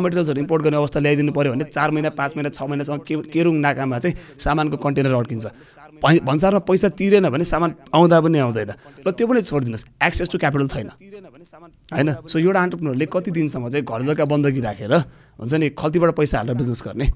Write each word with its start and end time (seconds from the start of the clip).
मटेरियल्सहरू 0.00 0.40
import 0.40 0.62
गर्ने 0.64 0.76
अवस्था 0.76 1.00
ल्याइदिनु 1.00 1.32
पऱ्यो 1.36 1.52
भने 1.52 1.64
चार 1.68 1.90
महिना 1.92 2.10
पाँच 2.16 2.32
महिना 2.36 2.48
छ 2.48 2.64
महिनासम्म 2.64 3.04
के 3.04 3.28
केरुङ 3.28 3.60
नाकामा 3.60 3.98
चाहिँ 4.00 4.40
सामानको 4.40 4.76
कन्टेनर 4.80 5.12
अड्किन्छ। 5.12 5.46
भन्सारमा 6.00 6.60
पैसा 6.64 6.88
तिरेन 6.96 7.28
भने 7.28 7.44
सामान 7.44 7.92
आउँदा 7.92 8.20
पनि 8.24 8.38
आउँदैन। 8.40 8.72
र 9.04 9.10
त्यो 9.12 9.26
पनि 9.28 9.42
छोडिदिनुहोस् 9.44 9.84
एक्सेस 10.00 10.28
टु 10.32 10.38
क्यापिटल 10.40 10.68
छैन। 10.72 10.88
होइन? 11.92 12.08
सो 12.24 12.38
एउटा 12.40 12.60
अन्टरप्रिनरले 12.64 13.06
कति 13.12 13.30
दिनसम्म 13.36 13.68
चाहिँ 13.68 13.84
घर 13.84 14.00
जग्गा 14.08 14.24
बन्दकी 14.32 14.60
राखेर 14.64 14.92
हुन्छ 15.36 15.52
नि 15.60 15.68
खल्तीबाट 15.76 16.10
पैसा 16.16 16.40
हालेर 16.40 16.56
बिजनेस 16.56 16.80
गर्ने? 16.88 17.06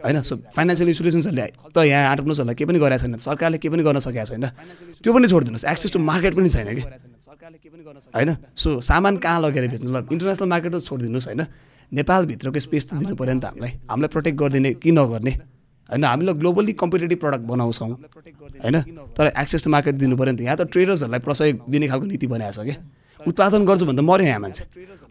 होइन 0.00 0.18
फाइनेन्सियल 0.56 0.88
इन्सुरेन्सहरूले 0.88 1.46
त 1.74 1.76
यहाँ 1.84 2.10
अन्टरप्रिनर्सहरूलाई 2.12 2.56
केही 2.56 2.68
पनि 2.68 2.78
गरेको 2.80 3.02
छैन 3.02 3.16
सरकारले 3.20 3.58
केही 3.60 3.72
पनि 3.72 3.82
गर्न 3.82 3.98
सकेको 4.00 4.26
छैन। 4.32 4.46
त्यो 5.02 5.10
पनि 5.12 5.26
छोडिदिनुहोस् 5.28 5.66
एक्सेस 5.68 5.90
टु 5.92 5.98
मार्केट 6.00 6.32
पनि 6.32 6.48
छैन 6.48 6.68
कि। 6.72 6.82
होइन 8.16 8.30
सो 8.56 8.80
सामान 8.80 9.16
कहाँ 9.20 9.40
लगेर 9.44 9.68
बेच्नु? 9.68 9.90
ल 9.92 9.98
इन्टरनेसनल 10.08 10.48
मार्केट 10.48 10.72
त 10.72 10.80
छोडिदिनुहोस् 10.80 11.28
होइन। 11.28 11.42
नेपालभित्रको 11.92 12.58
स्पेस 12.58 12.84
त 12.88 12.90
दिनु 13.04 13.14
पऱ्यो 13.16 13.34
नि 13.36 13.40
त 13.40 13.44
हामीलाई। 13.52 13.72
हामीलाई 13.84 14.08
प्रोटेक्ट 14.08 14.36
गरिदिने 14.38 14.70
कि 14.80 14.90
नगर्ने? 14.90 15.32
होइन 15.92 16.04
हामीलाई 16.04 16.34
ग्लोबली 16.40 16.72
कम्पिटेटिभ 16.72 17.18
प्रडक्ट 17.20 17.44
बनाउँछौँ। 17.44 17.88
होइन 18.64 18.76
तर 19.12 19.26
एक्सेस 19.36 19.64
टु 19.64 19.70
मार्केट 19.70 19.94
दिनु 20.00 20.16
पऱ्यो 20.16 20.32
नि 20.32 20.38
त। 20.38 20.40
यहाँ 20.48 20.56
त 20.56 20.72
ट्रेडर्सहरूलाई 20.72 21.20
प्रसय 21.20 21.52
दिने 21.68 21.86
खालको 21.92 22.06
नीति 22.08 22.26
बनाएको 22.26 22.56
छ 22.56 22.64
कि। 22.64 22.74
उत्पादन 23.20 23.62
गर्छु 23.68 23.86
भन्दा 23.86 24.02
मऱ्यो 24.02 24.26
यहाँ 24.26 24.40
मान्छे। 24.40 24.64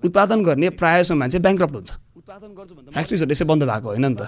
उत्पादन 0.03 0.43
गर्ने 0.43 0.67
प्रायः 0.75 1.01
जस्तो 1.01 1.15
मान्छे 1.15 1.39
ब्याङ्क्रप्ट 1.39 1.75
हुन्छ। 1.75 1.91
फ्याक्ट्रिजहरू 2.31 3.31
यसै 3.31 3.45
बन्द 3.51 3.63
भएको 3.71 3.87
होइन 3.91 4.05
नि 4.05 4.15
त। 4.15 4.23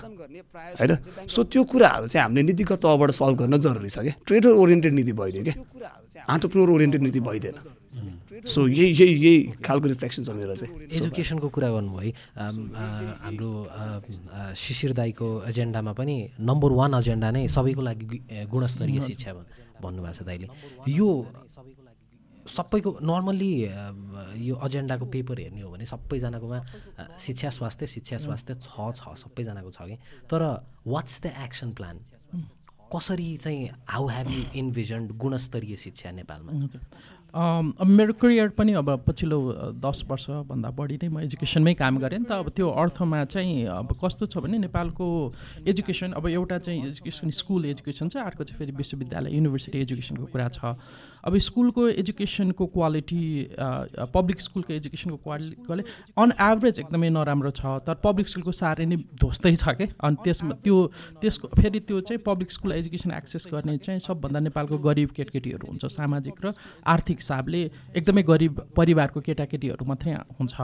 होइन? 0.80 0.92
सो 1.28 1.40
त्यो 1.52 1.62
कुराहरू 1.64 2.06
चाहिँ 2.08 2.24
हामीले 2.24 2.44
नीतिगत 2.50 2.80
तहबाट 2.84 3.12
सल्भ 3.12 3.36
गर्न 3.42 3.56
जरुरी 3.64 3.90
छ 3.90 3.98
कि? 4.06 4.12
ट्रेडर 4.28 4.54
ओरिएन्टेड 4.62 4.94
नीति 4.94 5.14
भइदियो 5.14 5.44
कि? 5.48 5.54
आन्टरप्रिनर 6.24 6.70
ओरिएन्टेड 6.76 7.02
नीति 7.02 7.20
भइदिएन। 7.20 7.56
सो 8.44 8.60
यही 8.68 8.92
यही 8.92 9.14
यही 9.26 9.36
खालको 9.64 9.88
रिफ्लेक्सन 9.88 10.24
छ 10.24 10.30
मेरो 10.36 10.56
चाहिँ। 10.56 10.72
एजुकेसनको 10.98 11.48
कुरा 11.56 11.70
गर्नुभयो 11.76 12.12
हाम्रो 13.24 13.52
शिशिर 14.56 14.92
दाईको 15.00 15.28
एजेन्डामा 15.50 15.92
पनि 15.94 16.16
नम्बर 16.42 16.72
वान 16.80 16.92
एजेन्डा 17.00 17.30
नै 17.32 17.48
सबैको 17.48 17.82
लागि 17.82 18.06
गुणस्तरीय 18.50 19.00
शिक्षा 19.10 19.32
भन्नुभएको 19.84 20.14
छ 20.18 20.22
दाइले 20.28 20.48
यो 20.90 21.10
सबैको 22.48 22.92
नर्मल्ली 23.04 23.54
यो 24.48 24.56
एजेन्डाको 24.66 25.06
पेपर 25.16 25.40
हेर्ने 25.40 25.62
हो 25.62 25.70
भने 25.72 25.86
सबैजनाकोमा 25.86 26.60
शिक्षा 27.20 27.50
स्वास्थ्य 27.58 27.88
शिक्षा 27.88 28.18
स्वास्थ्य 28.26 28.56
छ 28.56 28.92
छ 29.00 29.16
सबैजनाको 29.24 29.70
छ 29.70 29.88
कि? 29.88 29.98
तर 30.28 30.42
वाट्स 30.88 31.22
द 31.24 31.34
एक्सन 31.46 31.72
प्लान 31.80 32.00
कसरी 32.94 33.36
चाहिँ 33.38 33.70
हाउ 33.90 34.08
हेभ 34.08 34.28
यु 34.32 34.44
इन्भिजन्ड 34.60 35.18
गुणस्तरीय 35.18 35.76
शिक्षा 35.84 36.12
नेपालमा? 36.12 36.52
अब 37.34 37.88
मेरो 37.90 38.14
करियर 38.22 38.50
पनि 38.54 38.74
अब 38.78 38.90
पछिल्लो 39.08 39.40
दस 39.82 40.04
वर्षभन्दा 40.10 40.70
बढी 40.78 40.98
नै 41.02 41.10
म 41.10 41.20
एजुकेसनमै 41.26 41.74
काम 41.74 41.98
गरेँ 41.98 42.20
नि 42.20 42.26
त। 42.30 42.38
अब 42.46 42.50
त्यो 42.54 42.70
अर्थमा 42.70 43.24
चाहिँ 43.26 43.66
अब 43.74 43.98
कस्तो 43.98 44.26
छ 44.30 44.38
भने 44.38 44.58
नेपालको 44.70 45.06
एजुकेसन 45.66 46.14
अब 46.14 46.28
एउटा 46.30 46.58
चाहिँ 46.62 46.94
एजुकेसन 46.94 47.30
स्कुल 47.34 47.66
एजुकेसन 47.74 48.10
छ। 48.14 48.22
अर्को 48.22 48.44
चाहिँ 48.46 48.58
फेरि 48.60 48.72
विश्वविद्यालय 48.78 49.34
युनिभर्सिटी 49.34 49.78
एजुकेसनको 49.82 50.26
कुरा 50.30 50.48
छ। 50.54 50.78
अब 51.24 51.38
स्कुलको 51.40 51.88
एजुकेसनको 51.90 52.66
क्वालिटी 52.76 53.24
पब्लिक 54.14 54.42
स्कुलको 54.42 54.74
एजुकेसनको 54.74 55.18
क्वालिटी 55.24 55.84
अन 56.18 56.34
एभरेज 56.42 56.80
एकदमै 56.80 57.10
नराम्रो 57.10 57.52
छ। 57.52 57.80
तर 57.88 57.96
पब्लिक 58.04 58.28
स्कुलको 58.28 58.52
साह्रै 58.52 58.86
नै 58.86 58.98
ध्वस्तै 59.22 59.56
छ 59.56 59.76
क्या 59.80 59.88
अनि 60.04 60.16
त्यसमा 60.24 60.54
त्यो 60.64 60.76
त्यसको 61.22 61.48
फेरि 61.56 61.80
त्यो 61.88 62.02
चाहिँ 62.08 62.22
पब्लिक 62.26 62.52
स्कुल 62.52 62.72
एजुकेसन 62.74 63.12
एक्सेस 63.14 63.48
गर्ने 63.52 63.78
चाहिँ 63.86 64.00
सबभन्दा 64.04 64.40
नेपालको 64.50 64.78
गरिब 64.88 65.10
केटाकेटीहरू 65.16 65.68
हुन्छ। 65.68 65.86
सामाजिक 65.94 66.36
र 66.44 66.54
आर्थिक 66.86 67.18
हिसाबले 67.24 67.62
एकदमै 67.96 68.24
गरिब 68.24 68.54
परिवारको 68.76 69.20
केटाकेटीहरू 69.22 69.86
मात्रै 69.86 70.14
हुन्छ। 70.40 70.56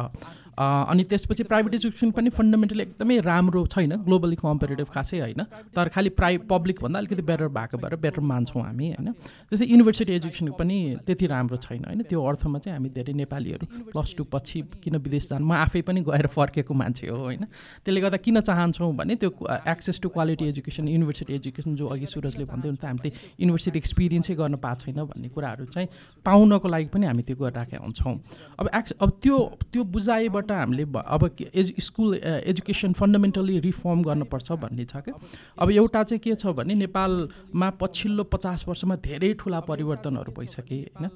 अनि 0.60 1.04
त्यसपछि 1.08 1.44
प्राइभेट 1.48 1.74
एजुकेसन 1.76 2.12
पनि 2.12 2.30
फन्डामेन्टली 2.36 2.84
एकदमै 2.84 3.20
राम्रो 3.24 3.66
छैन। 3.72 3.96
ग्लोबली 4.04 4.36
कम्पेरिटिभ 4.36 4.88
खासै 4.92 5.20
होइन। 5.20 5.42
तर 5.72 5.88
खालि 5.96 6.10
प्राइ 6.20 6.38
पब्लिकभन्दा 6.52 7.00
अलिकति 7.00 7.24
बेटर 7.24 7.48
भएको 7.48 7.78
भएर 7.80 7.96
बेटर 7.96 8.20
मान्छौँ 8.20 8.64
हामी 8.64 8.88
होइन। 8.92 9.08
जस्तै 9.48 9.66
युनिभर्सिटी 9.66 10.12
एजुकेसन 10.14 10.49
पनि 10.52 10.78
त्यति 11.06 11.26
राम्रो 11.28 11.58
छैन 11.58 11.84
होइन? 11.86 12.02
त्यो 12.10 12.20
अर्थमा 12.22 12.60
चाहिँ 12.60 12.76
हामी 12.78 12.90
धेरै 12.90 13.14
नेपालीहरू 13.14 13.66
प्लस 13.92 14.16
टू 14.18 14.24
पछि 14.24 14.62
किन 14.84 14.96
विदेश 14.98 15.30
जानु? 15.30 15.46
म 15.46 15.52
आफै 15.60 15.82
पनि 15.82 16.02
गएर 16.02 16.28
फर्केको 16.28 16.74
मान्छे 16.74 17.08
हो 17.08 17.18
होइन? 17.18 17.44
त्यसले 17.86 18.02
गर्दा 18.02 18.18
किन 18.18 18.40
चाहन्छौँ 18.42 18.94
भने 18.96 19.16
त्यो 19.16 19.30
access 19.68 20.00
to 20.00 20.10
quality 20.10 20.46
education 20.48 20.88
university 20.88 21.34
education 21.34 21.76
जो 21.76 21.88
अघि 21.88 22.06
सुरजले 22.06 22.46
भन्दै 22.46 22.76
त 22.76 22.86
हामीले 22.86 23.12
युनिभर्सिटी 23.40 23.78
एक्सपिरियन्सै 23.80 24.36
गर्न 24.36 24.56
पाएको 24.58 24.80
छैन 24.86 25.00
भन्ने 25.06 25.30
कुराहरू 25.30 25.66
चाहिँ 25.74 25.88
पाउनको 26.26 26.68
लागि 26.68 26.88
पनि 26.94 27.06
हामी 27.06 27.24
त्यो 27.24 27.36
गरिराखेका 27.36 27.84
हुन्छौँ। 27.84 28.16
अब 28.60 28.70
एक्स 28.76 28.92
अब 29.02 29.10
त्यो 29.24 29.38
त्यो 29.72 29.84
बुझाइबाट 29.96 30.52
हामीले 30.52 30.86
अब 30.96 31.24
एजु 31.54 31.74
स्कुल 31.80 32.10
एजुकेसन 32.24 32.94
फन्डामेन्टली 32.94 33.60
रिफर्म 33.60 34.04
गर्नुपर्छ 34.04 34.52
भन्ने 34.64 34.86
छ 34.86 35.04
क्या। 35.06 35.16
अब 35.60 35.72
एउटा 35.72 36.04
चाहिँ 36.04 36.20
के 36.20 36.36
छ 36.36 36.54
भने 36.56 36.76
नेपालमा 36.76 37.70
पछिल्लो 37.81 38.24
पचास 38.34 38.66
वर्षमा 38.68 38.96
धेरै 39.04 39.34
ठुला 39.40 39.60
परिवर्तनहरू 39.70 40.31
भइसके 40.39 40.75
होइन? 40.75 41.09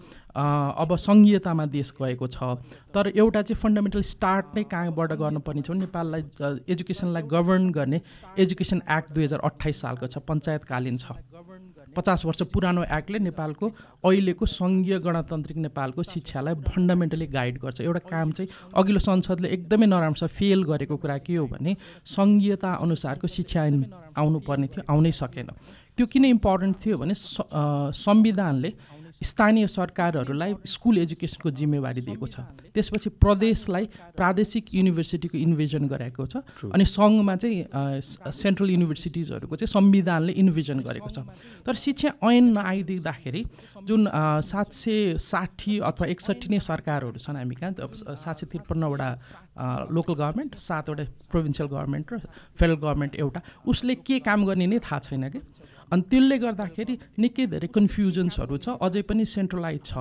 अब 0.83 0.95
सङ्घीयतामा 0.99 1.65
देश 1.71 1.93
गएको 2.01 2.27
छ। 2.27 2.37
तर 2.93 3.11
एउटा 3.15 3.41
चाहिँ 3.41 3.59
फन्डामेन्टल 3.61 4.01
स्टार्ट 4.11 4.45
नै 4.55 4.63
कहाँबाट 4.69 5.11
गर्नुपर्ने 5.21 5.61
छ 5.61 5.71
नेपाललाई 5.79 6.21
एजुकेसनलाई 6.67 7.23
गभर्न 7.33 7.69
गर्ने 7.71 8.01
एजुकेसन 8.37 8.81
एक्ट 8.97 9.13
दुई 9.13 9.23
हजार 9.23 9.39
अठाइस 9.49 9.81
सालको 9.81 10.07
छ 10.07 10.17
पञ्चायतकालीन 10.27 10.97
छ। 10.97 11.17
पचास 11.95 12.25
वर्ष 12.25 12.41
पुरानो 12.49 12.83
एक्टले 12.89 13.19
नेपालको 13.19 13.69
अहिलेको 14.01 14.45
सङ्घीय 14.49 14.97
गणतान्त्रिक 14.99 15.57
नेपालको 15.65 16.03
शिक्षालाई 16.03 16.55
फन्डामेन्टली 16.65 17.27
गाइड 17.29 17.57
गर्छ। 17.61 17.81
एउटा 17.81 18.01
काम 18.09 18.31
चाहिँ 18.33 18.49
अघिल्लो 18.73 18.99
संसदले 18.99 19.47
एकदमै 19.53 19.85
नराम्रो 19.85 20.17
छ 20.17 20.31
फेल 20.33 20.63
गरेको 20.65 20.97
कुरा 20.97 21.17
के 21.21 21.35
हो 21.37 21.45
भने 21.53 21.75
सङ्घीयता 22.07 22.73
अनुसारको 22.81 23.27
शिक्षा 23.29 23.61
आउनुपर्ने 24.17 24.67
थियो 24.73 24.83
आउनै 24.89 25.11
सकेन। 25.13 25.49
त्यो 25.93 26.05
किन 26.09 26.25
इम्पोर्टेन्ट 26.25 26.75
थियो 26.81 26.97
भने 26.97 27.13
संविधानले 27.13 28.69
स्थानीय 29.21 29.67
सरकारहरूलाई 29.67 30.53
स्कुल 30.65 30.97
एजुकेसनको 30.97 31.49
जिम्मेवारी 31.51 32.01
दिएको 32.01 32.27
छ। 32.27 32.39
त्यसपछि 32.73 33.09
प्रदेशलाई 33.21 33.85
प्रादेशिक 34.17 34.65
युनिभर्सिटीको 34.73 35.37
इन्भिजन 35.37 35.87
गराएको 35.87 36.25
छ 36.25 36.35
अनि 36.73 36.85
सङ्घमा 36.85 37.35
चाहिँ 37.35 38.01
सेन्ट्रल 38.33 38.69
युनिभर्सिटिजहरूको 38.69 39.55
चाहिँ 39.55 39.71
संविधानले 39.71 40.33
इन्भिजन 40.33 40.79
गरेको 40.81 41.09
छ। 41.09 41.17
तर 41.63 41.73
शिक्षा 41.75 42.09
ऐन 42.19 42.45
नआइदिँदाखेरि 42.57 43.41
जुन 43.85 44.09
सात 44.43 44.73
सय 44.73 45.17
साठी 45.21 45.79
अथवा 45.79 46.07
एकसट्ठी 46.07 46.47
नै 46.49 46.59
सरकारहरू 46.59 47.17
छन् 47.21 47.37
हामी 47.37 47.55
कहाँ 47.55 48.17
सात 48.17 48.35
सय 48.35 48.45
त्रिपन्नवटा 48.49 49.09
लोकल 49.87 50.13
गभर्मेन्ट 50.13 50.51
सातवटा 50.57 51.03
प्रोभिन्सियल 51.31 51.67
गभर्मेन्ट 51.69 52.07
र 52.13 52.17
फेडरल 52.57 52.75
गभर्मेन्ट 52.81 53.15
एउटा 53.15 53.41
उसले 53.69 53.95
के 54.01 54.19
काम 54.25 54.45
गर्ने 54.45 54.67
नै 54.67 54.79
थाहा 54.81 54.99
छैन 54.99 55.29
कि? 55.29 55.39
अनि 55.93 56.03
त्यसले 56.09 56.37
गर्दाखेरि 56.45 56.93
निकै 57.23 57.45
धेरै 57.53 57.67
कन्फ्युजन्सहरू 57.77 58.57
छ 58.57 58.67
अझै 58.81 59.01
पनि 59.09 59.25
सेन्ट्रलाइज 59.29 59.81
छ। 59.85 59.93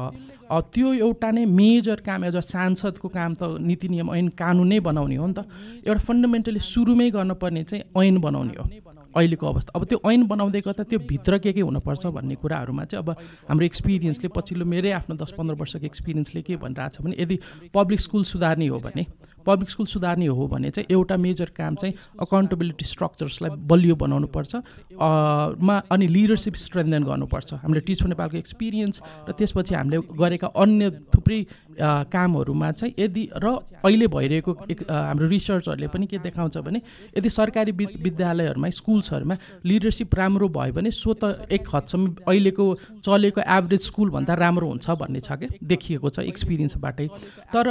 त्यो 0.73 0.89
एउटा 1.07 1.31
नै 1.37 1.45
मेजर 1.61 2.01
काम 2.09 2.25
एज 2.25 2.37
अ 2.37 2.45
सांसदको 2.53 3.09
काम 3.09 3.31
त 3.35 3.61
नीति 3.61 3.89
नियम 3.93 4.09
ऐन 4.17 4.29
कानुनै 4.41 4.81
बनाउने 4.89 5.17
हो 5.17 5.27
नि 5.27 5.35
त। 5.37 5.41
एउटा 5.85 6.03
फन्डामेन्टली 6.09 6.61
सुरुमै 6.73 7.11
गर्नुपर्ने 7.13 7.63
चाहिँ 7.69 7.85
ऐन 7.93 8.19
बनाउने 8.25 8.57
हो 8.57 8.67
अहिलेको 9.13 9.45
अवस्था। 9.47 9.71
अब 9.77 9.85
त्यो 9.85 9.99
ऐन 10.09 10.23
बनाउँदै 10.25 10.61
गर्दा 10.65 10.85
त्यो 10.89 10.99
भित्र 11.05 11.39
के 11.45 11.53
के 11.53 11.61
हुनुपर्छ 11.61 12.07
भन्ने 12.17 12.35
कुराहरूमा 12.41 12.85
चाहिँ 12.89 13.05
अब 13.05 13.11
हाम्रो 13.49 13.65
एक्सपिरियन्सले 13.65 14.29
पछिल्लो 14.33 14.65
मेरै 14.65 14.91
आफ्नो 14.99 15.17
दस 15.21 15.37
पन्ध्र 15.37 15.55
वर्षको 15.61 15.85
एक्सपिरियन्सले 15.85 16.43
के 16.43 16.57
भनिरहेको 16.57 16.97
छ 16.97 17.05
भने 17.05 17.17
यदि 17.21 17.37
पब्लिक 17.77 18.01
स्कुल 18.01 18.25
सुधार्ने 18.25 18.67
हो 18.73 18.79
भने 18.81 19.05
पब्लिक 19.47 19.71
स्कुल 19.71 19.87
सुधार्ने 19.87 20.27
हो 20.27 20.47
भने 20.49 20.71
चाहिँ 20.71 20.87
एउटा 20.91 21.17
मेजर 21.17 21.51
काम 21.57 21.75
चाहिँ 21.75 21.95
अकाउन्टेबिलिटी 22.21 22.85
स्ट्रक्चर्सलाई 22.85 23.51
बलियो 23.67 23.95
बनाउनु 23.97 24.27
पर्छ 24.27 24.53
मा 24.99 25.77
अनि 25.91 26.07
लिडरसिप 26.07 26.55
स्ट्रेन्थन 26.57 27.03
गर्नुपर्छ। 27.05 27.55
हामीले 27.63 27.81
टिच 27.81 28.03
फर 28.03 28.09
नेपालको 28.09 28.37
एक्सपिरियन्स 28.37 29.01
र 29.29 29.33
त्यसपछि 29.33 29.75
हामीले 29.75 29.99
गरेका 30.17 30.47
अन्य 30.57 30.91
थुप्रै 31.15 31.41
कामहरूमा 31.79 32.71
चाहिँ 32.73 32.95
यदि 32.99 33.23
र 33.37 33.47
अहिले 33.85 34.07
भइरहेको 34.07 34.53
हाम्रो 34.89 35.27
रिसर्चहरूले 35.29 35.89
पनि 35.89 36.07
के 36.07 36.19
देखाउँछ 36.21 36.59
भने 36.59 36.81
यदि 37.19 37.29
सरकारी 37.31 37.73
विद्यालयहरूमा 37.73 38.71
स्कुल्सहरूमा 38.79 39.37
लिडरसिप 39.65 40.15
राम्रो 40.15 40.49
भयो 40.51 40.73
भने 40.73 40.91
सो 40.93 41.15
त 41.15 41.49
एक 41.51 41.69
हदसम्म 41.75 42.15
अहिलेको 42.29 42.65
चलेको 43.01 43.41
एभरेज 43.41 43.81
स्कुलभन्दा 43.83 44.35
राम्रो 44.35 44.69
हुन्छ 44.69 44.91
भन्ने 45.01 45.21
छ 45.21 45.39
क्या 45.41 45.49
देखिएको 45.65 46.11
छ 46.11 46.19
एक्सपिरियन्सबाटै। 46.27 47.09
तर 47.53 47.67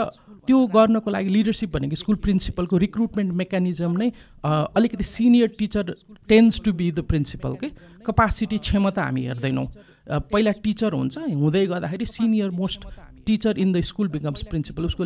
त्यो 0.47 0.57
गर्नको 0.73 1.09
लागि 1.11 1.29
लिडरसिप 1.29 1.69
भनेको 1.73 1.95
स्कुल 1.95 2.15
प्रिन्सिपलको 2.25 2.77
रिक्रुटमेन्ट 2.77 3.33
मेकानिजम 3.35 3.91
नै 3.97 4.09
अलिकति 4.43 5.03
senior 5.05 5.47
teacher 5.59 5.95
tends 6.29 6.61
to 6.65 6.73
be 6.73 6.91
the 6.91 6.99
principal 7.05 7.53
के? 7.61 7.69
कपासिटी 8.01 8.57
क्षमता 8.57 9.03
हामी 9.03 9.25
हेर्दैनौँ। 9.25 9.67
पहिला 10.09 10.51
टिचर 10.63 10.93
हुन्छ 10.93 11.17
हुँदै 11.17 11.65
गर्दाखेरि 11.67 12.05
senior 12.07 12.49
most 12.51 12.81
teacher 13.25 13.59
in 13.59 13.71
the 13.71 13.81
school 13.83 14.07
becomes 14.09 14.43
principal 14.49 14.85
उसको 14.85 15.05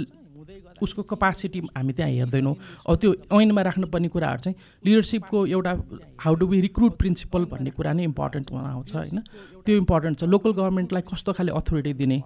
उसको 0.81 1.01
कपासिटी 1.07 1.59
हामी 1.71 1.93
त्यहाँ 1.95 2.11
हेर्दैनौँ। 2.11 2.55
अब 2.87 2.95
त्यो 2.99 3.09
ऐनमा 3.31 3.61
राख्नुपर्ने 3.61 4.07
कुराहरू 4.11 4.41
चाहिँ 4.43 4.57
लिडरसिपको 4.83 5.45
एउटा 5.47 5.71
how 6.19 6.33
do 6.35 6.47
we 6.47 6.59
recruit 6.61 6.93
principal 6.99 7.45
भन्ने 7.47 7.71
कुरा 7.71 7.93
नै 7.95 8.03
इम्पोर्टेन्ट 8.03 8.51
आउँछ 8.51 8.91
होइन? 8.93 9.19
त्यो 9.63 9.75
इम्पोर्टेन्ट 9.77 10.19
छ। 10.19 10.23
लोकल 10.27 10.51
गभर्मेन्टलाई 10.51 11.03
कस्तो 11.07 11.31
खाले 11.33 11.51
अथोरिटी 11.55 11.93
दिने? 11.95 12.19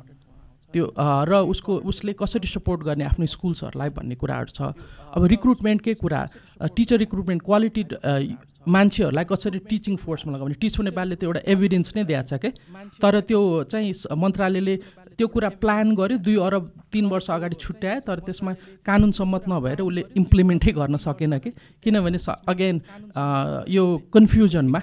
त्यो 0.74 0.84
र 1.30 1.46
उसको 1.46 1.78
उसले 1.86 2.14
कसरी 2.18 2.48
सपोर्ट 2.50 2.82
गर्ने 2.90 3.04
आफ्नो 3.06 3.26
स्कुल्सहरूलाई 3.26 3.90
भन्ने 3.94 4.16
कुराहरू 4.18 4.50
छ। 4.50 4.74
अब 5.14 5.22
रिक्रुटमेन्टकै 5.30 5.94
कुरा 6.02 6.22
टिचर 6.74 6.98
रिक्रुटमेन्ट 7.06 7.42
क्वालिटी 7.46 7.84
मान्छेहरूलाई 8.66 9.26
कसरी 9.26 9.60
टिचिङ 9.66 9.96
फोर्समा 9.98 10.34
लगाउने? 10.34 10.58
टिच 10.58 10.74
नेपालले 10.82 11.16
त्यो 11.16 11.30
एउटा 11.30 11.42
एभिडेन्स 11.54 11.90
नै 11.96 12.04
दिएको 12.04 12.28
छ 12.30 12.34
क्या 12.42 12.52
तर 13.02 13.14
त्यो 13.30 13.40
चाहिँ 13.66 13.94
मन्त्रालयले 14.14 14.76
त्यो 15.20 15.28
कुरा 15.28 15.50
प्लान 15.62 15.96
गर्यो 16.00 16.18
दुई 16.24 16.36
अरब 16.48 16.64
तिन 16.94 17.06
वर्ष 17.12 17.30
अगाडि 17.30 17.56
छुट्यायो 17.60 18.00
तर 18.08 18.20
त्यसमा 18.28 18.52
कानुन 18.88 19.12
सम्मत 19.20 19.44
नभएर 19.52 19.82
उसले 19.84 20.04
इम्प्लिमेन्टै 20.16 20.72
गर्न 20.80 20.96
सकेन 20.98 21.38
कि। 21.44 21.52
किनभने 21.84 22.20
अगेन 22.48 22.76
यो 23.70 23.84
कन्फ्युजनमा 24.16 24.80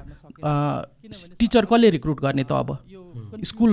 टिचर 1.41 1.65
कसले 1.65 1.91
रिक्रुट 1.97 2.21
गर्ने 2.21 2.45
त 2.45 2.53
अब? 2.53 2.69
स्कुल 3.45 3.73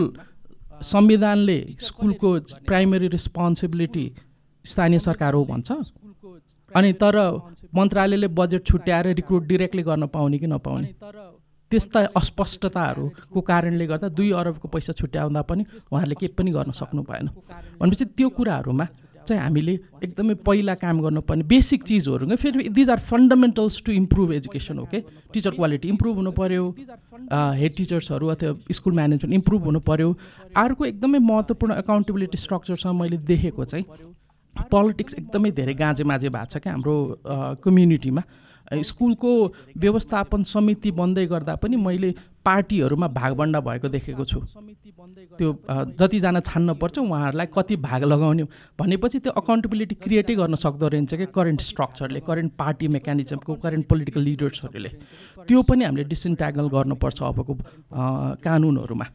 संविधानले 0.84 1.60
स्कुलको 1.80 2.30
प्राइमेरी 2.68 3.08
रेस्पोन्सिबिलिटी 3.16 4.06
स्थानीय 4.66 5.00
सरकार 5.00 5.34
हो 5.34 5.44
भन्छ? 5.46 5.72
अनि 6.72 6.92
तर 7.04 7.16
मन्त्रालयले 7.76 8.28
बजेट 8.40 8.66
छुट्याएर 8.66 9.08
रिक्रुट 9.20 9.44
डिरेक्टली 9.48 9.84
गर्न 9.84 10.08
पाउने 10.16 10.38
कि 10.40 10.48
नपाउने? 10.48 10.88
त्यस्ता 11.74 12.00
अस्पष्टताहरूको 12.16 13.42
कारणले 13.50 13.86
गर्दा 13.92 14.08
दुई 14.18 14.32
अरबको 14.40 14.68
पैसा 14.70 14.94
छुट्याउँदा 14.94 15.42
पनि 15.50 15.64
उहाँहरूले 15.90 16.16
केही 16.22 16.34
पनि 16.38 16.52
गर्न 16.54 16.72
सक्नु 16.72 17.02
भएन। 17.10 17.28
भनेपछि 17.82 18.06
त्यो 18.18 18.30
कुराहरूमा 18.38 18.86
चाहिँ 19.28 19.42
हामीले 19.42 19.74
एकदमै 20.04 20.34
पहिला 20.46 20.74
काम 20.76 21.00
गर्नुपर्ने 21.02 21.44
बेसिक 21.48 21.84
चिजहरू 21.90 22.36
फेरि 22.36 22.70
these 22.70 22.90
are 22.90 23.00
fundamentals 23.10 23.82
to 23.86 23.92
improve 23.92 24.32
education 24.34 24.80
हो 24.80 24.86
कि 24.86 25.00
टिचर 25.34 25.52
क्वालिटी 25.56 25.88
इम्प्रुभ 25.90 26.16
हुनु 26.16 26.32
पऱ्यो 26.40 26.64
हेड 27.60 27.76
टिचर्सहरू 27.78 28.28
अथवा 28.36 28.74
स्कुल 28.78 28.94
म्यानेजमेन्ट 28.94 29.34
इम्प्रुभ 29.34 29.64
हुनु 29.64 29.80
पऱ्यो 29.90 30.10
अर्को 30.64 30.86
एकदमै 30.86 31.20
महत्त्वपूर्ण 31.32 31.80
एकाउन्टेबिलिटी 31.80 32.38
स्ट्रक्चरसँग 32.38 33.00
मैले 33.02 33.18
देखेको 33.32 33.66
चाहिँ 33.66 33.86
पोलिटिक्स 34.72 35.14
एकदमै 35.16 35.52
धेरै 35.60 35.74
गाँजे 35.74 36.04
माझे 36.04 36.30
भएको 36.30 36.52
छ 36.52 36.64
क्या 36.64 36.74
हाम्रो 36.74 36.96
कम्युनिटीमा 37.64 38.22
स्कुलको 38.72 39.32
व्यवस्थापन 39.78 40.44
समिति 40.44 40.92
बन्दै 40.92 41.26
गर्दा 41.28 41.56
पनि 41.56 41.76
मैले 41.78 42.14
पार्टीहरूमा 42.46 43.08
भागभन्डा 43.08 43.60
भएको 43.60 43.88
देखेको 43.90 44.26
छु। 44.26 44.40
त्यो 45.38 45.50
जतिजना 46.00 46.40
छान्न 46.42 46.74
पर्छ 46.76 46.98
उहाँहरूलाई 47.00 47.48
कति 47.56 47.76
भाग 47.80 48.04
लगाउने 48.04 48.44
भनेपछि 48.80 49.20
त्यो 49.20 49.32
अकाउन्टेबिलिटी 49.32 49.96
क्रिएटै 49.96 50.36
गर्न 50.36 50.56
सक्दो 50.56 50.88
रहेछ 50.88 51.14
कि 51.14 51.26
करेन्ट 51.36 51.62
स्ट्रक्चरले 51.62 52.20
करेन्ट 52.20 52.52
पार्टी 52.60 52.88
मेकानिजमको 52.96 53.56
करेन्ट 53.64 53.88
पोलिटिकल 53.88 54.22
लिडर्सहरूले 54.22 54.92
त्यो 55.48 55.62
पनि 55.64 55.84
हामीले 55.86 56.04
डिसइन्ट्यागल 56.10 56.68
गर्नुपर्छ 56.76 57.22
अबको 57.24 57.54
कानुनहरूमा। 58.44 59.06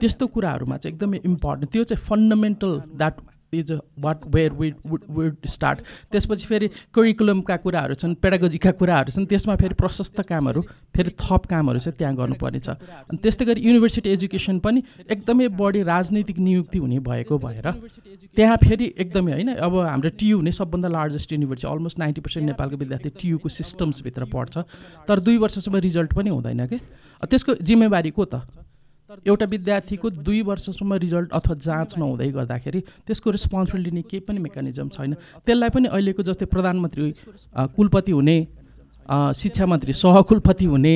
त्यस्तो 0.00 0.26
कुराहरूमा 0.26 0.76
चाहिँ 0.76 0.94
एकदमै 0.94 1.18
इम्पोर्टेन्ट 1.24 1.72
त्यो 1.72 1.84
चाहिँ 1.84 2.04
fundamental 2.06 2.72
that 2.94 3.14
is 3.52 3.72
what 3.98 4.26
where 4.34 4.52
we'd 4.52 4.74
would 4.86 5.36
start 5.46 5.80
त्यसपछि 6.12 6.46
फेरि 6.46 6.68
करिकुलमका 6.94 7.56
कुराहरू 7.56 7.94
छन् 7.94 8.14
पेडागोजीका 8.22 8.70
कुराहरू 8.80 9.12
छन् 9.12 9.26
त्यसमा 9.26 9.56
फेरि 9.56 9.74
प्रशस्त 9.74 10.20
कामहरू 10.28 10.62
फेरि 10.96 11.10
थप 11.20 11.46
कामहरू 11.50 11.78
चाहिँ 11.78 11.96
त्यहाँ 11.98 12.14
गर्नुपर्ने 12.16 12.60
छ 12.60 12.68
अनि 12.68 13.18
त्यस्तै 13.22 13.44
गरी 13.44 13.60
युनिभर्सिटी 13.60 14.10
एजुकेसन 14.10 14.58
पनि 14.58 14.82
एकदमै 15.10 15.48
बढी 15.58 15.82
राजनैतिक 15.82 16.38
नियुक्ति 16.38 16.78
हुने 16.78 16.98
भएको 17.10 17.38
भएर 17.38 17.70
त्यहाँ 18.36 18.56
फेरि 18.64 18.92
एकदमै 18.98 19.32
होइन 19.32 19.54
अब 19.56 19.78
हाम्रो 19.80 20.10
टियु 20.18 20.36
हुने 20.36 20.52
सबभन्दा 20.52 20.88
largest 20.88 21.32
university 21.32 21.72
almost 21.72 21.98
ninety 21.98 22.20
percent 22.20 22.46
नेपालको 22.46 22.76
विद्यार्थी 22.76 23.10
टियुको 23.20 23.48
सिस्टम्सभित्र 23.48 24.24
पढ्छ। 24.24 24.58
तर 25.08 25.20
दुई 25.20 25.36
वर्षसम्म 25.36 25.76
रिजल्ट 25.86 26.12
पनि 26.14 26.30
हुँदैन 26.30 26.66
कि? 26.66 26.78
त्यसको 27.22 27.54
जिम्मेवारी 27.62 28.10
को 28.10 28.24
त? 28.24 28.42
एउटा 29.10 29.46
विद्यार्थीको 29.46 30.10
दुई 30.22 30.40
वर्षसम्म 30.46 30.94
रिजल्ट 31.02 31.32
अथवा 31.34 31.54
जाँच 31.58 31.94
नहुँदै 31.98 32.28
गर्दाखेरि 32.30 32.80
त्यसको 33.06 33.30
रेस्पोन्सिबिलिटी 33.30 33.90
लिने 33.90 34.02
केही 34.06 34.20
पनि 34.22 34.38
मेकानिजम 34.38 34.88
छैन। 34.88 35.14
त्यसलाई 35.46 35.70
पनि 35.74 35.88
अहिलेको 35.90 36.22
जस्तै 36.22 36.46
प्रधानमन्त्री 36.46 37.12
कुलपति 37.74 38.12
हुने 38.12 38.36
शिक्षा 39.34 39.66
मन्त्री 39.66 39.92
सहकुलपति 39.92 40.64
हुने 40.64 40.94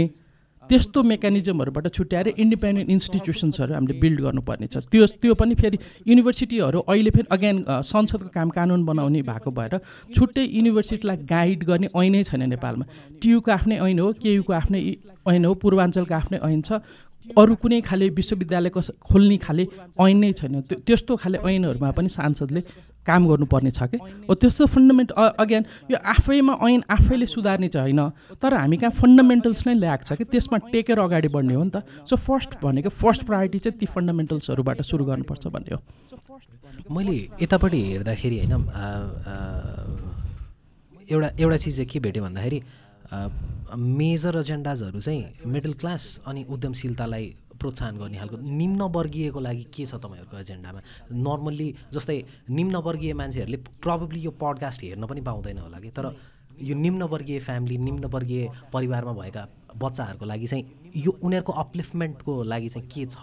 त्यस्तो 0.70 1.02
मेकानिजमहरूबाट 1.02 1.86
छुट्याएर 1.90 2.28
इन्डिपेन्डेन्ट 2.38 2.90
इन्स्टिट्युसन्सहरू 2.90 3.74
हामीले 3.74 3.98
बिल्ड 4.00 4.20
गर्नुपर्ने 4.20 4.66
छ। 4.66 4.76
त्यो 4.88 5.06
त्यो 5.20 5.34
पनि 5.34 5.54
फेरि 5.54 5.78
युनिभर्सिटीहरू 6.08 6.78
अहिले 6.88 7.10
फेरि 7.10 7.28
अगेन 7.36 7.56
संसदको 7.84 8.30
काम 8.32 8.48
कानुन 8.48 8.84
बनाउने 8.86 9.22
भएको 9.22 9.50
भएर 9.50 9.78
छुट्टै 10.16 10.44
युनिभर्सिटीलाई 10.44 11.16
गाइड 11.28 11.64
गर्ने 11.68 11.88
ऐनै 11.92 12.22
छैन 12.22 12.48
नेपालमा। 12.48 12.84
टियुको 13.20 13.50
आफ्नै 13.52 13.76
ऐन 13.76 13.98
हो 13.98 14.12
केयुको 14.22 14.52
आफ्नै 14.52 14.80
ऐन 15.28 15.44
हो 15.44 15.54
पूर्वाञ्चलको 15.60 16.14
आफ्नै 16.14 16.38
ऐन 16.40 16.62
छ। 16.62 16.80
अरू 17.24 17.54
कुनै 17.56 17.80
खाले 17.80 18.08
विश्वविद्यालयको 18.12 18.80
खोल्ने 19.00 19.36
खाले 19.40 19.64
ऐन 19.96 20.16
नै 20.20 20.32
छैन। 20.32 20.60
त्यो 20.68 20.78
त्यस्तो 20.86 21.12
खाले 21.16 21.38
ऐनहरूमा 21.40 21.90
पनि 21.96 22.08
सांसदले 22.08 22.60
काम 23.04 23.22
गर्नुपर्ने 23.28 23.70
छ 23.70 23.80
कि? 23.88 23.98
हो 24.28 24.32
त्यस्तो 24.34 24.64
फन्डामेन्ट 24.64 25.10
अगेन 25.12 25.64
यो 25.92 25.96
आफैमा 25.96 26.54
ऐन 26.68 26.80
आफैले 26.88 27.26
सुधार्ने 27.26 27.68
चाहिँ 27.68 27.92
होइन 27.92 28.36
तर 28.40 28.54
हामी 28.54 28.76
कहाँ 28.76 28.92
फन्डामेन्टल्स 29.00 29.60
नै 29.66 29.74
ल्याएको 29.80 30.04
छ 30.04 30.12
कि? 30.20 30.24
त्यसमा 30.24 30.58
टेकेर 30.72 30.98
अगाडि 31.00 31.28
बढ्ने 31.28 31.54
हो 31.54 31.64
नि 31.64 31.72
त। 31.72 31.84
सो 32.08 32.16
फर्स्ट 32.16 32.60
भनेको 32.60 32.88
फर्स्ट 32.92 33.22
प्रायोरिटी 33.24 33.58
चाहिँ 33.64 33.78
ती 33.80 33.86
फन्डामेन्टल्सहरूबाट 33.88 34.80
सुरु 34.84 35.04
गर्नुपर्छ 35.04 35.44
भन्ने 35.48 35.74
हो। 35.74 35.80
मैले 36.92 37.16
यतापट्टि 37.40 37.80
हेर्दाखेरि 37.92 38.36
होइन 38.40 38.52
एउटा 41.04 41.28
एउटा 41.36 41.56
चिज 41.60 41.78
के 41.84 42.00
भेट्यो 42.00 42.22
भन्दाखेरि 42.24 42.58
मेजर 44.00 44.36
एजेन्डाजहरू 44.38 45.00
चाहिँ 45.00 45.46
मिडल 45.46 45.72
क्लास 45.82 46.20
अनि 46.26 46.44
उद्यमशीलतालाई 46.50 47.34
प्रोत्साहन 47.60 47.96
गर्ने 47.98 48.18
खालको 48.18 48.36
निम्नवर्गीयको 48.36 49.40
लागि 49.40 49.64
के 49.74 49.86
छ 49.86 49.94
तपाईँहरूको 49.94 50.36
एजेन्डामा? 50.38 50.80
नर्मल्ली 51.12 51.68
जस्तै 51.94 52.18
निम्नवर्गीय 52.50 53.12
मान्छेहरूले 53.14 53.58
प्रब्लली 53.82 54.20
यो 54.20 54.30
पडकास्ट 54.30 54.84
हेर्न 54.84 55.06
पनि 55.06 55.20
पाउँदैन 55.20 55.58
होला 55.58 55.78
कि? 55.80 55.90
तर 55.90 56.06
यो 56.60 56.74
निम्नवर्गीय 56.76 57.38
फ्यामिली 57.40 57.78
निम्नवर्गीय 57.78 58.48
परिवारमा 58.72 59.12
भएका 59.12 59.42
बच्चाहरूको 59.74 60.24
लागि 60.24 60.46
चाहिँ 60.46 60.64
यो 60.96 61.10
उनीहरूको 61.10 61.52
अपलिफ्टमेन्टको 61.52 62.42
लागि 62.42 62.68
चाहिँ 62.68 62.88
के 62.88 63.06
छ? 63.06 63.16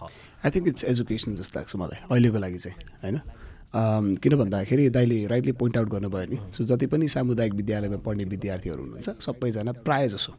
आई 0.43 0.49
थिङ्क 0.51 0.67
इट्स 0.67 0.83
एजुकेसन 0.83 1.35
जस्तो 1.35 1.59
लाग्छ 1.59 1.75
मलाई 1.75 1.99
अहिलेको 2.11 2.38
लागि 2.39 2.57
चाहिँ 2.57 2.77
होइन? 3.03 3.21
किन 3.73 4.35
भन्दाखेरि 4.35 4.89
दाइले 4.89 5.25
राइटली 5.27 5.51
पोइन्ट 5.59 5.77
आउट 5.77 5.89
गर्नुभयो 5.89 6.25
नि 6.29 6.38
सो 6.53 6.63
जति 6.65 6.85
पनि 6.88 7.07
सामुदायिक 7.07 7.53
विद्यालयमा 7.56 7.97
पढ्ने 8.06 8.23
विद्यार्थीहरू 8.27 8.81
हुनुहुन्छ 8.83 9.09
सबैजना 9.25 9.71
प्रायः 9.85 10.07
जसो 10.07 10.33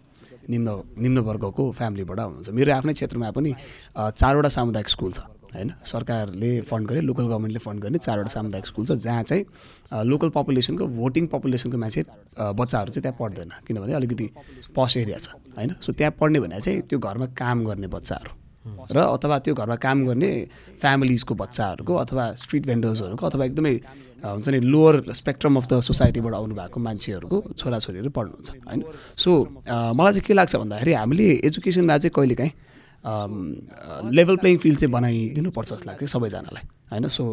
निम्न 0.51 0.83
निम्न 0.99 1.19
वर्गको 1.29 1.71
फ्यामिलीबाट 1.73 2.19
हुनुहुन्छ। 2.21 2.51
मेरो 2.51 2.73
आफ्नै 2.73 2.93
क्षेत्रमा 2.93 3.31
पनि 3.31 3.55
चारवटा 3.97 4.49
सामुदायिक 4.49 4.89
स्कुल 4.89 5.13
छ 5.13 5.21
होइन? 5.55 5.71
सरकारले 5.85 6.51
फन्ड 6.69 6.89
गरे 6.89 7.01
लोकल 7.01 7.27
गभर्मेन्टले 7.27 7.59
फन्ड 7.59 7.83
गर्ने 7.83 7.99
चारवटा 7.99 8.31
सामुदायिक 8.33 8.67
स्कुल 8.67 8.87
छ 8.87 8.93
जहाँ 9.01 9.23
चाहिँ 9.23 10.05
लोकल 10.05 10.29
पपुलेसनको 10.37 10.87
भोटिङ 10.99 11.27
पपुलेसनको 11.33 11.79
मान्छे 11.79 12.05
बच्चाहरू 12.37 12.91
चाहिँ 12.91 13.03
त्यहाँ 13.03 13.17
पढ्दैन 13.21 13.51
किनभने 13.67 13.93
अलिकति 13.95 14.31
पस 14.77 14.97
एरिया 14.97 15.19
छ 15.19 15.29
होइन? 15.57 15.75
सो 15.81 15.93
त्यहाँ 15.93 16.15
पढ्ने 16.21 16.41
भने 16.41 16.61
चाहिँ 16.61 16.81
त्यो 16.85 16.99
घरमा 16.99 17.27
काम 17.39 17.65
गर्ने 17.65 17.87
बच्चाहरू। 17.97 18.42
र 18.65 18.99
अथवा 18.99 19.39
त्यो 19.39 19.55
घरमा 19.55 19.77
काम 19.77 20.07
गर्ने 20.07 20.31
फ्यामिलिजको 20.81 21.35
बच्चाहरूको 21.35 21.95
अथवा 21.95 22.25
स्ट्रिट 22.35 22.67
भेन्डर्सहरूको 22.67 23.27
अथवा 23.27 23.45
एकदमै 23.45 23.75
हुन्छ 24.23 24.49
नि 24.49 24.61
लोवर 24.61 25.13
स्पेक्ट्रम 25.13 25.57
अफ 25.57 25.67
द 25.67 25.81
सोसाइटीबाट 25.83 26.35
आउनु 26.35 26.55
भएको 26.55 26.79
मान्छेहरूको 26.81 27.39
छोराछोरीहरू 27.59 28.11
पढ्नुहुन्छ 28.11 28.49
होइन? 28.51 28.83
सो 29.15 29.31
मलाई 29.99 30.13
चाहिँ 30.13 30.27
के 30.27 30.35
लाग्छ 30.35 30.57
भन्दाखेरि 30.57 30.93
हामीले 30.93 31.27
एजुकेसनमा 31.45 31.99
चाहिँ 31.99 32.15
कहिलेकाहीँ 32.17 32.53
लेभल 34.15 34.37
प्लेइङ 34.37 34.57
फिल्ड 34.59 34.79
चाहिँ 34.79 34.93
बनाइदिनुपर्छ 34.93 35.69
जस्तो 35.73 35.87
लाग्छ 35.91 36.05
सबैजनालाई। 36.15 36.65
होइन? 36.93 37.09
सो 37.09 37.25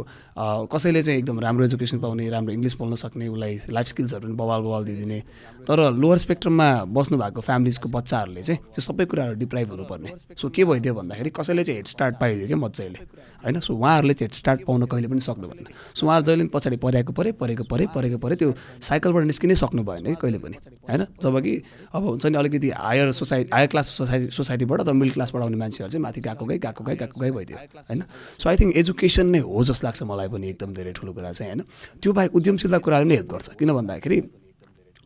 कसैले 0.71 1.03
चाहिँ 1.03 1.19
एकदम 1.19 1.39
राम्रो 1.39 1.65
एजुकेसन 1.65 1.99
पाउने 1.99 2.29
राम्रो 2.29 2.53
इङ्ग्लिस 2.53 2.75
बोल्न 2.79 2.95
सक्ने 2.95 3.27
उसलाई 3.27 3.59
लाइफ 3.69 3.87
स्किल्सहरू 3.87 4.27
पनि 4.27 4.35
बवाल 4.39 4.61
बवाल 4.61 4.83
दिइदिने 4.85 5.19
तर 5.67 5.79
लोवर 5.93 6.17
स्पेक्ट्रममा 6.17 6.67
बस्नु 6.95 7.17
भएको 7.17 7.41
फ्यामिलीजको 7.41 7.89
बच्चाहरूले 7.89 8.41
चाहिँ 8.41 8.59
त्यो 8.73 8.81
सबै 8.81 9.05
कुराहरू 9.05 9.35
डिप्राइभ 9.43 9.69
हुनुपर्ने। 9.71 10.09
सो 10.37 10.49
के 10.49 10.65
भइदियो 10.65 10.93
भन्दाखेरि 10.95 11.29
कसैले 11.35 11.63
चाहिँ 11.63 11.77
हेड 11.79 11.87
स्टार्ट 11.87 12.15
पाइदियो 12.19 12.47
क्या 12.47 12.57
मजाले 12.57 12.99
होइन? 13.43 13.59
सो 13.59 13.73
उहाँहरूले 13.75 14.13
चाहिँ 14.13 14.27
हेड 14.29 14.37
स्टार्ट 14.39 14.59
पाउन 14.65 14.85
कहिले 14.87 15.07
पनि 15.07 15.19
सक्नु 15.19 15.47
भएन। 15.47 15.65
सो 15.95 16.05
उहाँ 16.07 16.21
जहिले 16.21 16.43
पनि 16.43 16.51
पछाडि 16.55 16.77
परेको 16.79 17.11
परे 17.13 17.31
परेको 17.35 17.63
परे 17.63 17.85
परेको 17.95 18.17
परे 18.17 18.35
त्यो 18.35 18.53
साइकलबाट 18.81 19.23
निस्किनै 19.29 19.55
सक्नु 19.55 19.83
भएन 19.83 20.05
कि 20.05 20.15
कहिले 20.21 20.39
पनि 20.39 20.55
होइन? 20.89 21.05
जब 21.21 21.39
कि 21.43 21.53
अब 21.93 22.03
हुन्छ 22.03 22.25
नि 22.25 22.37
अलिकति 22.37 22.69
higher 22.79 23.11
society 23.11 23.49
higher 23.53 23.67
class 23.67 23.87
society 23.97 24.29
सोसाइटीबाट 24.31 24.81
अथवा 24.81 24.93
मिडल 24.93 25.11
क्लासबाट 25.13 25.43
आउने 25.43 25.57
मान्छेहरू 25.57 25.91
चाहिँ 25.91 26.03
माथि 26.03 26.21
गएको 26.21 26.45
गए 26.45 26.57
गएको 26.57 26.83
गए 26.83 26.95
गएको 26.95 27.19
गए 27.21 27.31
भइदियो 27.31 27.57
होइन? 27.89 28.03
सो 28.39 28.49
आई 28.49 28.55
थिङ्क 28.55 28.77
एजुकेसन 28.77 29.27
नै 29.27 29.39
हो। 29.39 29.48
जस्तो 29.49 29.83
लाग्छ 29.87 30.03
मलाई 30.03 30.27
पनि 30.29 30.45
एकदम 30.49 30.69
धेरै 30.73 30.91
ठुलो 30.97 31.11
कुरा 31.13 31.31
चाहिँ 31.31 31.51
होइन? 31.51 31.61
त्यो 32.01 32.11
बाहेक 32.13 32.31
उद्यमशीलता 32.35 32.77
कुराले 32.85 33.05
नै 33.09 33.15
हेल्प 33.15 33.29
गर्छ। 33.33 33.47
किन 33.59 33.69
भन्दाखेरि 33.73 34.17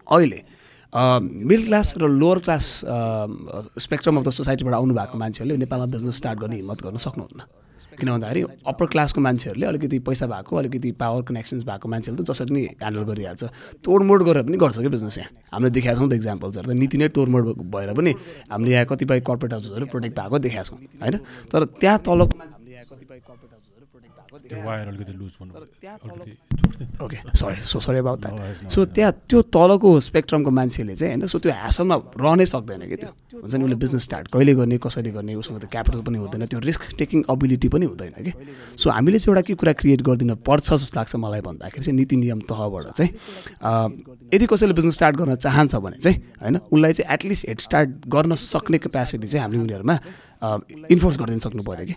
अहिले 0.08 0.40
मिडल 0.94 1.66
क्लास 1.66 1.88
र 1.98 2.06
lower 2.06 2.40
class 2.46 2.66
spectrum 3.82 4.18
of 4.18 4.24
the 4.24 4.30
सोसाइटीबाट 4.30 4.74
आउनु 4.74 4.94
भएको 4.94 5.18
मान्छेहरूले 5.18 5.58
नेपालमा 5.58 5.88
बिजनेस 5.90 6.16
स्टार्ट 6.22 6.38
गर्ने 6.40 6.56
हिम्मत 6.62 6.80
गर्न 6.86 6.98
सक्नुहुन्न। 7.02 7.42
किन 7.94 8.10
भन्दाखेरि 8.10 8.42
अप्पर 8.66 8.86
क्लासको 8.94 9.22
मान्छेहरूले 9.22 9.66
अलिकति 9.66 9.98
पैसा 10.06 10.26
भएको 10.26 10.54
अलिकति 10.58 10.92
पावर 11.02 11.22
कनेक्सन्स 11.30 11.64
भएको 11.66 11.86
मान्छेहरूले 11.90 12.24
त 12.24 12.30
जसरी 12.30 12.54
नै 12.54 12.62
ह्यान्डल 12.82 13.04
गरिहाल्छ। 13.10 13.44
तोडमोड 13.86 14.22
गरेर 14.28 14.44
पनि 14.46 14.58
गर्छ 14.58 14.78
क्या 14.82 14.90
बिजनेस 14.90 15.18
यहाँ। 15.18 15.30
हामीले 15.54 15.72
देखाएको 15.78 16.00
छौँ 16.00 16.10
त 16.10 16.14
इक्जाम्पल्सहरू 16.14 16.68
त 16.70 16.78
नीति 16.78 16.98
नै 16.98 17.08
तोडमोड 17.10 17.44
भएर 17.74 17.90
पनि 17.94 18.12
हामीले 18.54 18.72
यहाँ 18.74 18.86
कतिपय 18.90 19.20
कर्पोरेट 19.26 19.54
हाउसेसहरू 19.54 19.86
प्रोटेक्ट 19.94 20.16
भएको 20.20 20.38
देखाएको 20.46 20.70
छौँ 20.70 20.78
होइन? 21.02 21.16
तर 21.50 21.62
त्यहाँ 21.82 21.98
तलको 22.06 22.34
मान्छेहरूले 22.38 22.74
यहाँ 22.74 22.86
कतिपय 22.94 23.18
corporate 23.30 23.63
sorry 27.38 27.56
so 27.72 27.80
sorry 27.80 27.98
about 27.98 28.20
that 28.20 28.70
so 28.74 28.86
त्यहाँ 28.96 29.12
त्यो 29.30 29.42
तलको 29.56 29.90
स्पेक्ट्रमको 30.10 30.52
मान्छेले 30.52 30.96
चाहिँ 30.96 31.14
होइन 31.14 31.28
सो 31.28 31.40
त्यो 31.40 31.52
ह्यासलमा 31.52 31.96
रहनै 32.18 32.46
सक्दैन 32.54 32.82
कि 32.90 32.96
त्यो? 32.96 33.10
हुन्छ 33.44 33.56
नि 33.56 33.64
उसले 33.64 33.76
बिजनेस 33.84 34.04
स्टार्ट 34.04 34.28
कहिले 34.34 34.54
गर्ने 34.56 34.78
कसरी 34.86 35.12
गर्ने 35.12 35.36
उसँग 35.42 35.58
त्यो 35.60 35.70
क्यापिटल 35.72 36.02
पनि 36.08 36.18
हुँदैन 36.18 36.46
त्यो 36.50 36.60
रिस्क 36.66 36.82
टेकिङ 36.98 37.24
अबिलिटी 37.30 37.68
पनि 37.76 37.86
हुँदैन 37.86 38.14
कि? 38.26 38.32
सो 38.82 38.90
हामीले 38.90 39.20
चाहिँ 39.20 39.32
एउटा 39.34 39.42
के 39.48 39.54
कुरा 39.62 39.74
क्रिएट 39.82 40.02
गरिदिन 40.02 40.34
पर्छ 40.48 40.68
जस्तो 40.74 40.98
लाग्छ 41.00 41.16
मलाई 41.16 41.42
भन्दाखेरि 41.48 41.84
चाहिँ 41.86 41.98
नीति 42.00 42.16
नियम 42.26 42.40
तहबाट 42.50 42.86
चाहिँ 42.98 43.12
यदि 44.34 44.46
कसैले 44.50 44.74
बिजनेस 44.74 44.94
स्टार्ट 44.98 45.16
गर्न 45.22 45.36
चाहन्छ 45.46 45.76
भने 45.86 45.98
चाहिँ 46.02 46.18
होइन 46.42 46.58
उसलाई 46.74 46.94
चाहिँ 46.94 47.14
एटलिस्ट 47.14 47.48
हेड 47.50 47.60
स्टार्ट 47.70 47.90
गर्न 48.16 48.36
सक्ने 48.50 48.78
क्यापेसिटी 48.82 49.28
चाहिँ 49.28 49.44
हामीले 49.46 49.62
उनीहरूमा 49.64 49.96
इन्फोर्स 50.44 51.18
गरिदिन 51.18 51.40
सक्नु 51.40 51.64
पऱ्यो 51.64 51.86
कि? 51.86 51.96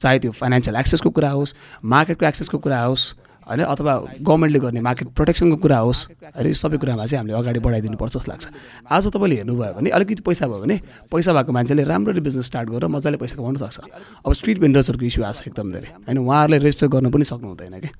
चाहे 0.00 0.18
त्यो 0.18 0.32
फाइनेन्सियल 0.32 0.76
एक्सेसको 0.76 1.10
कुरा 1.10 1.30
होस् 1.30 1.54
मार्केटको 1.84 2.26
एक्सेसको 2.26 2.58
कुरा 2.58 2.80
होस् 2.84 3.04
होइन 3.44 3.60
अथवा 3.60 3.94
गभर्मेन्टले 4.24 4.58
गर्ने 4.58 4.80
मार्केट 4.80 5.08
प्रोटेक्सनको 5.12 5.56
कुरा 5.60 5.78
होस् 5.78 6.00
होइन 6.32 6.46
यो 6.48 6.54
सबै 6.56 6.76
कुरामा 6.80 7.04
चाहिँ 7.04 7.18
हामीले 7.20 7.36
अगाडि 7.38 7.60
बढाइदिनुपर्छ 7.60 8.12
जस्तो 8.16 8.30
लाग्छ। 8.32 8.44
आज 8.88 9.04
तपाईँले 9.12 9.36
हेर्नुभयो 9.36 9.72
भने 9.76 9.90
अलिकति 9.92 10.22
पैसा 10.24 10.46
भयो 10.48 10.60
भने 10.64 10.76
पैसा 11.12 11.32
भएको 11.32 11.52
मान्छेले 11.52 11.84
राम्ररी 11.84 12.20
बिजनेस 12.24 12.46
स्टार्ट 12.46 12.68
गरेर 12.72 12.88
मजाले 12.88 13.16
पैसा 13.20 13.36
कमाउनु 13.36 13.58
सक्छ। 13.60 13.78
अब 14.24 14.32
स्ट्रिट 14.32 14.58
भेन्डर्सहरूको 14.58 15.06
इस्यु 15.06 15.22
आएको 15.24 15.38
छ 15.38 15.48
एकदम 15.52 15.72
धेरै 15.76 15.88
होइन 16.08 16.18
उहाँहरूले 16.18 16.58
रेजिस्टर 16.64 16.88
गर्न 16.88 17.10
पनि 17.12 17.24
सक्नु 17.24 17.48
हुँदैन 17.52 17.78
कि? 17.84 17.90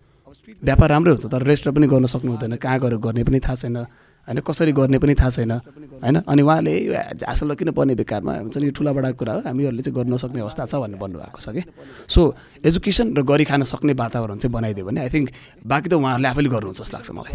व्यापार 0.65 0.89
राम्रै 0.91 1.13
हुन्छ 1.13 1.27
तर 1.29 1.43
रेजिस्टर 1.45 1.71
पनि 1.77 1.87
गर्न 1.93 2.07
सक्नु 2.09 2.31
हुँदैन 2.33 2.57
कहाँ 2.57 2.79
गएर 2.81 2.97
गर्ने 3.05 3.23
पनि 3.29 3.39
थाहा 3.45 3.55
छैन। 3.55 3.77
होइन 4.27 4.39
कसरी 4.41 4.73
गर्ने 4.73 4.99
पनि 4.99 5.15
थाहा 5.15 5.31
छैन 5.31 5.53
होइन? 5.53 6.17
अनि 6.25 6.43
उहाँले 6.43 6.73
यो 6.81 6.93
हासल 7.29 7.55
किन 7.55 7.71
पर्ने 7.77 7.95
बेकारमा? 7.95 8.33
हुन्छ 8.45 8.57
नि 8.57 8.67
यो 8.67 8.73
ठुला 8.73 8.93
कुरा 8.93 9.33
हो। 9.35 9.41
हामीहरूले 9.45 9.83
चाहिँ 9.83 9.95
गर्न 9.95 10.17
सक्ने 10.17 10.41
अवस्था 10.41 10.65
छ 10.65 10.75
भनेर 10.81 10.99
भन्नुभएको 10.99 11.41
छ 11.41 11.49
कि? 11.53 11.63
सो 12.09 12.21
एजुकेसन 12.65 13.07
र 13.17 13.23
गरी 13.23 13.45
खान 13.45 13.63
सक्ने 13.69 13.93
वातावरण 13.93 14.39
चाहिँ 14.41 14.53
बनाइदियो 14.53 14.85
भने 14.87 15.01
आई 15.01 15.09
थिङ्क 15.13 15.29
बाँकी 15.67 15.89
त 15.89 15.95
उहाँहरूले 15.95 16.29
आफैले 16.29 16.49
गर्नुहुन्छ 16.49 16.81
जस्तो 16.81 16.97
लाग्छ 16.97 17.11
मलाई। 17.13 17.35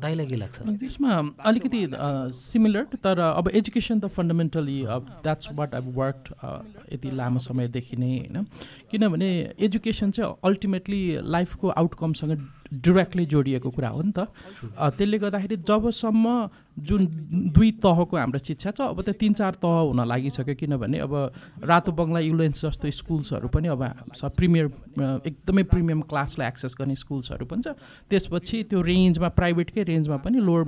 दाइलाई 0.00 0.26
के 0.26 0.36
लाग्छ? 0.36 0.58
त्यसमा 0.80 1.10
अलिकति 1.44 1.80
सिमिलर 2.40 2.84
तर 3.04 3.18
अब 3.20 3.50
एजुकेसन 3.52 4.00
त 4.00 4.08
fundamentally 4.16 4.78
that's 5.22 5.48
what 5.52 5.74
I 5.74 5.92
work 5.92 6.20
यति 6.92 7.08
लामो 7.12 7.38
समयदेखि 7.40 7.96
नै 7.96 8.12
होइन? 8.18 8.46
किनभने 8.90 9.30
एजुकेसन 9.60 10.10
चाहिँ 10.10 10.34
अल्टिमेटली 10.44 11.02
लाइफको 11.36 11.68
आउटकमसँग 11.68 12.32
डिरेक्टली 12.72 13.24
जोडिएको 13.26 13.70
कुरा 13.70 13.88
हो 13.88 14.02
नि 14.02 14.12
त। 14.16 14.32
त्यसले 14.96 15.18
गर्दाखेरि 15.18 15.56
जबसम्म 15.68 16.26
जुन 16.72 17.02
दुई 17.52 17.70
तहको 17.84 18.16
हाम्रो 18.16 18.40
शिक्षा 18.40 18.70
छ 18.72 18.80
अब 18.80 19.04
त 19.04 19.12
तिन 19.12 19.32
चार 19.36 19.60
तह 19.60 19.92
हुन 19.92 20.00
लागिसक्यो 20.08 20.54
किनभने 20.56 20.98
अब 21.04 21.14
रातो 21.68 21.92
बङ्गला 21.92 22.20
युलेन्स 22.24 22.64
जस्तो 22.64 22.88
स्कुल्सहरू 22.88 23.48
पनि 23.52 23.68
अब 23.76 23.84
प्रिमियर 24.40 24.66
एकदमै 25.28 25.62
प्रिमियम 25.68 26.00
क्लासलाई 26.08 26.48
एक्सेस 26.48 26.72
गर्ने 26.80 26.96
स्कुल्सहरू 26.96 27.44
पनि 27.44 27.60
छ। 27.60 27.76
त्यसपछि 28.08 28.62
त्यो 28.72 28.80
रेन्जमा 28.80 29.28
प्राइभेटकै 29.36 29.82
रेन्जमा 29.92 30.16
पनि 30.24 30.40
लोवर 30.40 30.64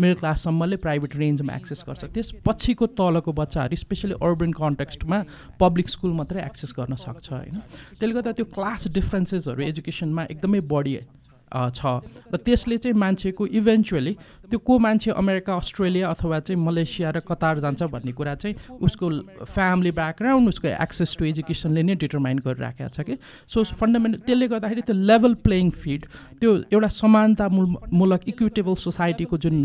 मिडल 0.00 0.16
क्लाससम्मले 0.24 0.76
प्राइभेट 0.80 1.16
रेन्जमा 1.16 1.52
एक्सेस 1.60 1.84
गर्छ। 1.84 2.08
त्यसपछिको 2.08 2.86
तलको 2.96 3.32
बच्चाहरू 3.36 3.76
स्पेसली 3.76 4.16
अर्बन 4.16 4.50
कन्टेक्स्टमा 4.56 5.18
पब्लिक 5.60 5.88
स्कुल 5.92 6.12
मात्रै 6.16 6.40
एक्सेस 6.40 6.72
गर्न 6.72 6.96
सक्छ 6.96 7.28
होइन। 7.28 7.60
त्यसले 8.00 8.14
गर्दा 8.16 8.32
त्यो 8.32 8.48
क्लास 8.48 8.88
डिफ्रेन्सेसहरू 8.96 9.60
एजुकेसनमा 9.62 10.22
एकदमै 10.32 10.60
बढी 10.72 10.94
छ। 11.50 12.00
र 12.32 12.36
त्यसले 12.36 12.76
चाहिँ 12.78 12.96
मान्छेको 12.98 13.46
इभेन्चुअली 13.46 14.14
त्यो 14.48 14.58
को 14.58 14.78
मान्छे 14.78 15.10
अमेरिका 15.12 15.54
अस्ट्रेलिया 15.54 16.08
अथवा 16.08 16.38
चाहिँ 16.40 16.60
मलेसिया 16.64 17.10
र 17.10 17.20
कतार 17.20 17.60
जान्छ 17.60 17.82
भन्ने 17.92 18.12
कुरा 18.12 18.34
चाहिँ 18.34 18.56
उसको 18.80 19.06
फ्यामिली 19.44 19.90
ब्याकग्राउन्ड 19.92 20.48
उसको 20.48 20.68
एक्सेस 20.68 21.16
टु 21.18 21.24
एजुकेसनले 21.24 21.82
नै 21.82 21.94
डिटरमाइन 22.00 22.38
गरिराखेको 22.46 22.88
छ 22.88 23.00
कि। 23.04 23.16
सो 23.48 23.64
फन्डामेन्टल 23.76 24.20
त्यसले 24.24 24.48
गर्दाखेरि 24.48 24.82
त्यो 24.88 24.96
लेभल 25.04 25.34
प्लेइङ 25.44 25.70
फिड 25.76 26.06
त्यो 26.40 26.50
एउटा 26.72 26.88
समानतामूलक 26.96 28.22
इक्विटेबल 28.28 28.74
सोसाइटीको 28.76 29.36
जुन 29.38 29.56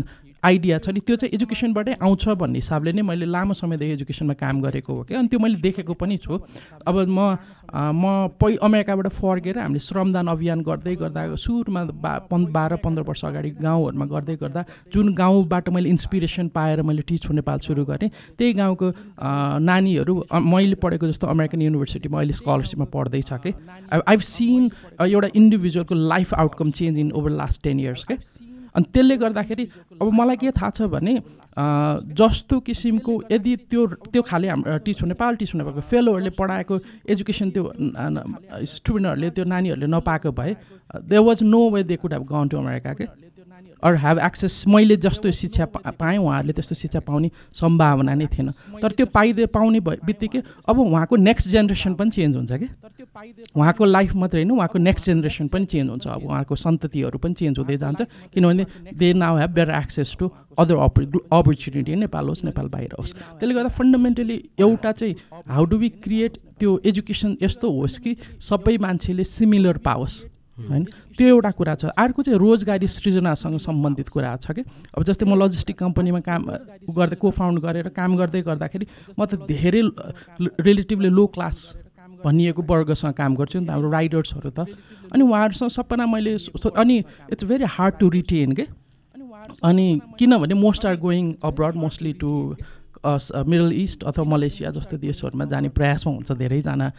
आइडिया 0.44 0.78
छ 0.78 0.88
नि 0.88 1.00
त्यो 1.00 1.16
चाहिँ 1.16 1.34
एजुकेसनबाटै 1.34 1.92
आउँछ 2.02 2.28
भन्ने 2.36 2.58
हिसाबले 2.58 2.92
नै 2.92 3.02
मैले 3.02 3.26
लामो 3.26 3.54
समयदेखि 3.54 3.92
एजुकेसनमा 3.92 4.34
काम 4.36 4.60
गरेको 4.62 4.92
हो 4.94 5.02
कि। 5.08 5.14
अनि 5.14 5.28
त्यो 5.28 5.38
मैले 5.40 5.56
देखेको 5.60 5.94
पनि 5.94 6.16
छु। 6.20 6.38
अब 6.86 6.96
म 7.08 7.36
म 7.74 8.28
पै 8.38 8.54
अमेरिकाबाट 8.62 9.08
फर्केर 9.18 9.58
हामीले 9.58 9.80
श्रमदान 9.80 10.26
अभियान 10.28 10.60
गर्दै 10.62 10.94
गर्दा 10.96 11.22
सुरुमा 11.34 11.82
बा 11.96 12.12
पन् 12.30 12.46
बाह्र 12.52 12.76
पन्ध्र 12.84 13.02
वर्ष 13.02 13.24
अगाडि 13.24 13.50
गाउँहरूमा 13.58 14.06
गर्दै 14.06 14.36
गर्दा 14.36 14.64
जुन 14.94 15.14
गाउँबाट 15.14 15.68
मैले 15.74 15.88
इन्सपिरेसन 15.90 16.48
पाएर 16.54 16.82
मैले 16.84 17.02
टिच 17.08 17.26
नेपाल 17.32 17.58
सुरु 17.66 17.84
गरेँ 17.84 18.10
त्यही 18.38 18.52
गाउँको 18.52 18.92
नानीहरू 19.64 20.14
मैले 20.30 20.76
पढेको 20.76 21.06
जस्तो 21.08 21.26
अमेरिकन 21.26 21.62
युनिभर्सिटीमा 21.62 22.18
अहिले 22.18 22.34
स्कलरसिपमा 22.34 22.86
पढ्दैछ 22.94 23.30
कि। 23.42 23.52
आइभ 23.90 24.20
सिन 24.22 24.70
एउटा 25.02 25.28
इन्डिभिजुअलको 25.34 25.94
life 25.94 26.34
outcome 26.34 26.70
change 26.70 26.98
in 26.98 27.12
over 27.12 27.30
last 27.42 27.62
ten 27.62 27.80
years 27.80 28.04
के। 28.04 28.14
अनि 28.74 28.84
त्यसले 28.92 29.16
गर्दाखेरि 29.16 29.64
अब 30.02 30.12
मलाई 30.12 30.36
के 30.36 30.50
थाहा 30.50 30.70
छ 30.70 30.82
भने 30.90 31.14
जस्तो 32.12 32.60
किसिमको 32.60 33.12
यदि 33.32 33.56
त्यो 33.70 33.86
त्यो 34.10 34.22
खाले 34.22 34.48
हाम्रो 34.48 34.78
टिच 34.84 35.02
नेपाल 35.04 35.36
टिच 35.36 35.54
नेपालको 35.54 35.80
फेलोहरूले 35.86 36.30
पढाएको 36.34 36.78
एजुकेसन 37.08 37.50
त्यो 37.50 37.64
स्टुडेन्टहरूले 38.74 39.30
त्यो 39.30 39.44
नानीहरूले 39.46 39.86
नपाएको 39.86 40.32
भए 40.32 40.56
they 41.06 41.18
was 41.20 41.42
no 41.44 41.60
way 41.70 41.82
they 41.84 41.96
could 41.96 42.12
have 42.12 42.24
gone 42.26 42.48
to 42.48 42.58
America 42.58 42.92
के 42.92 43.06
अरू 43.84 43.96
हेभ 44.00 44.18
एक्सेस 44.18 44.64
मैले 44.66 44.96
जस्तो 44.96 45.30
शिक्षा 45.30 45.64
पाएँ 45.92 46.18
उहाँहरूले 46.18 46.52
त्यस्तो 46.52 46.74
शिक्षा 46.74 47.00
पाउने 47.04 47.30
सम्भावना 47.52 48.14
नै 48.14 48.26
थिएन। 48.26 48.48
तर 48.80 48.92
त्यो 48.96 49.06
पाइदिए 49.12 49.46
पाउने 49.52 49.80
भए 49.80 49.98
बित्तिकै 50.00 50.40
अब 50.68 50.78
उहाँको 50.80 51.16
नेक्स्ट 51.16 51.48
जेनेरेसन 51.48 51.94
पनि 51.94 52.10
चेन्ज 52.10 52.36
हुन्छ 52.36 52.52
कि? 52.52 52.68
उहाँको 53.52 53.84
लाइफ 53.84 54.14
मात्रै 54.16 54.40
होइन 54.40 54.50
उहाँको 54.50 54.78
नेक्स्ट 54.78 55.06
जेनेरेसन 55.06 55.48
पनि 55.48 55.64
चेन्ज 55.66 55.90
हुन्छ। 55.90 56.06
अब 56.06 56.24
उहाँको 56.24 56.54
सन्ततिहरू 56.56 57.18
पनि 57.18 57.34
चेन्ज 57.34 57.58
हुँदै 57.58 57.76
जान्छ। 57.76 58.00
किनभने 58.32 58.64
they 58.96 59.12
now 59.12 59.36
have 59.38 59.50
better 59.52 59.74
access 59.76 60.16
to 60.18 60.30
other 60.58 60.76
up 60.80 60.98
opportunity 61.28 61.94
Nepal 61.94 62.24
होस् 62.28 62.44
नेपाल 62.44 62.66
बाहिर 62.72 62.94
होस्। 62.98 63.12
त्यसले 63.12 63.54
गर्दा 63.54 63.68
फन्डामेन्टली 63.68 64.36
एउटा 64.58 64.92
चाहिँ 64.92 65.14
हाउ 65.48 65.64
डु 65.64 65.76
वी 65.76 65.88
क्रिएट 66.00 66.32
त्यो 66.58 66.70
एजुकेसन 66.84 67.36
यस्तो 67.42 67.70
होस् 67.70 67.98
कि 67.98 68.16
सबै 68.40 68.76
मान्छेले 68.80 69.24
सिमिलर 69.24 69.78
पाओस्? 69.84 70.14
होइन? 70.54 70.84
त्यो 71.18 71.26
एउटा 71.28 71.50
कुरा 71.50 71.74
छ। 71.74 71.84
अर्को 71.98 72.22
चाहिँ 72.22 72.38
रोजगारी 72.38 72.86
सृजनासँग 72.86 73.58
सम्बन्धित 73.58 74.08
कुरा 74.08 74.36
छ 74.38 74.54
कि? 74.54 74.62
अब 74.94 75.02
जस्तै 75.02 75.26
म 75.26 75.34
लजिस्टिक 75.34 75.76
कम्पनीमा 75.78 76.20
काम 76.22 76.42
गर्दै 76.94 77.16
को 77.18 77.30
फाउन्ड 77.30 77.58
गरेर 77.60 77.88
काम 77.90 78.16
गर्दै 78.16 78.42
गर्दाखेरि 78.42 78.86
म 79.18 79.26
त 79.26 79.34
धेरै 79.50 79.82
रिलेटिभली 80.62 81.10
लो 81.10 81.26
क्लास 81.34 81.56
भनिएको 82.24 82.62
वर्गसँग 82.62 83.12
काम 83.12 83.34
गर्छु 83.34 83.58
नि 83.60 83.66
त 83.66 83.70
हाम्रो 83.70 83.90
राइडर्सहरू 83.90 84.50
त। 84.50 84.70
अनि 85.12 85.22
उहाँहरूसँग 85.22 85.70
सबैजना 85.70 86.06
मैले 86.06 86.32
अनि 86.70 86.96
it's 87.32 87.44
very 87.44 87.64
hard 87.68 87.94
to 87.98 88.08
retain 88.08 88.52
के? 88.54 88.66
अनि 89.62 90.00
किनभने 90.18 90.54
most 90.54 90.86
are 90.86 90.96
going 90.96 91.24
abroad 91.44 91.74
mostly 91.76 92.12
to 92.16 92.30
Middle 93.04 93.72
East 93.72 94.04
अथवा 94.04 94.24
मलेसिया 94.24 94.70
जस्तो 94.70 94.96
देशहरूमा 94.96 95.44
जाने 95.52 95.68
प्रयासमा 95.68 96.12
हुन्छ 96.14 96.32
धेरैजना 96.32 96.90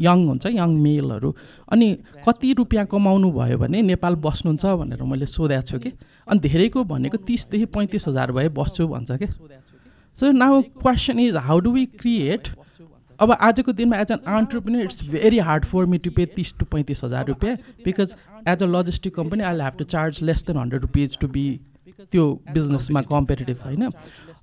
यङ 0.00 0.26
हुन्छ 0.28 0.46
यङ 0.46 0.70
मेलहरू। 0.84 1.34
अनि 1.72 1.88
कति 2.26 2.52
रुपियाँ 2.58 2.86
कमाउनु 2.86 3.30
भयो 3.32 3.58
भने 3.58 3.82
नेपाल 3.82 4.14
बस्नुहुन्छ 4.26 4.64
भनेर 4.82 5.02
मैले 5.02 5.26
सोधेको 5.26 5.62
छु 5.62 5.78
कि? 5.78 5.92
अनि 6.28 6.40
धेरैको 6.40 6.84
भनेको 6.84 7.16
तिसदेखि 7.22 7.66
पैँतिस 7.74 8.08
हजार 8.08 8.32
भए 8.32 8.48
बस्छु 8.58 8.88
भन्छ 8.88 9.10
कि? 9.12 9.26
So 10.18 10.30
now 10.32 10.62
question 10.82 11.18
is 11.20 11.36
how 11.46 11.58
do 11.60 11.70
we 11.72 11.84
create 11.98 12.48
अब 13.20 13.32
आजको 13.32 13.72
दिनमा 13.72 13.96
as 13.98 14.10
an 14.12 14.18
entrepreneur 14.26 14.82
it's 14.82 15.02
very 15.10 15.38
hard 15.46 15.64
for 15.64 15.84
me 15.86 15.98
to 15.98 16.10
pay 16.16 16.26
तिस 16.34 16.54
टु 16.58 16.64
पैँतिस 16.72 17.04
हजार 17.04 17.26
रुपियाँ 17.26 17.56
because 17.84 18.14
as 18.48 18.62
a 18.62 18.66
logistic 18.66 19.14
company 19.14 19.42
I 19.44 19.60
have 19.60 19.78
to 19.78 19.84
charge 19.94 20.22
less 20.22 20.46
than 20.46 20.56
hundred 20.58 20.82
rupees 20.82 21.18
to 21.20 21.28
be 21.28 21.48
त्यो 22.12 22.24
बिजनेसमा 22.52 23.00
competitive 23.10 23.58
होइन? 23.64 23.90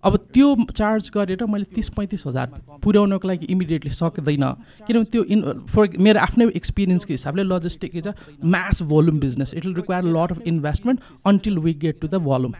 अब 0.06 0.16
त्यो 0.34 0.48
चार्ज 0.72 1.10
गरेर 1.14 1.46
मैले 1.50 1.66
तिस 1.76 1.90
पैँतिस 1.98 2.26
हजार 2.28 2.48
पुर्याउनको 2.84 3.28
लागि 3.28 3.46
इमिडिएटली 3.50 3.92
सक्दैन। 3.92 4.44
किनभने 4.88 5.06
त्यो 5.12 5.24
इन 5.24 5.42
फर 5.70 5.98
मेरो 6.00 6.20
आफ्नै 6.22 6.46
एक्सपिरियन्सको 6.56 7.14
हिसाबले 7.14 7.44
logistic 7.46 7.96
is 7.96 8.08
a 8.08 8.14
mass 8.46 8.82
volume 8.92 9.20
business 9.20 9.54
it 9.54 9.66
will 9.66 9.76
require 9.76 10.04
lot 10.16 10.32
of 10.32 10.42
investment 10.48 11.00
until 11.28 11.58
we 11.60 11.74
get 11.84 12.00
to 12.02 12.08
the 12.08 12.22
volume 12.28 12.54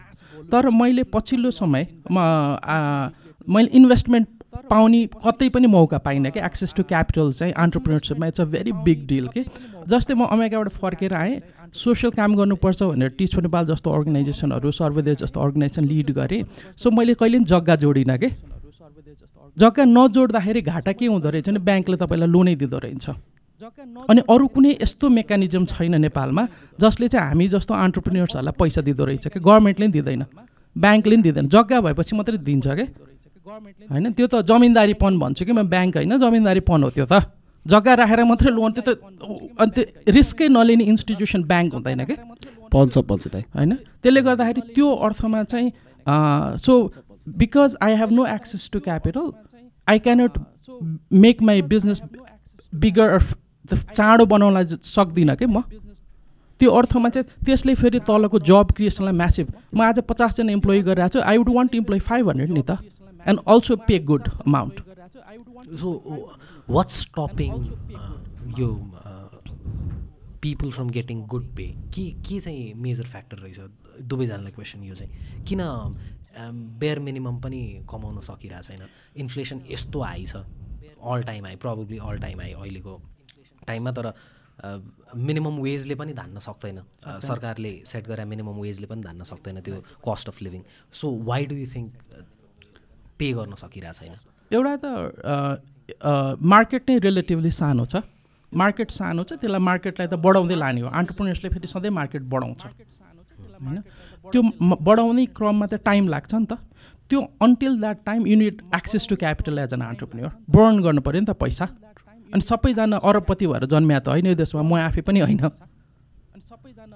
तर 0.52 0.68
मैले 0.80 1.02
पछिल्लो 1.14 1.50
समय 1.52 1.86
मैले 2.10 3.68
इन्भेस्टमेन्ट 3.78 4.28
पाउने 4.70 5.00
कतै 5.24 5.48
पनि 5.48 5.66
मौका 5.66 5.98
पाइनँ 5.98 6.30
कि 6.30 6.40
एक्सेस 6.40 6.74
टु 6.74 6.82
क्यापिटल 6.84 7.32
चाहिँ 7.32 7.52
अन्टरप्रिनरसिपमा 7.54 8.26
it's 8.26 8.40
a 8.40 8.44
very 8.44 8.72
big 8.72 9.06
deal 9.06 9.28
कि। 9.28 9.44
जस्तै 9.88 10.14
म 10.14 10.24
अमेरिकाबाट 10.26 10.68
फर्केर 10.80 11.14
आएँ 11.14 11.40
सोसियल 11.74 12.10
काम 12.12 12.34
गर्नुपर्छ 12.36 12.82
भनेर 12.82 13.08
टिच 13.18 13.36
नेपाल 13.36 13.66
जस्तो 13.66 13.90
अर्गनाइजेसनहरू 13.90 14.70
सर्वदेश 14.72 15.16
जस्तो 15.18 15.40
अर्गनाइजेसन 15.40 15.84
लिड 15.84 16.10
गरेँ। 16.10 16.42
सो 16.76 16.90
मैले 16.90 17.14
कहिले 17.14 17.38
पनि 17.38 17.44
जग्गा 17.44 17.76
जोडिनँ 17.76 18.18
कि। 18.18 18.28
जग्गा 19.56 19.84
नजोड्दाखेरि 19.84 20.60
घाटा 20.62 20.92
के 20.92 21.06
हुँदो 21.06 21.30
रहेछ 21.30 21.48
भने 21.48 21.58
ब्याङ्कले 21.58 21.96
तपाईँलाई 21.96 22.28
लोनै 22.28 22.54
दिँदो 22.56 22.78
रहेछ। 22.78 23.06
अनि 24.10 24.20
अरू 24.28 24.46
कुनै 24.52 24.72
यस्तो 24.82 25.08
मेकानिजम 25.08 25.64
छैन 25.64 25.94
नेपालमा 26.00 26.44
जसले 26.80 27.08
चाहिँ 27.08 27.28
हामी 27.28 27.48
जस्तो 27.48 27.74
अन्टरप्रिन्यर्सहरूलाई 27.74 28.54
पैसा 28.60 28.80
दिँदो 28.82 29.04
रहेछ 29.04 29.26
कि। 29.28 29.40
गभर्मेन्टले 29.40 29.86
पनि 29.86 29.92
दिँदैन। 29.92 30.24
ब्याङ्कले 30.76 31.14
पनि 31.16 31.22
दिँदैन। 31.22 31.48
जग्गा 31.48 31.80
भएपछि 31.80 32.16
मात्रै 32.16 32.38
दिन्छ 32.38 32.66
क्या 32.68 32.86
होइन 33.46 34.12
त्यो 34.12 34.26
त 34.26 34.42
जमिनदारीपन 34.44 35.18
भन्छु 35.18 35.44
कि 35.44 35.52
म 35.52 35.62
ब्याङ्क 35.68 35.96
होइन 35.96 36.18
जमिनदारीपन 36.18 36.82
हो 36.82 36.90
त्यो 36.90 37.06
त। 37.06 37.14
जग्गा 37.66 37.92
राखेर 37.96 38.20
मात्रै 38.24 38.50
लोन 38.52 38.70
त्यो 38.72 38.82
त 38.84 38.90
अनि 39.56 39.70
त्यो 39.72 39.84
रिस्कै 40.12 40.46
नलिने 40.50 40.84
इन्स्टिट्युसन 40.86 41.42
ब्याङ्क 41.44 41.70
हुँदैन 41.74 42.04
क्या 42.04 42.18
पञ्च 42.72 42.94
पञ्च 43.04 43.24
दाइ 43.28 43.42
होइन 43.52 43.72
त्यसले 44.02 44.20
गर्दाखेरि 44.22 44.60
त्यो 44.72 44.86
अर्थमा 45.04 45.42
चाहिँ 45.44 45.68
so 46.60 46.72
because 47.36 47.76
I 47.80 47.94
have 47.96 48.10
no 48.12 48.26
access 48.28 48.68
to 48.72 48.78
capital 48.80 49.26
I 49.86 49.98
cannot 50.00 50.38
make 51.18 51.42
my 51.42 51.62
business 51.68 51.98
bigger 52.72 53.18
चाँडो 53.92 54.24
बनाउनलाई 54.26 54.64
ज- 54.64 54.78
सक्दिनँ 54.86 55.34
कि 55.36 55.46
म? 55.46 55.60
त्यो 56.60 56.70
अर्थमा 56.72 57.08
चाहिँ 57.08 57.26
त्यसले 57.44 57.74
फेरि 57.76 57.98
तलको 58.02 58.38
जब 58.40 58.70
क्रिएसनलाई 58.72 59.14
म्यासिभ 59.14 59.46
म 59.74 59.82
आज 59.82 59.98
पचासजना 60.08 60.52
इम्प्लोइ 60.52 60.82
गरिरहेको 60.84 61.12
छु 61.12 61.20
I 61.22 61.36
would 61.36 61.48
want 61.50 61.70
to 61.72 61.76
employ 61.78 61.98
five 62.00 62.28
hundred 62.30 62.50
नि 62.50 62.62
त। 62.62 62.78
And 63.28 63.40
also 63.48 63.76
pay 63.88 63.98
good 64.10 64.28
amount 64.46 64.80
so 65.76 65.92
what's 66.70 67.00
stopping 67.00 67.52
यो 68.58 68.68
people 70.42 70.70
from 70.70 70.90
getting 70.90 71.24
good 71.28 71.46
pay 71.56 71.66
के 71.94 72.10
के 72.22 72.38
चाहिँ 72.40 72.72
मेजर 72.80 73.06
फ्याक्टर 73.06 73.38
रहेछ 73.38 74.04
दुवैजनालाई 74.04 74.52
क्वेसन 74.52 74.84
यो 74.84 74.94
चाहिँ 74.94 75.44
किन 75.44 75.60
बेयर 76.78 76.98
मिनिमम 77.00 77.40
पनि 77.40 77.60
कमाउन 77.90 78.20
सकिरहेको 78.22 78.62
छैन 78.64 78.88
इन्फ्लेसन 79.16 79.62
यस्तो 79.70 80.02
हाई 80.02 80.24
छ 80.26 80.44
all 81.04 81.22
time 81.24 81.44
high 81.44 81.56
probably 81.58 81.98
all 82.04 82.18
time 82.18 82.40
high 82.40 82.52
अहिलेको 82.54 83.00
टाइममा 83.66 83.92
तर 83.92 84.12
मिनिमम 85.22 85.60
वेजले 85.60 85.94
पनि 85.94 86.12
धान्न 86.14 86.38
सक्दैन 86.40 86.80
सरकारले 87.22 87.72
सेट 87.86 88.06
गरे 88.06 88.24
मिनिमम 88.26 88.60
वेजले 88.60 88.86
पनि 88.86 89.02
धान्न 89.02 89.24
सक्दैन 89.24 89.60
त्यो 89.60 89.82
cost 90.08 90.28
of 90.28 90.42
living 90.42 90.62
so 90.94 91.10
why 91.24 91.46
do 91.46 91.56
you 91.56 91.66
think 91.74 92.24
pay 93.18 93.32
गर्न 93.32 93.54
सकिरहेको 93.56 93.94
छैन। 93.98 94.14
एउटा 94.50 94.74
त 94.76 94.86
मार्केट 96.42 96.82
नै 96.90 96.98
रिलेटिभली 96.98 97.50
सानो 97.50 97.84
छ। 97.86 98.02
मार्केट 98.52 98.90
सानो 98.90 99.22
छ 99.24 99.32
त्यसलाई 99.40 99.60
मार्केटलाई 99.60 100.06
त 100.06 100.14
बढाउँदै 100.26 100.56
लाने 100.56 100.80
हो। 100.80 100.88
अन्टरप्रिनेर्सले 100.90 101.48
फेरि 101.50 101.66
सधैँ 101.66 101.90
मार्केट 101.90 102.22
बढाउँछ। 102.22 102.62
होइन? 102.64 103.80
त्यो 104.32 104.40
बढाउने 104.62 105.24
क्रममा 105.36 105.66
त 105.66 105.74
टाइम 105.84 106.08
लाग्छ 106.08 106.34
नि 106.34 106.46
त। 106.46 106.58
त्यो 107.10 107.20
until 107.42 107.78
that 107.80 107.98
time 108.06 108.26
you need 108.26 108.62
access 108.74 109.06
to 109.08 109.16
capital 109.16 109.58
as 109.58 109.72
an 109.74 109.82
entrepreneur 109.82 110.32
burn 110.50 110.82
गर्नु 110.82 111.00
पऱ्यो 111.06 111.20
नि 111.20 111.26
त 111.26 111.38
पैसा। 111.38 111.66
अनि 112.34 112.42
सबैजना 112.42 112.96
अरबपति 112.98 113.46
भएर 113.46 113.64
जन्मिया 113.70 113.98
त 114.00 114.08
होइन 114.10 114.26
यो 114.26 114.34
देशमा। 114.34 114.62
म 114.62 114.74
आफै 114.82 115.02
पनि 115.06 115.20
होइन। 115.22 115.40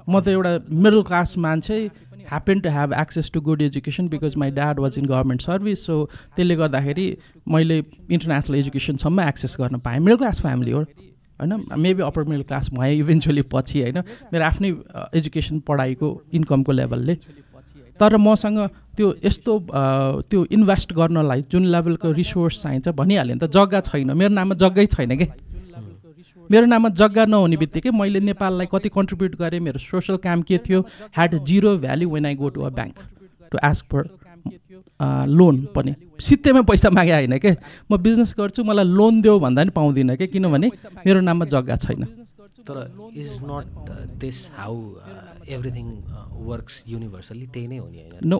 म 0.08 0.20
त 0.20 0.28
एउटा 0.28 0.52
मिडल 0.66 1.02
क्लास 1.06 1.38
मान्छे। 1.38 1.78
Happen 2.28 2.60
to 2.60 2.68
have 2.70 2.92
access 3.00 3.30
to 3.34 3.40
good 3.40 3.62
education 3.62 4.08
because 4.08 4.36
my 4.38 4.50
dad 4.50 4.80
was 4.80 4.98
in 4.98 5.06
government 5.06 5.42
service 5.42 5.84
so 5.86 6.04
त्यसले 6.36 6.56
गर्दाखेरि 6.56 7.06
मैले 7.48 7.78
इन्टरनेसनल 8.10 8.56
एजुकेसनसम्म 8.58 9.20
एक्सेस 9.20 9.56
गर्न 9.60 9.78
पाएँ। 9.84 9.98
मिडल 9.98 10.16
क्लास 10.16 10.40
फ्यामिली 10.40 10.70
हो 10.70 10.80
होइन? 10.80 11.52
मेबी 11.78 12.02
अप्पर 12.02 12.24
मिडल 12.24 12.42
क्लास 12.42 12.70
भएँ 12.74 12.98
इभेन्चुली 12.98 13.42
पछि 13.52 13.82
होइन? 13.82 13.98
मेरो 14.32 14.44
आफ्नै 14.44 14.70
एजुकेसन 15.16 15.58
पढाइको 15.68 16.08
इन्कमको 16.34 16.72
लेभलले 16.72 17.14
तर 18.00 18.16
मसँग 18.16 18.58
त्यो 18.96 19.14
यस्तो 19.24 19.52
त्यो 20.30 20.44
इन्भेस्ट 20.52 20.92
गर्नलाई 20.92 21.42
जुन 21.52 21.64
लेभलको 21.66 22.12
रिसोर्स 22.12 22.62
चाहिन्छ 22.62 22.88
भनिहाल्यो 22.96 23.34
नि 23.34 23.40
त 23.40 23.50
जग्गा 23.52 23.80
छैन। 23.80 24.12
मेरो 24.12 24.32
नाममा 24.34 24.54
जग्गै 24.56 24.86
छैन 24.86 25.16
क्या 25.16 25.28
मेरो 26.50 26.66
नाममा 26.66 26.88
जग्गा 27.00 27.24
नहुने 27.26 27.56
बित्तिकै 27.56 27.90
मैले 27.94 28.20
नेपाललाई 28.20 28.66
कति 28.66 28.88
कन्ट्रिब्युट 28.90 29.34
गरेँ 29.38 29.60
मेरो 29.60 29.78
सोसल 29.78 30.16
काम 30.18 30.42
के 30.42 30.58
थियो? 30.58 30.80
Had 31.14 31.38
zero 31.46 31.76
value 31.78 32.08
when 32.10 32.26
I 32.26 32.34
go 32.34 32.48
to 32.50 32.60
a 32.60 32.70
bank 32.74 32.96
to 33.52 33.58
ask 33.62 33.84
for 33.86 34.02
loan 35.30 35.56
पनि। 35.74 35.94
सित्तैमा 36.20 36.62
पैसा 36.66 36.90
मागे 36.90 37.12
होइन 37.14 37.38
के? 37.38 37.54
म 37.90 37.96
बिजनेस 37.96 38.34
गर्छु 38.38 38.64
मलाई 38.64 38.84
लोन 38.84 39.20
देऊ 39.22 39.38
भन्दा 39.38 39.62
पनि 39.62 39.70
पाउँदिनँ 39.70 40.16
कि? 40.16 40.26
किनभने 40.26 40.70
मेरो 41.06 41.20
नाममा 41.20 41.44
जग्गा 41.46 41.76
छैन। 41.76 42.04
तर 42.66 42.76
is 43.16 43.40
not 43.42 43.66
this 44.20 44.38
how 44.56 44.76
everything 45.48 45.86
works 46.50 46.82
universally 46.88 47.46
त्यही 47.46 47.66
नै 47.68 47.78
हो 47.78 47.86
नि 47.88 47.98
होइन। 48.00 48.28
नो 48.28 48.38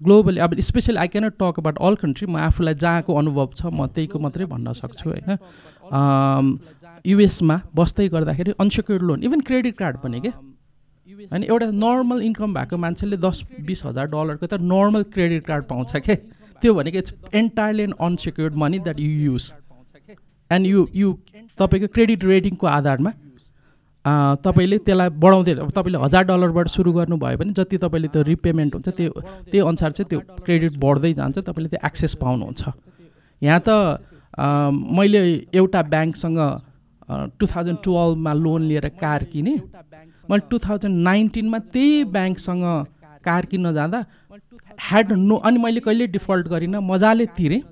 ग्लोबली 0.00 0.38
अब 0.40 0.58
specially 0.60 0.96
I 0.96 1.08
cannot 1.08 1.34
talk 1.38 1.58
about 1.60 1.78
all 1.78 1.94
country 2.02 2.26
म 2.26 2.36
आफूलाई 2.48 2.74
जहाँको 2.74 3.14
अनुभव 3.14 3.48
छ 3.54 3.66
म 3.68 3.86
त्यहीको 3.86 4.18
मात्रै 4.18 4.44
भन्न 4.50 4.72
सक्छु 4.72 5.10
होइन। 5.10 5.28
युएसमा 7.04 7.60
बस्दै 7.74 8.08
गर्दाखेरि 8.08 8.52
unsecured 8.60 9.02
loan 9.02 9.22
even 9.24 9.40
credit 9.42 9.76
card 9.78 9.96
पनि 9.98 10.20
के? 10.20 10.28
होइन 10.28 11.42
एउटा 11.44 11.66
नर्मल 11.76 12.22
इन्कम 12.22 12.54
भएको 12.54 12.76
मान्छेले 12.78 13.16
दस 13.18 13.42
बिस 13.66 13.84
हजार 13.84 14.06
डलरको 14.08 14.46
त 14.46 14.60
नर्मल 14.62 15.02
क्रेडिट 15.14 15.46
कार्ड 15.46 15.64
पाउँछ 15.66 15.96
के? 15.96 16.14
त्यो 16.62 16.74
भनेको 16.74 16.98
it's 16.98 17.14
entirely 17.34 17.82
and 17.82 17.94
unsecured 18.00 18.54
money 18.56 18.78
that 18.78 19.00
you 19.00 19.32
use 19.32 19.52
and 20.50 20.66
you 20.66 20.86
you 20.94 21.12
तपाईँको 21.58 21.88
क्रेडिट 21.94 22.24
रेटिङको 22.24 22.66
आधारमा 22.68 23.12
तपाईँले 24.44 24.78
त्यसलाई 24.84 25.08
बढाउँदै 25.22 25.52
अब 25.54 25.70
तपाईँले 25.70 25.98
हजार 26.04 26.24
डलरबाट 26.24 26.68
सुरु 26.68 26.92
गर्नुभयो 26.92 27.36
भने 27.38 27.52
जति 27.52 27.76
तपाईँले 27.78 28.08
त्यो 28.08 28.22
रिपेमेन्ट 28.28 28.74
हुन्छ 28.74 28.88
त्यो 28.88 29.12
त्यही 29.20 29.60
अनुसार 29.60 29.92
चाहिँ 29.92 30.08
त्यो 30.10 30.20
क्रेडिट 30.44 30.76
बढ्दै 30.84 31.12
जान्छ 31.14 31.38
तपाईँले 31.38 31.68
त्यो 31.68 31.80
एक्सेस 31.86 32.14
पाउनुहुन्छ। 32.22 32.62
यहाँ 33.42 33.60
त 33.60 34.00
मैले 34.96 35.20
एउटा 35.52 35.82
ब्याङ्कसँग 35.92 36.38
टु 37.38 37.46
थाउजन्ड 37.46 37.78
टुवेल्भमा 37.84 38.32
लोन 38.44 38.62
लिएर 38.68 38.88
कार 39.02 39.24
किनेँ। 39.32 39.58
मैले 40.30 40.42
टु 40.50 40.58
थाउजन्ड 40.58 40.96
नाइन्टिनमा 41.08 41.58
त्यही 41.74 42.04
ब्याङ्कसँग 42.14 42.64
कार 43.24 43.46
किन्न 43.50 43.72
जाँदा 43.74 43.98
ह्याड 44.80 45.12
नो 45.12 45.36
अनि 45.36 45.58
मैले 45.58 45.80
कहिले 45.80 46.06
डिफल्ट 46.16 46.46
गरिनँ 46.48 46.80
मजाले 46.80 47.26
तिरेँ। 47.36 47.62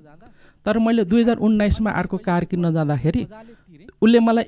तर 0.65 0.77
मैले 0.85 1.03
दुई 1.05 1.21
हजार 1.21 1.37
उन्नाइसमा 1.47 1.91
अर्को 1.99 2.17
कार 2.27 2.45
किन्न 2.51 2.73
जाँदाखेरि 2.73 3.27
उसले 4.01 4.19
मलाई 4.19 4.45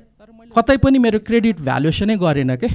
कतै 0.56 0.76
पनि 0.84 0.98
मेरो 0.98 1.18
क्रेडिट 1.26 1.60
भ्यालुएसनै 1.60 2.16
गरेन 2.16 2.56
के। 2.56 2.68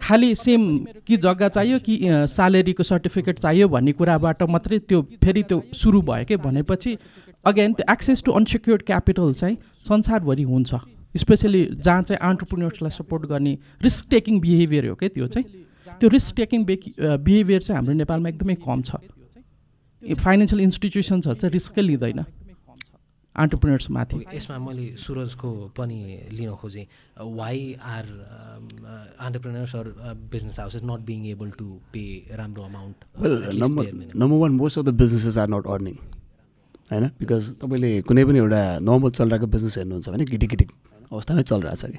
खालि 0.00 0.34
सेम 0.34 0.62
कि 1.06 1.16
जग्गा 1.16 1.48
चाहियो 1.48 1.78
कि 1.78 1.94
अ, 1.98 2.26
सालेरीको 2.26 2.82
सर्टिफिकेट 2.82 3.38
चाहियो 3.38 3.68
भन्ने 3.68 3.92
कुराबाट 3.92 4.42
मात्रै 4.54 4.78
त्यो 4.88 5.00
फेरि 5.22 5.42
त्यो 5.48 5.62
सुरु 5.72 6.00
भयो 6.02 6.24
के 6.28 6.36
भनेपछि 6.36 6.92
अगेन 7.46 7.72
त्यो 7.72 7.92
एक्सेस 7.92 8.22
टु 8.22 8.32
अनसेक्योर्ड 8.32 8.82
क्यापिटल 8.84 9.32
चाहिँ 9.34 9.56
संसारभरि 9.84 10.42
हुन्छ 10.44 10.74
स्पेसली 11.14 11.64
जहाँ 11.74 12.02
चाहिँ 12.02 12.18
अन्टरप्रिन्यर्सलाई 12.20 12.90
सपोर्ट 12.92 13.26
गर्ने 13.26 13.56
रिस्क 13.80 14.06
टेकिङ 14.10 14.40
बिहेभियर 14.40 14.86
हो 14.88 14.94
क्या 14.94 15.08
त्यो 15.08 15.26
चाहिँ 15.28 15.64
त्यो 16.00 16.08
रिस्क 16.10 16.36
टेकिङ 16.36 16.64
बिहेभियर 16.64 17.60
चाहिँ 17.62 17.76
हाम्रो 17.76 17.94
नेपालमा 17.94 18.28
एकदमै 18.28 18.54
कम 18.62 18.82
छ 18.82 20.16
फाइनेन्सियल 20.20 20.62
इन्स्टिट्युसन्सहरू 20.62 21.36
चाहिँ 21.36 21.52
रिस्कै 21.52 21.82
लिँदैन 21.82 22.24
अन्टरप्रिन्यर्समाथि 23.36 24.16
यसमा 24.32 24.58
मैले 24.60 24.86
सुरजको 24.96 25.50
पनि 25.76 25.98
लिन 26.32 26.50
खोजेँ 26.54 26.86
why 27.34 27.62
are 27.92 28.04
entrepreneurs 29.20 29.74
or 29.76 29.88
business 30.30 30.60
houses 30.60 30.82
not 30.84 31.00
being 31.06 31.26
able 31.28 31.50
to 31.58 31.66
pay 31.92 32.04
राम्रो 32.32 32.62
amount 32.64 33.04
number 34.14 34.38
one 34.38 34.52
most 34.54 34.78
of 34.78 34.84
the 34.84 34.94
businesses 34.96 35.38
are 35.38 35.48
not 35.50 35.66
earning 35.68 35.96
होइन? 36.94 37.04
बिकज 37.18 37.44
तपाईँले 37.58 37.90
कुनै 38.06 38.22
पनि 38.24 38.38
एउटा 38.38 38.62
नर्मल 38.86 39.10
चलिरहेको 39.18 39.46
बिजनेस 39.50 39.74
हेर्नुहुन्छ 39.78 40.06
भने 40.14 40.24
गिटिक 40.30 40.50
गिटिक 40.54 40.68
अवस्थामै 41.10 41.42
चलिरहेको 41.42 41.76
छ 41.76 41.84
कि? 41.90 41.98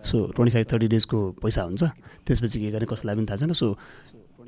सो 0.00 0.16
ट्वेन्टी 0.32 0.52
फाइभ 0.56 0.66
थर्टी 0.72 0.88
डेजको 0.88 1.18
पैसा 1.44 1.60
हुन्छ। 1.68 1.82
त्यसपछि 2.24 2.56
के 2.56 2.68
गर्ने 2.72 2.86
कसैलाई 2.88 3.14
पनि 3.20 3.26
थाहा 3.28 3.38
छैन। 3.44 3.52
सो 3.52 3.66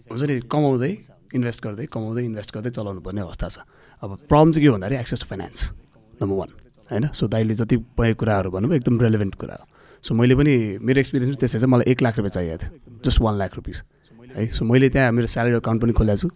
हुन्छ 0.08 0.22
नि 0.24 0.34
कमाउँदै 0.48 0.92
इन्भेस्ट 1.36 1.60
गर्दै 1.64 1.84
कमाउँदै 1.92 2.22
इन्भेस्ट 2.24 2.50
गर्दै 2.56 2.70
चलाउनु 2.72 3.00
पर्ने 3.04 3.20
अवस्था 3.20 3.48
छ। 3.48 3.56
अब 4.02 4.10
प्रब्लम 4.28 4.48
चाहिँ 4.52 4.64
के 4.64 4.70
भन्दाखेरि 4.72 5.00
access 5.00 5.20
to 5.20 5.26
finance 5.28 5.58
number 6.20 6.36
one 6.40 6.50
होइन? 6.88 7.04
सो 7.12 7.28
दाइले 7.28 7.54
जति 7.60 7.76
भयो 7.76 8.14
कुराहरू 8.16 8.48
भन्नुभयो 8.50 8.76
एकदम 8.80 8.96
रेलेभेन्ट 9.00 9.34
कुरा 9.36 9.56
हो। 9.60 9.64
सो 10.04 10.14
मैले 10.16 10.34
पनि 10.34 10.52
मेरो 10.82 10.98
एक्सपिरियन्स 11.00 11.36
त्यसै 11.36 11.58
चाहिँ 11.60 11.72
मलाई 11.72 11.86
एक 11.92 12.02
लाख 12.02 12.16
रुपियाँ 12.18 12.34
चाहिएको 12.36 12.58
थियो। 12.58 13.00
जस्ट 13.04 13.18
वान 13.20 13.34
लाख 13.38 13.52
रुपिस 13.56 13.76
है? 14.36 14.46
सो 14.50 14.64
मैले 14.64 14.88
त्यहाँ 14.88 15.12
मेरो 15.12 15.26
स्यालेरी 15.28 15.56
अकाउन्ट 15.56 15.78
पनि 15.82 15.92
खोलेको 15.92 16.20
छु। 16.20 16.28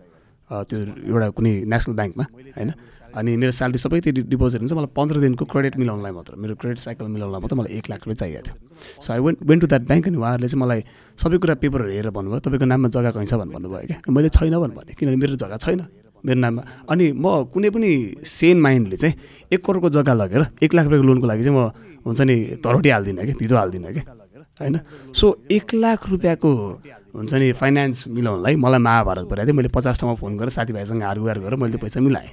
त्यो 0.46 0.78
एउटा 1.11 1.28
कुनै 1.35 1.52
नेसनल 1.66 1.94
ब्याङ्कमा 1.98 2.24
होइन? 2.56 2.70
अनि 3.18 3.30
मेरो 3.40 3.52
स्यालेरी 3.59 3.78
सबै 3.82 3.98
त्यो 4.04 4.12
डिपोजिट 4.30 4.61
हुन्छ। 4.62 4.72
मलाई 4.78 4.90
पन्ध्र 4.94 5.16
दिनको 5.24 5.44
क्रेडिट 5.50 5.74
मिलाउनलाई 5.82 6.12
मात्र 6.18 6.32
मेरो 6.38 6.54
क्रेडिट 6.61 6.80
साइकल 6.87 7.06
मिलाउनलाई 7.11 7.40
मात्र 7.42 7.54
मलाई 7.59 7.72
एक 7.78 7.87
लाख 7.90 8.00
रुपियाँ 8.06 8.18
चाहिएको 8.22 8.44
थियो। 8.46 8.56
So 9.02 9.09
I 9.12 9.18
went 9.26 9.38
went 9.42 9.61
to 9.62 9.66
that 9.66 9.82
bank 9.90 10.04
अनि 10.06 10.16
उहाँहरूले 10.22 10.48
चाहिँ 10.48 10.62
मलाई 10.62 10.80
सबै 11.18 11.37
कुरा 11.42 11.54
पेपरहरू 11.62 11.90
हेरेर 11.96 12.11
भन्नुभयो। 12.14 12.40
तपाईँको 12.46 12.66
नाममा 12.70 12.88
जग्गा 12.94 13.11
कहीँ 13.16 13.26
छ 13.26 13.35
भन्नु 13.40 13.52
भन्नुभयो 13.56 13.87
क्या। 13.90 13.98
मैले 14.06 14.28
छैन 14.30 14.54
भन्नु 14.62 14.74
भने 14.78 14.92
किनभने 14.94 15.18
मेरो 15.18 15.35
जग्गा 15.42 15.59
छैन 15.59 15.80
मेरो 16.22 16.40
नाममा। 16.44 16.62
अनि 16.92 17.04
म 17.12 17.26
कुनै 17.50 17.68
पनि 17.74 17.90
सेन 18.22 18.56
माइन्डले 18.62 18.96
चाहिँ 19.02 19.14
एक 19.50 19.61
करोडको 19.66 19.88
जग्गा 19.96 20.14
लगेर 20.14 20.42
एक 20.62 20.70
लाख 20.76 20.85
रुपियाँको 20.87 21.06
लोनको 21.11 21.26
लागि 21.26 21.42
चाहिँ 21.42 21.56
म 21.59 21.74
हुन्छ 22.06 22.20
नि 22.22 22.37
तरोटी 22.62 22.88
हाल्दिनँ 22.94 23.24
कि 23.26 23.32
धितो 23.35 23.56
हाल्दिनँ 23.56 23.90
कि 23.90 24.02
होइन? 24.61 24.77
सो 25.12 25.27
एक 25.51 25.75
लाख 25.75 26.09
रुपियाँको 26.09 26.51
हुन्छ 27.14 27.35
नि 27.35 27.53
फाइनेन्स 27.53 28.09
मिलाउनलाई 28.09 28.55
मलाई 28.57 28.81
महाभारत 28.81 29.25
परेको 29.29 29.47
थियो। 29.47 29.57
मैले 29.57 29.69
पचास 29.69 30.01
ठाउँमा 30.01 30.14
फोन 30.16 30.37
गरेर 30.37 30.51
साथीभाइसँग 30.51 31.03
हारगुहार 31.03 31.38
गरेर 31.38 31.57
मैले 31.57 31.73
त्यो 31.73 31.81
पैसा 31.81 32.01
मिलाएँ 32.01 32.31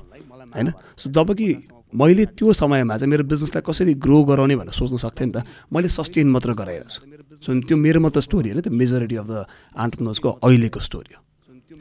होइन? 0.55 0.71
सो 0.97 1.09
जब 1.11 1.33
कि 1.33 1.47
मैले 1.93 2.25
त्यो 2.33 2.53
समयमा 2.53 2.97
चाहिँ 2.97 3.09
मेरो 3.11 3.23
बिजनेसलाई 3.23 3.63
कसरी 3.63 3.93
ग्रो 3.99 4.23
गराउने 4.23 4.55
भनेर 4.55 4.73
सोच्न 4.73 4.97
सक्थेँ 4.97 5.27
नि 5.27 5.33
त 5.35 5.43
मैले 5.71 5.87
सस्टेन 5.87 6.27
मात्र 6.31 6.53
गराएर 6.53 6.83
छु। 6.89 7.01
सो 7.43 7.49
त्यो 7.67 7.77
मेरो 7.77 7.99
मात्र 7.99 8.21
स्टोरी 8.21 8.49
होइन 8.49 8.61
त्यो 8.61 8.73
मेजोरिटी 8.73 9.15
अफ 9.15 9.27
द 9.27 9.45
आन्टरप्रिनर्सको 9.77 10.29
अहिलेको 10.41 10.79
स्टोरी 10.79 11.13
हो। 11.13 11.21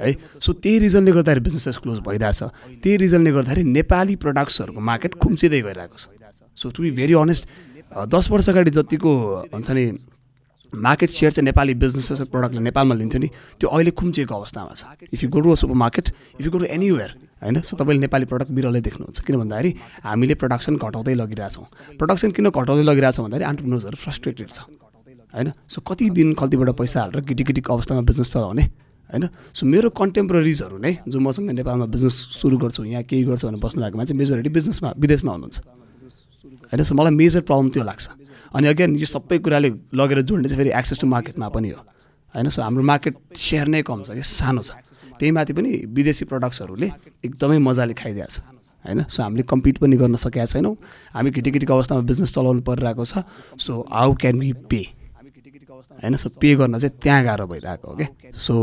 है? 0.00 0.10
सो 0.40 0.52
त्यही 0.52 0.78
रिजनले 0.78 1.10
गर्दाखेरि 1.12 1.40
बिजनेसेस 1.40 1.76
क्लोज 1.78 1.98
भइरहेछ। 2.02 2.42
त्यही 2.82 2.96
रिजनले 2.96 3.30
गर्दाखेरि 3.32 3.62
नेपाली 3.72 4.14
प्रडक्ट्सहरूको 4.16 4.80
मार्केट 4.80 5.12
खुम्चिँदै 5.16 5.60
गइरहेको 5.62 5.96
छ। 5.96 6.04
So 6.56 6.70
to 6.70 6.82
be 6.82 6.90
very 6.92 7.14
honest 7.16 7.42
दस 8.08 8.24
वर्ष 8.30 8.48
अगाडि 8.48 8.70
जतिको 8.70 9.12
भन्छ 9.52 9.70
नि 9.70 9.84
मार्केट 10.72 11.10
सेयर 11.10 11.32
चाहिँ 11.32 11.44
नेपाली 11.44 11.74
बिजनेसेस 11.74 12.20
प्रडक्टले 12.32 12.60
नेपालमा 12.60 12.94
लिन्थ्यो 12.94 13.20
नि 13.20 13.28
त्यो 13.60 13.68
अहिले 13.68 13.90
खुम्चिएको 13.92 14.34
अवस्थामा 14.34 14.72
छ। 14.72 14.82
If 15.12 15.22
you 15.22 15.28
go 15.28 15.40
to 15.40 15.54
supermarket 15.76 16.06
if 16.40 16.44
you 16.44 16.50
go 16.50 16.58
to 16.58 16.64
anywhere 16.66 17.10
होइन 17.42 17.60
सो 17.60 17.76
तपाईँले 17.76 18.00
नेपाली 18.00 18.24
प्रडक्ट 18.24 18.50
बिरलै 18.56 18.80
देख्नुहुन्छ। 18.80 19.18
किन 19.20 19.36
भन्दाखेरि 19.42 19.70
हामीले 20.04 20.34
प्रडक्सन 20.34 20.76
घटाउँदै 20.76 21.14
लगिरहेछौँ। 21.14 21.98
प्रडक्सन 21.98 22.30
किन 22.32 22.48
घटाउँदै 22.48 22.84
लगिरहेछौँ 22.88 23.24
भन्दाखेरि 23.24 23.48
अन्टरप्रिनर्सहरू 23.50 23.96
फ्रस्ट्रेटेड 24.00 24.48
छ। 24.48 24.60
होइन 25.32 25.48
सो 25.68 25.80
कति 25.80 26.08
दिन 26.10 26.32
कतिबाट 26.40 26.70
पैसा 26.76 27.00
हालेर 27.00 27.20
गिटी 27.24 27.44
गिटीको 27.44 27.68
अवस्थामा 27.72 28.00
बिजनेस 28.08 28.28
चलाउने 28.32 28.64
होइन 29.12 29.24
सो 29.52 29.62
मेरो 29.66 29.88
कन्टेम्पोरेरिजहरू 29.92 30.76
नै 30.78 30.92
जो 31.04 31.18
मसँग 31.20 31.50
नेपालमा 31.52 31.86
बिजनेस 31.88 32.16
सुरु 32.40 32.56
गर्छु 32.56 32.84
यहाँ 32.84 33.04
केही 33.04 33.24
गर्छु 33.28 33.48
भनेर 33.48 33.60
बस्नु 33.60 33.80
भएको 33.82 33.96
मान्छे 33.96 34.14
मेजोरिटी 34.16 34.48
बिजनेसमा 34.48 34.88
विदेशमा 34.96 35.32
हुनुहुन्छ। 35.32 35.58
होइन 36.72 36.80
सो 36.84 36.94
मलाई 36.96 37.12
मेजर 37.12 37.40
प्रब्लम 37.44 37.68
त्यो 37.76 37.84
लाग्छ। 37.84 38.06
अनि 38.54 38.66
अगेन 38.68 38.96
यो 38.96 39.06
सबै 39.06 39.38
कुराले 39.38 39.70
लगेर 39.94 40.22
जोड्ने 40.22 40.48
चाहिँ 40.48 40.58
फेरि 40.58 40.72
एक्सेस 40.78 40.98
टु 41.00 41.06
मार्केटमा 41.06 41.48
पनि 41.48 41.68
हो। 41.70 41.80
होइन 42.34 42.48
सो 42.48 42.62
हाम्रो 42.62 42.82
मार्केट 42.82 43.14
सेयर 43.36 43.66
नै 43.68 43.82
कम 43.82 44.04
छ 44.04 44.10
कि 44.12 44.22
सानो 44.22 44.62
छ। 44.62 44.72
त्यही 45.18 45.30
माथि 45.30 45.52
पनि 45.52 45.70
विदेशी 45.88 46.24
प्रडक्ट्सहरूले 46.24 46.88
एकदमै 47.24 47.58
मजाले 47.58 47.94
खाइदिएको 47.94 48.30
छ। 48.30 48.38
होइन? 48.84 49.04
सो 49.06 49.22
हामीले 49.22 49.42
कम्पिट 49.46 49.78
पनि 49.78 49.96
गर्न 49.96 50.16
सकेका 50.16 50.46
छैनौँ। 50.48 50.74
हामी 51.14 51.30
केटी 51.30 51.50
केटीको 51.50 51.72
अवस्थामा 51.72 52.02
बिजनेस 52.02 52.30
चलाउनु 52.32 52.60
परिरहेको 52.66 53.04
छ। 53.04 53.22
So 53.56 53.72
how 53.92 54.10
can 54.20 54.36
we 54.40 54.52
pay 54.66 54.82
होइन 56.02 56.16
सो 56.16 56.28
पे 56.40 56.54
गर्न 56.56 56.78
चाहिँ 56.78 56.98
त्यहाँ 56.98 57.22
गाह्रो 57.24 57.46
भइरहेको 57.46 57.86
हो 57.88 57.94
क्या। 57.96 58.08
सो 58.34 58.54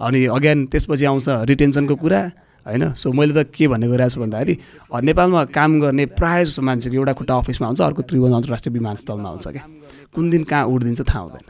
अनि 0.00 0.18
अगेन 0.26 0.66
त्यसपछि 0.66 1.04
आउँछ 1.04 1.28
रिटेन्सनको 1.50 1.94
कुरा। 1.96 2.20
होइन? 2.66 2.92
सो 2.94 3.12
मैले 3.12 3.32
त 3.34 3.50
के 3.50 3.68
भन्ने 3.68 3.86
गरिरहेको 3.88 4.14
छु 4.14 4.20
भन्दाखेरि 4.20 4.54
नेपालमा 5.08 5.44
काम 5.50 5.70
गर्ने 5.80 6.04
प्रायः 6.18 6.44
जस्तो 6.44 6.62
मान्छेको 6.62 6.96
एउटा 6.96 7.12
खुट्टा 7.18 7.34
अफिसमा 7.42 7.66
हुन्छ 7.68 7.80
अर्को 7.82 8.02
त्रिभुवन 8.08 8.32
अन्तर्राष्ट्रिय 8.32 8.72
विमानस्थलमा 8.72 9.28
हुन्छ 9.28 9.46
क्या। 9.48 9.64
कुन 10.14 10.30
दिन 10.30 10.42
कहाँ 10.44 10.64
उड्दिन्छ 10.68 11.00
थाहा 11.02 11.20
हुँदैन। 11.20 11.44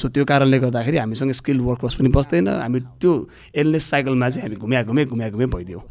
सो 0.00 0.08
त्यो 0.08 0.24
कारणले 0.24 0.58
गर्दाखेरि 0.58 0.96
हामीसँग 0.96 1.32
स्किल 1.36 1.60
वर्कफोर्स 1.60 1.94
पनि 2.00 2.08
बस्दैन 2.16 2.48
हामी 2.48 2.80
त्यो 3.02 3.12
एलनेस 3.52 3.84
साइकलमा 3.90 4.28
चाहिँ 4.30 4.42
हामी 4.48 4.56
घुम्या 4.56 4.82
घुमे 4.88 5.04
घुम्या 5.04 5.28
घुमे 5.30 5.46
भइदियौँ। 5.52 5.82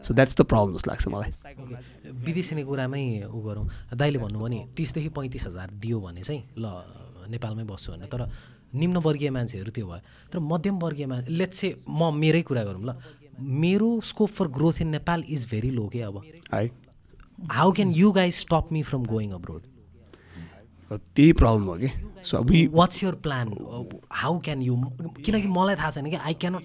सो 0.00 0.14
द्याट्स 0.14 0.34
द 0.40 0.42
प्रब्लम 0.48 0.72
जस्तो 0.76 0.90
लाग्छ 0.90 1.08
मलाई। 1.12 1.30
विदेशी 2.24 2.62
कुरामै 2.64 3.28
उ 3.28 3.38
गरौँ। 3.44 3.66
दाइले 3.92 4.18
भन्नुभयो 4.18 4.48
नि 4.48 4.60
तिसदेखि 4.76 5.10
पैँतिस 5.12 5.46
हजार 5.46 5.68
दियो 5.76 6.00
भने 6.00 6.22
चाहिँ 6.24 6.40
ल 6.56 6.64
नेपालमै 7.28 7.64
बस्छु 7.68 7.92
भने। 7.92 8.06
तर 8.08 8.28
निम्नवर्गीय 8.74 9.30
मान्छेहरू 9.30 9.70
त्यो 9.70 9.86
भयो। 9.86 10.00
तर 10.32 10.38
मध्यमवर्गीय 10.40 11.06
मान्छे 11.06 11.28
लेट्स 11.32 11.60
म 11.88 12.10
मेरै 12.16 12.42
कुरा 12.48 12.62
गरौँ 12.64 12.84
ल। 12.84 12.90
मेरो 13.40 14.00
scope 14.04 14.28
for 14.30 14.48
growth 14.48 14.80
in 14.80 14.88
Nepal 14.88 15.24
is 15.28 15.46
very 15.50 15.70
low 15.70 15.86
के 15.88 16.00
अब। 16.02 16.22
है 16.54 16.70
how 17.52 17.72
can 17.72 17.92
you 17.92 18.10
guys 18.12 18.34
stop 18.34 18.68
me 18.72 18.82
from 18.82 19.04
going 19.06 19.30
abroad 19.32 19.62
त्यही 20.90 21.32
प्रब्लम 21.32 21.64
हो 21.64 21.74
कि? 21.74 21.88
So 22.24 22.42
we 22.44 22.66
what's 22.72 23.02
your 23.04 23.14
plan 23.24 23.48
how 24.12 24.38
can 24.40 24.62
you 24.62 24.76
किनकि 24.76 25.48
मलाई 25.48 25.76
थाहा 25.76 25.90
छैन 25.90 26.10
कि 26.10 26.16
आई 26.16 26.34
क्यानट 26.34 26.62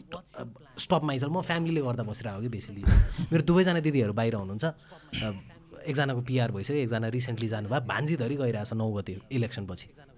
स्टप 0.79 1.01
माइसेल्फ 1.03 1.33
म 1.33 1.41
फ्यामिलीले 1.41 1.81
गर्दा 1.81 2.03
बसिरहेको 2.03 2.41
कि 2.41 2.49
बेसिकली 2.49 2.83
मेरो 3.31 3.43
दुवैजना 3.43 3.79
दिदीहरू 3.79 4.13
बाहिर 4.13 4.35
हुनुहुन्छ। 4.35 4.65
Uh, 4.65 5.33
एकजनाको 5.79 6.21
पिआर 6.21 6.51
भइसक्यो 6.51 6.77
एकजना 6.77 7.07
रिसेन्टली 7.07 7.47
जानुभयो। 7.47 7.79
भान्जीधरि 7.87 8.35
गइरहेछ 8.35 8.73
नौ 8.73 8.91
गते 8.91 9.19
इलेक्सन 9.31 9.65
पछि। 9.65 9.87
यो 9.87 10.08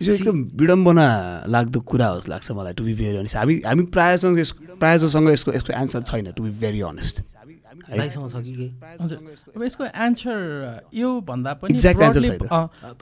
एकदम 0.00 0.38
विडम्बना 0.60 1.06
लाग्दो 1.48 1.80
कुरा 1.90 2.08
जस्तो 2.16 2.30
लाग्छ 2.32 2.48
मलाई 2.52 2.72
टु 2.78 2.84
बी 2.84 2.94
भेरी 2.94 3.16
अनेस्ट 3.18 3.36
हामी 3.36 3.54
हामी 3.66 3.82
प्रायःसँग 3.96 4.38
यस 4.38 4.50
प्रायःसँग 4.78 5.28
यसको 5.30 5.52
यसको 5.52 5.72
एन्सर 5.80 6.02
छैन 6.10 6.26
टु 6.36 6.42
बी 6.42 6.50
भेरी 6.62 6.80
अनेस्ट 6.90 7.16
अब 7.88 9.62
यसको 9.64 9.84
एन्सर 9.84 10.36
यो 10.94 11.10
भन्दा 11.28 11.52
पनि 11.60 11.78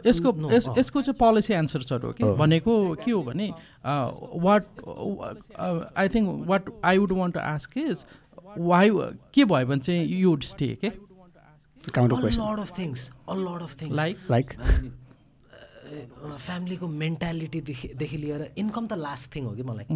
यसको। 0.06 0.32
यसको 0.78 1.02
चाहिँ 1.02 1.18
पोलिसी 1.18 1.52
एन्सर्सहरू 1.54 2.06
हो 2.06 2.12
कि 2.12 2.24
भनेको 2.38 2.72
के 3.04 3.10
हो 3.10 3.20
भने 3.22 3.46
what 4.46 4.62
I 5.96 6.08
think 6.14 6.26
what 6.48 6.62
I 6.84 6.98
would 6.98 7.12
want 7.18 7.34
to 7.34 7.40
ask 7.40 7.78
is 7.78 8.04
why 8.58 8.90
के 9.34 9.44
भयो 9.44 9.66
भने 9.66 9.80
चाहिँ 9.80 10.02
यु 10.06 10.28
वुड 10.30 10.42
स्टे 10.44 10.68
के. 10.84 10.90
लाइक 13.92 14.16
लाइक 14.30 14.48
फ्यामिलीको 15.86 16.86
मेन्टालिटीदेखि 17.02 18.16
लिएर 18.16 18.42
इन्कम 18.58 18.86
त 18.86 18.92
लास्ट 18.98 19.34
थिङ 19.34 19.44
हो 19.44 19.52
कि 19.56 19.62
मलाई। 19.62 19.86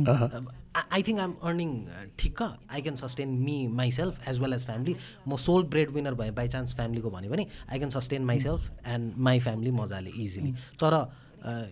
आई 0.91 1.03
थिङ्क 1.03 1.19
आइम 1.21 1.33
अर्निङ 1.43 1.71
ठिक्क। 2.19 2.43
I 2.43 2.81
can 2.83 2.97
sustain 2.97 3.29
me 3.47 3.57
myself 3.81 4.29
as 4.29 4.39
well 4.41 4.53
as 4.53 4.67
family 4.67 4.95
म 5.29 5.37
सोल 5.37 5.63
ब्रेड 5.73 5.91
विनर 5.93 6.15
भएँ 6.15 6.31
बाई 6.33 6.49
चान्स 6.49 6.75
फ्यामिलीको 6.77 7.11
भन्यो 7.11 7.31
भने 7.31 7.47
I 7.71 7.79
can 7.79 7.91
sustain 7.91 8.25
myself 8.25 8.71
and 8.87 9.19
my 9.19 9.41
family 9.41 9.71
मजाले 9.81 10.11
इजिली 10.11 10.53
तर 10.83 10.95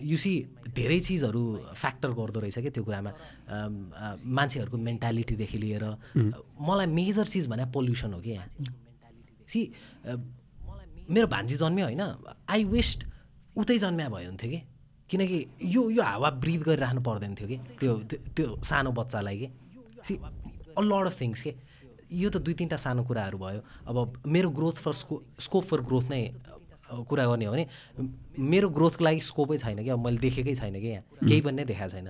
युसी 0.02 0.35
धेरै 0.74 0.98
चिजहरू 1.00 1.42
फ्याक्टर 1.76 2.11
गर्दो 2.18 2.40
रहेछ 2.40 2.59
क्या 2.59 2.70
त्यो 2.72 2.85
कुरामा। 2.85 3.12
मान्छेहरूको 4.24 4.76
मेन्टालिटीदेखि 4.76 5.59
लिएर। 5.59 5.85
मलाई 6.68 6.87
मेजर 6.88 7.26
चिज 7.28 7.46
भने 7.52 7.64
पोल्युसन 7.72 8.12
हो 8.12 8.20
कि 8.20 8.31
यहाँ। 8.31 8.48
सी 9.48 9.61
मेरो 11.11 11.26
भान्जी 11.26 11.54
जन्म्यो 11.54 11.85
होइन। 11.85 12.02
आई 12.48 12.64
विस्ट 12.64 13.04
उतै 13.59 13.79
जन्म्या 13.79 14.09
भयो 14.09 14.29
हुन्थ्यो 14.29 14.51
कि? 14.51 14.62
किनकि 15.11 15.47
यो 15.64 15.90
यो 15.90 16.03
हावा 16.03 16.31
ब्रिथ 16.31 16.59
गरिराख्नु 16.59 17.01
पर्दैन 17.01 17.35
थियो 17.35 17.49
कि? 17.49 17.57
त्यो 17.81 17.97
त्यो- 18.37 18.64
सानो 18.64 18.92
बच्चालाई 18.92 19.38
कि? 19.38 19.49
See 20.05 20.14
a 20.79 20.81
lot 20.81 21.07
of 21.07 21.21
things 21.21 21.42
के? 21.42 21.55
यो 22.12 22.31
त 22.31 22.37
दुई 22.37 22.55
तिनवटा 22.55 22.77
सानो 22.77 23.05
कुराहरू 23.05 23.38
भयो। 23.38 23.61
अब 23.87 24.23
मेरो 24.27 24.51
growth 24.51 24.73
for 24.73 24.92
स्को 24.92 25.23
scope 25.40 25.64
for 25.64 25.81
growth 25.81 26.03
नै 26.11 26.35
कुरा 27.09 27.27
गर्ने 27.27 27.44
हो 27.44 27.53
भने 27.53 27.66
मेरो 28.38 28.68
ग्रोथको 28.68 29.05
लागि 29.05 29.21
स्कोपै 29.21 29.59
छैन 29.59 29.85
कि? 29.85 29.90
अब 29.90 30.05
मैले 30.05 30.18
देखेकै 30.18 30.55
छैन 30.55 30.81
कि 30.81 30.87
यहाँ। 30.87 31.29
केही 31.29 31.40
पनि 31.40 31.57
नै 31.57 31.64
देखाएको 31.64 31.90
छैन। 31.90 32.09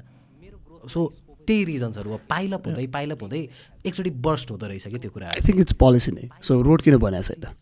सो 0.89 1.13
त्यही 1.47 1.65
रिजन्सहरू 1.65 2.13
अब 2.13 2.21
पाइलअप 2.31 2.67
हुँदै 2.67 2.87
पाइलअप 2.87 3.23
हुँदै 3.23 3.49
एकचोटि 3.87 4.11
बर्स्ट 4.11 4.51
हुँदो 4.51 4.67
रहेछ 4.67 4.89
कि 4.89 4.99
त्यो 4.99 5.11
कुरा 5.11 5.29
आई 5.29 5.41
थिङ्क 5.49 5.61
इट्स 5.61 5.73
पोलिसी 5.73 6.13
नै। 6.13 6.29
सो 6.43 6.63
रोड 6.63 6.83
किन 6.83 6.97
बनाएको 6.97 7.23
छैन? 7.23 7.55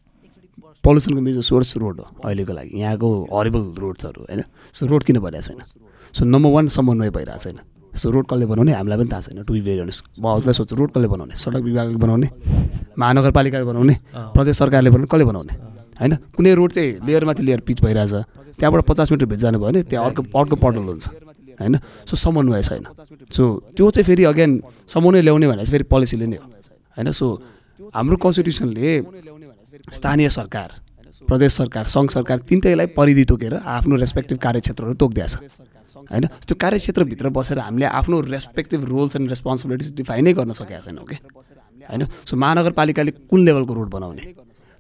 पल्युसनको 0.87 1.21
मेजर 1.21 1.43
सोर्स 1.43 1.77
रोड 1.77 2.01
हो 2.01 2.07
अहिलेको 2.25 2.53
लागि। 2.53 2.71
यहाँको 2.81 3.09
हरिबल 3.35 3.63
रोड्सहरू 3.83 4.21
होइन? 4.23 4.43
सो 4.73 4.87
रोड 4.87 5.03
किन 5.05 5.19
बनाएको 5.19 5.47
छैन? 5.47 5.61
सो 6.15 6.25
नम्बर 6.25 6.51
वान 6.51 6.67
समन्वय 6.71 7.11
भइरहेको 7.11 7.43
छैन। 7.43 7.59
सो 7.97 8.11
रोड 8.11 8.27
कसले 8.31 8.47
बनाउने? 8.47 8.73
हामीलाई 8.73 8.99
पनि 8.99 9.11
थाहा 9.13 9.21
छैन। 9.21 9.43
टु 9.43 9.53
बी 9.53 9.61
भेरी 9.61 9.81
अनेस्ट 9.81 10.05
म 10.21 10.27
हजुरलाई 10.27 10.55
सोध्छु 10.55 10.77
रोड 10.77 10.91
कसले 10.93 11.09
बनाउने? 11.09 11.35
सडक 11.35 11.63
विभागले 11.65 11.97
बनाउने? 11.97 12.29
महानगरपालिकाले 12.99 13.65
बनाउने? 13.65 13.95
प्रदेश 14.37 14.57
सरकारले 14.57 14.91
बनाउने? 14.91 15.09
कसले 15.11 15.25
बनाउने? 15.25 15.55
होइन? 16.01 16.13
कुनै 16.37 16.55
रोड 16.55 16.71
चाहिँ 16.73 16.91
लेयरमाथि 17.07 17.43
लेयर 17.43 17.61
पिच 17.61 17.81
भइरहेछ। 17.83 18.13
त्यहाँबाट 18.61 18.85
पचास 18.85 19.13
मिटर 19.13 19.27
भित्र 19.27 19.43
जानुभयो 19.43 19.69
भने 19.69 19.83
त्यहाँ 19.83 20.05
अर्को 20.07 20.23
अर्को 20.39 20.57
पटल 20.57 20.85
हुन्छ। 20.93 21.09
होइन? 21.61 21.75
सो 22.05 22.15
समन्वय 22.17 22.63
छैन। 22.63 22.85
सो 23.33 23.45
त्यो 23.77 23.91
चाहिँ 23.91 24.05
फेरि 24.05 24.25
अगेन 24.25 24.63
समन्वय 24.89 25.21
ल्याउने 25.25 25.47
भने 25.49 25.65
चाहिँ 25.65 25.73
फेरि 25.73 25.85
पोलिसीले 25.89 26.27
नै 26.27 26.37
हो। 26.37 26.47
होइन? 26.97 27.11
सो 27.13 27.27
हाम्रो 27.97 28.17
कन्स्टिट्युसनले 28.17 28.89
स्थानीय 29.93 30.29
सरकार 30.29 30.81
प्रदेश 31.29 31.53
सरकार 31.53 31.87
सङ्घ 31.87 32.11
सरकार 32.11 32.39
तिनटैलाई 32.39 32.87
परिधि 32.87 33.25
तोकेर 33.25 33.55
आफ्नो 33.55 33.97
रेस्पेक्टिभ 33.97 34.39
कार्यक्षेत्रहरू 34.39 34.95
तोकिदिएको 34.95 35.49
छ 35.49 35.61
होइन? 36.13 36.27
त्यो 36.27 36.55
कार्यक्षेत्रभित्र 36.61 37.29
बसेर 37.29 37.59
हामीले 37.59 37.87
आफ्नो 37.87 38.21
रेस्पेक्टिभ 38.21 38.85
रोल्स 38.85 39.17
एन्ड 39.17 39.29
रेस्पोन्सिबिलिटिज 39.29 39.95
डिफाइनै 39.95 40.33
गर्न 40.33 40.53
सकेका 40.53 40.81
छैनौँ 40.81 41.05
कि? 41.05 41.17
होइन? 41.91 42.07
सो 42.27 42.37
महानगरपालिकाले 42.37 43.11
कुन 43.11 43.45
लेभलको 43.45 43.75
रोड 43.75 43.91
बनाउने? 43.91 44.23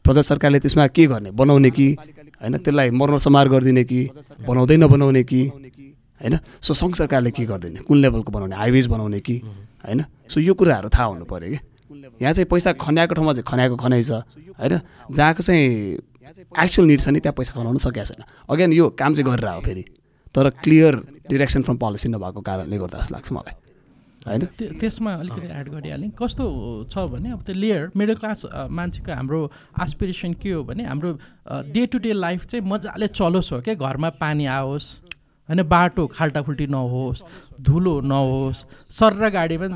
प्रदेश 0.04 0.26
सरकारले 0.26 0.58
त्यसमा 0.60 0.86
के 0.86 1.06
गर्ने? 1.06 1.30
बनाउने 1.30 1.70
कि? 1.70 1.86
होइन? 2.42 2.56
त्यसलाई 2.58 2.90
मर्मसमार 2.90 3.48
गरिदिने 3.48 3.84
कि? 3.84 4.00
बनाउँदै 4.48 4.76
नबनाउने 4.76 5.22
कि? 5.24 5.42
होइन? 6.20 6.38
सो 6.60 6.74
सङ्घ 6.74 6.94
सरकारले 6.94 7.30
के 7.30 7.46
गरिदिने? 7.46 7.80
कुन 7.80 7.96
लेभलको 7.98 8.32
बनाउने? 8.32 8.56
हाइवेज 8.56 8.86
बनाउने 8.86 9.20
कि? 9.20 9.36
होइन? 9.86 10.04
सो 10.28 10.40
यो 10.40 10.54
कुराहरू 10.54 10.88
थाहा 10.88 11.04
हुनु 11.04 11.24
पऱ्यो 11.24 11.50
कि? 11.50 11.58
यहाँ 12.22 12.32
चाहिँ 12.32 12.46
पैसा 12.46 12.72
खन्याएको 12.72 13.14
ठाउँमा 13.14 13.32
चाहिँ 13.32 13.44
खन्याएको 13.44 13.76
खनाइ 13.76 14.02
छ। 14.02 14.10
होइन? 14.58 14.80
जहाँको 15.10 15.42
चाहिँ 15.42 15.64
एक्चुअल 16.58 16.88
निड 16.88 17.00
छ 17.00 17.08
नि 17.08 17.20
त्यहाँ 17.20 17.34
पैसा 17.38 17.54
खनाउन 17.54 17.78
सकेको 17.78 18.04
छैन। 18.04 18.24
अगेन 18.50 18.72
यो 18.72 18.88
काम 18.88 19.14
चाहिँ 19.14 19.32
गरेर 19.32 19.48
हो 19.48 19.60
फेरि। 19.60 19.84
तर 20.34 20.50
क्लियर 20.50 20.96
डिरेक्सन 21.30 21.62
फ्रम 21.62 21.76
पोलिसी 21.76 22.08
नभएको 22.08 22.40
कारणले 22.40 22.78
गर्दा 22.78 22.98
जस्तो 22.98 23.14
लाग्छ 23.14 23.32
मलाई। 23.32 23.54
होइन? 24.26 24.40
त्य- 24.58 24.80
त्यसमा 24.80 25.12
अलिकति 25.14 25.46
एड 25.60 25.68
गरिहालेँ। 25.70 26.10
कस्तो 26.10 26.44
छ 26.90 26.98
भने 26.98 27.30
अब 27.30 27.42
त्यो 27.42 27.54
लेयर 27.54 27.90
मिडल 27.96 28.14
क्लास 28.14 28.42
मान्छेको 28.70 29.12
हाम्रो 29.12 29.52
आस्पिरेसन 29.80 30.32
के 30.34 30.50
हो 30.50 30.64
भने 30.64 30.84
हाम्रो 30.84 31.18
डे 31.70 31.86
टु 31.86 31.98
डे 31.98 32.12
लाइफ 32.12 32.46
चाहिँ 32.46 32.66
मजाले 32.66 33.08
चलोस् 33.08 33.52
हो 33.52 33.60
क्या? 33.60 33.74
घरमा 33.74 34.10
पानी 34.10 34.46
आओस् 34.46 35.05
होइन 35.48 35.62
बाटो 35.68 36.06
खाल्टाखुल्टी 36.06 36.66
नहोस् 36.66 37.22
धुलो 37.62 38.00
नहोस् 38.02 38.64
सर्र 38.90 39.28
गाडीमा 39.30 39.68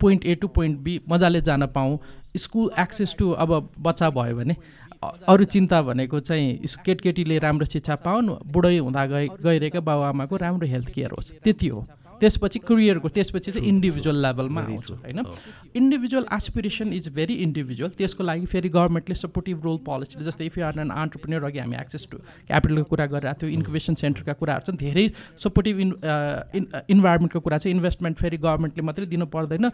point 0.00 0.26
A 0.26 0.34
to 0.34 0.48
point 0.48 0.78
B 0.80 1.00
मजाले 1.08 1.40
जान 1.40 1.66
पाऊँ। 1.66 1.98
स्कुल 2.36 2.70
एक्सेस 2.78 3.14
टु 3.18 3.30
अब 3.34 3.50
बच्चा 3.80 4.10
भयो 4.10 4.36
भने 4.36 4.56
अरू 5.28 5.44
चिन्ता 5.46 5.80
भनेको 5.82 6.20
चाहिँ 6.20 6.76
केटकेटीले 6.84 7.38
राम्रो 7.38 7.66
शिक्षा 7.66 7.94
पाउन् 8.04 8.28
बुढै 8.52 8.76
हुँदा 8.78 9.06
गइ 9.06 9.28
गइरहेका 9.44 9.80
बाबुआमाको 9.80 10.36
राम्रो 10.36 10.66
हेल्थ 10.68 10.88
केयर 10.92 11.10
होस्। 11.10 11.32
त्यति 11.44 11.68
हो। 11.68 11.86
त्यसपछि 12.20 12.58
करियरको 12.68 13.08
त्यसपछि 13.16 13.52
चाहिँ 13.52 13.68
इन्डिभिजुअल 13.68 14.16
लेभलमा 14.26 14.60
आउँछ 14.62 14.90
होइन? 14.90 15.20
Individual 15.76 16.26
aspiration 16.36 16.92
is 16.92 17.08
very 17.16 17.34
individual 17.46 17.90
त्यसको 17.98 18.24
लागि 18.24 18.46
फेरि 18.46 18.68
गभर्मेन्टले 18.76 19.14
सपोर्टिभ 19.16 19.64
रोल 19.64 19.78
पोलिसीले 19.86 20.24
जस्तै 20.24 20.46
if 20.46 20.58
you 20.58 20.64
are 20.64 20.80
an 20.80 20.90
entrepreneur 20.90 21.44
अघि 21.44 21.58
हामी 21.58 21.76
एक्सेस 21.80 22.06
टु 22.10 22.18
क्यापिटलको 22.18 22.84
कुरा 22.90 23.06
गरिरहेको 23.14 23.40
थियौँ 23.42 23.52
इन्क्युबेसन 23.52 23.94
सेन्टरका 24.02 24.32
कुराहरू 24.40 24.66
छन् 24.66 24.78
धेरै 24.84 25.06
सपोर्टिभ 25.44 25.80
इन 25.80 25.90
इन्भाइरोमेन्टको 26.96 27.40
कुरा 27.40 27.58
चाहिँ 27.58 27.76
इन्भेस्टमेन्ट 27.76 28.16
फेरि 28.18 28.36
गभर्मेन्टले 28.38 28.82
मात्रै 28.82 29.06
दिनु 29.06 29.26
पर्दैन। 29.36 29.70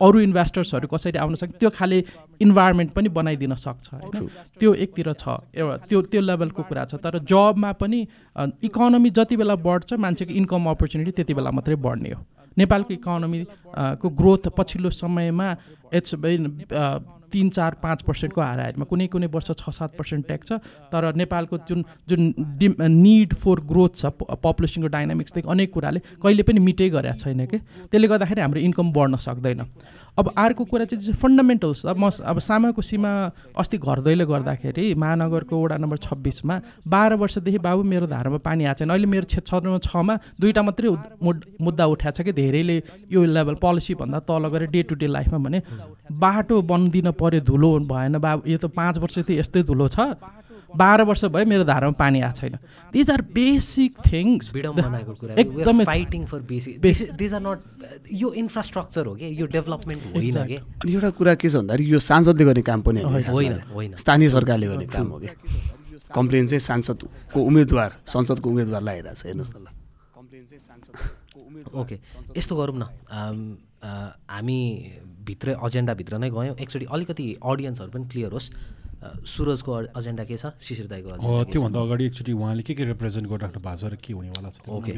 अरू 0.00 0.20
इन्भेस्टर्सहरू 0.20 0.88
कसरी 0.88 1.18
आउन 1.18 1.34
सक्छ 1.36 1.54
त्यो 1.56 1.70
खाले 1.70 2.02
इन्भाइरोमेन्ट 2.40 2.90
पनि 2.92 3.08
बनाइदिन 3.16 3.54
सक्छ 3.56 3.86
होइन? 3.92 4.28
त्यो 4.60 4.74
एकतिर 4.74 5.12
छ 5.12 5.40
एउटा 5.54 5.76
त्यो 5.88 6.02
त्यो 6.12 6.20
लेभलको 6.20 6.62
कुरा 6.62 6.84
छ। 6.84 6.94
तर 7.00 7.18
जबमा 7.24 7.72
पनि 7.80 8.00
इकोनोमी 8.62 9.10
जति 9.10 9.36
बेला 9.36 9.54
बढ्छ 9.56 9.92
मान्छेको 9.96 10.32
इन्कम 10.34 10.70
अपर्च्युनिटी 10.70 11.12
त्यति 11.12 11.34
बेला 11.34 11.50
मात्रै 11.50 11.76
बढ्ने 11.76 12.10
हो। 12.10 12.24
नेपालको 12.58 12.94
इकोनोमी 12.94 13.44
को 14.00 14.08
ग्रोथ 14.10 14.48
पछिल्लो 14.56 14.90
समयमा 14.92 15.48
इट्स 15.94 16.14
तिन 17.32 17.48
चार 17.50 17.74
पाँच 17.82 18.02
पर्सेन्टको 18.02 18.40
हाराहारीमा 18.40 18.84
कुनै 18.86 19.06
कुनै 19.12 19.26
वर्ष 19.26 19.50
छ 19.52 19.70
सात 19.70 19.96
पर्सेन्ट 19.98 20.30
छ 20.46 20.58
तर 20.92 21.14
नेपालको 21.16 21.58
जुन 21.68 21.84
जुन 22.08 22.22
डि 22.58 22.68
निड 22.78 23.34
फर 23.34 23.60
ग्रोथ 23.66 23.96
छ 23.96 24.12
पपुलेसनको 24.42 24.88
डाइनामिक्सदेखि 24.88 25.48
अनेक 25.50 25.72
कुराले 25.72 26.00
कहिले 26.22 26.42
पनि 26.42 26.60
मिटै 26.60 26.88
गरेको 26.90 27.18
छैन 27.18 27.46
कि। 27.46 27.58
त्यसले 27.90 28.08
गर्दाखेरि 28.08 28.40
हाम्रो 28.40 28.60
इन्कम 28.60 28.92
बढ्न 28.92 29.16
सक्दैन। 29.26 29.60
अब 30.18 30.32
अर्को 30.38 30.64
कुरा 30.64 30.84
चाहिँ 30.86 31.12
फन्डामेन्टल्स 31.14 31.84
अब 31.86 31.98
म 31.98 32.10
अब 32.24 32.38
सामाको 32.40 32.82
सीमा 32.82 33.10
अस्ति 33.58 33.78
घर 33.78 34.00
दैलो 34.00 34.26
गर्दाखेरि 34.26 34.94
महानगरको 34.96 35.54
वडा 35.54 35.76
नम्बर 35.76 35.96
छब्बिसमा 35.98 36.60
बाह्र 36.88 37.14
वर्षदेखि 37.20 37.58
बाबु 37.60 37.82
मेरो 37.84 38.06
धारामा 38.06 38.38
पानी 38.40 38.64
आएको 38.64 38.78
छैन। 38.78 38.90
अहिले 38.90 39.06
मेरो 39.06 39.26
क्षेत्र 39.28 39.78
छमा 39.84 40.14
दुईवटा 40.40 40.62
मात्रै 40.62 40.88
मुद्दा 41.60 41.84
उठाएको 41.86 42.16
छ 42.16 42.24
कि 42.24 42.32
धेरैले 42.32 42.76
यो 43.12 43.24
लेभल 43.26 43.54
पोलिसीभन्दा 43.60 44.18
तल 44.24 44.48
गएर 44.48 44.66
डे 44.72 44.82
टु 44.88 44.94
डे 44.96 45.06
लाइफमा 45.06 45.38
भने 45.38 45.62
बाटो 46.16 46.62
बनिदिन 46.64 47.10
पऱ्यो 47.12 47.40
धुलो 47.44 47.70
भएन 47.84 48.18
बाबु। 48.18 48.48
यो 48.48 48.58
त 48.58 48.72
पाँच 48.72 48.98
वर्ष 48.98 49.18
यस्तै 49.30 49.62
धुलो 49.62 49.88
छ। 49.88 50.16
बाह्र 50.76 51.02
वर्ष 51.02 51.24
भयो 51.26 51.46
मेरो 51.46 51.64
धारामा 51.64 51.96
पानी 51.98 52.20
आएको 52.20 52.36
छैन। 52.38 52.58
दिज 52.92 53.10
आर 53.10 53.22
बेसिक 53.34 53.92
थिङ्स 54.06 54.52
एकदमै 54.56 55.84
fighting 55.84 56.24
for 56.26 56.40
basic 56.42 56.80
these 57.16 57.34
are 57.34 57.42
not 57.42 57.58
यो 58.12 58.32
इन्फ्रास्ट्रक्चर 58.34 59.06
हो 59.06 59.14
कि? 59.14 59.26
यो 59.40 59.46
डेभलपमेन्ट 59.46 60.02
होइन 60.16 60.36
कि? 60.46 60.58
एउटा 60.92 61.10
कुरा 61.16 61.34
के 61.34 61.48
छ 61.48 61.56
भन्दाखेरि 61.56 61.92
यो 61.92 61.98
सांसदले 62.00 62.44
गर्ने 62.44 62.62
काम 62.62 62.80
पनि 62.82 63.00
होइन। 63.02 63.60
होइन। 63.72 63.94
स्थानीय 63.96 64.28
सरकारले 64.30 64.66
गर्ने 64.66 64.86
काम 64.92 65.06
हो 65.08 65.18
कि? 65.18 65.28
कम्प्लेन 66.14 66.46
चाहिँ 66.46 66.60
सांसदको 66.60 67.40
उम्मेदवार 67.40 67.90
संसदको 68.06 68.46
उम्मेदवारलाई 68.50 68.94
हेरेको 68.96 69.14
छ 69.14 69.26
हेर्नुहोस् 69.26 69.52
न 69.56 69.58
ल। 69.64 69.68
ओके 71.74 71.96
यस्तो 72.36 72.56
गरौँ 72.56 72.76
न। 72.78 72.84
हामी 74.30 74.60
भित्र 75.26 75.56
एजेन्डाभित्र 75.66 76.18
नै 76.18 76.30
गयौँ। 76.30 76.54
एकचोटि 76.56 76.86
अलिकति 76.86 77.26
अडियन्सहरू 77.42 77.90
पनि 77.90 78.04
क्लियर 78.08 78.32
होस्। 78.32 78.50
सुरजको 78.96 79.72
एजेन्डा 79.92 80.24
के 80.24 80.36
छ? 80.36 80.56
शिशिर 80.56 80.86
दाईको 80.88 81.16
त्योभन्दा 81.52 81.80
अगाडि 81.80 82.04
एकचोटि 82.06 82.32
उहाँले 82.32 82.62
के 82.64 82.74
के 82.74 82.84
रिप्रेजेन्ट 82.96 83.26
गरिराख्नु 83.28 83.60
भएको 83.60 83.76
छ 83.76 83.84
र 83.92 83.96
के 84.00 84.12
हुनेवाला 84.12 84.50
छ 84.50 84.58
ओके 84.66 84.92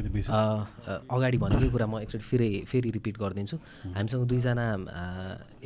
अगाडि 1.15 1.37
भनेकै 1.37 1.69
कुरा 1.69 1.87
म 1.87 1.99
एकचोटि 2.07 2.25
फेरि 2.25 2.49
फेरि 2.63 2.89
रिपिट 2.95 3.15
गरिदिन्छु। 3.19 3.57
हामीसँग 3.95 4.23
दुईजना 4.29 4.65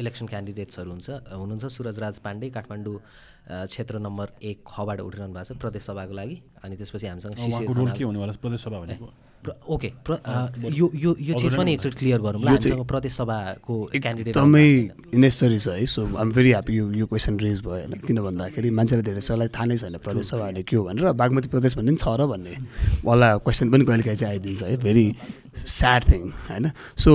इलेक्सन 0.01 0.25
क्यान्डिडेट्सहरू 0.33 0.89
हुन्छ। 0.89 1.09
हुनुहुन्छ 1.29 1.65
सुरज 1.77 1.99
राज 1.99 2.17
पाण्डे 2.25 2.49
काठमाडौँ 2.57 2.97
क्षेत्र 3.69 3.99
नम्बर 4.01 4.27
एक 4.41 4.57
खबाट 4.65 4.99
उठिरहनु 5.01 5.33
भएको 5.33 5.53
छ 5.53 5.57
प्रदेश 5.61 5.83
सभाको 5.83 6.13
लागि। 6.13 6.37
अनि 6.63 6.75
त्यसपछि 6.79 7.07
हामीसँग 7.07 7.35
शिशिर 7.35 7.67
प्रदेश 8.41 8.61
सभा 8.63 8.79
भनेको 8.79 9.07
ओके 9.43 9.91
यो 10.71 10.89
यो 10.95 11.15
यो 11.19 11.33
चिज 11.35 11.55
पनि 11.59 11.73
एकचोटि 11.73 11.97
क्लियर 11.99 12.19
गरौँ 12.23 12.41
हामीसँग 12.43 12.85
प्रदेश 12.87 13.13
सभाको 13.13 13.75
क्यान्डिडेट 13.91 14.31
एकदमै 14.31 14.67
नेसेसरी 15.19 15.59
छ 15.59 15.67
है। 15.67 15.85
सो 15.85 16.01
आइम 16.15 16.31
भेरी 16.31 16.49
ह्याप्पी 16.49 16.73
यो 16.77 16.85
यो 17.03 17.05
क्वेसन 17.11 17.39
रेज 17.39 17.59
भयो 17.67 17.83
होइन। 17.83 17.93
किन 18.07 18.17
भन्दाखेरि 18.23 18.69
मान्छेले 18.71 19.03
धेरै 19.03 19.19
जसलाई 19.19 19.47
थाहा 19.51 19.65
नै 19.67 19.77
छैन। 19.77 19.97
प्रदेश 19.99 20.25
सभा 20.31 20.47
भने 20.47 20.63
के 20.63 20.75
हो 20.75 20.83
भनेर 20.87 21.11
बागमती 21.11 21.47
प्रदेश 21.51 21.75
भन्ने 21.75 21.91
पनि 21.91 21.99
छ 21.99 22.07
र 22.07 22.23
भन्ने। 22.31 22.55
वाला 23.03 23.27
क्वेसन 23.43 23.67
पनि 23.67 23.83
कहिलेकाहीँ 23.83 24.17
चाहिँ 24.17 24.33
आइदिन्छ 24.39 24.63
है। 24.63 24.77
भेरी 24.79 25.05
स्याड 25.57 26.03
थिङ 26.11 26.21
होइन? 26.49 26.71
सो 26.97 27.11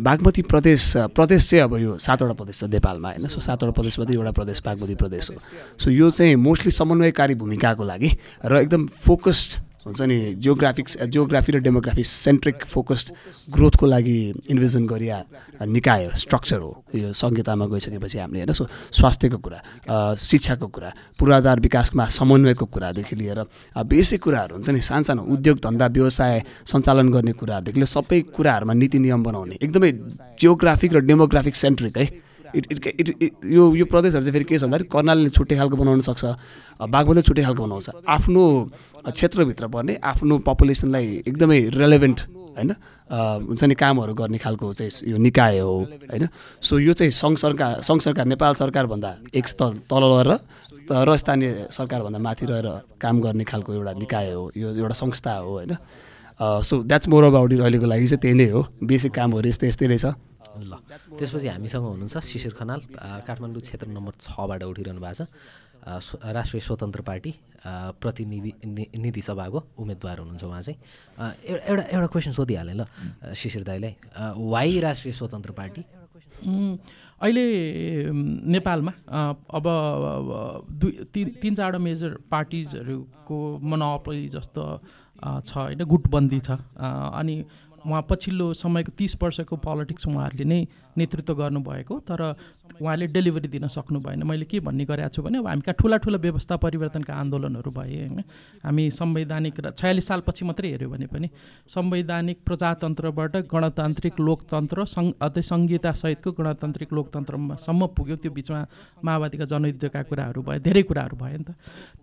बागमती 0.00 0.42
प्रदेश 0.42 0.92
प्रदेश 1.14 1.48
चाहिँ 1.50 1.64
अब 1.64 1.76
यो 1.78 1.98
सातवटा 1.98 2.32
प्रदेश 2.32 2.58
छ 2.58 2.64
नेपालमा 2.70 3.08
होइन? 3.08 3.26
सो 3.28 3.40
सातवटा 3.40 3.72
प्रदेशमध्ये 3.72 4.16
एउटा 4.16 4.30
प्रदेश 4.30 4.62
बागमती 4.66 4.94
प्रदेश 4.94 5.30
हो। 5.30 5.36
सो 5.78 5.90
यो 5.90 6.10
चाहिँ 6.10 6.34
मोस्टली 6.36 6.70
समन्वयकारी 6.70 7.34
भूमिकाको 7.34 7.84
लागि 7.84 8.10
र 8.46 8.56
एकदम 8.56 8.86
फोकस्ड 8.86 9.50
हुन्छ 9.86 10.00
नि 10.02 10.18
जियोग्राफिक्स 10.40 10.96
जियोग्राफी 11.04 11.52
र 11.52 11.58
डेमोग्राफी 11.60 12.04
सेन्ट्रिक 12.04 12.64
फोकस्ड 12.64 13.12
ग्रोथको 13.52 13.86
लागि 13.86 14.18
इन्भेजन 14.50 14.86
गरिया 14.86 15.18
निकाय 15.66 16.08
स्ट्रक्चर 16.16 16.58
हो। 16.58 16.70
यो 16.94 17.12
संहितामा 17.12 17.66
गइसकेपछि 17.66 18.18
हामीले 18.18 18.40
होइन 18.40 18.52
सो 18.52 18.66
स्वास्थ्यको 18.92 19.38
कुरा 19.38 20.14
शिक्षाको 20.16 20.66
कुरा 20.68 20.92
पूर्वाधार 21.18 21.60
विकासमा 21.60 22.06
समन्वयको 22.10 22.66
कुरादेखि 22.66 23.16
लिएर 23.16 23.40
बेसिक 23.84 24.22
कुराहरू 24.22 24.54
हुन्छ 24.54 24.68
नि 24.70 24.80
सानसानो 24.82 25.22
उद्योग 25.22 25.58
धन्दा 25.60 25.86
व्यवसाय 25.92 26.42
सञ्चालन 26.64 27.12
गर्ने 27.12 27.32
कुराहरूदेखि 27.34 27.78
लिएर 27.78 27.92
सबै 27.92 28.20
कुराहरूमा 28.32 28.72
नीति 28.72 28.98
नियम 28.98 29.22
बनाउने 29.22 29.58
एकदमै 29.62 29.92
जियोग्राफिक 30.40 30.92
र 30.92 31.00
डेमोग्राफिक 31.04 31.56
सेन्ट्रिक 31.56 31.98
है। 31.98 32.06
इट 32.56 32.64
इट 32.72 33.08
इट 33.20 33.32
यो 33.52 33.62
यो 33.76 33.84
प्रदेशहरू 33.86 34.24
चाहिँ 34.24 34.32
फेरि 34.32 34.44
के 34.44 34.58
छ 34.58 34.62
भन्दाखेरि 34.64 34.88
कर्णालीले 34.92 35.30
छुट्टै 35.36 35.56
खालको 35.56 35.76
बनाउन 35.76 36.00
सक्छ 36.08 36.24
बागमतीले 36.86 37.22
छुट्टै 37.22 37.42
खालको 37.44 37.62
बनाउँछ 37.66 37.86
आफ्नो 38.08 38.42
क्षेत्रभित्र 39.08 39.66
पर्ने 39.74 39.94
आफ्नो 40.04 40.38
पपुलेसनलाई 40.48 41.06
एकदमै 41.28 41.60
रेलेभेन्ट 41.74 42.20
होइन 42.56 42.70
हुन्छ 43.10 43.62
नि 43.64 43.74
कामहरू 43.74 44.14
गर्ने 44.14 44.38
खालको 44.38 44.72
चाहिँ 44.72 45.10
यो 45.10 45.16
निकाय 45.18 45.58
हो 45.58 45.74
होइन। 46.10 46.28
सो 46.62 46.78
यो 46.78 46.92
चाहिँ 46.92 47.10
सङ्घ 47.12 47.36
सरकार 47.38 47.80
सङ्घ 47.82 48.00
सरकार 48.02 48.26
नेपाल 48.26 48.54
सरकारभन्दा 48.54 49.10
एक 49.34 49.48
स्थल 49.48 49.72
तल 49.90 50.04
रहेर 50.04 50.30
र 51.04 51.16
स्थानीय 51.16 51.66
सरकारभन्दा 51.70 52.18
माथि 52.18 52.46
रहेर 52.46 52.68
काम 53.00 53.20
गर्ने 53.20 53.44
खालको 53.44 53.74
एउटा 53.74 53.92
निकाय 53.98 54.32
हो 54.32 54.50
यो 54.56 54.68
एउटा 54.72 54.94
संस्था 54.94 55.34
हो 55.36 55.50
होइन। 55.50 55.76
So 56.40 56.82
that's 56.82 57.08
more 57.08 57.24
about 57.24 57.52
it 57.52 57.60
अहिलेको 57.60 57.86
लागि 57.86 58.06
चाहिँ 58.06 58.20
त्यही 58.22 58.34
नै 58.34 58.48
हो। 58.50 58.60
बेसिक 58.82 59.12
कामहरू 59.12 59.48
यस्तै 59.48 59.68
यस्तै 59.68 59.86
रहेछ 59.86 60.06
ल। 60.62 60.74
त्यसपछि 61.18 61.48
हामीसँग 61.48 61.84
हुनुहुन्छ 61.84 62.14
शिशिर 62.22 62.52
खनाल 62.54 62.80
काठमाडौँ 63.26 63.62
क्षेत्र 63.64 63.88
नम्बर 63.90 64.12
छबाट 64.20 64.62
उठिरहनु 64.62 65.00
भएको 65.00 65.24
छ। 65.24 65.28
राष्ट्रिय 65.84 66.60
स्वतन्त्र 66.64 67.00
पार्टी 67.04 67.32
प्रतिनिधि 68.00 68.52
निधि 68.96 69.22
सभाको 69.22 69.58
उम्मेदवार 69.76 70.16
हुनुहुन्छ 70.18 70.44
उहाँ 70.44 70.62
चाहिँ। 70.64 70.78
एउटा 71.44 71.82
एउटा 71.92 72.08
क्वेसन 72.08 72.32
सोधिहालेँ 72.32 72.76
ल 72.80 72.82
शिशिर 73.36 73.62
दाईलाई। 73.68 73.92
वाइ 74.32 74.80
राष्ट्रिय 74.80 75.12
स्वतन्त्र 75.12 75.52
पार्टी? 75.52 75.82
अहिले 77.20 77.44
नेपालमा 78.48 78.92
अब 79.48 79.64
दुई 80.72 80.92
तिन 81.12 81.26
तिन 81.40 81.54
चारवटा 81.54 81.78
मेजर 81.78 82.10
पार्टिजहरूको 82.32 83.36
मनोपली 83.60 84.28
जस्तो 84.28 84.62
छ 85.46 85.52
होइन 85.52 85.84
गुटबन्दी 85.84 86.40
छ। 86.40 86.50
अनि 86.80 87.36
उहाँ 87.84 88.02
पछिल्लो 88.10 88.52
समयको 88.54 88.92
तिस 88.98 89.16
वर्षको 89.22 89.56
पोलिटिक्स 89.56 90.06
उहाँहरूले 90.08 90.44
नै 90.44 90.60
नेतृत्व 90.96 91.34
गर्नुभएको 91.34 91.94
तर 92.08 92.20
उहाँले 92.80 93.06
डेलिभरी 93.12 93.48
दिन 93.48 93.66
सक्नु 93.68 94.00
भएन। 94.00 94.22
मैले 94.22 94.44
के 94.44 94.60
भन्ने 94.60 94.84
गरेको 94.84 95.08
छु 95.10 95.22
भने 95.22 95.38
अब 95.38 95.46
हामी 95.46 95.60
कहाँ 95.60 95.76
ठुला 95.78 95.96
ठुला 96.00 96.18
व्यवस्था 96.18 96.56
परिवर्तनका 96.56 97.14
आन्दोलनहरू 97.14 97.70
भए 97.70 97.96
होइन? 97.98 98.22
हामी 98.64 98.90
संवैधानिक 98.90 99.60
र 99.60 99.70
छयालिस 99.74 100.06
सालपछि 100.06 100.44
मात्रै 100.44 100.68
हेऱ्यो 100.70 100.88
भने 100.88 101.06
पनि 101.06 101.28
संवैधानिक 101.68 102.38
प्रजातन्त्रबाट 102.46 103.36
गणतान्त्रिक 103.52 104.20
लोकतन्त्र 104.20 104.84
सङ् 104.86 105.12
अझै 105.20 105.42
सङ्घीयतासहितको 105.42 106.30
गणतान्त्रिक 106.32 106.92
लोकतन्त्रसम्म 106.92 107.86
पुग्यो। 107.96 108.16
त्यो 108.16 108.30
बिचमा 108.32 108.60
माओवादीका 109.04 109.44
जनयुद्धका 109.44 110.02
कुराहरू 110.08 110.40
भए 110.42 110.58
धेरै 110.62 110.82
कुराहरू 110.88 111.16
भए 111.16 111.36
नि 111.36 111.44
त। 111.44 111.50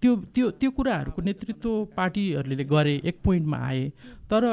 त्यो 0.01 0.11
त्यो 0.35 0.45
त्यो 0.59 0.69
कुराहरूको 0.77 1.21
नेतृत्व 1.21 1.95
पार्टीहरूले 1.95 2.63
गरे 2.67 2.95
एक 3.07 3.17
पोइन्टमा 3.23 3.57
आए। 3.57 3.83
तर 4.29 4.43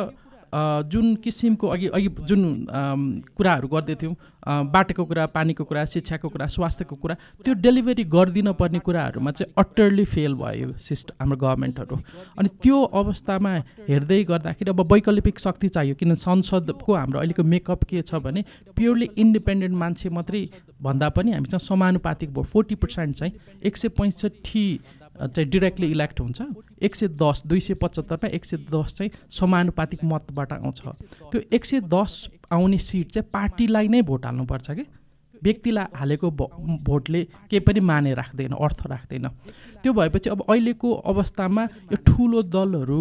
जुन 0.55 1.15
किसिमको 1.17 1.67
अघि 1.69 1.87
अघि 1.89 2.09
जुन 2.29 2.43
कुराहरू 3.37 3.69
गर्दैथ्यौँ 3.69 4.15
बाटोको 4.73 5.05
कुरा 5.05 5.27
पानीको 5.27 5.65
कुरा 5.65 5.85
शिक्षाको 5.85 6.29
कुरा 6.29 6.47
स्वास्थ्यको 6.47 6.97
कुरा 6.97 7.15
त्यो 7.45 7.55
डेलिभरी 7.55 8.05
गरिदिन 8.05 8.53
पर्ने 8.53 8.79
कुराहरूमा 8.79 9.31
चाहिँ 9.31 9.53
अटरली 9.59 10.05
फेल 10.05 10.35
भयो 10.35 10.73
सिस्ट 10.79 11.13
हाम्रो 11.21 11.37
गभर्मेन्टहरू। 11.37 11.97
अनि 12.39 12.49
त्यो 12.63 12.83
अवस्थामा 13.01 13.53
हेर्दै 13.89 14.23
गर्दाखेरि 14.25 14.71
अब 14.71 14.81
वैकल्पिक 14.93 15.39
शक्ति 15.39 15.69
चाहियो 15.69 15.95
किन 15.95 16.15
संसदको 16.15 16.95
हाम्रो 16.95 17.19
अहिलेको 17.19 17.43
मेकअप 17.45 17.85
के 17.85 18.03
छ 18.03 18.23
भने 18.25 18.45
प्योरली 18.77 19.09
इन्डिपेन्डेन्ट 19.19 19.77
मान्छे 19.77 20.09
मात्रै 20.11 20.49
भन्दा 20.83 21.09
पनि 21.09 21.33
हामीसँग 21.33 21.61
समानुपातिक 21.61 22.33
भोट 22.35 22.47
फोर्टी 22.47 22.75
पर्सेन्ट 22.75 23.17
चाहिँ 23.17 23.33
एक 23.63 23.77
सय 23.77 23.89
पैँसठी 23.99 24.65
चाहिँ 25.23 25.49
डिरेक्टली 25.51 25.91
इलेक्ट 25.91 26.21
हुन्छ। 26.21 26.43
एक 26.83 26.95
सय 26.95 27.09
दस 27.09 27.43
दुई 27.47 27.61
सय 27.61 27.75
पचहत्तरमा 27.75 28.29
एक 28.29 28.45
सय 28.45 28.57
दस 28.57 28.95
चाहिँ 28.99 29.11
समानुपातिक 29.31 30.05
मतबाट 30.05 30.53
आउँछ। 30.53 30.81
त्यो 31.33 31.41
एक 31.53 31.65
सय 31.65 31.81
दस 31.81 32.29
आउने 32.53 32.79
सिट 32.79 33.11
चाहिँ 33.11 33.29
पार्टीलाई 33.33 33.89
नै 33.89 34.03
भोट 34.03 34.25
हाल्नुपर्छ 34.27 34.71
कि? 34.71 34.85
व्यक्तिलाई 35.45 35.87
हालेको 35.95 36.31
भोटले 36.85 37.23
केही 37.51 37.61
पनि 37.61 37.81
माने 37.81 38.15
राख्दैन 38.15 38.53
अर्थ 38.53 38.87
राख्दैन। 38.87 39.29
त्यो 39.83 39.93
भएपछि 39.93 40.31
अब 40.31 40.43
अहिलेको 40.49 40.93
अवस्थामा 41.13 41.63
यो 41.93 41.97
ठुलो 42.07 42.43
दलहरू 42.51 43.01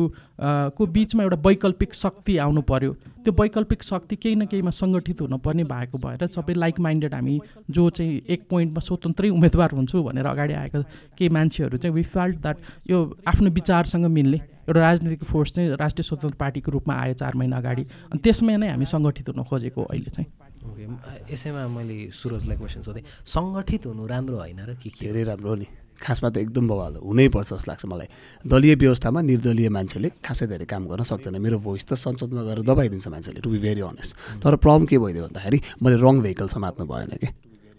को 0.77 0.85
बिचमा 0.87 1.23
एउटा 1.23 1.37
वैकल्पिक 1.45 1.93
शक्ति 1.95 2.37
आउनु 2.37 2.61
पर्यो। 2.61 2.93
त्यो 3.23 3.33
वैकल्पिक 3.33 3.83
शक्ति 3.83 4.15
केही 4.15 4.35
न 4.35 4.45
केहीमा 4.45 4.71
सङ्गठित 4.71 5.21
हुनुपर्ने 5.21 5.63
भएको 5.63 5.97
भएर 5.97 6.27
सबै 6.27 6.53
लाइक 6.53 6.79
माइन्डेड 6.79 7.13
हामी 7.13 7.39
जो 7.69 7.89
चाहिँ 7.89 8.21
एक 8.29 8.47
पोइन्टमा 8.49 8.79
स्वतन्त्रै 8.79 9.29
उम्मेदवार 9.29 9.71
हुन्छु 9.75 10.03
भनेर 10.03 10.25
अगाडि 10.25 10.53
आएका 10.53 10.81
केही 11.17 11.29
मान्छेहरू 11.29 11.77
चाहिँ 11.77 11.95
वी 11.95 12.03
फाल्ट 12.13 12.37
द्याट 12.41 12.57
यो 12.91 12.97
आफ्नो 13.27 13.49
विचारसँग 13.51 14.05
मिल्ने 14.05 14.37
एउटा 14.37 14.79
राजनीतिक 14.79 15.23
फोर्स 15.23 15.51
चाहिँ 15.53 15.75
राष्ट्रिय 15.75 16.03
स्वतन्त्र 16.03 16.37
पार्टीको 16.39 16.71
रूपमा 16.71 16.93
आयो 16.93 17.13
चार 17.19 17.35
महिना 17.35 17.57
अगाडि। 17.57 17.83
अनि 18.11 18.19
त्यसमा 18.23 18.57
नै 18.57 18.69
हामी 18.69 18.85
सङ्गठित 18.85 19.29
हुन 19.29 19.43
खोजेको 19.43 19.83
अहिले 19.83 20.11
चाहिँ। 20.15 20.27
ओके 20.67 21.33
यसैमा 21.33 21.67
मैले 21.67 22.11
सुरजलाई 22.11 22.57
क्वेसन 22.57 22.81
सोधेँ। 22.83 23.03
सङ्गठित 23.25 23.85
हुनु 23.87 24.03
राम्रो 24.07 24.37
होइन 24.37 24.59
र 24.67 24.75
के 24.75 24.89
धेरै 24.91 25.23
राम्रो 25.23 25.49
हो 25.49 25.55
नि। 25.55 25.67
खासमा 25.97 26.29
त 26.29 26.37
एकदम 26.45 26.65
बवाल 26.67 26.93
हुनैपर्छ 27.01 27.49
जस्तो 27.57 27.67
लाग्छ 27.71 27.83
मलाई। 27.89 28.07
दलीय 28.45 28.75
व्यवस्थामा 28.77 29.19
निर्दलीय 29.21 29.69
मान्छेले 29.73 30.09
खासै 30.21 30.45
धेरै 30.45 30.65
काम 30.69 30.85
गर्न 30.85 31.03
सक्दैन। 31.09 31.41
मेरो 31.41 31.57
भोइस 31.57 31.85
त 31.89 31.91
संसदमा 31.97 32.41
गएर 32.45 32.61
दबाइदिन्छ 32.61 33.07
मान्छेले 33.07 33.41
टु 33.41 33.49
बी 33.49 33.59
भेरी 33.65 33.81
अनेस्ट 33.81 34.11
तर 34.43 34.55
प्रब्लम 34.61 34.85
के 34.85 34.97
भइदियो 35.01 35.23
भन्दाखेरि 35.25 35.57
मैले 35.81 35.97
रङ 35.97 36.15
भेहिकल 36.21 36.47
समात्नु 36.53 36.85
भएन 36.85 37.17
कि। 37.17 37.27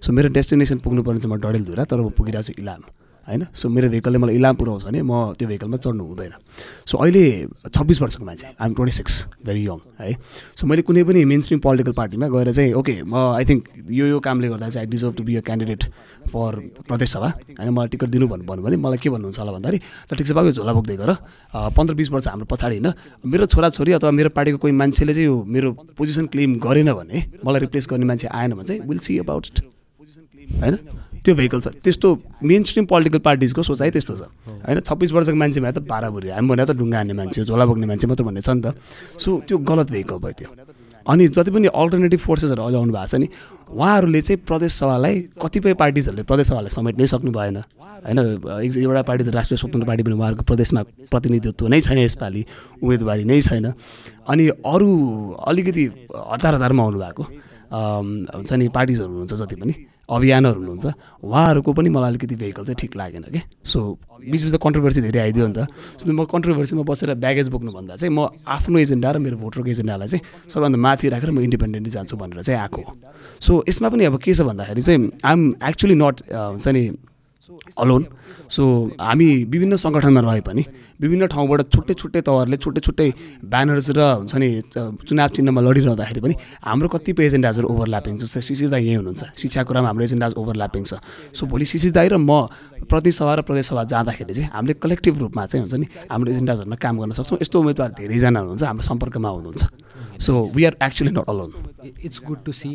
सो 0.03 0.11
मेरो 0.11 0.29
डेस्टिनेसन 0.35 0.79
पुग्नुपर्ने 0.83 1.21
चाहिँ 1.23 1.31
म 1.31 1.39
डडेलधुरा 1.39 1.85
तर 1.87 2.01
म 2.03 2.11
पुगिरहेको 2.11 2.43
छु 2.43 2.59
इलाम। 2.59 2.83
होइन? 3.29 3.45
सो 3.55 3.69
मेरो 3.69 3.89
भेहिकलले 3.89 4.19
मलाई 4.19 4.35
इलाम 4.35 4.55
पुऱ्याउँछ 4.57 4.85
भने 4.85 5.03
म 5.03 5.37
त्यो 5.39 5.49
भेहिकलमा 5.49 5.77
चढ्नु 5.77 6.05
हुँदैन। 6.05 6.33
सो 6.89 6.99
अहिले 6.99 7.25
छब्बिस 7.69 8.01
वर्षको 8.03 8.25
मान्छे 8.25 8.47
I'm 8.57 8.73
twenty 8.75 8.95
six 8.97 9.15
very 9.47 9.63
young 9.67 9.79
है? 10.01 10.17
सो 10.57 10.67
मैले 10.67 10.83
कुनै 10.83 11.05
पनि 11.05 11.25
मेन 11.25 11.41
स्ट्रिम 11.45 11.61
पोलिटिकल 11.61 11.93
पार्टीमा 11.93 12.29
गएर 12.29 12.53
चाहिँ 12.53 12.73
ओके 12.81 12.95
म 13.05 13.15
आई 13.37 13.45
थिङ्क 13.45 13.69
यो 13.91 14.07
यो 14.07 14.19
कामले 14.21 14.49
गर्दा 14.49 14.69
चाहिँ 14.69 14.87
I 14.87 14.91
deserve 14.91 15.15
to 15.15 15.23
be 15.25 15.37
a 15.37 15.41
candidate 15.45 15.85
for 16.33 16.53
प्रदेश 16.89 17.09
सभा 17.13 17.29
होइन? 17.29 17.69
मलाई 17.69 17.89
टिकट 17.93 18.09
दिनु 18.09 18.29
भन्नु 18.29 18.45
भन्नु 18.49 18.63
भने 18.65 18.77
मलाई 18.77 18.99
के 18.99 19.11
भन्नुहुन्छ 19.11 19.39
होला 19.39 19.53
भन्दाखेरि 19.53 19.79
ल 20.09 20.17
ठिक 20.17 20.27
छ 20.27 20.33
बाबु 20.33 20.53
झोला 20.57 20.73
बोक्दै 20.73 20.97
गर। 20.97 21.11
पन्ध्र 21.77 21.95
बिस 21.95 22.09
वर्ष 22.11 22.29
हाम्रो 22.29 22.47
पछाडि 22.49 22.81
होइन। 22.81 22.93
मेरो 23.29 23.47
छोराछोरी 23.53 23.93
अथवा 23.93 24.11
मेरो 24.11 24.31
पार्टीको 24.33 24.59
कोही 24.59 24.73
मान्छेले 24.73 25.13
चाहिँ 25.15 25.29
यो 25.29 25.37
मेरो 25.45 25.69
पोजिसन 25.97 26.27
क्लेम 26.33 26.59
गरेन 26.65 26.93
भने 26.93 27.17
मलाई 27.45 27.61
रिप्लेस 27.61 27.89
गर्ने 27.91 28.07
मान्छे 28.09 28.29
आएन 28.29 28.53
भने 28.57 28.65
चाहिँ 28.65 28.81
विल 28.89 28.99
सी 28.99 29.19
अबाउट 29.19 29.47
इट 29.47 29.57
होइन? 30.63 30.77
त्यो 31.25 31.35
भेहिकल 31.35 31.61
छ। 31.61 31.69
त्यस्तो 31.85 32.09
मेन 32.43 32.63
स्ट्रिम 32.69 32.85
पोलिटिकल 32.87 33.21
पार्टिजको 33.25 33.63
सोचाइ 33.63 33.91
त्यस्तो 33.91 34.15
छ। 34.15 34.23
होइन 34.67 34.81
छब्बिस 34.81 35.11
वर्षको 35.13 35.37
मान्छेमा 35.37 35.71
त 35.71 35.79
बाह्रभुरी 35.85 36.29
हामी 36.35 36.49
भने 36.49 36.65
त 36.65 36.73
ढुङ्गा 36.79 36.97
हान्ने 36.99 37.15
मान्छे 37.15 37.45
झोला 37.45 37.65
बोक्ने 37.67 37.87
मान्छे 37.87 38.07
मात्र 38.07 38.25
भन्ने 38.25 38.41
छ 38.41 38.51
नि 38.55 38.63
त। 38.63 38.75
सो 39.19 39.29
त्यो 39.47 39.57
गलत 39.61 39.89
भेहिकल 39.91 40.19
भयो 40.19 40.35
त्यो। 40.39 40.51
अनि 41.09 41.25
जति 41.33 41.51
पनि 41.51 41.69
अल्टरनेटिभ 41.73 42.21
फोर्सेसहरू 42.21 42.63
अझ 42.69 42.75
आउनु 42.75 42.93
भएको 42.93 43.09
छ 43.09 43.15
नि 43.17 43.27
उहाँहरूले 43.73 44.21
चाहिँ 44.21 44.41
प्रदेश 44.45 44.73
सभालाई 44.77 45.15
कतिपय 45.41 45.75
पार्टिजहरूले 45.81 46.25
प्रदेश 46.29 46.47
सभालाई 46.53 46.69
समेट्नै 46.69 47.07
सक्नु 47.09 47.33
भएन। 47.33 47.57
होइन 48.05 48.19
एउटा 48.77 49.03
पार्टी 49.09 49.23
त 49.25 49.29
राष्ट्रिय 49.33 49.59
स्वतन्त्र 49.59 49.89
पार्टी 49.89 50.03
पनि 50.05 50.15
उहाँहरूको 50.21 50.45
प्रदेशमा 50.45 50.81
प्रतिनिधित्व 51.09 51.65
नै 51.65 51.81
छैन 51.81 51.99
यसपालि 52.05 52.43
उम्मेदवारी 52.85 53.25
नै 53.25 53.41
छैन। 53.41 53.73
अनि 54.29 54.45
अरू 54.69 54.89
अलिकति 55.49 55.85
हतार 56.13 56.53
हतारमा 56.61 56.83
आउनुभएको 56.85 57.23
हुन्छ 58.37 58.53
नि 58.53 58.69
पार्टिजहरू 58.69 59.09
हुनुहुन्छ 59.09 59.33
जति 59.33 59.57
पनि। 59.57 59.75
अभियानहरू 60.09 60.61
हुनुहुन्छ। 60.61 60.87
उहाँहरूको 61.23 61.71
पनि 61.73 61.89
मलाई 61.89 62.09
अलिकति 62.11 62.37
भेहिकल 62.37 62.65
चाहिँ 62.65 62.77
ठिक 62.81 62.97
लागेन 62.97 63.23
कि। 63.29 63.41
सो 63.65 63.79
बिच 64.19 64.43
बिचमा 64.43 64.59
कन्ट्रोभर्सी 64.59 65.01
धेरै 65.05 65.21
आइदियो 65.21 65.47
नि 65.47 65.55
त। 65.55 65.69
सो 66.01 66.09
म 66.09 66.25
कन्ट्रोभर्सीमा 66.25 66.83
बसेर 66.83 67.15
ब्यागेज 67.21 67.49
बोक्नुभन्दा 67.53 67.95
चाहिँ 67.97 68.13
म 68.15 68.29
आफ्नो 68.47 68.79
एजेन्डा 68.79 69.09
र 69.13 69.19
मेरो 69.21 69.37
भोटरको 69.37 69.69
एजेन्डालाई 69.69 70.09
चाहिँ 70.09 70.23
सबैभन्दा 70.49 70.79
माथि 70.79 71.07
राखेर 71.13 71.31
म 71.31 71.39
इन्डिपेन्डेन्टली 71.45 71.91
जान्छु 71.93 72.17
भनेर 72.17 72.43
चाहिँ 72.43 72.61
आएको 72.61 72.83
सो 73.41 73.53
यसमा 73.69 73.89
पनि 73.89 74.05
अब 74.09 74.17
के 74.19 74.33
छ 74.33 74.41
भन्दाखेरि 74.49 74.83
चाहिँ 74.83 75.01
आइएम 75.25 75.43
एक्चुली 75.69 75.95
नट 75.95 76.17
हुन्छ 76.33 76.69
नि 76.69 76.83
अलोन 77.49 78.03
सो 78.51 78.63
हामी 79.01 79.29
विभिन्न 79.53 79.77
सङ्गठनमा 79.77 80.21
रहे 80.21 80.41
पनि 80.49 80.63
विभिन्न 81.01 81.27
ठाउँबाट 81.33 81.61
छुट्टै 81.75 81.95
छुट्टै 82.01 82.21
तवरले 82.29 82.57
छुट्टै 82.65 82.81
छुट्टै 82.87 83.09
ब्यानर्स 83.53 83.89
र 83.97 84.01
हुन्छ 84.21 84.35
नि 84.37 84.49
चुनाव 85.09 85.29
चिन्हमा 85.37 85.61
लडिरहँदाखेरि 85.67 86.21
पनि 86.21 86.35
हाम्रो 86.69 86.89
कतिपय 86.95 87.25
एजेन्डाजहरू 87.29 87.67
ओभरल्यापिङ 87.73 88.15
छ। 88.21 88.25
शिशिर 88.45 88.69
दाई 88.69 88.83
यहीँ 88.85 88.99
हुनुहुन्छ। 89.01 89.23
शिक्षा 89.41 89.63
कुरामा 89.65 89.89
हाम्रो 89.89 90.05
एजेन्डाज 90.05 90.33
ओभरल्यापिङ 90.41 90.83
छ। 90.85 90.93
सो 91.33 91.43
भोलि 91.49 91.65
शिशिर 91.73 91.93
दाई 91.97 92.09
र 92.13 92.17
म 92.21 92.53
प्रदेश 92.85 93.15
सभा 93.17 93.33
र 93.39 93.41
प्रदेश 93.49 93.65
सभा 93.73 93.83
जाँदाखेरि 93.93 94.35
चाहिँ 94.35 94.51
हामीले 94.53 94.75
कलेक्टिभ 94.85 95.15
रूपमा 95.23 95.43
चाहिँ 95.49 95.63
हुन्छ 95.65 95.75
नि 95.81 95.87
हाम्रो 96.13 96.29
एजेन्डाजहरूमा 96.35 96.77
काम 96.77 96.95
गर्न 97.01 97.13
सक्छौँ। 97.17 97.39
यस्तो 97.41 97.57
उम्मेदवार 97.63 97.91
धेरैजना 97.97 98.39
हुनुहुन्छ 98.45 98.65
हाम्रो 98.69 98.85
सम्पर्कमा 98.91 99.29
हुनुहुन्छ। 99.29 99.88
So 100.21 100.33
we 100.55 100.65
are 100.65 100.77
actually 100.83 101.11
not 101.11 101.29
alone 101.29 101.53
it's 102.05 102.21
good 102.27 102.43
to 102.45 102.53
see 102.53 102.71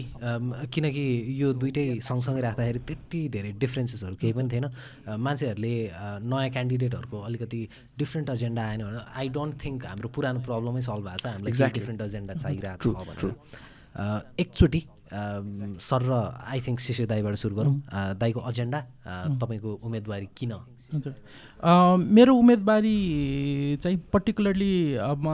किनकि 0.73 1.05
यो 1.41 1.51
दुइटै 1.53 1.85
सँगसँगै 2.01 2.41
राख्दाखेरि 2.41 2.79
त्यति 2.87 3.21
धेरै 3.29 3.51
डिफ्रेन्सेसहरू 3.63 4.15
केही 4.21 4.33
पनि 4.33 4.49
थिएन 4.53 4.65
मान्छेहरूले 5.19 5.75
नयाँ 6.23 6.49
क्यान्डिडेटहरूको 6.55 7.21
अलिकति 7.21 7.61
डिफ्रेन्ट 7.99 8.29
एजेन्डा 8.29 8.63
आएन 8.63 8.83
भने 8.83 9.03
आई 9.15 9.29
डोन्ट 9.35 9.53
थिङ्क 9.65 9.85
हाम्रो 9.85 10.09
पुरानो 10.15 10.39
प्रब्लमै 10.47 10.81
सल्भ 10.81 11.05
भएको 11.05 11.19
छ 11.19 11.25
हामीलाई. 11.27 11.71
डिफ्रेन्ट 11.79 12.01
एजेन्डा 12.01 12.33
चाहिरहेको 12.33 12.81
छ 12.83 13.07
भनेर 13.09 13.31
एकचोटि 14.39 14.81
सर 15.13 16.01
र 16.01 16.11
आई 16.49 16.59
थिङ्क 16.65 16.79
शिशिर 16.79 17.05
दाईबाट 17.07 17.35
सुरु 17.37 17.55
गरौँ 17.55 17.75
दाईको 18.17 18.39
एजेन्डा 18.49 18.79
तपाईँको 19.41 19.71
उम्मेदवारी 19.83 20.27
किन 20.37 20.53
मेरो 21.63 22.35
उम्मेदवारी 22.35 22.97
चाहिँ 23.83 23.97
पर्टिकुलरली 24.13 24.73
म 24.99 25.27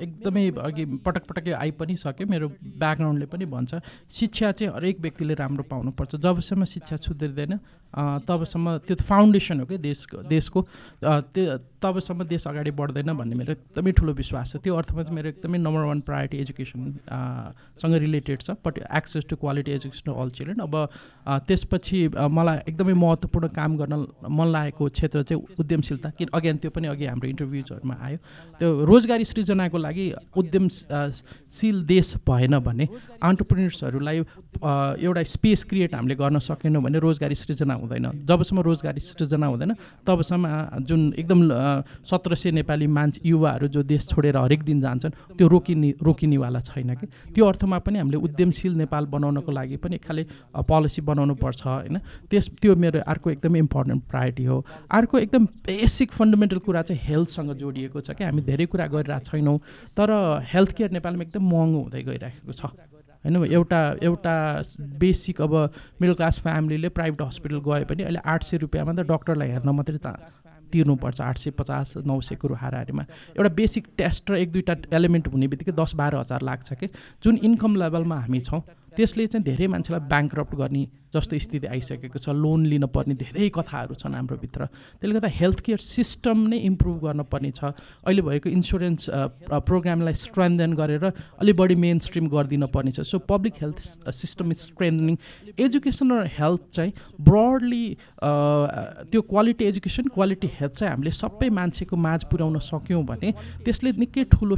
एकदमै 0.00 0.44
अघि 0.64 0.84
पटक 1.04 1.24
पटकै 1.28 1.52
आइ 1.52 1.70
पनि 1.76 1.96
सक्यो 1.96 2.26
मेरो 2.26 2.48
ब्याकग्राउन्डले 2.80 3.26
पनि 3.28 3.44
भन्छ। 3.44 3.74
शिक्षा 4.08 4.52
चाहिँ 4.52 4.72
हरेक 4.74 5.00
व्यक्तिले 5.00 5.34
राम्रो 5.34 5.64
पाउनुपर्छ। 5.68 6.16
जबसम्म 6.16 6.64
शिक्षा 6.64 6.96
सुध्रिँदैन 6.96 7.52
तबसम्म 7.94 8.66
त्यो 8.84 8.96
त 8.96 9.02
फाउन्डेसन 9.02 9.60
हो 9.60 9.66
कि 9.66 9.78
देशको 9.78 10.22
देशको। 10.28 10.60
त्यो 11.02 11.56
तबसम्म 11.78 12.24
देश 12.28 12.46
अगाडि 12.46 12.70
बढ्दैन 12.74 13.12
भन्ने 13.16 13.34
मेरो 13.38 13.52
एकदमै 13.54 13.92
ठुलो 13.96 14.12
विश्वास 14.12 14.52
छ। 14.52 14.56
त्यो 14.60 14.74
अर्थमा 14.76 15.02
चाहिँ 15.02 15.14
मेरो 15.16 15.28
एकदमै 15.28 15.58
नम्बर 15.58 15.82
वान 15.88 16.00
प्रायोरिटी 16.04 16.36
एजुकेसन 16.38 16.80
सँग 17.80 17.94
रिलेटेड 18.04 18.38
छ। 18.42 18.58
But 18.60 18.78
access 18.92 19.24
to 19.30 19.36
quality 19.38 19.70
education 19.72 20.12
all 20.12 20.30
children 20.36 20.60
अब 20.66 20.74
त्यसपछि 21.48 21.98
मलाई 22.18 22.58
एकदमै 22.68 22.92
महत्त्वपूर्ण 22.92 23.48
काम 23.54 23.76
गर्न 23.78 23.94
मन 24.26 24.46
लागेको 24.52 24.88
क्षेत्र 24.88 25.22
चाहिँ 25.22 25.56
उद्यमशीलता। 25.56 26.10
कि 26.18 26.26
अघि 26.34 26.52
त्यो 26.58 26.70
पनि 26.74 26.86
अघि 26.88 27.06
हाम्रो 27.06 27.28
इन्टरभ्युजहरूमा 27.30 27.94
आयो। 27.94 28.18
त्यो 28.58 28.68
रोजगारी 28.84 29.24
सृजनाको 29.24 29.78
लागि 29.78 30.06
उद्यमशील 30.36 31.76
देश 31.86 32.14
भएन 32.28 32.58
भने 32.58 32.88
अन्टरप्रिनर्सहरूलाई 33.22 34.18
एउटा 34.18 35.22
स्पेस 35.22 35.64
क्रिएट 35.70 35.94
हामीले 35.94 36.14
गर्न 36.18 36.38
सकेनौँ 36.42 36.82
भने 36.82 36.98
रोजगारी 36.98 37.34
सृजना 37.38 37.77
हुँदैन। 37.78 38.06
जबसम्म 38.26 38.60
रोजगारी 38.60 39.00
सृजना 39.00 39.46
हुँदैन 39.46 39.72
तबसम्म 40.06 40.44
जुन 40.82 41.00
एकदम 41.18 41.40
सत्र 42.04 42.34
सय 42.34 42.50
नेपाली 42.58 42.86
मान्छे 42.88 43.20
युवाहरू 43.24 43.68
जो 43.68 43.82
देश 43.82 44.08
छोडेर 44.08 44.36
हरेक 44.36 44.62
दिन 44.62 44.80
जान्छन् 44.80 45.12
त्यो 45.38 45.46
रोकिने 45.48 45.90
रोकिनेवाला 46.02 46.60
छैन 46.60 46.94
कि? 46.94 47.06
त्यो 47.34 47.44
अर्थमा 47.46 47.78
पनि 47.78 47.98
हामीले 47.98 48.18
उद्यमशील 48.18 48.74
नेपाल 48.76 49.06
बनाउनको 49.06 49.50
लागि 49.52 49.76
पनि 49.78 49.96
खाले 49.98 50.22
पोलिसी 50.68 51.00
बनाउनु 51.02 51.34
पर्छ 51.34 51.62
होइन? 51.66 51.98
त्यस 52.30 52.48
त्यो 52.60 52.74
मेरो 52.74 53.00
अर्को 53.06 53.30
एकदमै 53.30 53.58
इम्पोर्टेन्ट 53.58 54.02
प्रायोरिटी 54.10 54.44
हो। 54.44 54.58
अर्को 54.90 55.18
एकदम 55.18 55.44
बेसिक 55.66 56.12
फन्डामेन्टल 56.12 56.58
कुरा 56.66 56.82
चाहिँ 56.82 57.02
हेल्थसँग 57.04 57.52
जोडिएको 57.56 58.00
छ 58.00 58.10
कि? 58.12 58.24
हामी 58.24 58.42
धेरै 58.42 58.66
कुरा 58.66 58.86
गरिरहेको 58.86 59.30
छैनौँ 59.30 59.58
तर 59.96 60.10
हेल्थ 60.44 60.70
केयर 60.76 60.90
नेपालमा 60.90 61.22
एकदम 61.22 61.44
महँगो 61.48 61.78
हुँदै 61.82 62.02
गइरहेको 62.02 62.52
छ। 62.52 62.97
होइन 63.28 63.52
एउटा 63.52 63.80
एउटा 64.02 64.34
बेसिक 64.98 65.40
अब 65.42 65.54
मिडल 66.00 66.14
क्लास 66.14 66.40
फ्यामिलीले 66.40 66.88
प्राइभेट 66.88 67.22
हस्पिटल 67.22 67.58
गए 67.60 67.84
पनि 67.84 68.02
अहिले 68.02 68.20
आठ 68.24 68.42
सय 68.42 68.56
रुपियाँमा 68.58 68.92
त 68.92 69.06
डक्टरलाई 69.06 69.48
हेर्न 69.48 69.70
मात्रै 69.76 69.98
ता 70.00 70.12
तिर्नुपर्छ 70.72 71.20
आठ 71.20 71.38
सय 71.38 71.50
पचास 71.50 71.92
नौ 72.06 72.20
सयको 72.20 72.54
हाराहारीमा। 72.54 73.02
एउटा 73.36 73.50
बेसिक 73.54 73.86
टेस्ट 73.96 74.30
र 74.30 74.36
एक 74.36 74.52
दुईवटा 74.52 74.96
एलिमेन्ट 74.96 75.28
हुने 75.28 75.48
बित्तिकै 75.48 75.72
दस 75.72 75.94
बाह्र 75.96 76.16
हजार 76.16 76.42
लाग्छ 76.44 76.72
कि? 76.72 76.86
जुन 77.24 77.36
इन्कम 77.42 77.76
लेभलमा 77.76 78.16
हामी 78.20 78.40
छौँ 78.40 78.60
त्यसले 78.98 79.26
चाहिँ 79.32 79.44
धेरै 79.44 79.66
मान्छेलाई 79.72 80.02
ब्याङ्क्रप्ट 80.10 80.54
गर्ने 80.58 80.82
जस्तो 81.14 81.38
स्थिति 81.38 81.66
आइसकेको 81.72 82.18
छ 82.18 82.34
लोन 82.36 82.66
लिन 82.66 82.86
पर्ने 82.92 83.14
धेरै 83.14 83.48
कथाहरू 83.54 83.94
छन् 83.94 84.14
हाम्रो 84.14 84.36
भित्र 84.42 84.66
त्यसले 85.00 85.14
गर्दा 85.14 85.30
हेल्थ 85.40 85.60
केयर 85.64 85.80
सिस्टम 85.80 86.36
नै 86.52 86.58
इम्प्रुभ 86.68 86.96
गर्न 87.04 87.22
पर्ने 87.32 87.50
छ। 87.56 87.72
अहिले 88.04 88.22
भएको 88.28 88.48
इन्सुरेन्स 88.50 89.08
प्रोग्रामलाई 89.68 90.14
स्ट्रेन्थन 90.24 90.72
गरेर 90.80 91.04
अलि 91.40 91.52
बढी 91.60 91.74
मेन 91.84 91.98
स्ट्रिम 92.04 92.28
गरिदिन 92.28 92.66
पर्ने 92.74 92.92
छ 92.92 93.06
so 93.08 93.18
public 93.24 93.54
health 93.62 93.78
system 94.12 94.50
is 94.52 94.58
strengthening 94.68 95.16
education 95.56 96.12
र 96.12 96.26
हेल्थ 96.36 96.62
चाहिँ 96.76 96.92
ब्रडली 97.22 97.86
त्यो 98.20 99.20
क्वालिटी 99.32 99.64
एजुकेसन 99.64 100.12
क्वालिटी 100.12 100.50
हेल्थ 100.60 100.74
चाहिँ 100.74 100.92
हामीले 100.92 101.12
सबै 101.16 101.48
मान्छेको 101.60 101.96
माझ 101.96 102.20
पुर्याउन 102.28 102.58
सक्यौँ 102.68 103.04
भने 103.06 103.32
त्यसले 103.64 103.92
निकै 104.04 104.24
ठुलो 104.34 104.56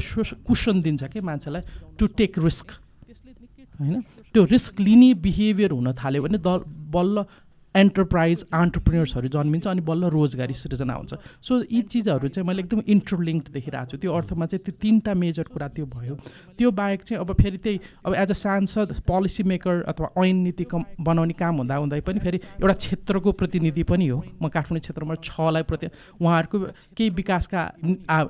कुसन 0.49 0.81
दिन्छ 0.83 1.03
कि 1.13 1.21
मान्छेलाई? 1.23 1.63
टु 1.95 2.07
टेक 2.19 2.39
रिस्क 2.41 2.69
होइन? 3.81 4.03
त्यो 4.35 4.45
रिस्क 4.47 4.81
लिने 4.81 5.13
बिहेभियर 5.25 5.71
हुन 5.71 5.93
थाल्यो 5.95 6.23
भने 6.23 6.39
द 6.39 6.63
बल्ल 6.91 7.25
एन्टरप्राइज 7.75 8.45
अन्टरप्रिनर्सहरू 8.53 9.29
जन्मिन्छ 9.29 9.67
अनि 9.67 9.81
बल्ल 9.81 10.05
रोजगारी 10.11 10.55
सृजना 10.55 10.95
हुन्छ। 10.95 11.15
सो 11.43 11.63
यी 11.63 11.83
चिजहरू 11.83 12.29
चाहिँ 12.29 12.47
मैले 12.47 12.63
एकदम 12.63 12.83
इन्टरलिङ्क्ड 12.87 13.49
देखिरहेको 13.53 13.91
छु। 13.91 13.97
त्यो 13.97 14.13
अर्थमा 14.13 14.47
चाहिँ 14.47 14.65
त्यो 14.65 14.75
तिनवटा 14.81 15.15
मेजर 15.15 15.47
कुरा 15.55 15.69
त्यो 15.69 15.87
भयो। 15.87 16.15
त्यो 16.59 16.71
बाहेक 16.71 17.03
चाहिँ 17.03 17.21
अब 17.21 17.33
फेरि 17.41 17.59
त्यही 17.59 17.81
अब 18.07 18.15
as 18.15 18.31
a 18.31 18.35
sansad 18.35 18.93
policy 19.07 19.43
maker 19.43 19.83
अथवा 19.87 20.09
ऐन 20.25 20.37
नीति 20.37 20.65
कम 20.67 20.85
बनाउने 21.01 21.35
काम 21.39 21.57
हुँदा 21.57 21.77
हुँदै 21.77 22.01
पनि 22.03 22.19
फेरि 22.21 22.39
एउटा 22.59 22.75
क्षेत्रको 22.75 23.33
प्रतिनिधि 23.33 23.83
पनि 23.87 24.09
हो। 24.09 24.19
म 24.43 24.49
काठमाडौँ 24.51 24.81
क्षेत्रमा 24.81 25.15
छलाई 25.23 25.63
प्रति 25.63 25.87
उहाँहरूको 26.21 26.59
केही 26.97 27.11
विकासका 27.11 27.61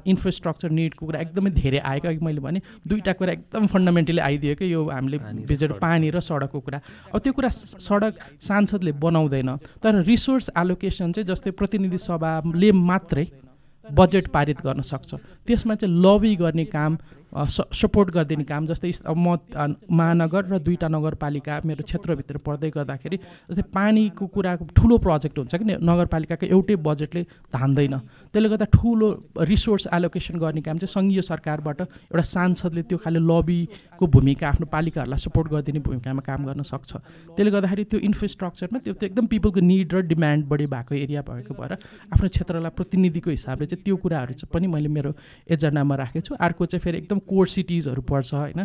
इन्फ्रास्ट्रक्चर 0.05 0.70
निडको 0.70 1.07
कुरा 1.07 1.20
एकदमै 1.20 1.51
धेरै 1.51 1.78
आएको। 1.80 2.09
अघि 2.09 2.20
मैले 2.24 2.41
भने 2.41 2.61
दुईवटा 2.84 3.12
कुरा 3.16 3.32
एकदम 3.32 3.66
फन्डामेन्टली 3.72 4.20
आइदियो 4.20 4.55
कि 4.61 4.72
यो 4.72 4.84
हामीले 4.84 5.18
भिजेर 5.49 5.72
पानी 5.80 6.11
र 6.11 6.20
सडकको 6.20 6.61
कुरा। 6.61 6.80
अब 7.14 7.18
त्यो 7.18 7.32
कुरा 7.32 7.49
सडक 7.80 8.14
सांसदले 8.43 8.93
बनाउँदैन 9.31 9.57
तर 9.83 10.03
रिसोर्स 10.03 10.51
एलोकेसन 10.59 11.12
चाहिँ 11.12 11.26
जस्तै 11.26 11.51
प्रतिनिधि 11.51 11.99
सभाले 11.99 12.72
मात्रै 12.72 13.26
बजेट 13.87 14.28
पारित 14.28 14.59
गर्न 14.62 14.83
सक्छ। 14.83 15.14
त्यसमा 15.47 15.74
चाहिँ 15.74 15.95
लबी 15.95 16.35
गर्ने 16.37 16.64
काम 16.64 16.99
सपोर्ट 17.31 18.11
गरिदिने 18.11 18.45
काम 18.45 18.66
जस्तै 18.66 18.91
म 19.07 19.39
महानगर 19.91 20.43
र 20.51 20.59
दुईवटा 20.59 20.89
नगरपालिका 20.89 21.61
मेरो 21.66 21.83
क्षेत्रभित्र 21.87 22.37
पर्दै 22.43 22.70
गर्दाखेरि 22.74 23.16
जस्तै 23.51 23.62
पानीको 23.70 24.26
कुराको 24.35 24.64
ठुलो 24.74 24.99
प्रोजेक्ट 24.99 25.39
हुन्छ 25.39 25.55
कि 25.55 25.64
नगरपालिकाको 25.78 26.47
एउटै 26.47 26.76
बजेटले 26.83 27.22
धान्दैन। 27.55 27.95
त्यसले 28.35 28.49
गर्दा 28.49 28.66
ठुलो 28.74 29.09
रिसोर्स 29.47 29.87
एलोकेसन 29.95 30.39
गर्ने 30.43 30.61
काम 30.66 30.78
चाहिँ 30.83 30.91
सङ्घीय 30.91 31.22
सरकारबाट 31.22 31.81
एउटा 31.81 32.24
सांसदले 32.35 32.83
त्यो 32.91 32.99
खालि 32.99 33.20
लबीको 33.22 34.07
भूमिका 34.07 34.49
आफ्नो 34.49 34.66
पालिकाहरूलाई 34.74 35.20
सपोर्ट 35.26 35.47
गरिदिने 35.55 35.81
भूमिकामा 35.87 36.22
काम 36.26 36.41
गर्न 36.51 36.62
सक्छ। 36.66 36.91
त्यसले 37.37 37.51
गर्दाखेरि 37.51 37.85
त्यो 37.91 37.99
इन्फ्रास्ट्रक्चरमा 38.11 38.78
त्यो 38.85 38.95
एकदम 38.99 39.26
पिपलको 39.31 39.61
निड 39.61 39.95
र 39.95 40.01
डिमान्ड 40.11 40.47
बढी 40.51 40.66
भएको 40.66 40.95
एरिया 40.95 41.22
भएको 41.31 41.55
भएर 41.55 41.72
आफ्नो 42.11 42.28
क्षेत्रलाई 42.28 42.74
प्रतिनिधिको 42.74 43.31
हिसाबले 43.31 43.66
चाहिँ 43.70 43.85
त्यो 43.85 43.97
कुराहरू 44.03 44.35
चाहिँ 44.35 44.51
पनि 44.51 44.66
मैले 44.66 44.89
मेरो 44.91 45.14
एजेन्डामा 45.47 45.95
राखेको 46.03 46.26
छु। 46.26 46.35
अर्को 46.35 46.66
चाहिँ 46.66 46.83
फेरि 46.83 46.99
एकदम 46.99 47.18
कोर 47.21 47.47
सिटिजहरू 47.49 48.03
पर्छ 48.03 48.35
होइन? 48.35 48.61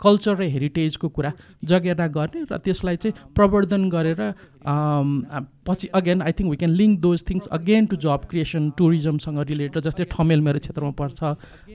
कल्चर 0.00 0.34
र 0.36 0.42
हेरिटेजको 0.42 1.08
कुरा 1.08 1.32
जगेर्ना 1.64 2.06
गर्ने 2.06 2.40
र 2.50 2.56
त्यसलाई 2.58 2.96
चाहिँ 2.96 3.14
प्रवर्धन 3.34 3.88
गरेर 3.88 4.20
पछि 4.62 5.86
again 5.94 6.22
I 6.22 6.32
think 6.38 6.50
we 6.50 6.56
can 6.56 6.72
link 6.74 6.98
those 7.00 7.22
things 7.28 7.46
again 7.54 7.86
to 7.86 7.96
job 8.02 8.24
creation 8.30 8.70
टुरिज्मसँग 8.78 9.38
related 9.48 9.82
जस्तै 9.82 10.04
ठमेल 10.10 10.40
मेरो 10.42 10.58
क्षेत्रमा 10.58 10.90
पर्छ 10.98 11.22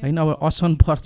होइन 0.04 0.18
अब 0.18 0.30
असन 0.44 0.76
पर्छ 0.76 1.06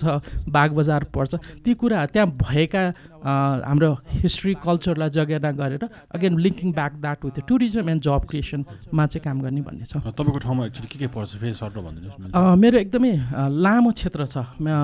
बागबजार 0.50 1.04
पर्छ। 1.14 1.62
ती 1.66 1.74
कुरा 1.74 2.06
त्यहाँ 2.14 2.28
भएका 2.42 2.84
हाम्रो 3.22 3.90
हिस्ट्री 4.26 4.54
कल्चरलाई 4.66 5.10
जगेर्ना 5.14 5.52
गरेर 5.62 5.84
again 6.10 6.38
linking 6.42 6.72
back 6.74 6.94
that 7.02 7.26
with 7.26 7.38
tourism 7.46 7.90
and 7.90 8.02
job 8.02 8.26
क्रिएसनमा 8.30 9.06
चाहिँ 9.06 9.24
काम 9.26 9.42
गर्ने 9.42 9.62
भन्ने 9.62 9.86
छ। 9.86 10.02
तपाईँको 10.02 10.40
ठाउँमा 10.42 10.66
एक्चुली 10.66 10.88
के 10.90 10.98
के 11.00 11.08
पर्छ? 11.14 11.38
फेरि 11.38 11.54
सर्ट 11.54 11.78
भनिदिनुहोस् 11.78 12.58
मेरो 12.58 12.78
एकदमै 12.78 13.14
लामो 13.62 13.92
क्षेत्र 13.94 14.26
छ। 14.26 14.36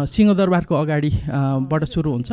सिंहदरबारको 0.05 0.73
अगाडिबाट 0.75 1.83
सुरु 1.89 2.09
हुन्छ। 2.13 2.29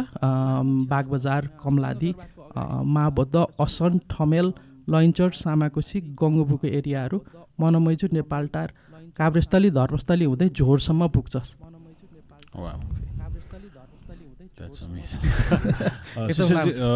बागबजार 0.93 1.43
कमलादी 1.57 2.11
माबद्ध 2.57 3.37
असन 3.61 3.99
ठमेल 4.11 4.47
लैन्चर 4.93 5.31
सामाकोसी 5.43 6.01
गङ्गोबुको 6.21 6.67
एरियाहरू 6.79 7.19
मनमैजु 7.61 8.07
नेपालटार 8.13 8.69
काभ्रेस्थली 9.17 9.71
धर्मस्थली 9.71 10.25
हुँदै 10.25 10.49
झोरसम्म 10.51 11.03
पुग्छ 11.15 11.35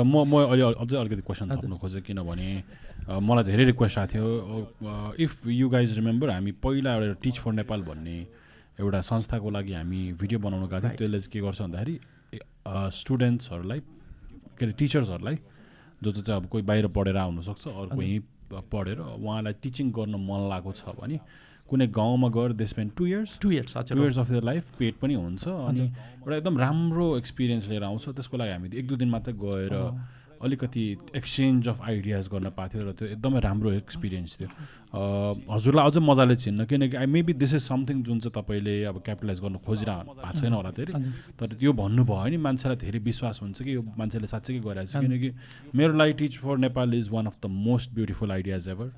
म 0.09 0.15
म 0.31 0.35
अहिले 0.39 0.65
अझै 0.79 0.97
अलिकति 0.97 1.23
क्वेसन 1.27 1.47
थप्नु 1.51 1.77
खोजेँ 1.83 2.03
किनभने 2.07 2.49
मलाई 3.09 3.45
धेरै 3.45 3.65
रिक्वेस्ट 3.65 3.99
आएको 3.99 4.11
थियो। 4.15 4.27
इफ 5.19 5.47
यु 5.47 5.67
गाइज 5.69 5.99
रिमेम्बर 5.99 6.31
हामी 6.31 6.53
पहिला 6.63 6.91
एउटा 6.95 7.17
टिच 7.23 7.37
फर 7.43 7.53
नेपाल 7.53 7.81
भन्ने 7.83 8.17
एउटा 8.79 9.01
संस्थाको 9.11 9.51
लागि 9.51 9.73
हामी 9.75 10.01
भिडियो 10.21 10.39
बनाउनु 10.39 10.67
गएको 10.69 10.87
थियौँ। 10.87 10.97
त्यसले 10.99 11.19
चाहिँ 11.19 11.33
के 11.33 11.41
गर्छ 11.41 11.59
भन्दाखेरि 11.63 11.95
स्टुडेन्ट्सहरूलाई 13.01 13.81
के 14.59 14.65
अरे 14.67 14.75
टिचर्सहरूलाई 14.79 15.39
जो 16.03 16.11
चाहिँ 16.13 16.41
अब 16.41 16.49
कोही 16.49 16.63
बाहिर 16.71 16.87
पढेर 16.97 17.17
आउनुसक्छ 17.17 17.67
अरू 17.69 17.89
कोही 17.95 18.19
पढेर 18.73 18.99
उहाँलाई 18.99 19.53
टिचिङ 19.63 19.91
गर्न 19.93 20.15
मन 20.29 20.49
लागेको 20.51 20.73
छ 20.73 20.97
भने 21.01 21.21
कुनै 21.69 21.87
गाउँमा 21.93 22.29
गएर 22.33 22.53
they 22.59 22.67
spend 22.67 22.93
two 22.97 23.07
years 23.07 23.39
two 23.41 23.51
years 23.51 23.77
two 23.89 24.01
years 24.01 24.19
of 24.19 24.31
the 24.31 24.45
life 24.45 24.71
paid 24.79 24.95
पनि 25.01 25.15
हुन्छ। 25.15 25.49
अनि 25.49 25.85
एउटा 25.85 26.37
एकदम 26.37 26.59
राम्रो 26.59 27.07
एक्सपिरियन्स 27.19 27.69
लिएर 27.69 27.85
आउँछ। 27.85 28.09
त्यसको 28.09 28.37
लागि 28.37 28.53
हामी 28.53 28.69
एक 28.75 28.87
दुई 28.89 28.97
दिन 28.97 29.11
मात्रै 29.11 29.35
गएर 29.37 29.75
अलिकति 30.43 30.85
एक्सचेन्ज 31.17 31.69
अफ 31.69 31.81
आइडियाज 31.83 32.29
गर्न 32.33 32.51
पाएको 32.57 32.73
थियो 32.75 32.83
र 32.89 32.93
त्यो 32.99 33.07
एकदमै 33.09 33.41
राम्रो 33.41 33.71
एक्सपिरियन्स 33.73 34.37
थियो। 34.41 34.49
हजुरलाई 35.51 35.85
अझै 35.87 36.01
मजाले 36.01 36.37
चिन्न 36.37 36.65
किनकि 36.65 36.97
I 36.97 37.07
maybe 37.07 37.33
this 37.43 37.55
is 37.55 37.63
something 37.63 38.03
जुन 38.03 38.19
चाहिँ 38.21 38.33
तपाईँले 38.37 38.75
अब 38.91 39.01
क्यापिटलाइज 39.05 39.41
गर्न 39.41 39.57
खोजिरह 39.67 39.97
भएको 40.09 40.33
छैन 40.41 40.53
होला 40.53 40.71
धेरै 40.79 40.93
तर 41.39 41.47
त्यो 41.61 41.73
भन्नुभयो 41.73 42.17
भने 42.19 42.37
मान्छेलाई 42.47 42.77
धेरै 42.85 42.99
विश्वास 43.05 43.41
हुन्छ 43.43 43.63
कि 43.63 43.75
यो 43.75 43.83
मान्छेले 43.99 44.27
साँच्चै 44.27 44.59
गरिरहेको 44.65 44.93
छ 44.93 45.03
किनकि 45.05 45.29
मेरो 45.77 45.93
लागि 45.99 46.13
teach 46.21 46.39
for 46.39 46.59
Nepal 46.67 46.95
is 46.95 47.09
one 47.11 47.27
of 47.27 47.37
the 47.43 47.47
most 47.69 47.95
beautiful 47.95 48.33
ideas 48.33 48.69
ever 48.69 48.89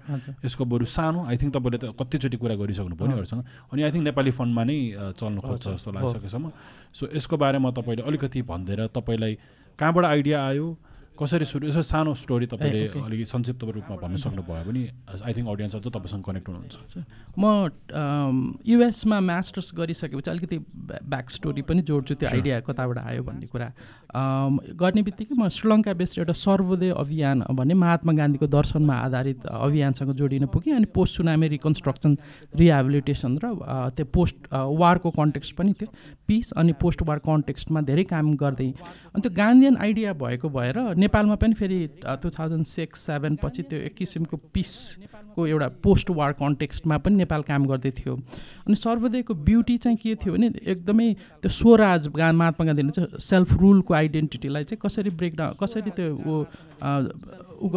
यसको 0.44 0.64
बरु 0.64 0.84
सानो 0.96 1.24
आई 1.26 1.36
थिङ्क 1.42 1.54
तपाईँले 1.56 1.78
त 1.78 1.94
कतिचोटि 2.00 2.36
कुरा 2.36 2.54
गरिसक्नु 2.62 2.96
पर्यो 3.00 3.16
अरूसँग। 3.16 3.42
अनि 3.72 3.82
आई 3.82 3.90
थिङ्क 3.90 4.04
नेपाली 4.04 4.30
फन्डमा 4.38 4.64
नै 4.64 4.78
चल्नु 5.18 5.40
खोज्छ 5.40 5.64
जस्तो 5.68 5.90
लागिसकेसम्म। 5.90 6.52
सो 6.94 7.08
यसको 7.16 7.36
बारेमा 7.36 7.70
तपाईँले 7.80 8.02
अलिकति 8.06 8.42
भनिदिएर 8.46 8.86
तपाईँलाई 8.94 9.34
कहाँबाट 9.78 10.04
आइडिया 10.04 10.38
आयो? 10.46 10.66
कसरी 11.20 11.44
सुरु 11.44 11.68
यसो 11.68 11.82
सानो 11.84 12.14
स्टोरी 12.16 12.46
तपाईँले 12.48 12.86
अलिकति 12.96 13.24
संक्षिप्त 13.28 13.62
रूपमा 13.76 13.96
भन्न 14.00 14.16
सक्नुभयो 14.16 14.64
भने 14.64 14.82
आई 15.20 15.32
थिङ्क 15.36 15.48
अडियन्स 15.52 15.74
अझ 15.76 15.86
तपाईँसँग 15.86 16.24
कनेक्ट 16.24 16.48
हुनुहुन्छ। 16.48 16.76
म 17.36 17.44
युएसमा 18.64 19.20
मास्टर्स 19.20 19.68
गरिसकेपछि 19.76 20.30
अलिकति 20.30 20.58
ब्याक 21.04 21.26
स्टोरी 21.30 21.62
पनि 21.68 21.82
जोड्छु 21.84 22.14
त्यो 22.14 22.28
आइडिया 22.28 22.60
कताबाट 22.64 22.98
आयो 22.98 23.22
भन्ने 23.22 23.46
कुरा। 23.52 23.68
गर्ने 24.80 25.02
बित्तिकै 25.06 25.34
म 25.36 25.48
श्रीलङ्का 25.48 25.92
बेस्ड 25.92 26.18
एउटा 26.18 26.32
सर्वोदय 26.34 26.90
अभियान 26.96 27.44
भन्ने 27.52 27.74
महात्मा 27.74 28.12
गान्धीको 28.16 28.46
दर्शनमा 28.48 28.94
आधारित 29.06 29.46
अभियानसँग 29.46 30.12
जोडिन 30.16 30.46
पुगेँ 30.48 30.74
अनि 30.74 30.88
पोस्ट 30.96 31.12
सुनामी 31.20 31.48
रिकन्स्ट्रक्सन 31.60 32.16
रिहेबिलिटेसन 32.56 33.38
र 33.44 33.46
त्यो 33.92 34.04
पोस्ट 34.08 34.36
वारको 34.50 35.10
कन्टेक्स्ट 35.20 35.54
पनि 35.56 35.72
थियो। 35.76 35.92
पिस 36.26 36.52
अनि 36.56 36.72
पोस्ट 36.80 37.02
वार 37.02 37.18
कन्टेक्स्टमा 37.28 37.80
धेरै 37.86 38.04
काम 38.08 38.34
गर्दै। 38.40 38.68
अनि 39.14 39.20
त्यो 39.20 39.30
गान्धीयन 39.36 39.76
आइडिया 39.76 40.12
भएको 40.16 40.48
भएर 40.48 40.78
नेपालमा 41.10 41.34
पनि 41.42 41.54
फेरि 41.58 41.78
टु 42.22 42.30
थाउजन्ड 42.30 42.66
सिक्स 42.70 43.00
सेभेन 43.10 43.36
पछि 43.42 43.62
त्यो 43.66 43.78
एक 43.90 43.94
किसिमको 43.98 44.36
पिसको 44.54 45.46
एउटा 45.46 45.68
पोस्ट 45.82 46.10
वार 46.14 46.32
कन्टेक्स्टमा 46.38 46.98
पनि 47.02 47.16
नेपाल 47.16 47.42
काम 47.50 47.66
गर्दै 47.66 47.90
थियो। 47.98 48.14
अनि 48.14 48.74
सर्वोदयको 48.78 49.34
ब्युटी 49.34 49.76
चाहिँ 49.82 49.98
के 49.98 50.14
थियो 50.14 50.34
भने 50.34 50.54
एकदमै 50.62 51.08
त्यो 51.42 51.50
स्वराज 51.50 52.08
गा 52.14 52.30
महात्मा 52.30 52.66
गान्धीले 52.66 52.90
चाहिँ 52.94 53.18
सेल्फ 53.18 53.58
रुलको 53.60 53.94
आइडेन्टिटीलाई 53.94 54.64
चाहिँ 54.70 54.80
कसरी 54.86 55.10
ब्रेकडाउन 55.18 55.54
कसरी 55.58 55.90
त्यो 55.90 56.14
ऊ 56.14 56.44
उ 57.60 57.68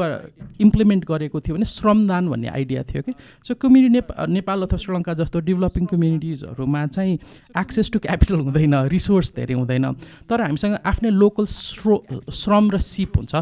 इम्प्लिमेन्ट 0.64 1.06
गरेको 1.06 1.40
थियो 1.44 1.56
भने 1.56 1.66
श्रमदान 1.66 2.30
भन्ने 2.30 2.48
आइडिया 2.48 2.84
थियो 2.88 3.02
कि। 3.04 3.14
सो 3.44 3.56
कम्युनिटी 3.60 3.92
नेपा 3.94 4.26
नेपाल 4.30 4.62
अथवा 4.64 4.78
श्रीलङ्का 4.80 5.14
जस्तो 5.20 5.40
डेभलपिङ 5.50 5.86
कम्युनिटिजहरूमा 5.92 6.86
चाहिँ 6.88 7.18
एक्सेस 7.60 7.92
टु 7.92 8.00
क्यापिटल 8.00 8.40
हुँदैन 8.48 8.76
रिसोर्स 8.88 9.34
धेरै 9.36 9.54
हुँदैन। 9.54 9.92
तर 10.30 10.42
हामीसँग 10.42 10.78
आफ्नै 10.88 11.10
लोकल 11.12 11.46
स्रो 11.52 11.96
श्रम 12.32 12.72
र 12.72 12.80
सिप 12.80 13.23
हुन्छ। 13.24 13.34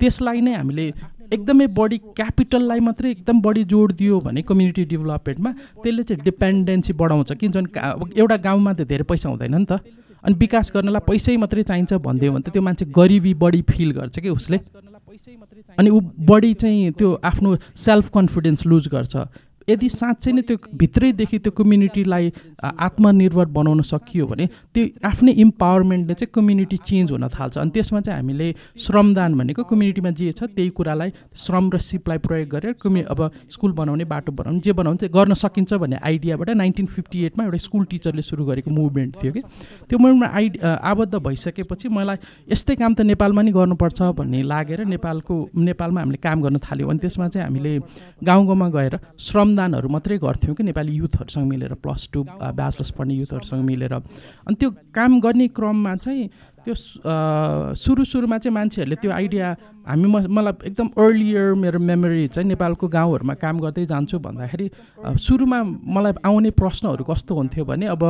त्यसलाई 0.00 0.40
नै 0.40 0.54
हामीले 0.60 0.86
एकदमै 1.30 1.66
बढी 1.70 1.98
क्यापिटललाई 2.18 2.80
मात्रै 2.82 3.10
एकदम 3.10 3.40
बढी 3.40 3.62
जोड 3.72 3.92
दियो 3.96 4.18
भने 4.20 4.42
कम्युनिटी 4.42 4.84
डेभलपमेन्टमा 4.92 5.50
त्यसले 5.82 6.02
चाहिँ 6.02 6.22
डिपेन्डेन्सी 6.24 6.92
बढाउँछ। 7.00 7.32
कि 7.40 7.48
झन् 7.48 7.66
एउटा 8.18 8.36
गाउँमा 8.36 8.72
त 8.74 8.80
धेरै 8.82 9.06
पैसा 9.06 9.28
हुँदैन 9.30 9.54
नि 9.54 9.66
त। 9.70 9.78
अनि 10.26 10.34
विकास 10.36 10.70
गर्नलाई 10.74 11.06
पैसै 11.06 11.36
मात्रै 11.38 11.62
चाहिन्छ 11.62 11.92
भनिदियो 11.96 12.32
भने 12.32 12.42
त 12.44 12.52
त्यो 12.52 12.62
मान्छे 12.62 12.84
गरिबी 12.92 13.32
बढी 13.40 13.62
फिल 13.62 13.90
गर्छ 13.96 14.18
कि 14.20 14.28
उसले। 14.28 14.58
अनि 15.78 15.88
ऊ 15.90 16.00
बढी 16.00 16.52
चाहिँ 16.60 16.92
त्यो 16.98 17.08
आफ्नो 17.24 17.56
सेल्फ 17.78 18.10
कन्फिडेन्स 18.10 18.66
लुज 18.66 18.88
गर्छ। 18.92 19.14
यदि 19.70 19.88
साँच्चै 19.90 20.32
नै 20.32 20.42
त्यो 20.48 20.56
भित्रैदेखि 20.74 21.38
त्यो 21.38 21.52
कम्युनिटीलाई 21.58 22.32
आत्मनिर्भर 22.60 23.46
बनाउन 23.56 23.82
सकियो 23.82 24.26
भने 24.26 24.46
त्यो 24.74 24.84
आफ्नै 25.10 25.32
इम्पावरमेन्टले 25.44 26.14
चाहिँ 26.14 26.32
कम्युनिटी 26.34 26.76
चेन्ज 26.88 27.10
हुन 27.12 27.28
थाल्छ। 27.28 27.58
अनि 27.58 27.70
त्यसमा 27.70 28.00
चाहिँ 28.00 28.18
हामीले 28.18 28.48
श्रमदान 28.84 29.34
भनेको 29.38 29.62
कम्युनिटीमा 29.70 30.10
जे 30.18 30.32
छ 30.32 30.50
त्यही 30.56 30.70
कुरालाई 30.78 31.10
श्रम 31.44 31.70
र 31.70 31.78
सिपलाई 31.80 32.18
प्रयोग 32.26 32.48
गरेर 32.50 32.72
कम्यु 32.82 33.04
अब 33.10 33.20
स्कुल 33.50 33.72
बनाउने 33.80 34.04
बाटो 34.04 34.32
बनाउने 34.32 34.60
जे 34.60 34.72
बनाउने 34.72 34.98
चाहिँ 34.98 35.12
गर्न 35.14 35.34
सकिन्छ 35.34 35.72
भन्ने 35.74 35.96
आइडियाबाट 36.02 36.50
नाइन्टिन 36.60 36.86
फिफ्टी 36.86 37.24
एटमा 37.24 37.44
एउटा 37.44 37.58
स्कुल 37.66 37.84
टिचरले 37.90 38.22
सुरु 38.22 38.44
गरेको 38.44 38.70
मुभमेन्ट 38.70 39.16
थियो 39.22 39.32
कि। 39.32 39.42
त्यो 39.88 39.98
मुभमेन्टमा 39.98 40.28
आइडि 40.36 40.58
आबद्ध 40.60 41.14
भइसकेपछि 41.18 41.88
मलाई 41.88 42.16
यस्तै 42.52 42.74
काम 42.76 42.94
त 42.94 43.00
नेपालमा 43.10 43.42
नि 43.42 43.52
गर्नुपर्छ 43.52 43.98
भन्ने 44.18 44.42
लागेर 44.42 44.84
नेपालको 44.86 45.34
नेपालमा 45.56 46.00
हामीले 46.00 46.18
काम 46.22 46.42
गर्न 46.42 46.58
थाल्यौँ। 46.58 46.90
अनि 46.90 46.98
त्यसमा 46.98 47.28
चाहिँ 47.28 47.44
हामीले 47.46 47.72
गाउँ 48.24 48.46
गाउँमा 48.46 48.68
गएर 48.68 48.94
श्रम 49.18 49.48
श्रमदानहरू 49.60 49.88
मात्रै 49.88 50.18
गर्थ्यौँ 50.18 50.54
कि 50.56 50.62
नेपाली 50.62 50.92
युथहरूसँग 50.96 51.46
मिलेर 51.48 51.74
प्लस 51.84 52.08
टू 52.12 52.24
ब्याचलर्स 52.24 52.90
पढ्ने 52.96 53.14
युथहरूसँग 53.14 53.62
मिलेर। 53.64 53.92
अनि 53.92 54.54
त्यो 54.56 54.70
काम 54.94 55.20
गर्ने 55.20 55.48
क्रममा 55.52 55.94
चाहिँ 55.96 56.28
त्यो 56.64 56.74
सुरु 57.76 58.04
सुरुमा 58.04 58.38
चाहिँ 58.38 58.54
मान्छेहरूले 58.54 58.96
त्यो 58.96 59.10
आइडिया 59.12 59.46
हामी 59.84 60.08
म 60.08 60.16
मलाई 60.28 60.68
एकदम 60.68 60.88
अर्लियर 60.96 61.54
मेरो 61.56 61.78
मेमोरी 61.78 62.28
चाहिँ 62.32 62.48
नेपालको 62.48 62.88
गाउँहरूमा 62.88 63.34
काम 63.36 63.60
गर्दै 63.60 63.84
जान्छु 63.84 64.18
भन्दाखेरि 64.18 64.66
सुरुमा 65.20 65.58
मलाई 65.64 66.12
आउने 66.24 66.50
प्रश्नहरू 66.56 67.04
कस्तो 67.04 67.32
हुन्थ्यो 67.34 67.64
भने 67.64 67.86
अब 67.96 68.04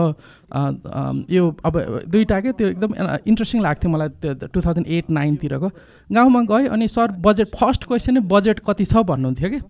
यो 1.31 1.43
अब 1.67 1.75
दुइटा 2.11 2.41
के 2.41 2.53
त्यो 2.59 2.67
एकदम 2.75 2.91
इन्ट्रेस्टिङ 3.27 3.63
लाग्थ्यो 3.63 3.91
मलाई 3.91 4.09
त्यो 4.23 4.51
टु 4.51 4.61
थाउजन्ड 4.61 4.87
एट 4.87 5.11
नाइनतिरको। 5.11 5.69
गाउँमा 6.11 6.41
गएँ 6.51 6.69
अनि 6.75 6.89
सर 6.89 7.11
बजेट 7.23 7.55
फर्स्ट 7.55 7.85
क्वेसन 7.87 8.15
नै 8.15 8.21
बजेट 8.27 8.61
कति 8.67 8.85
छ 8.85 9.07
भन्नुहुन्थ्यो 9.07 9.51
कि? 9.51 9.61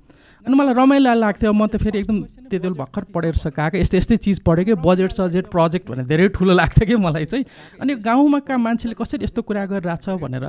अनि 0.47 0.55
मलाई 0.57 0.75
रमाइलो 0.75 1.15
लाग्थ्यो। 1.15 1.53
म 1.53 1.67
त 1.67 1.77
फेरि 1.77 1.99
एकदम 1.99 2.23
त्यति 2.49 2.59
बेला 2.59 2.77
भर्खर 2.81 3.05
पढेर 3.15 3.35
सकाएको 3.37 3.77
यस्तै 3.79 3.99
यस्तै 3.99 4.17
चिज 4.17 4.39
पढेँ 4.41 4.65
कि 4.65 4.75
बजेट 4.81 5.13
सजेट 5.13 5.47
प्रोजेक्ट 5.51 5.91
भनेर 5.91 6.07
धेरै 6.07 6.29
ठुलो 6.33 6.55
लाग्थ्यो 6.55 6.87
कि 6.87 6.97
मलाई 6.97 7.25
चाहिँ। 7.25 7.45
अनि 7.81 7.95
गाउँमा 8.01 8.57
मान्छेले 8.57 8.95
कसरी 8.95 9.25
यस्तो 9.25 9.43
कुरा 9.43 9.65
गरिरहेछ 9.67 10.09
भनेर 10.25 10.45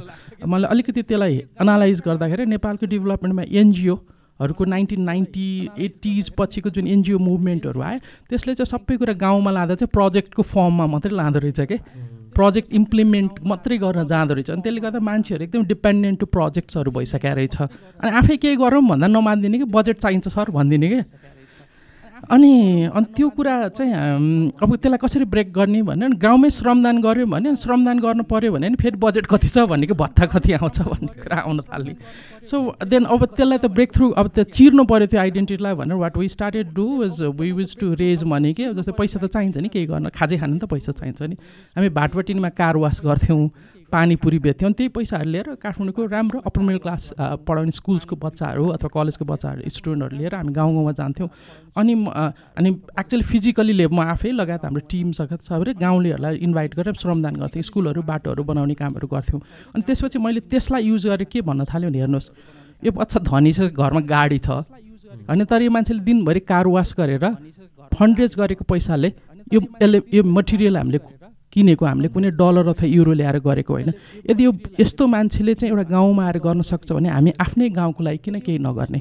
मैले 0.46 0.68
अलिकति 0.68 1.02
त्यसलाई 1.04 1.36
एनालाइज 1.62 2.02
गर्दाखेरि 2.06 2.46
नेपालको 2.46 2.86
डेभलपमेन्टमा 2.88 3.44
एनजिओहरूको 3.52 4.64
नाइन्टिन 4.66 5.02
नाइन्टी 5.02 5.50
एट्टिज 5.78 6.30
पछिको 6.38 6.70
जुन 6.72 6.88
एनजिओ 6.88 7.18
मुभमेन्टहरू 7.20 7.82
आयो 7.82 8.00
त्यसले 8.30 8.56
चाहिँ 8.56 8.72
सबै 8.72 8.98
कुरा 8.98 9.14
गाउँमा 9.20 9.52
लाँदा 9.52 9.76
चाहिँ 9.76 9.92
प्रोजेक्टको 9.94 10.42
फर्ममा 10.42 10.86
मात्रै 10.88 11.14
लाँदो 11.14 11.40
रहेछ 11.40 11.62
कि। 11.62 11.78
प्रोजेक्ट 12.42 12.74
इम्प्लिमेन्ट 12.74 13.32
मात्रै 13.46 13.78
गर्न 13.78 14.08
जाँदो 14.10 14.34
रहेछ। 14.34 14.50
अनि 14.52 14.62
त्यसले 14.66 14.82
गर्दा 14.82 15.00
मान्छेहरू 15.00 15.44
एकदम 15.46 15.64
डिपेन्डेन्ट 15.70 16.18
टु 16.20 16.26
प्रोजेक्ट्सहरू 16.26 16.92
भइसकेको 16.92 17.36
रहेछ। 17.38 17.58
अनि 18.02 18.12
आफै 18.18 18.36
केही 18.42 18.56
गरौँ 18.58 18.82
भन्दा 18.90 19.08
नमानिदिने 19.08 19.58
कि 19.62 19.68
बजेट 19.70 19.98
चाहिन्छ 20.02 20.28
सर 20.28 20.50
भनिदिने 20.50 20.88
कि? 20.90 21.02
अनि 22.30 22.84
अनि 22.94 23.06
त्यो 23.18 23.30
कुरा 23.30 23.54
चाहिँ 23.70 23.94
अब 24.62 24.76
त्यसलाई 24.76 24.98
कसरी 24.98 25.26
ब्रेक 25.26 25.52
गर्ने 25.54 25.82
भने 25.82 26.10
गाउँमै 26.22 26.50
श्रमदान 26.50 27.02
गऱ्यो 27.02 27.26
भने 27.26 27.56
श्रमदान 27.56 28.00
गर्नु 28.00 28.24
पऱ्यो 28.24 28.52
भने 28.52 28.70
नि 28.70 28.76
फेरि 28.82 28.98
बजेट 28.98 29.26
कति 29.26 29.48
छ 29.48 29.66
भनेको 29.66 29.96
भत्ता 29.96 30.26
कति 30.30 30.54
आउँछ 30.54 30.82
भन्ने 30.82 31.14
कुरा 31.22 31.38
आउन 31.42 31.60
थाल्ने 31.66 31.96
सो 32.46 32.58
देन 32.86 33.04
अब 33.06 33.26
त्यसलाई 33.26 33.58
त 33.58 33.66
ब्रेक 33.74 33.92
थ्रु 33.94 34.10
अब 34.14 34.28
त्यो 34.36 34.44
चिर्नु 34.54 34.84
पऱ्यो 34.86 35.08
त्यो 35.08 35.20
आइडेन्टिटीलाई 35.20 35.74
भनेर 35.76 35.98
what 35.98 36.18
we 36.18 36.28
started 36.30 36.74
do 36.74 36.88
is 37.04 37.22
we 37.42 37.52
wish 37.52 37.76
to 37.80 37.94
raise 38.00 38.24
money 38.24 38.54
के 38.54 38.74
जस्तै 38.74 38.94
पैसा 38.98 39.20
त 39.20 39.32
चाहिन्छ 39.32 39.58
नि 39.58 39.70
केही 39.70 39.86
गर्न 39.86 40.10
खाजै 40.14 40.38
खानु 40.38 40.58
त 40.58 40.66
पैसा 40.70 40.92
चाहिन्छ 40.92 41.22
नि। 41.22 41.36
हामी 41.76 41.90
भाटबटिनमा 41.90 42.50
कार 42.50 42.78
वास 42.78 43.02
गर्थ्यौँ। 43.06 43.50
पानीपुरी 43.92 44.40
बेच्थ्यौँ 44.40 44.72
त्यही 44.74 44.90
पैसाहरू 44.96 45.30
लिएर 45.30 45.48
काठमाडौँको 45.62 46.06
राम्रो 46.08 46.40
अप्पर 46.48 46.62
मिडल 46.62 46.80
क्लास 46.80 47.04
पढाउने 47.48 47.72
स्कुल्सको 47.72 48.16
बच्चाहरू 48.16 48.68
अथवा 48.76 48.90
कलेजको 48.94 49.26
बच्चाहरू 49.26 49.70
स्टुडेन्टहरू 49.70 50.18
लिएर 50.18 50.36
हामी 50.36 50.54
गाउँ 50.54 50.74
गाउँमा 50.74 50.92
जान्थ्यौँ। 51.00 51.30
अनि 51.78 51.94
अनि 52.58 52.70
एक्चुअली 53.00 53.26
फिजिकली 53.32 53.74
ले 53.74 53.88
म 53.88 54.00
आफै 54.08 54.32
लगायत 54.32 54.66
हाम्रो 54.66 54.82
टिम 54.92 55.12
सगत 55.20 55.42
सबैले 55.44 55.74
गाउँलेहरूलाई 55.84 56.36
इन्भाइट 56.48 56.76
गरेर 56.76 56.96
श्रमदान 57.02 57.36
गर्थ्यौँ 57.42 57.64
स्कुलहरू 57.64 58.02
बाटोहरू 58.02 58.44
बनाउने 58.44 58.76
कामहरू 58.80 59.08
गर्थ्यौँ। 59.08 59.42
अनि 59.76 59.82
त्यसपछि 59.88 60.20
मैले 60.20 60.40
त्यसलाई 60.48 60.84
युज 60.88 61.08
गरेर 61.08 61.28
के 61.28 61.42
भन्न 61.44 61.66
थाल्यो 61.68 61.90
भने 61.90 62.00
हेर्नुहोस् 62.00 62.30
यो 62.84 62.92
बच्चा 62.92 63.20
धनी 63.22 63.52
छ 63.54 63.72
घरमा 63.76 64.02
गाडी 64.08 64.40
छ 64.40 64.50
होइन 65.28 65.44
तर 65.46 65.62
यो 65.62 65.72
मान्छेले 65.72 66.02
दिनभरि 66.02 66.40
कार 66.48 66.68
वास 66.68 66.96
गरेर 66.98 67.26
फन्ड 67.92 68.20
रेज 68.20 68.36
गरेको 68.40 68.64
पैसाले 68.66 69.10
यो 69.54 69.60
यसले 69.82 70.00
यो 70.14 70.24
मटेरियल 70.24 70.78
हामीले 70.78 71.00
किनेको 71.54 71.86
हामीले 71.86 72.08
कुनै 72.10 72.30
डलर 72.34 72.68
अथवा 72.72 72.88
युरो 72.88 73.14
ल्याएर 73.14 73.38
गरेको 73.40 73.74
होइन। 73.74 73.92
यदि 74.30 74.44
यो 74.44 74.52
यस्तो 74.80 75.04
मान्छेले 75.08 75.54
चाहिँ 75.54 75.72
एउटा 75.72 75.86
गाउँमा 75.90 76.24
आएर 76.26 76.38
गर्न 76.40 76.62
सक्छ 76.64 76.92
भने 76.92 77.10
हामी 77.10 77.32
आफ्नै 77.40 77.70
गाउँको 77.70 78.04
लागि 78.04 78.20
किन 78.24 78.40
केही 78.40 78.60
नगर्ने? 78.60 79.00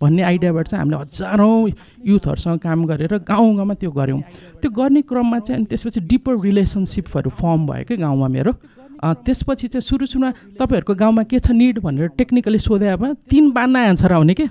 भन्ने 0.00 0.22
आइडियाबाट 0.22 0.66
चाहिँ 0.68 0.82
हामीले 0.82 0.98
हजारौँ 0.98 1.70
युथहरूसँग 2.06 2.58
काम 2.58 2.84
गरेर 2.90 3.12
गाउँ 3.22 3.54
गाउँमा 3.56 3.74
त्यो 3.78 3.90
गऱ्यौँ। 3.90 4.20
त्यो 4.58 4.70
गर्ने 4.70 5.02
क्रममा 5.06 5.38
चाहिँ 5.38 5.58
अनि 5.58 5.66
त्यसपछि 5.70 6.00
डिपर 6.10 6.40
रिलेसनसिपहरू 6.42 7.30
फर्म 7.30 7.66
भयो 7.66 7.84
कि 7.86 7.96
गाउँमा 7.96 8.28
मेरो। 8.28 8.52
त्यसपछि 9.02 9.66
चाहिँ 9.68 9.82
सुरु 9.82 10.06
सुरुमा 10.06 10.30
तपाईँहरूको 10.58 10.94
गाउँमा 10.94 11.22
के 11.22 11.38
छ 11.38 11.50
निड 11.52 11.78
भनेर 11.78 12.18
टेक्निकली 12.18 12.58
सोधेमा 12.58 13.12
तिन 13.30 13.50
बान्ना 13.50 13.80
एन्सर 13.94 14.12
आउने 14.12 14.34
के? 14.34 14.46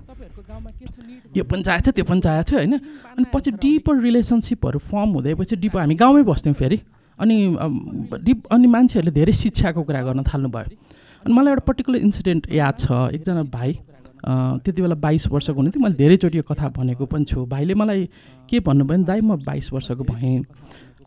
यो 1.36 1.44
पनि 1.44 1.64
चाहिएको 1.64 1.92
छ 1.92 1.96
त्यो 1.96 2.06
पनि 2.06 2.22
चाहिएको 2.22 2.48
छ 2.48 2.54
होइन? 2.56 2.74
अनि 3.16 3.26
पछि 3.34 3.52
डिपर 3.60 3.96
रिलेसनसिपहरू 4.00 4.80
फर्म 4.80 5.10
हुँदैपछि 5.16 5.56
डिप 5.56 5.76
हामी 5.78 5.96
गाउँमै 5.96 6.24
बस्थ्यौँ 6.24 6.56
फेरि। 6.56 6.80
अनि 7.20 7.38
डिप 8.24 8.40
अनि 8.52 8.68
मान्छेहरूले 8.68 9.12
धेरै 9.12 9.34
शिक्षाको 9.34 9.84
कुरा 9.84 10.02
गर्न 10.04 10.24
थाल्नुभयो। 10.24 10.76
अनि 11.26 11.34
मलाई 11.34 11.52
एउटा 11.54 11.64
पर्टिकुलर 11.68 12.00
इन्सिडेन्ट 12.00 12.52
याद 12.54 12.76
छ। 12.80 12.92
एकजना 13.16 13.44
भाइ 13.50 13.72
त्यति 14.22 14.82
बेला 14.82 14.96
बाइस 15.02 15.28
वर्षको 15.28 15.54
हुनुहुन्थ्यो 15.54 15.82
मैले 15.82 15.96
धेरैचोटि 15.98 16.38
यो 16.38 16.44
कथा 16.46 16.70
भनेको 16.78 17.06
पनि 17.06 17.26
छु। 17.26 17.46
भाइले 17.46 17.74
मलाई 17.74 18.10
के 18.50 18.60
भन्नुभयो 18.62 18.88
भने 18.88 19.04
दाइ 19.06 19.22
म 19.22 19.38
बाइस 19.42 19.74
वर्षको 19.74 20.04
भएँ। 20.04 20.46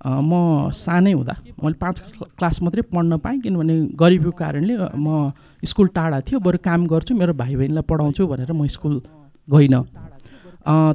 म 0.05 0.71
सानै 0.75 1.13
हुँदा 1.13 1.35
मैले 1.63 1.79
पाँच 1.81 1.97
क्लास 2.39 2.63
मात्रै 2.63 2.83
पढ्न 2.93 3.19
पाएँ। 3.19 3.39
किनभने 3.41 3.75
गरिबीको 3.97 4.33
कारणले 4.37 4.75
म 4.95 5.33
स्कुल 5.63 5.89
टाढा 5.95 6.21
थियो। 6.21 6.39
बरु 6.39 6.59
काम 6.61 6.87
गर्छु 6.87 7.15
मेरो 7.15 7.33
भाइ 7.35 7.55
बहिनीलाई 7.57 7.87
पढाउँछु 7.89 8.27
भनेर 8.27 8.53
म 8.53 8.67
स्कुल 8.69 9.01
गइनँ। 9.49 9.83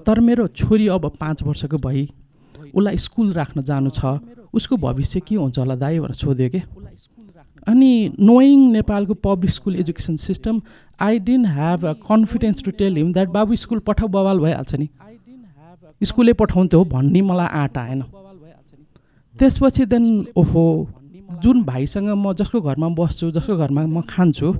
तर 0.05 0.20
मेरो 0.20 0.47
छोरी 0.53 0.88
अब 0.93 1.12
पाँच 1.20 1.43
वर्षको 1.43 1.78
भई 1.78 2.07
उसलाई 2.76 2.97
स्कुल 2.97 3.32
राख्न 3.34 3.64
जानु 3.64 3.89
छ। 3.89 4.20
उसको 4.54 4.78
भविष्य 4.78 5.20
के 5.20 5.36
हुन्छ 5.36 5.58
होला 5.60 5.76
दाइ 5.76 6.00
भनेर 6.00 6.16
सोध्यो 6.16 6.50
कि? 6.50 6.62
अनि 7.68 7.91
नोइङ 8.20 8.60
नेपालको 8.72 9.14
public 9.14 9.52
school 9.52 9.76
education 9.76 10.16
system 10.18 10.62
I 11.02 11.20
didn't 11.20 11.47
have 11.47 11.86
a 11.86 11.93
confidence 12.08 12.64
to 12.64 12.72
tell 12.80 12.95
him 12.97 13.12
that 13.14 13.30
बाबु 13.30 13.56
स्कुल 13.56 13.80
पठाउ 13.88 14.08
बवाल 14.08 14.39
भइहाल्छ 14.39 14.76
नि। 14.76 14.88
स्कुलै 16.02 16.34
पठाउँथ्यो 16.34 16.84
भन्ने 16.86 17.22
मलाई 17.22 17.47
आँट 17.62 17.78
आएन। 17.78 18.02
त्यसपछि 19.36 19.86
देन 19.86 20.06
ओहो 20.36 20.64
जुन 21.43 21.64
भाइसँग 21.64 22.10
म 22.10 22.34
जसको 22.34 22.62
घरमा 22.62 22.88
बस्छु 22.97 23.32
जसको 23.32 23.58
घरमा 23.58 23.86
म 23.86 24.02
खान्छु 24.10 24.56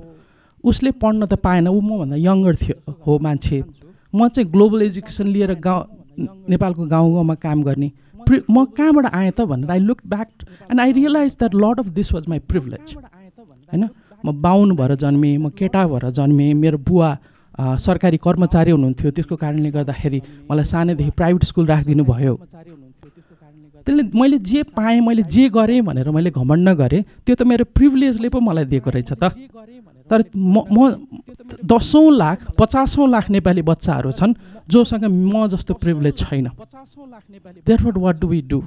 उसले 0.64 0.90
पढ्न 1.00 1.26
त 1.26 1.34
पाएन। 1.40 1.68
ऊ 1.68 1.80
मभन्दा 1.80 2.16
यङ्गर 2.16 2.54
थियो 2.56 2.76
हो 3.06 3.18
मान्छे। 3.18 3.62
म 4.14 4.28
चाहिँ 4.28 4.50
ग्लोबल 4.52 4.82
एजुकेसन 4.82 5.26
लिएर 5.26 5.54
गाउँ 5.56 5.84
नेपालको 6.48 6.86
गाउँ 6.86 7.12
गाउँमा 7.14 7.34
काम 7.34 7.62
गर्ने। 7.62 7.90
म 8.30 8.64
कहाँबाट 8.76 9.06
आएँ 9.14 9.30
त 9.30 9.40
भनेर 9.50 9.70
I 9.70 9.78
look 9.80 9.98
back 10.06 10.28
and 10.70 10.80
I 10.80 10.92
realise 10.92 11.36
that 11.38 11.54
lot 11.54 11.78
of 11.80 11.88
this 11.98 12.12
was 12.14 12.28
my 12.28 12.38
privilege 12.50 12.94
होइन 12.96 13.88
म 14.24 14.32
बाहुन 14.40 14.76
भएर 14.76 14.94
जन्मेँ 15.02 15.36
म 15.38 15.48
केटा 15.58 15.86
भएर 15.88 16.10
जन्मेँ 16.12 16.52
मेरो 16.54 16.78
बुवा 16.78 17.10
सरकारी 17.78 18.16
कर्मचारी 18.24 18.70
हुनुहुन्थ्यो 18.70 19.10
त्यसको 19.10 19.36
कारणले 19.36 19.70
गर्दाखेरि 19.70 20.20
मलाई 20.50 20.64
सानैदेखि 20.64 21.10
प्राइभेट 21.18 21.44
स्कुल 21.44 21.66
राखिदिनु 21.66 22.04
भयो। 22.04 22.34
त्यसले 23.86 24.02
मैले 24.12 24.38
जे 24.40 24.62
पाएँ 24.76 25.00
मैले 25.00 25.22
जे 25.24 25.48
गरेँ 25.48 25.80
भनेर 25.82 26.10
मैले 26.10 26.30
घमण्ड 26.30 26.68
गरेँ 26.80 27.02
त्यो 27.26 27.34
त 27.34 27.42
मेरो 27.42 27.64
प्रिभिलेजले 27.76 28.28
पो 28.28 28.40
मलाई 28.40 28.64
दिएको 28.64 28.90
रहेछ 28.90 29.12
त। 29.12 29.32
तर 30.10 30.22
म 30.36 30.64
म 30.70 30.78
दसौँ 31.64 32.10
लाख 32.12 32.38
पचासौँ 32.58 33.08
लाख 33.08 33.30
नेपाली 33.30 33.62
बच्चाहरू 33.62 34.10
छन् 34.12 34.34
जोसँग 34.70 35.04
म 35.04 35.46
जस्तो 35.52 35.74
प्रिभिलेज 35.82 36.16
छैन। 36.18 36.48
There 37.66 37.98
what 37.98 38.18
do 38.20 38.26
we 38.28 38.40
do 38.50 38.58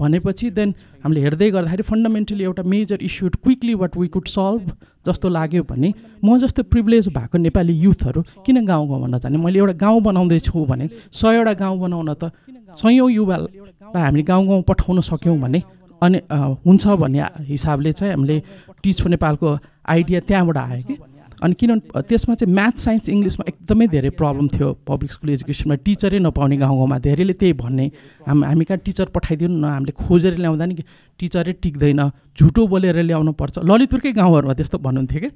भनेपछि 0.00 0.50
देन 0.50 0.74
हामीले 1.04 1.20
हेर्दै 1.20 1.50
गर्दाखेरि 1.50 1.82
फन्डामेन्टली 1.82 2.44
एउटा 2.44 2.62
major 2.62 2.98
issue 3.08 3.28
quickly 3.44 3.74
what 3.82 3.96
we 3.96 4.08
could 4.08 4.26
solve 4.28 4.72
जस्तो 5.06 5.28
लाग्यो 5.28 5.62
भने 5.70 5.92
म 6.24 6.38
जस्तो 6.38 6.62
प्रिभिलेज 6.72 7.08
भएको 7.16 7.38
नेपाली 7.38 7.74
युथहरू 7.84 8.22
किन 8.46 8.64
गाउँ 8.66 8.88
गाउँमा 8.88 9.06
नजाने 9.16 9.38
मैले 9.38 9.58
एउटा 9.58 9.74
गाउँ 9.84 10.00
बनाउँदैछु 10.08 10.64
भने 10.72 10.88
सयवटा 11.12 11.52
गाउँ 11.62 11.78
बनाउन 11.80 12.14
त 12.14 12.32
सयौँ 12.80 13.10
युवालाई 13.10 14.02
हामीले 14.02 14.22
गाउँ 14.24 14.46
गाउँ 14.48 14.62
पठाउन 14.68 15.00
सक्यौँ 15.04 15.38
भने 15.38 15.62
अनि 16.02 16.18
हुन्छ 16.66 16.84
भन्ने 16.98 17.20
हिसाबले 17.46 17.92
चाहिँ 17.92 18.12
हामीले 18.14 18.36
टिच 18.82 19.06
नेपालको 19.06 19.48
आइडिया 19.88 20.20
त्यहाँबाट 20.28 20.58
आयो 20.58 20.82
कि? 20.86 20.96
अनि 21.42 21.54
किनभने 21.58 22.02
त्यसमा 22.06 22.34
चाहिँ 22.38 22.54
म्याथ 22.54 22.76
साइन्स 22.78 23.08
इङ्ग्लिसमा 23.08 23.44
एकदमै 23.48 23.86
धेरै 23.90 24.10
प्रब्लम 24.14 24.46
थियो 24.48 24.68
पब्लिक 24.86 25.10
स्कुल 25.12 25.30
एजुकेसनमा 25.30 25.74
टिचरै 25.82 26.18
नपाउने 26.22 26.56
गाउँ 26.56 26.76
गाउँमा 26.78 26.98
धेरैले 27.02 27.34
त्यही 27.34 27.52
भन्ने। 27.58 27.86
हाम 28.26 28.44
हामी 28.46 28.64
कहाँ 28.64 28.78
टिचर 28.86 29.10
पठाइदिनु 29.10 29.56
न 29.58 29.64
हामीले 29.66 29.92
खोजेर 29.98 30.38
ल्याउँदा 30.38 30.64
नि 30.66 30.74
टिचरै 31.18 31.52
टिक्दैन। 31.58 32.00
झुटो 32.38 32.62
बोलेर 32.62 33.02
ल्याउनु 33.02 33.32
पर्छ 33.34 33.58
ललितपुरकै 33.58 34.12
गाउँहरूमा 34.22 34.54
त्यस्तो 34.54 34.78
भन्नुहुन्थ्यो 34.78 35.20
कि 35.20 35.30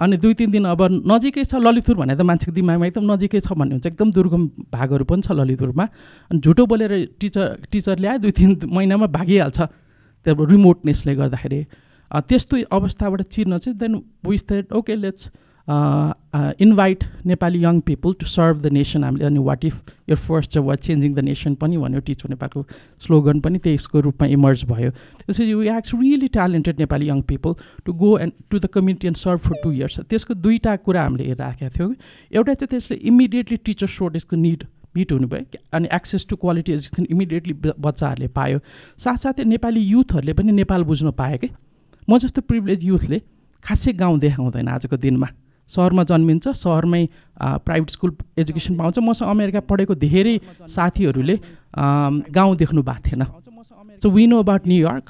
अनि 0.00 0.16
दुई 0.16 0.34
तिन 0.34 0.50
दिन 0.50 0.64
अब 0.72 0.80
नजिकै 1.04 1.44
छ 1.44 1.60
ललितपुर 1.60 1.96
भने 2.00 2.16
त 2.16 2.24
मान्छेको 2.24 2.52
दिमागमा 2.56 2.86
एकदम 2.88 3.04
नजिकै 3.12 3.40
छ 3.44 3.52
भन्ने 3.52 3.76
हुन्छ। 3.76 3.86
एकदम 3.92 4.08
दुर्गम 4.16 4.42
भागहरू 4.72 5.04
पनि 5.04 5.20
छ 5.20 5.36
ललितपुरमा। 5.36 5.84
अनि 6.32 6.40
झुटो 6.40 6.64
बोलेर 6.64 6.92
टिचर 7.20 7.68
टिचर 7.68 7.96
ल्यायो 8.00 8.18
दुई 8.24 8.32
तिन 8.32 8.50
महिनामा 8.64 9.06
भागिहाल्छ। 9.12 9.60
त्यो 10.24 10.32
रिमोटनेसले 10.40 11.12
गर्दाखेरि। 11.20 11.60
त्यस्तो 12.12 12.56
अवस्थाबाट 12.72 13.22
चिर्न 13.22 13.58
चाहिँ 13.58 13.78
then 13.78 14.02
we 14.26 14.38
said 14.38 14.72
okay 14.72 14.94
let's 14.96 15.30
invite 16.60 17.04
Nepali 17.26 17.62
young 17.64 17.78
people 17.86 18.12
to 18.20 18.26
serve 18.26 18.60
the 18.62 18.72
nation 18.72 19.04
हामीले 19.04 19.24
अनि 19.24 19.38
what 19.48 19.64
if 19.64 19.94
your 20.10 20.16
first 20.18 20.52
job 20.52 20.74
changing 20.76 21.14
the 21.14 21.18
nation 21.24 21.54
पनि 21.54 21.76
भन्यो 21.78 22.00
टिच 22.08 22.24
नेपालको 22.30 22.64
स्लोगन 23.06 23.40
पनि 23.40 23.58
त्यसको 23.58 24.00
रूपमा 24.00 24.28
इमर्ज 24.28 24.64
भयो। 24.70 24.90
त्यसपछि 24.90 25.54
we 25.54 25.68
x 25.76 25.94
really 25.94 26.28
talented 26.34 26.80
Nepali 26.80 27.08
young 27.08 27.22
people 27.30 27.54
to 27.86 27.92
go 28.02 28.16
and 28.18 28.32
to 28.50 28.58
the 28.58 28.66
community 28.74 29.06
and 29.06 29.16
serve 29.16 29.40
for 29.46 29.62
two 29.62 29.72
years 29.72 30.00
त्यसको 30.10 30.34
दुईवटा 30.34 30.76
कुरा 30.82 31.02
हामीले 31.02 31.34
राखेका 31.34 31.68
थियौँ। 31.78 31.94
एउटा 32.32 32.54
चाहिँ 32.54 32.68
त्यसले 32.70 32.96
इमिडिएटली 33.08 33.56
टिचर 33.64 33.86
सोर्टेजको 33.96 34.36
निड 34.36 34.66
मिट 34.96 35.12
हुनुभयो 35.12 35.64
अनि 35.72 35.88
access 35.94 36.26
to 36.28 36.36
quality 36.36 36.72
education 36.72 37.06
immediately 37.10 37.54
बच्चाहरूले 37.78 38.28
पायो। 38.28 38.58
साथसाथै 38.98 39.44
नेपाली 39.46 39.80
युथहरूले 39.80 40.32
पनि 40.34 40.52
नेपाल 40.52 40.84
बुझ्न 40.84 41.10
पायो 41.20 41.38
कि? 41.38 41.48
म 42.12 42.18
जस्तो 42.20 42.44
प्रिभिलेज 42.44 42.84
युथले 42.84 43.18
खासै 43.64 43.92
गाउँ 43.96 44.18
देखाउँदैन 44.20 44.68
आजको 44.68 44.96
दिनमा। 45.00 45.28
सहरमा 45.70 46.02
जन्मिन्छ 46.04 46.52
सहरमै 46.52 47.02
प्राइभेट 47.64 47.90
स्कुल 47.90 48.10
एजुकेसन 48.36 48.76
पाउँछ। 48.76 48.98
मसँग 49.00 49.28
अमेरिका 49.32 49.60
पढेको 49.64 49.94
धेरै 49.96 50.36
साथीहरूले 50.68 51.36
गाउँ 52.28 52.56
देख्नु 52.60 52.82
भएको 52.84 53.00
थिएन। 53.08 53.22
So 54.02 54.10
we 54.12 54.26
know 54.26 54.36
about 54.44 54.62
New York 54.68 55.06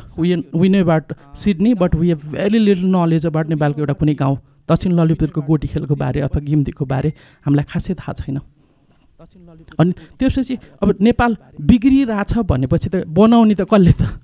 we 0.54 0.68
know 0.68 0.78
about 0.86 1.06
Sydney 1.34 1.74
but 1.74 1.94
we 1.98 2.08
have 2.08 2.22
very 2.38 2.58
little 2.58 2.86
knowledge 2.94 3.26
about 3.26 3.46
नेपालको 3.50 3.78
एउटा 3.82 3.94
कुनै 3.98 4.14
गाउँ। 4.14 4.36
दक्षिण 4.70 4.92
ललितपुरको 4.94 5.40
गोटी 5.42 5.66
खेलको 5.74 5.94
बारे 5.98 6.20
अथवा 6.22 6.40
गिम्तीको 6.46 6.84
बारे 6.86 7.08
हामीलाई 7.42 7.66
खासै 7.66 7.94
थाहा 7.98 8.12
छैन। 8.22 8.38
अनि 9.80 9.92
त्यसपछि 10.18 10.54
अब 10.82 10.88
नेपाल 11.00 11.36
बिग्रिरहेछ 11.58 12.32
भनेपछि 12.46 12.88
त 12.92 12.94
बनाउने 13.10 13.54
त 13.54 13.66
कसले 13.66 13.92
त 13.98 14.21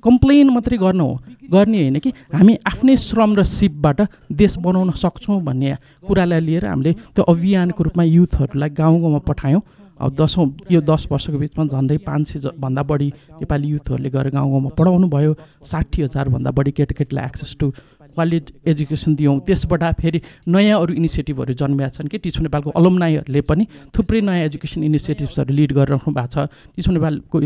कम्प्लेन 0.00 0.50
मात्रै 0.50 0.78
गर्नु 0.78 1.04
हो। 1.04 1.14
गर्ने 1.50 1.78
होइन 1.80 1.98
कि? 1.98 2.10
हामी 2.32 2.54
आफ्नै 2.66 2.96
श्रम 2.96 3.34
र 3.36 3.42
सिपबाट 3.42 4.00
देश 4.32 4.58
बनाउन 4.58 4.90
सक्छौँ 4.94 5.40
भन्ने 5.42 5.76
कुरालाई 6.06 6.40
लिएर 6.40 6.66
हामीले 6.66 6.92
त्यो 7.14 7.22
अभियानको 7.24 7.84
रूपमा 7.84 8.04
युथहरूलाई 8.04 8.70
गाउँ 8.70 8.98
गाउँमा 9.00 9.20
पठायौँ। 9.28 9.62
अब 10.00 10.14
दसौँ 10.16 10.46
यो 10.72 10.80
दस 10.80 11.06
वर्षको 11.12 11.38
बिचमा 11.38 11.64
झन्डै 11.66 11.96
पाँच 12.00 12.28
सय 12.28 12.56
भन्दा 12.56 12.82
बढी 12.82 13.08
नेपाली 13.36 13.68
युथहरूले 13.68 14.10
गएर 14.10 14.28
गाउँ 14.32 14.50
गाउँमा 14.50 14.70
पढाउनु 14.72 15.06
भयो। 15.06 15.32
साठी 15.60 16.02
हजारभन्दा 16.02 16.50
बढी 16.56 16.70
केटाकेटीलाई 16.72 17.24
एक्सेस 17.26 17.56
टु 17.60 17.66
क्वालिटी 18.10 18.52
एजुकेसन 18.70 19.14
दियौँ। 19.14 19.38
त्यसबाट 19.46 19.82
फेरि 20.00 20.20
नयाँ 20.48 20.80
अरू 20.80 20.94
इनिसिएटिभहरू 20.94 21.54
जन्मिया 21.54 21.88
छन् 21.88 22.08
कि 22.08 22.18
टिचु 22.18 22.42
नेपालको 22.42 22.70
अलमनाईहरूले 22.74 23.40
पनि 23.42 23.66
थुप्रै 23.94 24.20
नयाँ 24.20 24.44
एजुकेसन 24.46 24.82
इनिसिएटिभ्सहरू 24.84 25.54
लिड 25.54 25.72
गरिराख्नु 25.72 26.14
भएको 26.14 26.28
छ। 26.28 26.48
टिचु 26.76 26.90
नेपालको 26.92 27.38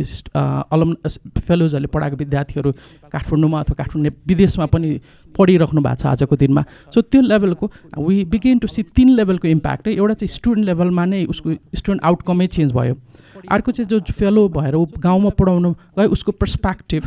अलम 0.70 0.94
फेलोजहरूले 1.38 1.88
पढाएको 1.88 2.16
विद्यार्थीहरू 2.16 2.70
काठमाडौँमा 3.12 3.60
अथवा 3.60 3.74
काठमाडौँ 3.74 4.12
विदेशमा 4.26 4.66
पनि 4.66 4.88
पढिराख्नु 5.34 5.80
भएको 5.80 6.00
छ 6.00 6.06
आजको 6.06 6.36
दिनमा। 6.36 6.62
सो 6.94 7.00
त्यो 7.02 7.20
लेभलको 7.22 7.66
वी 7.98 8.24
बिगेन 8.30 8.58
टु 8.58 8.68
सी 8.68 8.82
तिन 8.94 9.08
लेभलको 9.18 9.48
इम्प्याक्ट 9.48 9.88
एउटा 9.88 10.14
चाहिँ 10.14 10.34
स्टुडेन्ट 10.34 10.66
लेभलमा 10.66 11.04
नै 11.04 11.24
उसको 11.26 11.48
स्टुडेन्ट 11.74 12.02
आउटकमै 12.04 12.46
चेन्ज 12.46 12.72
भयो। 12.72 12.94
अर्को 13.44 13.70
चाहिँ 13.72 13.88
जो 13.90 14.00
फेलो 14.08 14.48
भएर 14.48 14.74
ऊ 14.74 14.84
गाउँमा 14.98 15.30
पढाउनु 15.36 15.70
गयो 15.98 16.08
उसको 16.08 16.32
पर्सपेक्टिभ 16.32 17.02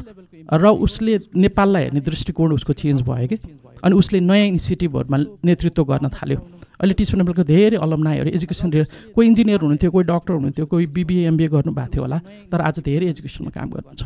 र 0.52 0.68
उसले 0.86 1.18
नेपाललाई 1.36 1.84
हेर्ने 1.84 2.02
दृष्टिकोण 2.02 2.54
उसको 2.54 2.74
चेन्ज 2.74 3.02
भयो 3.04 3.28
कि? 3.28 3.38
अनि 3.84 3.96
उसले 3.96 4.20
नयाँ 4.20 4.48
इनिसिएटिभहरूमा 4.48 5.18
नेतृत्व 5.46 5.84
गर्न 5.84 6.10
थाल्यो। 6.10 6.40
अहिले 6.78 6.94
टिचर 6.94 7.18
नेपालको 7.18 7.44
धेरै 7.44 7.78
अलमनाइहरू 7.82 8.30
एजुकेसन 8.38 8.70
कोही 9.16 9.26
इन्जिनियर 9.28 9.60
हुनुहुन्थ्यो 9.62 9.92
कोही 9.92 10.06
डक्टर 10.08 10.34
हुनुहुन्थ्यो 10.34 10.66
कोही 10.72 10.86
बिबिए 10.94 11.28
एमबिए 11.28 11.48
गर्नुभएको 11.50 11.90
थियो 11.94 12.02
होला 12.06 12.18
तर 12.52 12.62
आज 12.62 12.80
धेरै 12.86 13.06
एजुकेसनमा 13.12 13.50
काम 13.50 13.68
गर्नुहुन्छ। 13.74 14.02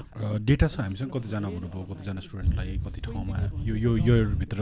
डेटा 0.47 0.67
छ 0.67 0.79
हामीसँग? 0.79 1.09
कतिजना 1.11 1.47
हुनुभयो? 1.51 1.83
कतिजना 1.91 2.19
स्टुडेन्टलाई 2.25 2.79
कति 2.85 2.99
ठाउँमा? 3.05 3.37
यो 3.67 3.75
यो 3.75 3.91
योभित्र 4.07 4.59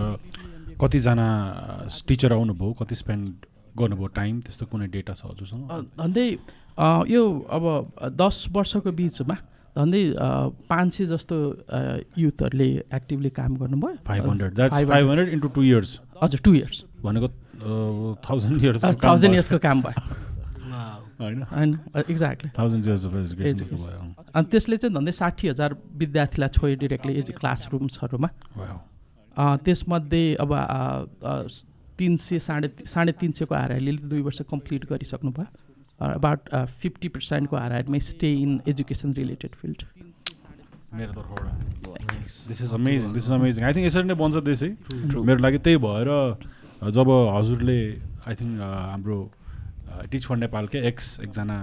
कतिजना 0.82 1.28
टिचर 2.08 2.34
आउनुभयो? 2.34 2.72
कति 2.82 2.96
स्पेन्ड 2.96 3.28
गर्नुभयो 3.78 4.08
टाइम 4.18 4.34
त्यस्तो 4.42 4.66
कुनै 4.74 4.88
डेटा 4.90 5.14
छ 5.14 5.30
हजुरसँग? 5.30 5.70
झन्डै 6.02 6.28
यो 7.14 7.24
अब 7.46 7.64
दस 8.18 8.36
वर्षको 8.52 8.92
बिचमा 8.92 9.36
झन्डै 9.78 10.04
पाँच 10.70 10.94
सय 10.94 11.06
जस्तो 11.06 11.36
युथहरूले 12.18 12.70
एक्टिभली 12.94 13.30
काम 13.40 13.56
गर्नुभयो। 13.58 13.96
Five 14.08 14.30
hundred 14.30 14.60
five 14.70 15.10
hundred 15.10 15.30
into 15.34 15.48
two 15.56 15.62
years 15.64 16.00
हजुर 16.24 16.40
टु 16.46 16.54
इयर्स 16.54 16.84
भनेको 17.04 17.28
थाउजन्ड 18.30 18.64
इयर्स 18.64 18.86
थाउजन्ड 19.04 19.34
इयर्सको 19.34 19.58
काम 19.68 19.82
भयो। 19.82 20.02
होइन? 21.22 21.42
होइन 21.52 21.72
exactly 22.00 22.50
thousand 22.58 22.88
years 22.88 23.06
of 23.06 23.16
education 23.16 23.76
भयो। 23.76 24.14
अनि 24.36 24.46
त्यसले 24.52 24.78
चाहिँ 24.78 24.96
झन्डै 24.96 25.12
साठी 25.12 25.48
हजार 25.48 25.76
विद्यार्थीलाई 26.02 26.50
छोयो 26.60 26.76
डिरेक्टली 26.84 27.14
एजु 27.20 27.34
क्लासरुम्सहरूमा 27.40 28.30
त्यसमध्ये 29.66 30.36
अब 30.40 30.52
तिन 32.00 32.16
सय 32.18 32.40
साढे 32.40 32.70
साढे 32.88 33.12
तिन 33.22 33.32
सयको 33.38 33.56
आरआईले 33.56 33.92
दुई 34.08 34.22
वर्ष 34.22 34.42
कम्प्लिट 34.52 34.86
गरिसक्नु 34.92 35.32
भयो 35.38 35.48
अबाउट 36.02 36.50
फिफ्टी 36.82 37.08
पर्सेन्टको 37.16 37.58
हाराहारीमै 37.58 38.00
stay 38.10 38.34
in 38.42 38.60
education 38.68 39.14
related 39.14 39.56
field 39.62 39.84
मेरो 40.94 41.12
तर्फबाट 41.14 42.48
this 42.48 42.62
is 42.62 42.74
amazing 42.74 43.14
this 43.14 43.26
is 43.26 43.32
amazing 43.34 43.66
I 43.66 43.74
think 43.74 43.86
यसरी 43.86 44.08
नै 44.12 44.16
बन्छ 44.22 44.44
देशै 44.46 44.70
मेरो 45.30 45.40
लागि 45.48 45.58
त्यही 45.66 45.82
भएर 45.88 46.10
जब 46.98 47.12
हजुरले 47.36 47.80
आई 48.28 48.36
थिङ्क 48.42 48.62
हाम्रो 48.62 49.20
टिच 50.12 50.26
फर 50.26 50.38
नेपालकै 50.38 50.80
एक्स 50.88 51.08
एकजना 51.20 51.58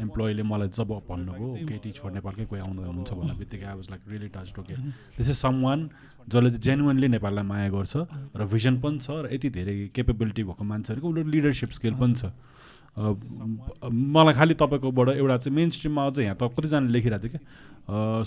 इम्प्लोइले 0.00 0.42
मलाई 0.50 0.68
जब 0.78 0.90
भन्नुभयो 1.08 1.48
ओके 1.52 1.78
टिच 1.84 1.98
फर 2.02 2.12
नेपालकै 2.12 2.44
कोही 2.52 2.60
आउनु 2.62 2.82
हुनुहुन्छ 2.82 3.18
भन्ने 3.20 3.34
बित्तिकै 3.40 3.66
I 3.66 3.76
was 3.80 3.90
like 3.90 4.02
really 4.12 4.28
touch 4.36 4.58
okay 4.60 4.76
this 5.18 5.28
is 5.28 5.36
some 5.36 5.60
one 5.64 5.88
जसले 6.28 6.50
चाहिँ 6.50 6.62
जेन्युनली 6.66 7.08
नेपाललाई 7.16 7.44
माया 7.44 7.68
गर्छ 7.76 7.94
र 8.36 8.46
भिजन 8.54 8.80
पनि 8.82 8.98
छ 8.98 9.18
र 9.26 9.34
यति 9.34 9.50
धेरै 9.58 9.76
केपेबिलिटी 9.94 10.42
भएको 10.50 10.64
मान्छेहरूको 10.72 11.08
उसले 11.10 11.24
लिडरसिप 11.34 11.70
स्किल 11.78 11.94
पनि 12.02 12.14
छ। 12.14 12.32
मलाई 12.92 14.34
खालि 14.36 14.54
तपाईँकोबाट 14.60 15.08
एउटा 15.16 15.36
चाहिँ 15.36 15.56
मेन 15.56 15.70
स्ट्रिममा 15.72 16.02
अझ 16.06 16.18
यहाँ 16.18 16.36
त 16.36 16.52
कतिजनाले 16.52 16.92
लेखिरहेको 16.92 17.28
थियो 17.28 17.32
कि? 17.32 17.40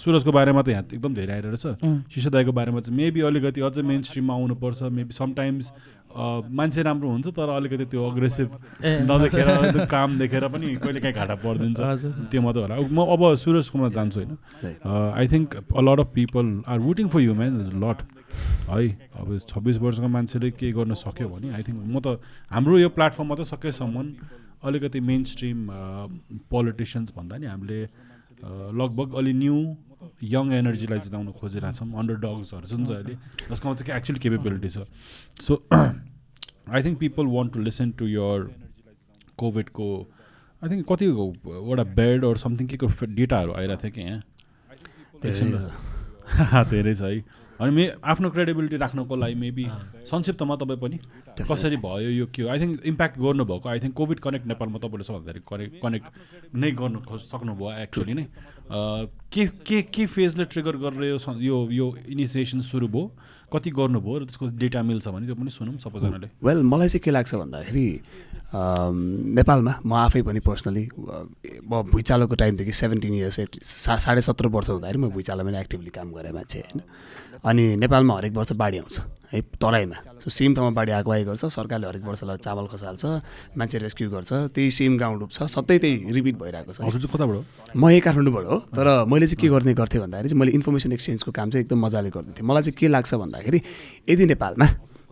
सुरजको 0.02 0.32
बारेमा 0.34 0.62
त 0.66 0.68
यहाँ 0.74 0.84
एकदम 0.90 1.14
धेरै 1.14 1.34
आइरहेको 1.34 1.70
रहेछ 1.70 2.10
शिशोदाईको 2.14 2.52
बारेमा 2.52 2.80
चाहिँ 2.82 2.98
मेबी 2.98 3.22
अलिकति 3.30 3.62
अझै 3.62 3.82
मेन 3.86 4.02
स्ट्रिममा 4.10 4.34
आउनुपर्छ। 4.34 4.90
मेबी 4.90 5.14
समटाइम्स 5.14 5.66
मान्छे 6.16 6.82
राम्रो 6.82 7.10
हुन्छ 7.10 7.28
तर 7.38 7.50
अलिकति 7.62 7.86
त्यो 7.94 8.02
अग्रेसिभ 8.10 8.50
नदेखेर 9.06 9.86
काम 9.86 10.18
देखेर 10.18 10.48
पनि 10.50 10.76
कहिले 10.82 11.00
काहीँ 11.06 11.14
घाटा 11.14 11.36
परिदिन्छ। 11.46 11.80
त्यो 12.32 12.42
मात्रै 12.42 12.62
होला। 12.66 12.76
म 12.90 13.06
अब 13.06 13.22
सुरजकोमा 13.38 13.90
जान्छु 13.94 14.18
होइन। 14.20 14.34
I 14.82 15.26
think 15.30 15.56
a 15.62 15.82
lot 15.86 16.00
of 16.00 16.10
people 16.16 16.46
are 16.66 16.80
voting 16.82 17.08
for 17.14 17.22
you 17.22 17.34
man 17.38 17.62
is 17.62 17.72
lot 17.84 18.00
है 18.66 18.82
अब 19.14 19.28
छब्बिस 19.46 19.78
वर्षको 19.78 20.08
मान्छेले 20.10 20.50
के 20.58 20.72
गर्न 20.74 20.94
सक्यो 20.98 21.28
भने 21.30 21.54
आई 21.54 21.62
थिङ्क 21.68 21.78
म 21.86 22.00
त 22.02 22.18
हाम्रो 22.52 22.80
यो 22.80 22.90
प्लेटफर्ममा 22.98 23.36
त 23.36 23.42
सकेसम्म 23.52 23.96
अलिकति 24.68 25.00
मेन 25.10 25.24
स्ट्रिम 25.32 25.68
पोलिटिसियन्स 26.52 27.14
भन्दा 27.18 27.38
नि 27.38 27.46
हामीले 27.46 27.80
लगभग 28.82 29.16
अलि 29.22 29.34
न्यू 29.34 29.58
यङ 30.34 30.52
एनर्जीलाई 30.54 31.00
जिताउन 31.06 31.32
खोजिरहेछौँ 31.40 31.88
अन्डर 32.00 32.16
डग्सहरू 32.26 32.68
जुन 32.68 32.86
चाहिँ 32.86 33.00
अहिले 33.00 33.16
जसकोमा 33.52 33.76
चाहिँ 33.76 33.98
एक्चुअली 33.98 34.20
केपेबिलिटी 34.26 34.70
छ। 34.70 34.78
So 35.42 35.62
I 35.74 36.84
think 36.84 36.98
people 37.00 37.26
want 37.36 37.54
to 37.54 37.60
listen 37.68 37.92
to 38.02 38.08
your 38.08 38.50
कोभिडको 39.38 39.88
आई 40.62 40.70
थिङ्क 40.70 40.86
कतिवटा 40.92 41.84
बेड 42.00 42.26
अरू 42.26 42.40
समथिङ 42.44 42.68
के 42.68 42.78
को 42.84 42.88
डेटाहरू 43.06 43.52
आइरहेको 43.54 43.82
थियो 43.84 43.92
कि 43.96 44.02
यहाँ? 44.02 44.22
धेरै 46.72 46.94
छ 46.96 47.02
है। 47.02 47.24
अनि 47.62 47.72
मे 47.72 47.84
आफ्नो 48.04 48.30
क्रेडिबिलिटी 48.36 48.78
राख्नको 48.78 49.16
लागि 49.16 49.36
मेबी 49.40 49.66
संक्षिप्तमा 50.12 50.56
तपाईँ 50.60 50.80
पनि 50.80 50.98
कसरी 51.40 51.78
भयो 51.80 52.10
यो 52.20 52.26
के 52.36 52.42
हो? 52.44 52.50
आई 52.52 52.60
थिङ्क 52.60 52.86
इम्प्याक्ट 52.92 53.16
गर्नुभएको। 53.20 53.70
आई 53.70 53.80
थिङ्क 53.80 53.94
कोभिड 53.96 54.20
कनेक्ट 54.20 54.46
नेपालमा 54.48 54.78
तपाईँले 54.84 55.04
सबभन्दा 55.08 55.32
कनेक्ट 55.48 55.80
कनेक्ट 55.84 56.06
नै 56.56 56.72
गर्नु 56.72 57.00
खोज 57.08 57.22
सक्नुभयो 57.32 57.72
एक्चुली 57.84 58.14
नै। 58.14 58.26
के 59.32 59.46
के 59.68 59.82
के 59.88 60.06
फेजले 60.06 60.46
ट्रिगर 60.52 60.76
गरेर 60.84 61.16
यो 61.40 61.58
यो 61.72 61.88
इनिसिएसन 62.12 62.60
सुरु 62.60 62.88
भयो? 62.88 63.12
कति 63.54 63.70
गर्नुभयो 63.72 64.18
र 64.20 64.24
त्यसको 64.26 64.46
डेटा 64.60 64.82
मिल्छ 64.84 65.08
भने 65.08 65.26
त्यो 65.26 65.36
पनि 65.40 65.50
सुनौँ 65.56 65.78
सबैजनाले। 65.80 66.28
वेल 66.44 66.60
मलाई 66.64 66.88
चाहिँ 66.92 67.04
के 67.04 67.12
लाग्छ 67.12 67.36
भन्दाखेरि 67.36 67.88
नेपालमा 68.52 69.74
म 69.86 69.94
आफै 69.94 70.22
पनि 70.28 70.40
पर्सनली 70.44 70.86
म 70.92 71.82
भुइँचालोको 71.92 72.36
टाइमदेखि 72.36 72.72
सेभेन्टिन 72.72 73.14
इयर्स 73.14 73.40
एट 73.40 73.52
साढे 73.64 74.22
सत्र 74.28 74.48
वर्ष 74.48 74.70
हुँदाखेरि 74.70 75.00
म 75.00 75.10
भुइँचालोमा 75.16 75.60
एक्टिभली 75.60 75.92
काम 75.96 76.12
गरेँ 76.12 76.34
मान्छे 76.34 76.60
होइन? 76.60 76.82
अनि 77.46 77.76
नेपालमा 77.78 78.14
हरेक 78.18 78.34
वर्ष 78.34 78.52
बाढी 78.54 78.78
आउँछ 78.78 79.00
है 79.34 79.42
तराईमा 79.62 79.98
सो 80.24 80.30
सेम 80.30 80.56
ठाउँमा 80.56 80.74
बाढी 80.74 80.92
आएको 80.92 81.12
आइ 81.12 81.24
गर्छ 81.24 81.46
सरकारले 81.46 81.88
हरेक 81.88 82.04
वर्षलाई 82.04 82.38
चामल 82.38 82.66
खसाल्छ 82.72 83.06
मान्छे 83.58 83.78
रेस्क्यु 83.78 84.10
गर्छ 84.10 84.32
त्यही 84.56 84.72
सेम 84.72 84.98
गाउँ 84.98 85.20
डुब्छ 85.20 85.44
सधैँ 85.46 85.80
त्यही 85.80 86.12
रिपिट 86.12 86.36
भइरहेको 86.42 86.74
छ। 86.74 86.82
हजुर 86.82 87.10
कताबाट 87.14 87.76
म 87.78 87.90
यही 87.90 88.00
काठमाडौँबाट 88.02 88.46
हो 88.46 88.58
तर 88.74 88.88
मैले 89.06 89.28
चाहिँ 89.28 89.42
के 89.42 89.48
गर्ने 89.54 89.74
गर्थेँ 89.74 90.02
भन्दाखेरि 90.02 90.30
चाहिँ 90.30 90.40
मैले 90.40 90.52
इन्फर्मेसन 90.58 90.92
एक्सचेन्जको 90.94 91.32
काम 91.32 91.50
चाहिँ 91.50 91.66
एकदम 91.66 91.86
मजाले 91.86 92.10
गर्दैथेँ 92.10 92.46
मलाई 92.48 92.64
चाहिँ 92.64 92.78
के 92.80 92.88
लाग्छ 92.88 93.14
भन्दाखेरि 93.14 93.62
यदि 94.10 94.26
नेपालमा 94.26 94.66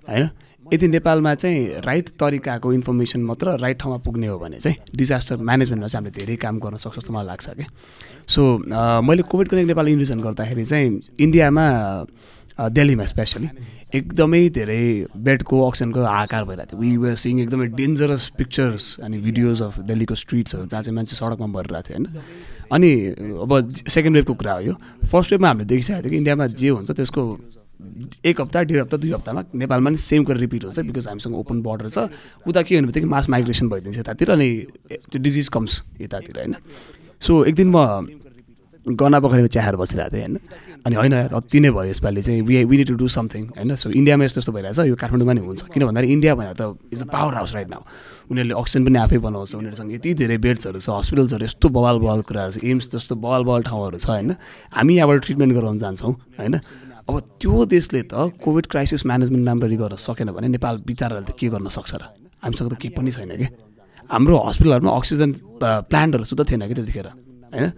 होइन 0.10 0.30
यदि 0.74 0.88
नेपालमा 0.88 1.34
चाहिँ 1.36 1.82
राइट 1.86 2.10
तरिकाको 2.20 2.74
इन्फर्मेसन 2.74 3.22
मात्र 3.24 3.58
राइट 3.60 3.80
ठाउँमा 3.80 3.98
पुग्ने 4.06 4.28
हो 4.28 4.40
भने 4.40 4.58
चाहिँ 4.60 4.78
डिजास्टर 4.96 5.38
म्यानेजमेन्टमा 5.38 5.88
चाहिँ 5.88 6.04
हामीले 6.04 6.20
धेरै 6.20 6.36
काम 6.42 6.60
गर्न 6.60 6.78
सक्छ 6.78 6.98
जस्तो 7.00 7.14
मलाई 7.14 7.26
लाग्छ 7.26 7.50
कि 7.50 7.66
सो 8.28 8.42
मैले 9.08 9.22
कोभिड 9.30 9.48
कनेक्ट 9.50 9.68
नेपाल 9.68 9.88
इन्भेसन 9.88 10.20
गर्दाखेरि 10.20 10.66
चाहिँ 10.66 11.00
इन्डियामा 11.20 11.66
दिल्लीमा 12.60 13.06
स्पेसली 13.06 13.50
एकदमै 13.96 14.42
धेरै 14.50 14.84
बेडको 15.18 15.56
अक्सिजनको 15.68 16.02
हाहाकार 16.04 16.44
भइरहेको 16.46 16.72
थियो। 16.72 16.82
वी 16.82 16.98
वर 16.98 17.16
सिङ 17.16 17.40
एकदमै 17.42 17.68
डेन्जरस 17.78 18.28
पिक्चर्स 18.38 18.84
अनि 19.06 19.18
भिडियोज 19.22 19.62
अफ 19.62 19.80
दिल्लीको 19.90 20.16
स्ट्रिट्सहरू 20.16 20.66
जहाँ 20.66 20.82
चाहिँ 20.84 20.96
मान्छे 20.96 21.16
सडकमा 21.16 21.48
भरिरहेको 21.54 21.90
थियो 21.90 21.98
होइन। 21.98 22.06
अनि 22.74 22.92
अब 23.46 23.52
सेकेन्ड 23.70 24.18
वेभको 24.18 24.34
कुरा 24.34 24.54
हो 24.54 24.62
यो। 24.62 24.74
फर्स्ट 25.12 25.32
वेभमा 25.32 25.48
हामीले 25.48 25.66
देखिसकेको 25.66 26.02
थियो 26.02 26.12
कि 26.12 26.18
इन्डियामा 26.18 26.48
जे 26.48 26.70
हुन्छ 26.70 26.92
त्यसको 26.92 27.24
एक 28.26 28.42
हप्ता 28.42 28.64
डेढ 28.64 28.80
हप्ता 28.82 28.98
दुई 28.98 29.12
हप्तामा 29.12 29.44
नेपालमा 29.54 29.90
नि 29.90 29.98
सेम 29.98 30.24
कुरा 30.24 30.40
रिपिट 30.40 30.64
हुन्छ 30.66 30.80
बिकज 30.80 31.08
हामीसँग 31.08 31.36
ओपन 31.36 31.62
बोर्डर 31.62 31.90
छ। 31.90 32.10
उता 32.48 32.62
के 32.62 32.76
हुने 32.76 32.88
बित्तिकै 32.88 33.08
मास 33.08 33.30
माइग्रेसन 33.30 33.70
भइदिन्छ 33.70 34.00
यतातिर 34.00 34.32
अनि 34.32 34.50
त्यो 34.90 35.20
डिजिज 35.22 35.48
कम्स 35.50 35.84
यतातिर 36.02 36.36
होइन? 36.40 36.56
सो 37.22 37.44
एक 37.46 37.56
दिन 37.56 37.70
म 37.72 37.78
गना 38.84 39.20
पोखरीमा 39.24 39.48
चियाएर 39.48 39.76
बसिरहेको 39.80 40.12
थिएँ 40.12 40.28
होइन? 40.28 40.40
अनि 40.84 40.96
होइन 40.96 41.14
यार 41.14 41.34
अति 41.34 41.60
नै 41.64 41.70
भयो 41.72 41.88
यसपालि 41.88 42.22
चाहिँ। 42.22 42.42
We 42.44 42.64
we 42.68 42.78
need 42.78 42.88
to 42.88 42.96
do 43.00 43.08
something 43.08 43.44
होइन? 43.56 43.76
सो 43.80 43.90
इन्डियामा 43.96 44.24
यस्तो 44.28 44.40
यस्तो 44.44 44.52
भइरहेछ। 44.52 44.80
यो 44.92 44.96
काठमाडौँमा 45.00 45.34
नि 45.34 45.42
हुन्छ। 45.42 45.72
किन 45.72 45.88
भन्दाखेरि 45.88 46.12
इन्डिया 46.12 46.36
भनेर 46.36 46.56
त 46.60 46.76
is 46.92 47.02
a 47.04 47.08
powerhouse 47.40 47.56
right 47.56 47.70
now 47.72 47.82
उनीहरूले 48.28 48.56
अक्सिजन 48.60 48.84
पनि 48.84 49.00
आफै 49.00 49.18
बनाउँछ। 49.24 49.56
उनीहरूसँग 49.56 49.92
यति 49.94 50.14
धेरै 50.20 50.38
बेड्सहरू 50.38 50.80
छ 50.84 50.90
हस्पिटल्सहरू 51.00 51.44
यस्तो 51.48 51.68
बवाल 51.72 51.96
बवाल 52.04 52.20
कुराहरू 52.28 52.52
छ 52.52 52.64
एम्स 52.64 52.92
जस्तो 52.92 53.16
बवाल 53.16 53.44
बवाल 53.48 53.62
ठाउँहरू 53.64 53.98
छ 54.04 54.08
होइन? 54.12 54.36
हामी 54.76 54.94
यहाँबाट 55.00 55.20
ट्रिटमेन्ट 55.24 55.54
गराउन 55.56 55.78
जान्छौँ 55.80 56.12
होइन? 56.44 56.56
अब 57.10 57.20
त्यो 57.42 57.66
देशले 57.66 58.02
त 58.08 58.14
कोभिड 58.44 58.66
क्राइसिस 58.72 59.06
म्यानेजमेन्ट 59.06 59.48
राम्ररी 59.48 59.78
गर्न 59.78 59.96
सकेन 60.00 60.32
भने 60.32 60.48
नेपाल 60.56 60.76
बिचाराले 60.88 61.26
त 61.28 61.36
के 61.36 61.48
गर्न 61.52 61.68
सक्छ 61.68 61.92
र? 61.96 62.04
हामीसँग 62.44 62.70
त 62.72 62.76
केही 62.80 62.96
पनि 62.96 63.12
छैन 63.12 63.32
कि? 63.36 63.48
हाम्रो 64.10 64.36
हस्पिटलहरूमा 64.48 64.92
अक्सिजन 64.92 65.30
प्लान्टहरू 65.92 66.24
सुद्धा 66.24 66.44
थिएन 66.48 66.68
कि 66.68 66.74
त्यतिखेर 66.74 67.08
होइन? 67.54 67.72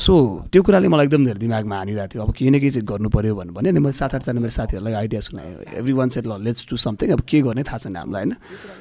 सो 0.00 0.12
त्यो 0.48 0.60
कुराले 0.64 0.88
मलाई 0.88 1.06
एकदम 1.06 1.24
धेरै 1.24 1.38
दिमागमा 1.38 1.76
हानिरहेको 1.76 2.08
थियो। 2.08 2.22
अब 2.24 2.32
केही 2.32 2.50
न 2.50 2.56
केही 2.56 2.70
चाहिँ 2.72 2.86
गर्नु 2.88 3.08
पऱ्यो 3.12 3.34
भन्नु 3.36 3.52
भने 3.52 3.68
मैले 3.76 3.92
सात 3.92 4.14
आठजना 4.16 4.40
मेरो 4.40 4.54
साथीहरूलाई 4.58 4.94
आइडिया 4.96 5.20
सुनाएँ। 5.28 5.76
Everyone 5.92 6.08
set 6.08 6.24
let's 6.26 6.66
to 6.66 6.76
something 6.76 7.12
अब 7.14 7.20
के 7.28 7.40
गर्ने 7.44 7.62
थाहा 7.62 7.78
छैन 7.84 7.96
हामीलाई 8.00 8.22
होइन? 8.24 8.34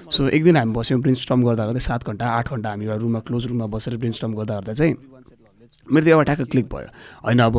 सो 0.10 0.28
एक 0.32 0.44
दिन 0.44 0.58
हामी 0.58 0.74
बस्यौँ 0.74 1.00
ब्रेन 1.04 1.16
स्टम 1.16 1.44
गर्दा 1.44 1.64
गर्दै 1.70 1.84
सात 1.84 2.02
घन्टा 2.08 2.26
आठ 2.26 2.56
घन्टा 2.56 2.70
हामी 2.72 2.86
एउटा 2.88 2.98
रुममा 3.04 3.20
क्लोज 3.28 3.44
रुममा 3.52 3.68
बसेर 3.68 3.98
ब्रेन 4.00 4.14
स्टम 4.16 4.32
गर्दा 4.40 4.54
गर्दा 4.60 4.74
चाहिँ 4.74 4.94
मेरो 5.88 6.04
त्यो 6.06 6.14
एउटा 6.16 6.24
ठ्याक्क 6.24 6.50
क्लिक 6.50 6.68
भयो। 6.72 6.88
होइन 7.26 7.40
अब 7.46 7.56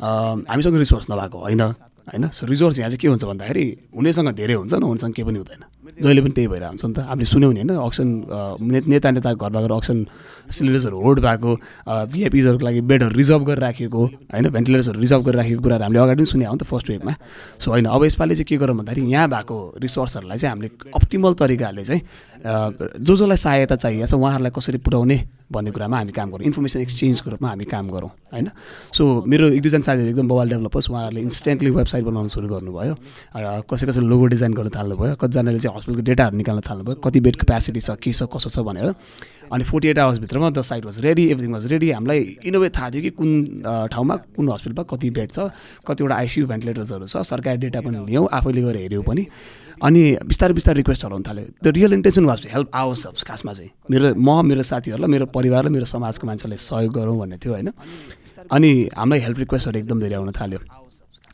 हामीसँग 0.00 0.76
रिसोर्स 0.76 1.06
नभएको 1.10 1.38
होइन? 1.38 1.62
होइन? 2.04 2.24
रिसोर्स 2.24 2.78
यहाँ 2.78 2.90
चाहिँ 2.90 3.00
के 3.00 3.08
हुन्छ 3.08 3.24
भन्दाखेरि 3.24 3.64
हुनेसँग 3.96 4.28
धेरै 4.34 4.54
हुन्छ 4.54 4.74
नहुनेसँग 4.74 5.12
केही 5.14 5.26
पनि 5.28 5.38
हुँदैन। 5.38 5.62
जहिले 6.02 6.20
पनि 6.20 6.32
त्यही 6.34 6.48
भएर 6.48 6.64
हुन्छ 6.64 6.84
त। 6.84 6.98
हामीले 7.08 7.24
सुन्यौँ 7.24 7.52
नि 7.54 7.60
होइन? 7.62 7.78
अक्सन 7.80 8.08
नेता 8.90 9.10
नेता 9.10 9.32
घरमा 9.32 9.60
गएर 9.62 9.72
अक्सन 9.72 9.98
सिलिन्डर्सहरू 10.50 10.96
होल्ड 11.00 11.20
भएको 11.24 11.50
भिआइपिजहरूको 12.12 12.64
लागि 12.64 12.80
बेडहरू 12.90 13.14
रिजर्भ 13.14 13.42
गरेर 13.46 13.62
राखेको 13.64 14.02
होइन? 14.04 14.44
भेन्टिलेटर्सहरू 14.50 15.00
रिजर्भ 15.00 15.22
गरेर 15.24 15.36
राखेको 15.40 15.62
कुराहरू 15.62 15.84
हामीले 15.84 16.00
अगाडि 16.04 16.20
पनि 16.20 16.26
सुने 16.26 16.44
हो 16.44 16.54
नि 16.54 16.60
त 16.60 16.64
फर्स्ट 16.68 16.90
वेभमा 16.90 17.14
सो 17.62 17.70
होइन 17.70 17.86
अब 17.86 18.04
यसपालि 18.04 18.34
चाहिँ 18.34 18.46
के 18.50 18.56
गरौँ 18.58 18.76
भन्दाखेरि 18.76 19.08
यहाँ 19.08 19.28
भएको 19.30 19.56
रिसोर्सहरूलाई 19.80 20.38
चाहिँ 20.38 20.52
हामीले 20.52 20.68
अप्टिमल 20.92 21.32
तरिकाले 21.40 21.84
चाहिँ 21.84 22.02
जो 22.44 23.16
जसलाई 23.16 23.36
सहायता 23.36 23.76
चाहिएको 23.76 24.06
छ 24.06 24.14
उहाँहरूलाई 24.14 24.52
कसरी 24.52 24.78
पुर्याउने 24.84 25.16
भन्ने 25.52 25.70
कुरामा 25.70 25.96
हामी 25.96 26.12
काम 26.12 26.30
गरौँ। 26.30 26.44
इन्फर्मेसन 26.44 26.80
एक्सचेन्जको 26.80 27.30
रूपमा 27.30 27.48
हामी 27.48 27.64
काम 27.64 27.86
गरौँ 27.88 28.10
होइन? 28.32 28.48
सो 28.92 29.02
मेरो 29.24 29.48
एक 29.48 29.62
दुईजना 29.64 29.80
साथीहरू 29.80 30.10
एकदम 30.12 30.26
मोबाइल 30.28 30.48
डेभलपर्स 30.50 30.90
उहाँहरूले 30.90 31.20
इन्स्टेन्टली 31.20 31.70
वेबसाइट 31.70 32.04
बनाउनु 32.04 32.28
सुरु 32.28 32.48
गर्नुभयो 32.48 32.94
र 33.36 33.62
कसै 33.64 33.86
कसै 33.88 34.00
लोगो 34.04 34.26
डिजाइन 34.36 34.52
गर्न 34.54 34.68
थाल्नुभयो 34.76 35.14
कतिजनाले 35.16 35.58
चाहिँ 35.64 35.76
हस्पिटलको 35.76 36.04
डेटाहरू 36.04 36.36
निकाल्न 36.36 36.60
थाल्नुभयो 36.68 36.96
कति 37.00 37.20
बेड 37.24 37.36
क्यापेसिटी 37.40 37.80
छ 37.80 37.96
के 37.96 38.12
छ 38.12 38.28
कसो 38.28 38.48
छ 38.52 38.60
भनेर। 38.60 38.92
अनि 39.52 39.64
forty 39.64 39.88
at 39.88 39.98
आवर्सभित्रमा 39.98 40.50
the 40.50 40.60
site 40.60 40.84
was 40.84 41.00
ready 41.00 41.24
everything 41.32 41.52
was 41.52 41.66
ready 41.72 41.90
हामीलाई 41.96 42.20
इनोभे 42.44 42.68
थाहा 42.76 42.90
थियो 42.90 43.02
कि 43.02 43.10
कुन 43.16 43.30
ठाउँमा 43.92 44.16
कुन 44.36 44.48
हस्पिटलमा 44.52 44.84
कति 44.84 45.10
बेड 45.16 45.30
छ 45.32 45.48
कतिवटा 45.86 46.14
आइसियु 46.16 46.46
भेन्टिलेटर्सहरू 46.46 47.06
छ 47.06 47.24
सरकारी 47.24 47.58
डेटा 47.64 47.80
पनि 47.80 48.04
लियौँ 48.04 48.28
आफैले 48.32 48.62
गएर 48.62 48.76
हेऱ्यौँ 48.84 49.04
पनि। 49.04 49.26
अनि 49.82 50.02
बिस्तारै 50.30 50.54
बिस्तारै 50.54 50.76
रिक्वेस्टहरू 50.82 51.14
आउनु 51.14 51.24
थाल्यो 51.28 51.44
the 51.64 51.66
real 51.74 51.92
intention 51.92 52.24
was 52.24 52.38
to 52.42 52.48
help 52.54 52.68
our 52.74 52.96
खासमा 53.26 53.52
चाहिँ। 53.52 53.70
मेरो 53.90 54.14
म 54.14 54.28
मेरो 54.46 54.62
साथीहरूलाई 54.62 55.10
मेरो 55.10 55.26
परिवार 55.34 55.64
र 55.66 55.68
मेरो 55.74 55.84
समाजको 55.84 56.26
मान्छेलाई 56.26 56.58
सहयोग 56.58 56.92
गरौँ 56.94 57.18
भन्ने 57.18 57.36
थियो 57.42 57.52
होइन? 57.52 57.70
अनि 58.52 58.70
हामीलाई 58.94 59.20
हेल्प 59.26 59.38
रिक्वेस्टहरू 59.38 59.78
एकदम 59.78 60.00
धेरै 60.00 60.16
आउन 60.16 60.30
थाल्यो। 60.30 60.60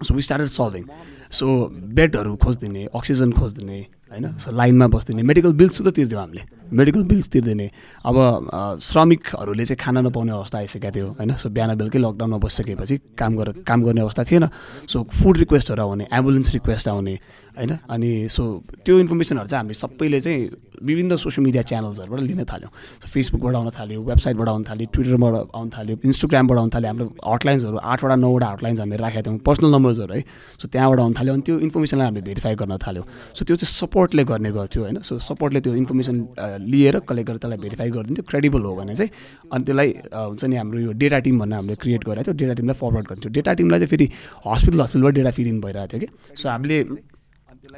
So 0.04 0.14
we 0.14 0.22
started 0.22 0.48
solving 0.48 0.84
so 1.30 1.46
बेडहरू 1.98 2.36
खोजिदिने 2.36 2.82
अक्सिजन 2.94 3.32
खोजिदिने 3.32 3.78
होइन? 4.10 4.26
लाइनमा 4.52 4.86
बस्दिने। 4.90 5.22
मेडिकल 5.22 5.52
बिल्स 5.54 5.76
सुधा 5.76 5.90
तिर्दियो 5.90 6.18
हामीले। 6.20 6.42
मेडिकल 6.70 7.02
बिल्स 7.02 7.28
तिर्दिने। 7.28 7.66
अब 8.06 8.16
श्रमिकहरूले 8.82 9.64
चाहिँ 9.64 9.78
खाना 9.78 10.00
नपाउने 10.00 10.32
अवस्था 10.32 10.58
आइसकेको 10.58 10.90
थियो 10.90 11.06
होइन? 11.18 11.34
सो 11.34 11.48
बिहान 11.50 11.74
बेलुकै 11.78 11.98
लकडाउनमा 11.98 12.38
बसिसकेपछि 12.38 12.96
काम 13.18 13.36
गरेर 13.36 13.62
काम 13.66 13.82
गर्ने 13.82 14.00
अवस्था 14.00 14.22
थिएन। 14.24 14.48
सो 14.86 15.02
फुड 15.10 15.36
रिक्वेस्टहरू 15.38 15.82
आउने 15.82 16.06
एम्बुलेन्स 16.12 16.52
रिक्वेस्ट 16.52 16.88
आउने 16.88 17.14
होइन? 17.58 17.72
अनि 17.90 18.10
सो 18.30 18.42
त्यो 18.84 18.98
इन्फर्मेसनहरू 18.98 19.46
चाहिँ 19.46 19.62
हामी 19.62 19.74
सबैले 19.74 20.20
चाहिँ 20.20 20.46
विभिन्न 20.80 21.16
सोसियल 21.16 21.44
मिडिया 21.44 21.62
च्यानल्सहरूबाट 21.62 22.20
लिन 22.20 22.44
थाल्यौँ। 22.50 22.70
सो 23.02 23.08
फेसबुकबाट 23.12 23.54
आउन 23.54 23.70
थाल्यो 23.78 24.00
वेबसाइटबाट 24.00 24.48
आउन 24.48 24.62
थाल्यो 24.64 24.86
ट्विटरबाट 24.94 25.34
आउन 25.54 25.68
थाल्यो 25.70 25.96
इन्स्टाग्रामबाट 26.04 26.58
आउन 26.58 26.70
थाल्यो। 26.74 26.88
हाम्रो 26.88 27.06
हटलाइन्सहरू 27.26 27.76
आठवटा 27.76 28.16
नौवटा 28.16 28.46
हटलाइन्स 28.46 28.80
हामीले 28.80 29.02
राखेका 29.02 29.22
थियौँ। 29.26 29.38
पर्सनल 29.44 29.70
नम्बर्सहरू 29.74 30.14
है? 30.14 30.22
सो 30.56 30.68
त्यहाँबाट 30.72 30.98
आउन 31.00 31.12
थाल्यो। 31.18 31.34
अनि 31.34 31.42
त्यो 31.42 31.58
इन्फर्मेसनलाई 31.66 32.06
हामीले 32.06 32.24
भेरिफाई 32.24 32.54
गर्न 32.56 32.78
थाल्यौँ। 32.80 33.04
सो 33.36 33.44
त्यो 33.44 33.56
चाहिँ 33.60 33.72
सपोर्टले 34.00 34.24
गर्ने 34.24 34.50
गर्थ्यो 34.52 34.82
होइन। 34.82 34.98
सो 35.04 35.18
सपोर्टले 35.20 35.60
त्यो 35.60 35.74
इन्फर्मेसन 35.74 36.16
लिएर 36.64 36.98
कलेक्ट 37.04 37.28
गरेर 37.28 37.38
त्यसलाई 37.38 37.58
भेरिफाई 37.60 37.90
गरिदिन्थ्यो। 37.92 38.24
क्रेडिबल 38.30 38.62
हो 38.64 38.74
भने 38.76 38.94
चाहिँ 38.96 39.10
अनि 39.52 39.64
त्यसलाई 39.64 39.88
हुन्छ 40.08 40.44
नि 40.44 40.56
हाम्रो 40.56 40.78
यो 40.80 40.92
डेटा 40.96 41.18
टिम 41.20 41.38
भन्ने 41.40 41.56
हामीले 41.56 41.76
क्रिएट 41.76 42.04
गरेको 42.08 42.24
थियो। 42.24 42.34
डेटा 42.40 42.54
टिमलाई 42.56 42.76
फरवर्ड 42.80 43.06
गर्थ्यो 43.08 43.30
डेटा 43.36 43.52
टिमलाई 43.60 43.78
चाहिँ 43.78 43.90
फेरि 43.92 44.06
हस्पिटल 44.48 44.80
हस्पिटलबाट 44.80 45.14
डेटा 45.14 45.30
फिड 45.36 45.46
इन 45.46 45.60
भइरहेको 45.60 45.88
थियो 45.92 46.00
कि। 46.00 46.08
सो 46.32 46.48
हामीले 46.48 46.76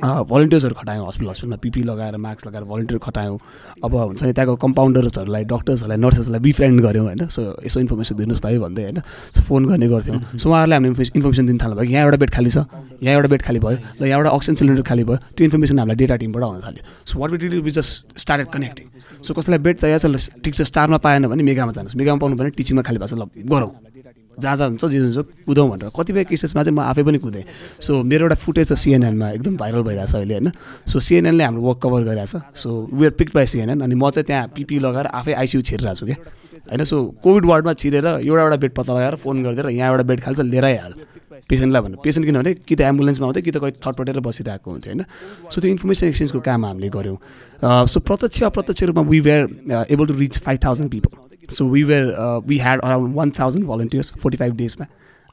भलिन्टियर्सहरू 0.01 0.75
खटायौँ 0.75 1.07
हस्पिटल 1.07 1.31
हस्पिटलमा 1.31 1.57
पिपी 1.63 1.83
लगाएर 1.83 2.17
मास्क 2.17 2.47
लगाएर 2.47 2.65
भलिन्टियर 2.65 2.99
खटायौँ। 2.99 3.39
अब 3.85 3.95
हुन्छ 3.95 4.23
नि 4.23 4.33
त्यहाँको 4.33 4.57
कम्पाउन्डर्सहरूलाई 4.57 5.45
डक्टर्सहरूलाई 5.45 5.99
नर्सेसहरूलाई 6.01 6.41
बिफ्रेन्ड 6.41 6.81
गऱ्यौँ 6.81 7.05
होइन? 7.07 7.27
सो 7.29 7.41
यसो 7.67 7.81
इन्फर्मेसन 7.81 8.17
दिनुहोस् 8.17 8.43
त 8.43 8.47
है 8.47 8.59
भन्दै 8.59 8.83
होइन? 8.83 8.99
सो 9.37 9.41
फोन 9.45 9.63
गर्ने 9.69 9.89
गर्थ्यौँ। 9.93 10.21
सो 10.41 10.49
उहाँहरूले 10.49 10.75
हामीले 10.77 11.05
इन्फर्मेसन 11.13 11.47
दिन 11.47 11.59
थाल्नु 11.61 11.77
भयो 11.77 11.91
यहाँ 11.93 12.05
एउटा 12.09 12.19
बेड 12.23 12.31
खाली 12.33 12.51
छ 12.51 12.59
यहाँ 13.05 13.15
एउटा 13.21 13.29
बेड 13.29 13.43
खाली 13.43 13.59
भयो 13.61 13.77
ल 14.01 14.03
यहाँ 14.09 14.19
एउटा 14.19 14.31
अक्सिजन 14.33 14.57
सिलिन्डर 14.57 14.83
खाली 14.89 15.05
भयो। 15.05 15.17
त्यो 15.37 15.45
इन्फर्मेसन 15.45 15.79
हामीलाई 15.79 15.97
डेटा 16.03 16.17
टिमबाट 16.23 16.43
आउन 16.43 16.61
थाल्यो। 16.67 16.83
So 17.05 17.19
what 17.21 17.31
we 17.31 17.61
we 17.61 17.71
just 17.71 18.19
started 18.19 18.47
connecting 18.49 18.87
so 19.23 19.31
कसैलाई 19.35 19.61
बेड 19.61 19.77
चाहिएको 19.77 20.09
छ 20.09 20.41
ठिक 20.41 20.55
छ 20.55 20.63
स्टारमा 20.73 20.99
पाएन 21.05 21.29
भने 21.29 21.43
मेगामा 21.43 21.73
जानुहोस्। 21.77 21.97
मेगामा 22.01 22.19
पाउनु 22.19 22.37
भने 22.41 22.51
टिचिङमा 22.57 22.83
खाली 22.83 22.99
भएको 22.99 23.13
छ 23.13 23.21
ल 23.21 23.29
गरौँ। 23.45 23.71
जहाँ 24.39 24.57
जहाँ 24.57 24.69
हुन्छ 24.69 24.85
जे 24.85 24.99
हुन्छ 24.99 25.19
कुदौँ 25.47 25.69
भनेर। 25.71 25.91
कतिपय 25.93 26.25
केसेसमा 26.25 26.63
चाहिँ 26.63 26.77
म 26.77 26.81
आफै 26.81 27.03
पनि 27.03 27.19
कुदेँ। 27.19 27.45
सो 27.81 28.03
मेरो 28.03 28.25
एउटा 28.25 28.37
फुटेज 28.39 28.69
छ 28.69 28.73
सिएनएनमा 28.73 29.31
एकदम 29.37 29.57
भाइरल 29.57 29.83
भइरहेको 29.83 30.09
छ 30.09 30.15
अहिले 30.17 30.35
होइन। 30.35 30.51
सो 30.89 31.01
सिएनएनले 31.01 31.45
हाम्रो 31.45 31.63
वर्क 31.63 31.79
कभर 31.83 32.03
गरिरहेको 32.05 32.39
छ 32.39 32.57
so 32.57 32.69
were 32.93 33.13
pick 33.19 33.31
by 33.35 33.47
CNN 33.47 33.81
अनि 33.81 33.95
म 33.95 34.11
चाहिँ 34.11 34.27
त्यहाँ 34.27 34.49
पिपी 34.57 34.79
लगाएर 34.79 35.07
आफै 35.13 35.33
आइसियु 35.33 35.63
छिरिरहेको 35.63 35.99
छु 36.01 36.07
क्या। 36.07 36.17
होइन 36.63 36.85
सो 36.85 36.97
कोभिड 37.23 37.45
वार्डमा 37.45 37.73
छिरेर 37.75 38.07
एउटा 38.07 38.43
एउटा 38.43 38.57
बेड 38.57 38.73
पत्ता 38.73 38.93
लगाएर 38.93 39.15
फोन 39.21 39.43
गरिदिएर 39.43 39.69
यहाँ 39.71 39.91
एउटा 39.91 40.05
बेड 40.07 40.21
खाल्छ 40.21 40.41
लिएर 40.41 40.65
आइहाल 40.65 40.95
पेसेन्टलाई 41.43 41.83
भन्नु 41.83 41.97
पेसेन्ट 42.05 42.27
किनभने 42.27 42.55
कि 42.55 42.75
त 42.77 42.81
एम्बुलेन्समा 42.87 43.27
आउँथ्यो 43.27 43.43
कि 43.43 43.51
त 43.51 43.57
कहीँ 43.59 43.75
थटपटेर 43.83 44.21
बसिरहेको 44.23 44.71
हुन्थ्यो 44.71 44.93
होइन। 44.93 45.03
सो 45.51 45.61
त्यो 45.61 45.71
इन्फर्मेसन 45.71 46.07
एक्सचेन्जको 46.07 46.41
काम 46.41 46.65
हामीले 46.67 46.89
गऱ्यौँ। 46.89 47.19
सो 47.91 48.01
प्रत्यक्ष 48.01 48.43
अप्रत्यक्ष 48.47 48.83
रूपमा 48.89 49.03
we 49.11 49.21
were 49.21 49.43
able 49.91 50.07
to 50.07 50.15
reach 50.15 50.39
five 50.39 50.59
thousand 50.65 50.91
people 50.91 51.11
so 51.53 51.69
we 51.69 51.83
were 51.83 52.05
we 52.47 52.59
had 52.59 52.81
around 52.81 53.15
one 53.17 53.31
thousand 53.39 53.67
volunteers 53.67 54.13
forty 54.23 54.39
five 54.39 54.57
डेजमा 54.57 54.87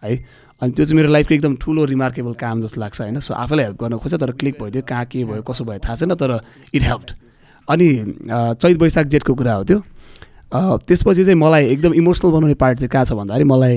है 0.03 0.15
अनि 0.61 0.71
त्यो 0.71 0.85
चाहिँ 0.85 0.95
मेरो 0.97 1.11
लाइफको 1.11 1.33
एकदम 1.33 1.55
ठुलो 1.55 1.85
रिमार्केबल 1.85 2.33
काम 2.39 2.61
जस्तो 2.61 2.81
लाग्छ 2.81 3.01
होइन? 3.01 3.19
सो 3.19 3.33
आफैलाई 3.33 3.65
हेल्प 3.65 3.81
गर्न 3.83 3.97
खोज्छ 3.97 4.15
तर 4.15 4.31
क्लिक 4.39 4.55
भइदियो 4.61 4.83
कहाँ 4.87 5.05
के 5.05 5.23
भयो 5.25 5.41
कसो 5.47 5.63
भयो 5.65 5.79
थाहा 5.79 5.95
छैन 5.95 6.15
तर 6.15 6.39
इट 6.73 6.83
हेल्प 6.83 7.15
अनि 7.67 7.87
चैत 8.31 8.77
वैशाख 8.81 9.07
जेठको 9.07 9.33
कुरा 9.35 9.53
हो 9.53 9.63
त्यो। 9.63 9.81
त्यसपछि 10.51 11.23
चाहिँ 11.23 11.37
मलाई 11.39 11.65
एकदम 11.65 11.93
इमोसनल 11.93 12.31
बनाउने 12.31 12.53
पार्ट 12.57 12.79
चाहिँ 12.79 12.89
कहाँ 12.89 13.05
छ 13.05 13.13
भन्दाखेरि 13.13 13.45
मलाई 13.45 13.75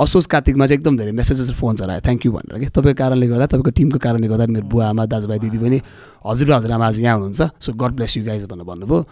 असोज 0.00 0.26
कार्तिकमा 0.32 0.66
चाहिँ 0.66 0.78
एकदम 0.80 0.96
धेरै 0.98 1.12
मेसेजेस 1.12 1.50
फोन्सहरू 1.60 1.92
आयो 1.92 2.00
थ्याङ्क 2.06 2.26
यू 2.26 2.32
भनेर 2.32 2.58
कि? 2.58 2.66
तपाईँको 2.72 2.98
कारणले 2.98 3.26
गर्दा 3.28 3.46
तपाईँको 3.46 3.70
टिमको 3.76 3.98
कारणले 4.00 4.28
गर्दा 4.28 4.46
मेरो 4.48 4.66
बुवा 4.66 4.88
आमा 4.88 5.06
दाजुभाइ 5.12 5.38
दिदी 5.38 5.58
पनि 5.60 5.80
हजुर 6.26 6.52
हजुरआमा 6.52 6.86
आज 6.86 7.00
यहाँ 7.00 7.16
हुनुहुन्छ। 7.20 7.42
So 7.60 7.72
God 7.76 7.92
bless 8.00 8.16
you 8.16 8.24
guys 8.24 8.44
भनेर 8.48 8.64
भन्नुभयो। 8.64 9.04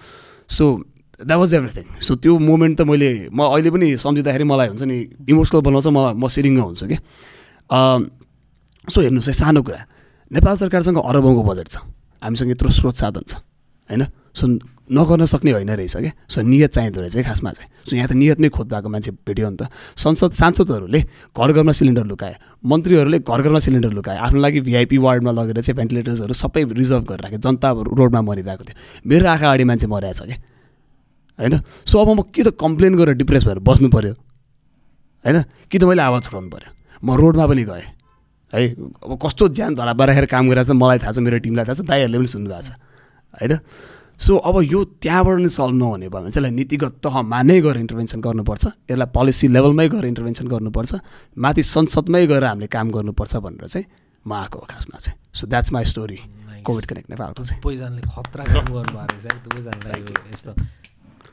So 0.48 0.64
that 1.20 1.38
was 1.38 1.54
everything 1.54 1.84
so 2.00 2.14
त्यो 2.18 2.38
मोमेन्ट 2.38 2.74
त 2.78 2.82
मैले 2.82 3.28
म 3.30 3.40
अहिले 3.54 3.70
पनि 3.70 3.86
सम्झिँदाखेरि 3.96 4.44
मलाई 4.44 4.68
हुन्छ 4.74 4.82
नि 4.82 4.96
इमोसनल 5.30 5.60
बनाउँछ 5.62 5.86
म 5.86 5.98
म 6.18 6.26
सिरिङ्ग 6.26 6.58
हुन्छु 6.58 6.86
कि? 6.90 6.96
सो 8.84 8.98
हेर्नुहोस् 9.00 9.28
है 9.28 9.34
सानो 9.34 9.62
कुरा। 9.62 9.80
नेपाल 10.30 10.56
सरकारसँग 10.56 10.98
अरबौँको 10.98 11.42
बजेट 11.42 11.68
छ। 11.68 11.76
हामीसँग 12.22 12.50
यत्रो 12.50 12.70
स्रोत 12.70 12.94
साधन 12.94 13.24
छ। 13.24 13.40
होइन? 13.88 14.02
सो 14.34 14.44
नगर्न 14.84 15.24
सक्ने 15.24 15.50
होइन 15.56 15.70
रहेछ 15.80 15.96
क्या 15.96 16.12
सो 16.28 16.42
नियत 16.44 16.70
चाहिँदो 16.76 17.00
रहेछ 17.00 17.16
है 17.16 17.22
खासमा 17.24 17.50
चाहिँ। 17.56 17.68
सो 17.88 17.96
यहाँ 17.96 18.08
त 18.08 18.12
नियतमै 18.20 18.48
खोज 18.52 18.66
भएको 18.68 18.88
मान्छे 18.92 19.10
भेट्यो 19.24 19.48
नि 19.48 19.56
त। 19.56 19.72
संसद 19.96 20.32
सांसदहरूले 20.36 21.00
घर 21.32 21.50
घरमा 21.56 21.72
सिलिन्डर 21.72 22.04
लुकाए। 22.04 22.34
मन्त्रीहरूले 22.60 23.18
घर 23.24 23.40
घरमा 23.40 23.60
सिलिन्डर 23.64 23.92
लुकाए। 23.96 24.16
आफ्नो 24.20 24.40
लागि 24.44 24.60
भिआइपी 24.60 24.98
वार्डमा 25.00 25.32
लगेर 25.32 25.60
चाहिँ 25.64 25.76
भेन्टिलेटर्सहरू 25.78 26.34
सबै 26.36 26.62
रिजर्भ 26.68 27.04
गरेर 27.08 27.22
राखे 27.24 27.38
जनता 27.40 27.68
रोडमा 27.96 28.20
मरिरहेको 28.28 28.64
थियो। 28.64 28.76
मेरो 29.08 29.24
आँखा 29.24 29.46
अगाडि 29.48 29.64
मान्छे 29.64 29.86
मरिरहेछ 29.88 30.20
क्या 30.20 30.36
होइन? 31.38 31.54
सो 31.86 31.98
अब 31.98 32.08
म 32.08 32.22
के 32.30 32.42
त 32.42 32.54
कम्प्लेन 32.54 32.94
गरेर 32.94 33.14
डिप्रेस 33.18 33.44
भएर 33.44 33.58
बस्नु 33.58 33.88
पऱ्यो 33.90 34.14
होइन? 35.24 35.42
कि 35.70 35.76
त 35.78 35.82
मैले 35.84 36.02
आवाज 36.02 36.22
छुट्याउनु 36.24 36.50
पऱ्यो 36.50 36.70
म 37.02 37.16
रोडमा 37.16 37.46
पनि 37.46 37.64
गएँ। 37.64 37.86
है 38.52 38.62
अब 39.02 39.18
कस्तो 39.18 39.48
ज्यान 39.50 39.74
धरा 39.74 39.92
राखेर 39.92 40.26
काम 40.30 40.48
गरिरहेको 40.48 40.72
छ 40.72 40.76
मलाई 40.78 40.98
थाहा 41.02 41.12
छ 41.12 41.18
मेरो 41.18 41.38
टिमलाई 41.42 41.64
थाहा 41.66 41.74
छ 41.74 41.82
दाइहरूले 41.82 42.18
पनि 42.18 42.30
सुन्नुभएको 42.30 42.62
छ। 42.62 42.70
होइन? 43.34 43.58
सो 44.14 44.32
अब 44.38 44.56
यो 44.62 44.80
त्यहाँबाट 45.02 45.38
नै 45.42 45.50
सल्भ 45.50 45.74
नहुने 45.74 46.06
भयो 46.06 46.22
भने 46.22 46.30
चाहिँ 46.30 46.46
यसलाई 46.46 46.54
नीतिगत 46.54 47.02
तहमा 47.02 47.42
नै 47.50 47.58
गएर 47.66 47.76
इन्टरभेन्सन 47.82 48.20
गर्नुपर्छ। 48.22 48.64
यसलाई 48.86 49.10
पोलिसी 49.10 49.46
लेभलमै 49.50 49.88
गएर 49.90 50.04
इन्टरभेन्सन 50.06 50.46
गर्नुपर्छ। 50.54 50.92
माथि 51.34 51.62
संसदमै 51.66 52.22
गएर 52.30 52.44
हामीले 52.46 52.70
काम 52.70 52.86
गर्नुपर्छ 52.94 53.32
भनेर 53.42 53.66
चाहिँ 53.66 53.86
म 54.22 54.32
आएको 54.38 54.56
हो 54.62 54.66
खासमा 54.70 54.96
चाहिँ 55.02 55.18
so 55.34 55.50
that's 55.50 55.72
my 55.74 55.84
story 55.90 56.18
Covid 56.62 56.84
Connect 56.86 57.10
नेपालको 57.10 57.42
चाहिँ। 57.42 57.60
दुवैजनाले 57.60 58.02
खतरा 58.06 58.44
काम 58.54 58.66
गर्नुभएको 58.70 59.18
रहेछ 59.18 59.98
यो 59.98 60.14
यस्तो 60.30 60.52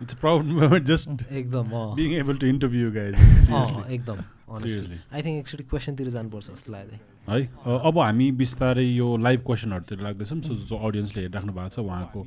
इट्स 0.02 0.14
प्राउड 0.22 0.45
मोमेन्ट 0.45 0.86
जस्ट 0.86 1.10
एकदम 1.32 1.66
being 1.95 2.14
able 2.20 2.38
to 2.38 2.47
interview 2.47 2.91
guys 2.91 3.16
एकदम. 3.89 4.18
आई 4.52 5.22
थिङ्क 5.22 5.38
एकचोटि 5.39 5.64
क्वेसनतिर 5.64 6.08
जानुपर्छ 6.16 6.47
जस्तो 6.52 6.72
लाग्यो 6.72 6.97
है 7.30 7.41
अब 7.89 7.99
हामी 7.99 8.32
बिस्तारै 8.41 8.86
यो 8.86 9.08
लाइभ 9.18 9.39
क्वेसनहरूतिर 9.45 9.99
लाग्दैछौँ। 10.08 10.41
सो 10.41 10.56
जो 10.56 10.76
अडियन्सले 10.78 11.22
हेरिराख्नु 11.22 11.54
भएको 11.54 11.70
छ 11.70 11.80
उहाँको 11.80 12.20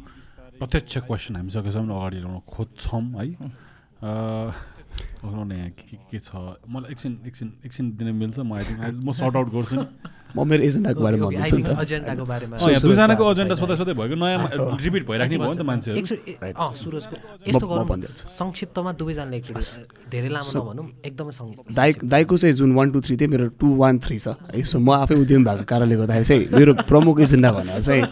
प्रत्यक्ष 0.59 0.99
क्वेसन 1.11 1.37
हामी 1.37 1.51
सकेसम्म 1.51 1.91
अगाडि 1.93 2.18
ल्याउन 2.25 2.41
खोज्छौँ 2.55 3.03
है। 3.18 3.27
यहाँ 5.25 5.70
के 5.70 5.85
के 5.91 5.97
के 6.11 6.18
छ? 6.18 6.31
मलाई 6.70 6.93
एकछिन 6.93 7.12
एकछिन 7.27 7.49
एकछिन 7.66 7.87
दिन 7.99 8.09
मिल्छ 8.14 8.39
म 8.39 8.53
आई 8.55 8.62
थिङ्क 8.64 9.05
म 9.05 9.12
सर्ट 9.12 9.37
आउट 9.37 9.49
गर्छु 9.51 9.77
नि। 9.77 9.85
म 10.35 10.43
मेरो 10.51 10.62
एजेन्डाको 10.66 11.01
बारेमा 11.07 11.26
भन्छु 11.30 11.57
नि 11.57 11.62
त। 11.62 11.70
दुईजनाको 12.82 13.22
एजेन्डा। 13.30 13.55
सोध्दै 13.55 13.76
सोध्दै 13.78 13.95
भएको 13.95 14.14
नयाँ 14.18 14.39
रिपिट 14.82 15.03
भइराख्ने 15.07 15.37
भयो 15.39 15.55
नि 15.55 15.59
त 15.62 16.59
सुरजको 16.74 17.14
यस्तो 17.49 17.66
भनिदिन्छु। 17.70 18.24
संक्षिप्तमा 18.35 18.91
दुवैजनाले 18.99 19.39
धेरै 20.11 20.30
लामो 20.35 20.51
नभनौँ 20.59 20.87
एकदमै 21.07 21.32
सङ्गीत 21.39 21.74
दाइ 21.78 21.91
दाइको 22.03 22.35
चाहिँ 22.43 22.55
जुन 22.59 22.70
वान 22.74 22.87
टू 22.91 22.99
थ्री 23.07 23.14
थियो 23.16 23.28
मेरो 23.30 23.47
टू 23.62 23.66
वान 23.78 23.95
थ्री 24.03 24.18
छ। 24.18 24.35
है 24.51 24.62
सो 24.62 24.78
म 24.82 24.91
आफै 25.07 25.14
उद्यमी 25.22 25.45
भएको 25.45 25.64
कारणले 25.70 25.97
गर्दाखेरि 26.03 26.26
चाहिँ 26.26 26.43
मेरो 26.59 26.72
प्रमुख 26.91 27.16
एजेन्डा 27.22 27.51
भनेर 27.55 27.82
चाहिँ 27.87 28.03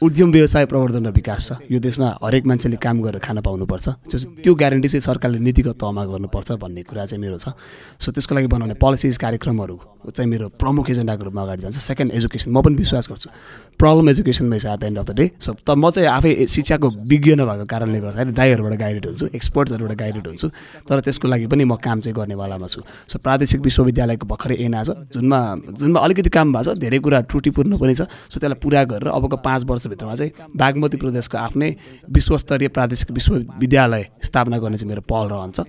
उद्यम 0.00 0.30
व्यवसाय 0.32 0.64
प्रवर्धन 0.64 1.06
र 1.06 1.10
विकास 1.12 1.48
छ। 1.48 1.52
यो 1.68 1.76
देशमा 1.76 2.08
हरेक 2.24 2.44
मान्छेले 2.48 2.76
काम 2.80 3.00
गरेर 3.04 3.20
खान 3.20 3.40
पाउनुपर्छ। 3.44 3.86
त्यो 4.08 4.18
त्यो 4.40 4.52
ग्यारेन्टी 4.56 4.88
चाहिँ 4.88 5.04
सरकारले 5.04 5.38
नीतिगत 5.44 5.76
तहमा 5.76 6.04
गर्नुपर्छ 6.08 6.56
भन्ने 6.56 6.82
कुरा 6.88 7.04
चाहिँ 7.04 7.20
मेरो 7.20 7.36
छ। 7.36 7.52
सो 8.00 8.08
त्यसको 8.08 8.32
लागि 8.32 8.48
बनाउने 8.48 8.80
पोलिसिज 8.80 9.20
कार्यक्रमहरू 9.20 9.76
चाहिँ 10.08 10.30
मेरो 10.32 10.56
प्रमुख 10.56 10.88
एजेन्डाको 10.90 11.22
रूपमा 11.28 11.42
अगाडि 11.44 11.62
जान्छ। 11.68 11.76
सेकेन्ड 11.76 12.16
एजुकेसन 12.16 12.48
म 12.48 12.64
पनि 12.64 12.80
विश्वास 12.80 13.12
गर्छु। 13.12 13.28
प्रब्लम 13.76 14.08
एजुकेसनमै 14.08 14.58
छ 14.58 14.66
at 14.72 14.80
the 14.80 14.84
end 14.88 14.98
of 14.98 15.04
the 15.04 15.12
day 15.20 15.26
so 15.36 15.52
त 15.52 15.68
म 15.76 15.92
चाहिँ 15.92 16.08
आफै 16.08 16.48
शिक्षाको 16.48 16.88
विज्ञ 17.04 17.36
नभएको 17.36 17.64
कारणले 17.68 18.00
गर्दाखेरि 18.00 18.32
दाइहरूबाट 18.32 18.74
गाइडेड 18.80 19.04
हुन्छु 19.04 19.26
एक्सपर्ट्सहरूबाट 19.36 19.96
गाइडेड 20.00 20.24
हुन्छु। 20.32 20.48
तर 20.88 20.96
त्यसको 21.04 21.28
लागि 21.28 21.44
पनि 21.44 21.64
म 21.68 21.76
काम 21.76 22.00
चाहिँ 22.00 22.16
गर्नेवालामा 22.16 22.66
छु। 22.72 22.80
सो 23.04 23.20
प्रादेशिक 23.20 23.60
विश्वविद्यालयको 23.60 24.24
भर्खरै 24.24 24.56
एन 24.64 24.80
छ। 24.80 24.96
जुनमा 25.12 25.40
जुनमा 25.76 25.98
अलिकति 26.00 26.30
काम 26.32 26.56
भएको 26.56 26.72
छ। 26.72 26.80
धेरै 26.80 26.98
कुरा 27.04 27.20
त्रुटिपूर्ण 27.28 27.76
पनि 27.76 27.92
छ। 27.92 28.08
सो 28.08 28.40
त्यसलाई 28.40 28.56
पुरा 28.56 28.80
गरेर 28.88 29.12
अबको 29.12 29.36
पाँच 29.44 29.60
वर्षभित्रमा 29.90 30.14
चाहिँ 30.14 30.32
बागमती 30.56 30.96
प्रदेशको 30.96 31.38
आफ्नै 31.38 31.74
विश्वस्तरीय 32.10 32.68
प्रादेशिक 32.68 33.10
विश्वविद्यालय 33.10 34.04
स्थापना 34.22 34.58
गर्ने 34.58 34.76
चाहिँ 34.76 34.88
मेरो 34.88 35.02
पहल 35.02 35.26
रहन्छ। 35.28 35.60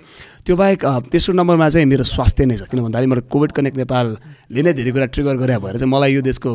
त्यो 0.46 0.56
बाहेक 0.56 0.86
तेस्रो 1.12 1.34
नम्बरमा 1.34 1.70
चाहिँ 1.70 1.86
मेरो 1.86 2.04
स्वास्थ्य 2.04 2.46
नै 2.46 2.58
छ 2.58 2.70
किन 2.70 2.82
भन्दाखेरि 2.82 3.10
मेरो 3.10 3.22
कोभिड 3.30 3.52
कनेक्ट 3.52 3.78
नेपालले 3.78 4.62
नै 4.62 4.74
धेरै 4.74 4.92
कुरा 4.92 5.06
ट्रिगर 5.14 5.36
गरे 5.38 5.58
भएर 5.58 5.78
चाहिँ 5.78 5.92
मलाई 5.92 6.14
यो 6.14 6.22
देशको 6.22 6.50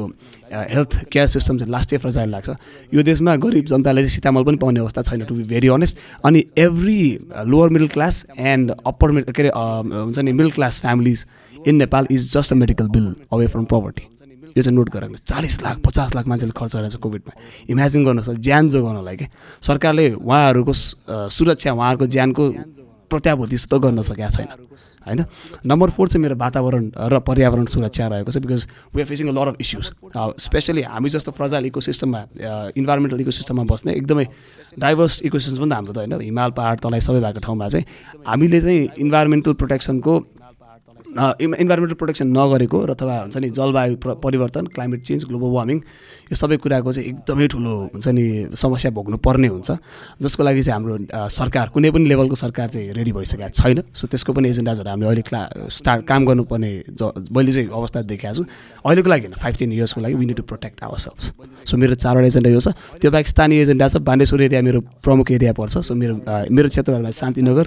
हेल्थ 0.52 0.92
केयर 1.10 1.26
सिस्टम 1.26 1.58
चाहिँ 1.58 1.72
लास्ट 1.72 1.96
फ्रजाइल 1.96 2.30
लाग्छ। 2.30 2.48
यो 2.94 3.02
देशमा 3.02 3.36
गरिब 3.36 3.64
जनताले 3.66 4.00
चाहिँ 4.02 4.14
सीतामल 4.14 4.44
पनि 4.44 4.56
पाउने 4.62 4.80
अवस्था 4.80 5.02
छैन 5.02 5.24
टु 5.26 5.34
बी 5.34 5.42
भेरी 5.50 5.68
अनेस्ट 5.68 5.98
अनि 6.24 6.44
every 6.58 7.00
lower 7.46 7.68
middle 7.68 7.88
class 7.94 8.26
and 8.38 8.70
upper 8.86 9.10
middle 9.10 9.32
के 9.32 9.42
अरे 9.42 9.50
हुन्छ 9.54 10.18
नि 10.18 10.32
middle 10.32 10.50
class 10.58 10.80
families 10.80 11.26
in 11.66 11.74
Nepal 11.76 12.06
is 12.10 12.32
just 12.34 12.52
a 12.52 12.56
medical 12.56 12.88
bill 12.98 13.14
away 13.32 13.46
from 13.46 13.64
property 13.64 14.08
यो 14.56 14.62
चाहिँ 14.62 14.76
नोट 14.76 14.88
गरेर 14.88 15.20
चालिस 15.22 15.62
लाख 15.62 15.76
पचास 15.84 16.14
लाख 16.16 16.26
मान्छेले 16.26 16.52
खर्च 16.56 16.72
गरेको 16.76 16.90
छ 16.90 16.96
कोभिडमा। 16.96 17.32
इमेजिन 17.68 18.04
गर्नुहोस् 18.04 18.40
ज्यान 18.40 18.64
जोगाउनलाई 18.72 19.16
क्या 19.16 19.28
सरकारले 19.60 20.06
उहाँहरूको 20.16 20.72
सुरक्षा 20.72 21.72
उहाँहरूको 21.76 22.06
ज्यानको 22.08 22.44
प्रत्याभूति 23.06 23.56
त 23.70 23.74
गर्न 23.78 24.02
सकेका 24.02 24.28
छैन। 24.34 24.48
होइन? 25.06 25.20
नम्बर 25.62 25.90
फोर 25.94 26.08
चाहिँ 26.08 26.22
मेरो 26.22 26.34
वातावरण 26.36 26.90
र 27.06 27.18
पर्यावरण 27.22 27.66
सुरक्षा 27.70 28.06
रहेको 28.10 28.30
छ 28.34 28.42
because 28.42 28.66
we 28.90 29.00
are 29.02 29.06
facing 29.06 29.28
a 29.28 29.34
lot 29.36 29.48
of 29.48 29.56
issues 29.62 29.86
specially 30.42 30.82
हामी 30.82 31.08
जस्तो 31.14 31.30
फ्रजाइल 31.30 31.66
इको 31.70 31.80
सिस्टममा 31.86 32.20
इन्भाइरोमेन्टल 32.74 33.20
इको 33.22 33.30
सिस्टममा 33.30 33.62
बस्ने 33.70 33.92
एकदमै 33.94 34.26
डाइभर्स 34.74 35.22
इको 35.22 35.38
सिस्टम 35.38 35.62
पनि 35.62 35.70
त 35.70 35.74
हाम्रो 35.78 35.92
त 35.94 35.98
होइन। 36.02 36.20
हिमाल 36.26 36.50
पहाड 36.58 36.76
तलाई 36.82 37.00
सबै 37.00 37.20
भएको 37.22 37.40
ठाउँमा 37.46 37.68
चाहिँ 37.68 37.86
हामीले 38.26 38.60
चाहिँ 38.60 38.80
इन्भाइरोमेन्टल 38.98 39.52
प्रोटेक्सनको 39.54 40.12
इन्भाइरोमेन्टल 40.96 41.94
प्रोटेक्सन 41.94 42.28
नगरेको 42.38 42.78
अथवा 42.94 43.18
हुन्छ 43.20 43.36
नि 43.36 43.48
जलवायु 43.58 43.96
प्र- 43.96 44.16
परिवर्तन 44.24 44.66
क्लाइमेट 44.76 45.02
चेन्ज 45.02 45.24
ग्लोबल 45.24 45.50
वार्मिङ 45.56 45.80
यो 46.26 46.34
सबै 46.34 46.56
कुराको 46.58 46.90
चाहिँ 46.92 47.08
एकदमै 47.08 47.46
ठुलो 47.46 47.72
हुन्छ 47.94 48.06
नि 48.10 48.24
समस्या 48.58 48.90
भोग्नु 48.90 49.16
पर्ने 49.22 49.48
हुन्छ। 49.48 49.70
जसको 50.22 50.42
लागि 50.42 50.62
चाहिँ 50.62 50.74
हाम्रो 50.74 50.94
सरकार 51.30 51.66
कुनै 51.70 51.90
पनि 51.94 52.04
लेभलको 52.10 52.34
सरकार 52.34 52.68
चाहिँ 52.74 52.92
रेडी 52.98 53.12
भइसकेको 53.14 53.48
छैन। 53.54 53.78
सो 53.94 54.06
त्यसको 54.10 54.32
पनि 54.34 54.50
एजेन्डाजहरू 54.50 54.90
हामीले 54.90 55.06
अहिले 55.06 55.22
क्ला 55.22 55.42
स्टार्ट 55.70 56.02
काम 56.10 56.20
गर्नुपर्ने 56.26 56.70
ज 56.98 57.30
मैले 57.30 57.52
चाहिँ 57.52 57.68
अवस्था 57.70 58.02
देखाएको 58.10 58.34
छु। 58.36 58.44
अहिलेको 58.82 59.08
लागि 59.10 59.22
होइन 59.26 59.38
फाइभ 59.38 59.54
टेन 59.54 59.72
इयर्सको 59.72 60.00
लागि 60.02 60.14
we 60.18 60.26
need 60.26 60.36
to 60.36 60.44
protect 60.50 60.82
our 60.82 60.98
selves 60.98 61.24
so 61.70 61.76
मेरो 61.78 61.94
चारवटा 61.94 62.26
एजेन्डा 62.26 62.50
यो 62.50 62.60
छ। 62.60 62.74
त्यो 62.98 63.10
बाहेक 63.14 63.26
स्थानीय 63.30 63.62
एजेन्डा 63.62 63.86
छ 63.86 63.96
बानेश्वर 64.02 64.42
एरिया 64.50 64.62
मेरो 64.66 64.80
प्रमुख 65.06 65.30
एरिया 65.30 65.52
पर्छ। 65.54 65.78
सो 65.86 65.94
मेरो 65.94 66.14
मेरो 66.50 66.68
क्षेत्रहरूमा 66.74 67.10
शान्तिनगर 67.22 67.66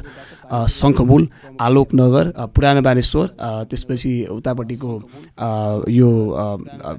अ, 0.50 0.66
शङ्खमूल 0.68 1.24
आलोकनगर 1.62 2.26
पुरानो 2.52 2.82
बानेश्वर 2.82 3.26
त्यसपछि 3.70 4.12
उतापट्टिको 4.36 4.92
यो 5.88 6.10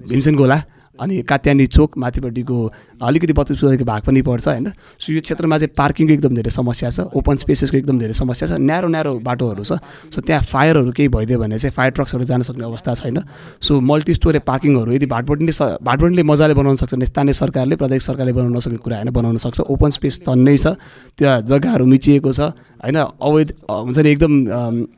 भीमसेन 0.08 0.34
गोला 0.38 0.58
अनि 1.01 1.22
कात्यानी 1.24 1.66
चोक 1.66 1.98
माथिपट्टिको 1.98 2.57
अलिकति 3.01 3.32
बत्तिस 3.32 3.59
पुजाको 3.61 3.84
भाग 3.84 4.03
पनि 4.05 4.22
पर्छ 4.22 4.48
होइन? 4.48 4.66
सो 5.01 5.12
यो 5.12 5.20
क्षेत्रमा 5.20 5.59
चाहिँ 5.59 5.72
पार्किङको 5.72 6.12
एकदम 6.12 6.34
धेरै 6.36 6.51
समस्या 6.51 6.90
छ 6.90 7.09
ओपन 7.16 7.36
स्पेसेसको 7.40 7.76
एकदम 7.76 7.98
धेरै 7.98 8.12
समस्या 8.12 8.48
छ 8.48 8.53
न्यारो 8.61 8.88
न्यारो 8.88 9.12
बाटोहरू 9.24 9.64
छ। 9.64 9.80
सो 10.12 10.20
त्यहाँ 10.20 10.42
फायरहरू 10.44 10.92
केही 10.92 11.09
भइदियो 11.09 11.38
भने 11.40 11.59
चाहिँ 11.59 11.72
फायर 11.72 11.90
ट्रक्सहरू 11.96 12.24
जान 12.24 12.42
सक्ने 12.44 12.64
अवस्था 12.64 12.94
छैन। 13.01 13.18
सो 13.61 13.80
मल्टी 13.80 14.14
स्टोरे 14.14 14.38
पार्किङहरू 14.44 14.92
यदि 14.92 15.07
भाटबटीले 15.09 15.53
स 15.53 15.80
भाटबटीले 15.80 16.22
मजाले 16.22 16.55
बनाउन 16.55 16.76
सक्छ 16.76 16.94
भने 16.94 17.07
स्थानीय 17.07 17.32
सरकारले 17.32 17.76
प्रदेश 17.80 18.03
सरकारले 18.05 18.32
बनाउन 18.32 18.57
नसकेको 18.57 18.84
कुरा 18.84 18.96
होइन 18.96 19.11
बनाउन 19.11 19.36
सक्छ। 19.40 19.61
ओपन 19.72 19.90
स्पेस 19.96 20.20
तन्नै 20.28 20.57
छ 20.57 20.76
त्यहाँ 21.16 21.40
जग्गाहरू 21.48 21.84
मिचिएको 21.86 22.32
छ 22.32 22.53
होइन? 22.84 22.96
अवैध 23.01 23.48
हुन्छ 23.64 23.98
नि 23.98 24.09
एकदम 24.11 24.32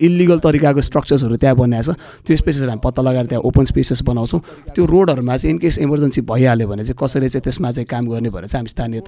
इलिगल 0.02 0.38
तरिकाको 0.42 0.80
स्ट्रक्चर्सहरू 0.82 1.36
त्यहाँ 1.38 1.56
बनाएको 1.56 1.92
छ। 1.92 1.96
त्यो 2.26 2.36
स्पेसेस 2.36 2.66
हामी 2.66 2.82
पत्ता 2.82 3.02
लगाएर 3.02 3.26
त्यहाँ 3.30 3.42
ओपन 3.46 3.64
स्पेसेस 3.70 4.02
बनाउँछौँ। 4.02 4.40
त्यो 4.74 4.82
रोडहरूमा 4.82 5.36
चाहिँ 5.36 5.54
इनकेस 5.54 5.78
इमर्जेन्सी 5.92 6.20
भइहाल्यो 6.24 6.66
भने 6.68 6.84
चाहिँ 6.88 6.96
कसरी 6.96 7.28
चाहिँ 7.28 7.44
त्यसमा 7.44 7.70
चाहिँ 7.76 7.86
काम 7.86 8.08
गर्ने 8.08 8.30
भनेर 8.32 8.48
चाहिँ 8.48 8.64
हामी 8.64 8.70
स्थानीय 8.72 9.00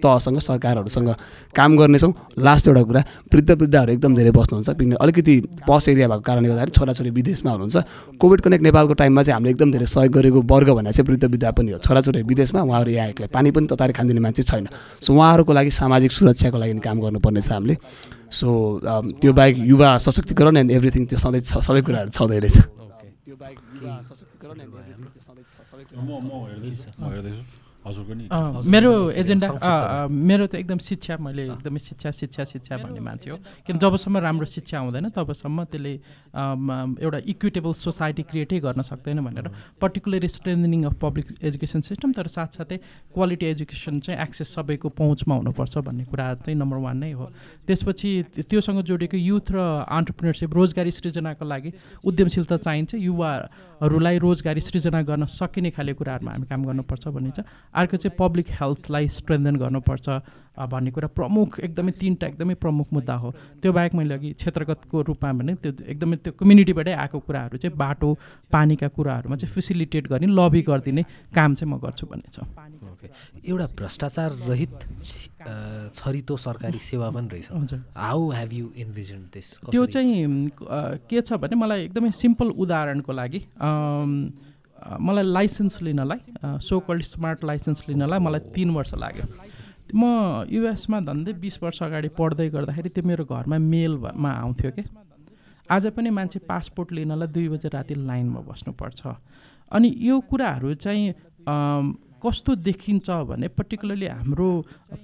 तहसँग 0.00 0.38
सरकारहरूसँग 0.40 1.08
काम 1.52 1.76
गर्नेछौँ। 1.76 2.12
लास्ट 2.40 2.68
एउटा 2.68 2.82
कुरा 2.82 3.00
वृद्ध 3.28 3.50
वृद्धहरू 3.52 3.92
एकदम 3.92 4.14
धेरै 4.16 4.30
बस्नुहुन्छ। 4.32 4.70
किन 4.80 4.92
अलिकति 4.96 5.34
पस 5.68 5.88
एरिया 5.88 6.08
भएको 6.08 6.24
कारणले 6.24 6.48
गर्दाखेरि 6.48 6.72
छोराछोरी 6.72 7.10
विदेशमा 7.12 7.50
हुनुहुन्छ। 7.52 7.76
कोभिड 8.16 8.40
कनेक्ट 8.40 8.64
नेपालको 8.64 8.94
टाइममा 8.96 9.22
चाहिँ 9.22 9.36
हामीले 9.36 9.50
एकदम 9.52 9.72
धेरै 9.72 9.86
सहयोग 9.86 10.12
गरेको 10.16 10.40
वर्ग 10.48 10.68
भनेर 10.80 10.92
चाहिँ 10.96 11.06
वृद्ध 11.10 11.24
वृद्ध 11.24 11.44
पनि 11.52 11.70
हो। 11.72 11.78
छोराछोरी 11.84 12.22
विदेशमा 12.24 12.60
उहाँहरू 12.62 12.90
यहाँ 12.90 13.08
एक्लै। 13.12 13.28
पानी 13.28 13.50
पनि 13.50 13.66
तताएर 13.68 13.92
खानिदिने 13.92 14.20
मान्छे 14.20 14.42
छैन। 14.42 14.66
सो 15.04 15.12
उहाँहरूको 15.12 15.52
लागि 15.52 15.70
सामाजिक 15.70 16.12
सुरक्षाको 16.12 16.58
लागि 16.58 16.78
काम 16.80 16.96
गर्नुपर्ने 17.00 17.40
छ 17.40 17.52
हामीले 17.52 17.76
सो 18.30 18.48
त्यो 19.20 19.32
बाहेक 19.32 19.56
युवा 19.58 19.88
सशक्तिकरण 19.98 20.56
एन्ड 20.56 20.70
एभ्रिथिङ 20.70 21.06
त्यो 21.06 21.18
सधैँ 21.18 21.40
सबै 21.60 21.82
कुराहरू 21.82 22.10
छँदै 22.14 22.38
रहेछ। 22.38 22.58
म 25.96 26.10
म 26.20 26.30
हेर्दैछु। 26.48 26.88
म 27.00 27.04
हेर्दैछु। 27.12 27.44
हजुरको 27.80 28.12
नि 28.12 28.24
अँ, 28.28 28.60
मेरो 28.68 28.92
हजुर, 28.92 29.18
एजेन्डा 29.20 29.48
मेरो 30.28 30.44
त 30.52 30.54
एकदम 30.60 30.78
शिक्षा 30.84 31.16
मैले 31.16 31.42
एकदमै 31.48 31.80
शिक्षा 31.80 32.10
शिक्षा 32.12 32.44
शिक्षा 32.52 32.76
भन्ने 32.76 33.00
मान्छे 33.00 33.28
हो। 33.32 33.36
किन 33.64 33.76
जबसम्म 33.80 34.16
राम्रो 34.20 34.46
शिक्षा 34.52 34.76
हुँदैन 34.84 35.08
तबसम्म 35.16 35.58
त्यसले 35.72 35.92
एउटा 36.34 37.18
इक्विटेबल 37.26 37.72
सोसाइटी 37.72 38.22
क्रिएटै 38.22 38.60
गर्न 38.60 38.82
सक्दैन 38.82 39.20
भनेर 39.20 39.50
particular 39.80 40.26
strengthening 40.26 40.84
of 40.84 40.94
public 41.00 41.26
education 41.42 41.80
system 41.80 42.12
तर 42.12 42.26
साथसाथै 42.26 42.76
क्वालिटी 43.14 43.46
एजुकेसन 43.46 44.00
चाहिँ 44.00 44.22
एक्सेस 44.22 44.54
सबैको 44.54 44.88
पहुँचमा 44.88 45.34
हुनुपर्छ 45.34 45.78
भन्ने 45.78 46.04
कुरा 46.04 46.34
चाहिँ 46.34 46.58
नम्बर 46.58 46.76
वान 46.76 46.96
नै 46.98 47.12
हो। 47.12 47.30
त्यसपछि 47.66 48.24
त्यो- 48.34 48.46
त्योसँग 48.46 48.82
जोडिएको 48.82 49.16
युथ 49.16 49.50
र 49.50 49.58
अन्टरप्रिनरसिप 49.88 50.54
रोजगारी 50.54 50.90
सृजनाको 50.90 51.44
लागि 51.44 51.72
उद्यमशीलता 52.04 52.56
चाहिन्छ। 52.56 52.94
युवाहरूलाई 52.94 54.18
रोजगारी 54.18 54.60
सृजना 54.60 55.02
गर्न 55.02 55.26
सकिने 55.26 55.70
खाले 55.70 55.92
कुराहरूमा 55.92 56.32
हामी 56.32 56.46
काम 56.46 56.64
गर्नुपर्छ 56.64 57.08
भन्ने 57.08 57.30
छ। 57.30 57.40
अर्को 57.74 57.96
चाहिँ 57.96 58.16
पब्लिक 58.18 58.46
हेल्थलाई 58.50 59.08
स्ट्रेन्थन 59.08 59.56
गर्नुपर्छ। 59.56 60.08
भन्ने 60.66 60.90
कुरा 60.90 61.08
प्रमुख 61.16 61.58
एकदमै 61.60 61.92
तिनवटा 62.00 62.26
एकदमै 62.26 62.54
प्रमुख 62.60 62.86
मुद्दा 62.92 63.14
हो। 63.14 63.30
त्यो 63.62 63.72
बाहेक 63.72 63.94
मैले 63.94 64.14
अघि 64.14 64.30
क्षेत्रगतको 64.36 65.02
रूपमा 65.08 65.32
भने 65.32 65.54
त्यो 65.62 65.72
एकदमै 65.86 66.16
त्यो 66.24 66.32
कम्युनिटीबाटै 66.40 66.92
आएको 66.92 67.18
कुराहरू 67.20 67.56
चाहिँ 67.58 67.76
बाटो 67.76 68.08
पानीका 68.52 68.88
कुराहरूमा 68.96 69.36
चाहिँ 69.36 69.54
फेसिलिटेट 69.54 70.08
गर्ने 70.12 70.26
लबी 70.28 70.62
गरिदिने 70.68 71.02
काम 71.34 71.54
चाहिँ 71.54 71.70
म 71.72 71.78
गर्छु 71.80 72.06
भन्ने 72.10 72.28
छ। 72.34 72.38
एउटा 73.46 73.66
भ्रष्टाचार 73.78 74.30
रहित 74.48 74.76
छरितो 75.94 76.36
सरकारी 76.36 76.78
सेवा 76.80 77.10
पनि 77.10 77.28
रहेछ। 77.32 77.74
How 77.96 78.30
have 78.30 78.52
you 78.52 78.66
envision 78.76 79.20
this 79.32 79.48
त्यो 79.70 79.86
चाहिँ 79.86 80.50
के 81.08 81.20
छ 81.22 81.32
भने 81.40 81.56
मलाई 81.56 81.84
एकदमै 81.84 82.10
सिम्पल 82.10 82.48
उदाहरणको 82.58 83.12
लागि 83.12 83.40
मलाई 84.80 85.24
लाइसेन्स 85.24 85.82
लिनलाई 85.82 86.58
सो 86.64 86.78
कल्ड 86.80 87.02
स्मार्ट 87.04 87.44
लाइसेन्स 87.44 87.82
लिनलाई 87.88 88.18
मलाई 88.18 88.40
तिन 88.54 88.70
वर्ष 88.70 88.94
लाग्यो। 88.96 89.24
म 89.94 90.44
युएसमा 90.50 91.00
झन्डै 91.00 91.32
बिस 91.40 91.62
वर्ष 91.62 91.82
अगाडि 91.82 92.08
पढ्दै 92.18 92.48
गर्दाखेरि 92.50 92.88
त्यो 92.90 93.04
मेरो 93.06 93.24
घरमा 93.24 93.58
मेलमा 93.58 94.30
आउँथ्यो 94.30 94.70
कि? 94.70 94.82
आज 95.70 95.86
पनि 95.94 96.10
मान्छे 96.10 96.38
पासपोर्ट 96.48 96.92
लिनलाई 96.92 97.28
दुई 97.30 97.48
बजे 97.48 97.68
राति 97.70 97.94
लाइनमा 97.94 98.40
बस्नुपर्छ। 98.42 99.00
अनि 99.72 99.88
यो 100.02 100.20
कुराहरू 100.30 100.74
चाहिँ 100.74 101.14
कस्तो 102.20 102.54
देखिन्छ 102.60 103.10
भने 103.28 103.48
पर्टिकुलरली 103.48 104.06
हाम्रो 104.06 104.48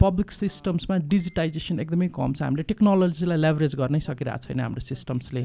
पब्लिक 0.01 0.30
सिस्टम्समा 0.32 0.97
डिजिटाइजेसन 1.09 1.80
एकदमै 1.80 2.09
कम 2.12 2.32
छ। 2.34 2.43
हामीले 2.43 2.62
टेक्नोलोजीलाई 2.68 3.39
लेभरेज 3.41 3.74
गर्नै 3.80 4.01
सकिरहेको 4.05 4.45
छैन 4.45 4.61
हाम्रो 4.61 4.80
सिस्टम्सले 4.84 5.45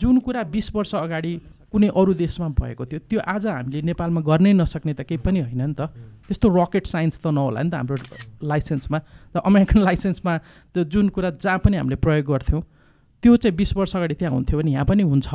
जुन 0.00 0.18
कुरा 0.24 0.42
बिस 0.48 0.74
वर्ष 0.74 0.94
अगाडि 0.94 1.32
कुनै 1.74 1.90
अरू 1.90 2.12
देशमा 2.14 2.48
भएको 2.54 2.84
थियो। 2.86 3.00
त्यो 3.10 3.20
आज 3.26 3.46
हामीले 3.50 3.82
नेपालमा 3.90 4.20
गर्नै 4.22 4.52
नसक्ने 4.62 4.94
त 4.94 5.02
केही 5.02 5.18
पनि 5.26 5.40
होइन 5.50 5.62
नि 5.62 5.74
त। 5.74 5.90
त्यस्तो 6.30 6.46
रकेट 6.54 6.86
साइन्स 6.86 7.18
त 7.18 7.34
नहोला 7.34 7.62
नि 7.66 7.70
त 7.70 7.74
हाम्रो 7.74 7.98
लाइसेन्समा 8.46 8.98
र 9.34 9.36
अमेरिकन 9.42 9.80
लाइसेन्समा 9.82 10.32
त्यो 10.70 10.82
जुन 10.86 11.08
कुरा 11.10 11.30
जहाँ 11.42 11.58
पनि 11.66 11.76
हामीले 11.82 11.98
प्रयोग 11.98 12.26
गर्थ्यौँ 12.30 12.62
त्यो 13.22 13.36
चाहिँ 13.42 13.56
बिस 13.58 13.70
वर्ष 13.74 13.96
अगाडि 13.96 14.14
त्यहाँ 14.14 14.34
हुन्थ्यो 14.34 14.58
भने 14.60 14.70
यहाँ 14.70 14.86
पनि 14.86 15.02
हुन्छ। 15.02 15.28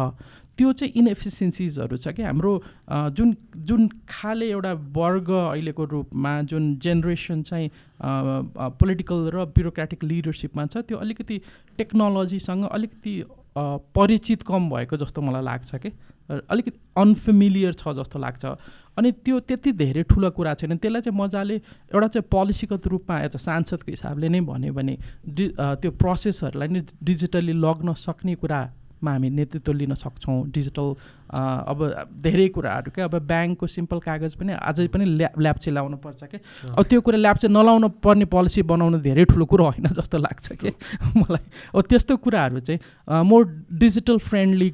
त्यो 0.56 0.72
चाहिँ 0.80 0.94
इनएफिसियन्सिजहरू 0.96 1.98
छ 1.98 2.08
कि 2.16 2.24
हाम्रो 2.24 2.52
जुन 3.16 3.36
जुन 3.68 3.82
खाले 4.08 4.48
एउटा 4.50 4.74
वर्ग 4.96 5.30
अहिलेको 5.32 5.84
रूपमा 5.92 6.32
जुन 6.48 6.64
जेनेरेसन 6.84 7.42
चाहिँ 7.50 7.68
पोलिटिकल 8.80 9.20
र 9.36 9.46
ब्युरोक्रेटिक 9.56 10.04
लिडरसिपमा 10.04 10.66
छ 10.72 10.84
त्यो 10.88 10.98
अलिकति 11.00 11.36
टेक्नोलोजीसँग 11.80 12.64
अलिकति 12.72 13.14
परिचित 13.96 14.44
कम 14.48 14.70
भएको 14.70 14.98
जस्तो 14.98 15.22
मलाई 15.22 15.44
लाग्छ 15.44 15.76
कि। 15.76 15.92
अलिकति 16.30 16.80
अनफेमिलियर 16.97 17.73
छ 17.73 17.93
जस्तो 17.97 18.19
लाग्छ। 18.19 18.45
अनि 18.97 19.11
त्यो 19.23 19.39
त्यति 19.39 19.71
धेरै 19.71 20.03
ठुलो 20.11 20.30
कुरा 20.32 20.53
छैन। 20.53 20.77
त्यसलाई 20.77 21.01
चाहिँ 21.01 21.17
मजाले 21.19 21.55
एउटा 21.55 22.07
चाहिँ 22.07 22.27
पोलिसीगत 22.32 22.88
रूपमा 22.88 23.19
एज 23.25 23.34
अ 23.36 23.39
सांसदको 23.39 23.91
हिसाबले 23.91 24.30
नै 24.30 24.41
भन्यो 24.43 24.73
भने 24.73 24.97
डि 25.25 25.45
त्यो 25.57 25.91
प्रोसेसहरूलाई 25.95 26.67
नै 26.67 26.82
डिजिटली 27.03 27.53
लग्न 27.65 27.93
सक्ने 27.95 28.36
कुरामा 29.00 29.12
हामी 29.12 29.30
नेतृत्व 29.30 29.72
लिन 29.74 29.93
सक्छौँ 29.95 30.52
डिजिटल 30.52 30.88
अब 31.32 31.80
धेरै 32.20 32.47
कुराहरू 32.50 32.91
क्या। 32.91 33.06
अब 33.06 33.16
ब्याङ्कको 33.24 33.68
सिम्पल 33.68 34.00
कागज 34.00 34.36
पनि 34.36 34.54
अझै 34.54 34.88
पनि 34.91 35.06
ल्या 35.06 35.30
ल्याप्चे 35.39 35.72
लाउनु 35.72 35.97
पर्छ 36.04 36.24
कि 36.26 36.38
अब 36.76 36.84
त्यो 36.84 37.02
कुरा 37.02 37.18
ल्याप्चे 37.18 37.47
नलाउनु 37.47 37.88
पर्ने 38.04 38.26
पोलिसी 38.28 38.62
बनाउनु 38.68 39.00
धेरै 39.00 39.26
ठुलो 39.26 39.45
कुरो 39.45 39.64
होइन 39.64 39.88
जस्तो 39.95 40.18
लाग्छ 40.18 40.47
कि 40.60 40.70
मलाई। 41.16 41.45
अब 41.76 41.82
त्यस्तो 41.89 42.18
कुराहरू 42.18 42.60
चाहिँ 42.60 43.24
मोर 43.24 43.41
डिजिटल 43.80 44.18
फ्रेन्डली 44.20 44.70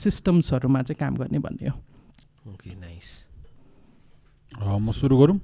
सिस्टम्सहरूमा 0.00 0.82
चाहिँ 0.82 0.98
काम 1.00 1.16
गर्ने 1.20 1.38
भन्ने 1.38 1.68
हो। 1.68 1.78
ओके 2.52 2.74
नाइस 2.74 3.28
म 4.56 4.92
सुरु 4.92 5.16
गरौँ? 5.18 5.38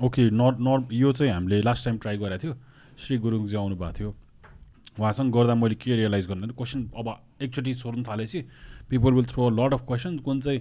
ओके 0.00 0.30
नट 0.32 0.56
नट 0.60 0.92
यो 0.92 1.12
चाहिँ 1.12 1.32
हामीले 1.32 1.60
लास्ट 1.62 1.84
टाइम 1.84 1.98
ट्राई 1.98 2.16
गरेको 2.16 2.42
थियो। 2.42 2.54
श्री 2.94 3.18
गुरुङजी 3.18 3.56
आउनु 3.56 3.76
भएको 3.76 3.92
थियो। 3.98 4.10
उहाँसँग 5.00 5.32
गर्दा 5.32 5.54
मैले 5.54 5.74
के 5.74 5.96
रियलाइज 5.96 6.26
गर्नु 6.28 6.54
क्वेसन 6.54 6.90
अब 6.96 7.08
एकचोटि 7.42 7.74
सोध्नु 7.74 8.02
थालेपछि 8.08 8.40
people 8.90 9.12
will 9.12 9.26
throw 9.26 9.50
lot 9.50 9.74
of 9.74 9.82
question 9.86 10.18
कुन 10.18 10.40
चाहिँ 10.40 10.60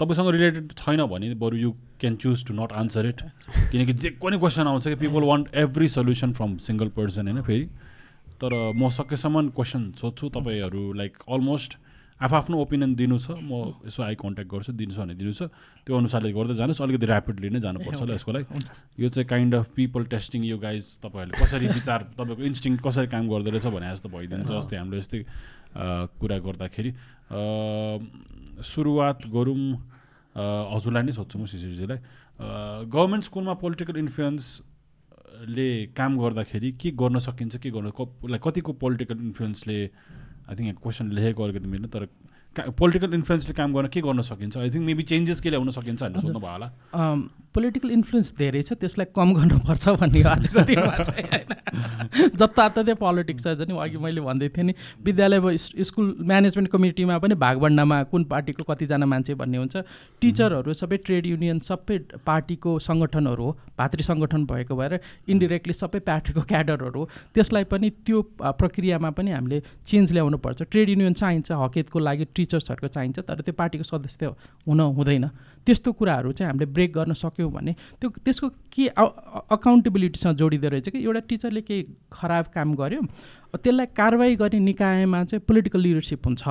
तपाईँसँग 0.00 0.28
रिलेटेड 0.30 0.72
छैन 0.72 1.04
भने 1.06 1.34
बरु 1.34 1.56
you 1.56 1.70
can 2.00 2.16
choose 2.16 2.44
to 2.46 2.54
not 2.54 2.72
answer 2.72 3.06
it 3.06 3.20
किनकि 3.72 3.92
जे 3.92 4.10
कुनै 4.20 4.38
क्वेसन 4.38 4.66
आउँछ 4.66 4.88
कि 4.88 4.94
people 4.94 5.22
want 5.24 5.54
every 5.54 5.88
solution 5.88 6.32
from 6.32 6.56
single 6.60 6.88
person 6.96 7.28
होइन? 7.28 7.42
फेरि 7.42 7.64
तर 8.40 8.52
म 8.76 8.88
सकेसम्म 8.92 9.48
क्वेसन 9.56 9.90
सोध्छु 10.00 10.28
तपाईँहरू 10.28 10.92
लाइक 10.92 11.16
अलमोस्ट 11.28 11.78
आफ्नो 12.16 12.56
ओपिनियन 12.64 12.94
दिनु 12.96 13.18
छ 13.20 13.36
म 13.36 13.76
यसो 13.86 14.02
आई 14.02 14.14
कन्ट्याक्ट 14.16 14.50
गर्छु 14.52 14.72
दिनु 14.72 14.92
छ 14.96 14.98
भने 15.04 15.14
दिनु 15.20 15.32
छ 15.36 15.52
त्यो 15.84 15.96
अनुसारले 15.96 16.32
गर्दै 16.32 16.54
जानुहोस् 16.56 16.80
अलिकति 16.82 17.06
ऱ्यापिडली 17.06 17.48
नै 17.52 17.60
जानुपर्छ 17.60 18.00
होला 18.00 18.14
यसको 18.16 18.32
लागि। 18.32 18.46
यो 19.02 19.08
चाहिँ 19.12 19.28
काइन्ड 19.28 19.54
अफ 19.54 19.66
पिपल 19.76 20.04
टेस्टिङ 20.16 20.44
यो 20.44 20.56
गाइज 20.58 20.84
तपाईँहरूले 21.04 21.36
कसरी 21.36 21.66
विचार 21.76 22.00
तपाईँको 22.16 22.42
इन्स्टिङ 22.50 22.76
कसरी 22.86 23.06
काम 23.12 23.28
गर्दो 23.28 23.50
रहेछ 23.52 23.66
भने 23.76 23.86
जस्तो 23.92 24.08
भइदिन्छ 24.16 24.48
जस्तै 24.48 24.76
हाम्रो 24.80 24.96
यस्तै 24.98 25.20
कुरा 26.16 26.38
गर्दाखेरि। 26.48 26.90
सुरुवात 28.64 29.18
गरौँ 29.36 29.60
हजुरलाई 30.72 31.02
नै 31.04 31.12
सोध्छु 31.12 31.36
म 31.36 31.44
सिसिजीलाई 31.44 31.98
गभर्मेन्ट 32.88 33.24
स्कुलमा 33.28 33.54
पोलिटिकल 33.60 33.96
इन्फ्लुएन्सले 34.00 35.68
काम 35.92 36.12
गर्दाखेरि 36.16 36.72
के 36.80 36.90
गर्न 36.96 37.18
सकिन्छ 37.28 37.56
के 37.60 37.70
गर्न 37.76 37.92
कतिको 38.40 38.72
पोलिटिकल 38.80 39.18
इन्फ्लुएन्सले 39.20 39.78
आई 40.48 40.54
थिङ्क 40.56 40.68
यहाँ 40.68 40.80
क्वेसन 40.82 41.06
लेखेको 41.12 41.42
अलिकति 41.44 41.68
मिल्नु 41.68 41.88
तर 41.88 42.08
पोलिटिकल 42.56 43.14
इन्फ्लुएन्सले 43.14 43.54
काम 43.54 43.72
गर्न 43.74 43.88
के 43.92 44.00
गर्न 44.00 44.20
सकिन्छ? 44.24 44.56
आई 44.56 44.70
थिङ्क 44.72 44.84
मेबी 44.86 45.02
चेन्जेस 45.02 45.40
के 45.40 45.48
ल्याउन 45.50 45.70
सकिन्छ 45.76 46.02
भनेर 46.02 46.20
सोध्नु 46.20 46.40
भयो 46.40 46.52
होला। 46.52 46.68
पोलिटिकल 47.56 47.90
इन्फ्लुएन्स 47.90 48.32
धेरै 48.38 48.62
छ 48.62 48.78
त्यसलाई 48.80 49.08
कम 49.16 49.32
गर्नुपर्छ 49.38 49.84
भन्ने 50.00 50.22
आजको 50.30 50.64
दिनमा 50.70 50.94
चाहिँ 51.00 51.26
होइन। 51.32 52.30
जताततै 52.36 52.94
पोलिटिक्स 53.02 53.44
छ 53.44 53.54
झन् 53.56 53.72
अघि 53.84 53.98
मैले 54.04 54.20
भन्दै 54.28 54.48
थिएँ 54.56 54.66
नि 54.66 54.74
विद्यालय 55.06 55.56
स्कुल 55.90 56.06
म्यानेजमेन्ट 56.32 56.70
कमिटीमा 56.72 57.18
पनि 57.24 57.34
भागभण्डामा 57.44 58.02
कुन 58.12 58.24
पार्टीको 58.32 58.64
कतिजना 58.70 59.06
मान्छे 59.06 59.34
भन्ने 59.40 59.58
हुन्छ 59.58 59.76
टिचरहरू 60.22 60.72
सबै 60.82 60.96
ट्रेड 61.06 61.26
युनियन 61.26 61.58
सबै 61.70 61.98
पार्टीको 62.26 62.78
सङ्गठनहरू 62.88 63.44
हो 63.44 63.56
भातृ 63.78 64.02
सङ्गठन 64.10 64.44
भएको 64.52 64.76
भएर 64.76 64.98
इन्डिरेक्टली 65.28 65.74
सबै 65.80 66.00
पार्टीको 66.08 66.42
क्याडरहरू 66.52 67.00
हो 67.00 67.08
त्यसलाई 67.34 67.64
पनि 67.72 67.90
त्यो 68.06 68.22
प्रक्रियामा 68.60 69.10
पनि 69.16 69.30
हामीले 69.30 69.60
चेन्ज 69.86 70.12
ल्याउनुपर्छ। 70.12 70.62
ट्रेड 70.62 70.88
युनियन 70.90 71.12
चाहिन्छ 71.22 71.48
हकेतको 71.64 71.98
लागि 71.98 72.24
टिचर्सहरूको 72.36 72.88
चाहिन्छ 72.96 73.18
तर 73.28 73.40
त्यो 73.40 73.54
पार्टीको 73.54 73.84
सदस्य 73.84 74.26
हुन 74.66 74.80
हुँदैन। 74.98 75.28
त्यस्तो 75.66 75.92
कुराहरू 75.98 76.32
चाहिँ 76.32 76.50
हामीले 76.50 76.66
ब्रेक 76.72 76.92
गर्न 76.94 77.12
सक्यौँ 77.16 77.45
भने 77.50 77.72
त्यो 78.00 78.10
त्यसको 78.24 78.48
के 78.74 78.86
अकाउन्टेबिलिटीसँग 78.88 80.36
जोडिँदो 80.36 80.68
रहेछ 80.68 80.88
कि 80.88 81.04
एउटा 81.04 81.20
टिचरले 81.28 81.60
केही 81.60 81.82
खराब 82.12 82.44
काम 82.54 82.74
गर्यो 82.74 83.02
त्यसलाई 83.56 83.86
कारवाही 83.96 84.36
गर्ने 84.36 84.58
निकायमा 84.60 85.22
चाहिँ 85.24 85.40
पोलिटिकल 85.48 85.80
लिडरसिप 85.80 86.26
हुन्छ। 86.26 86.44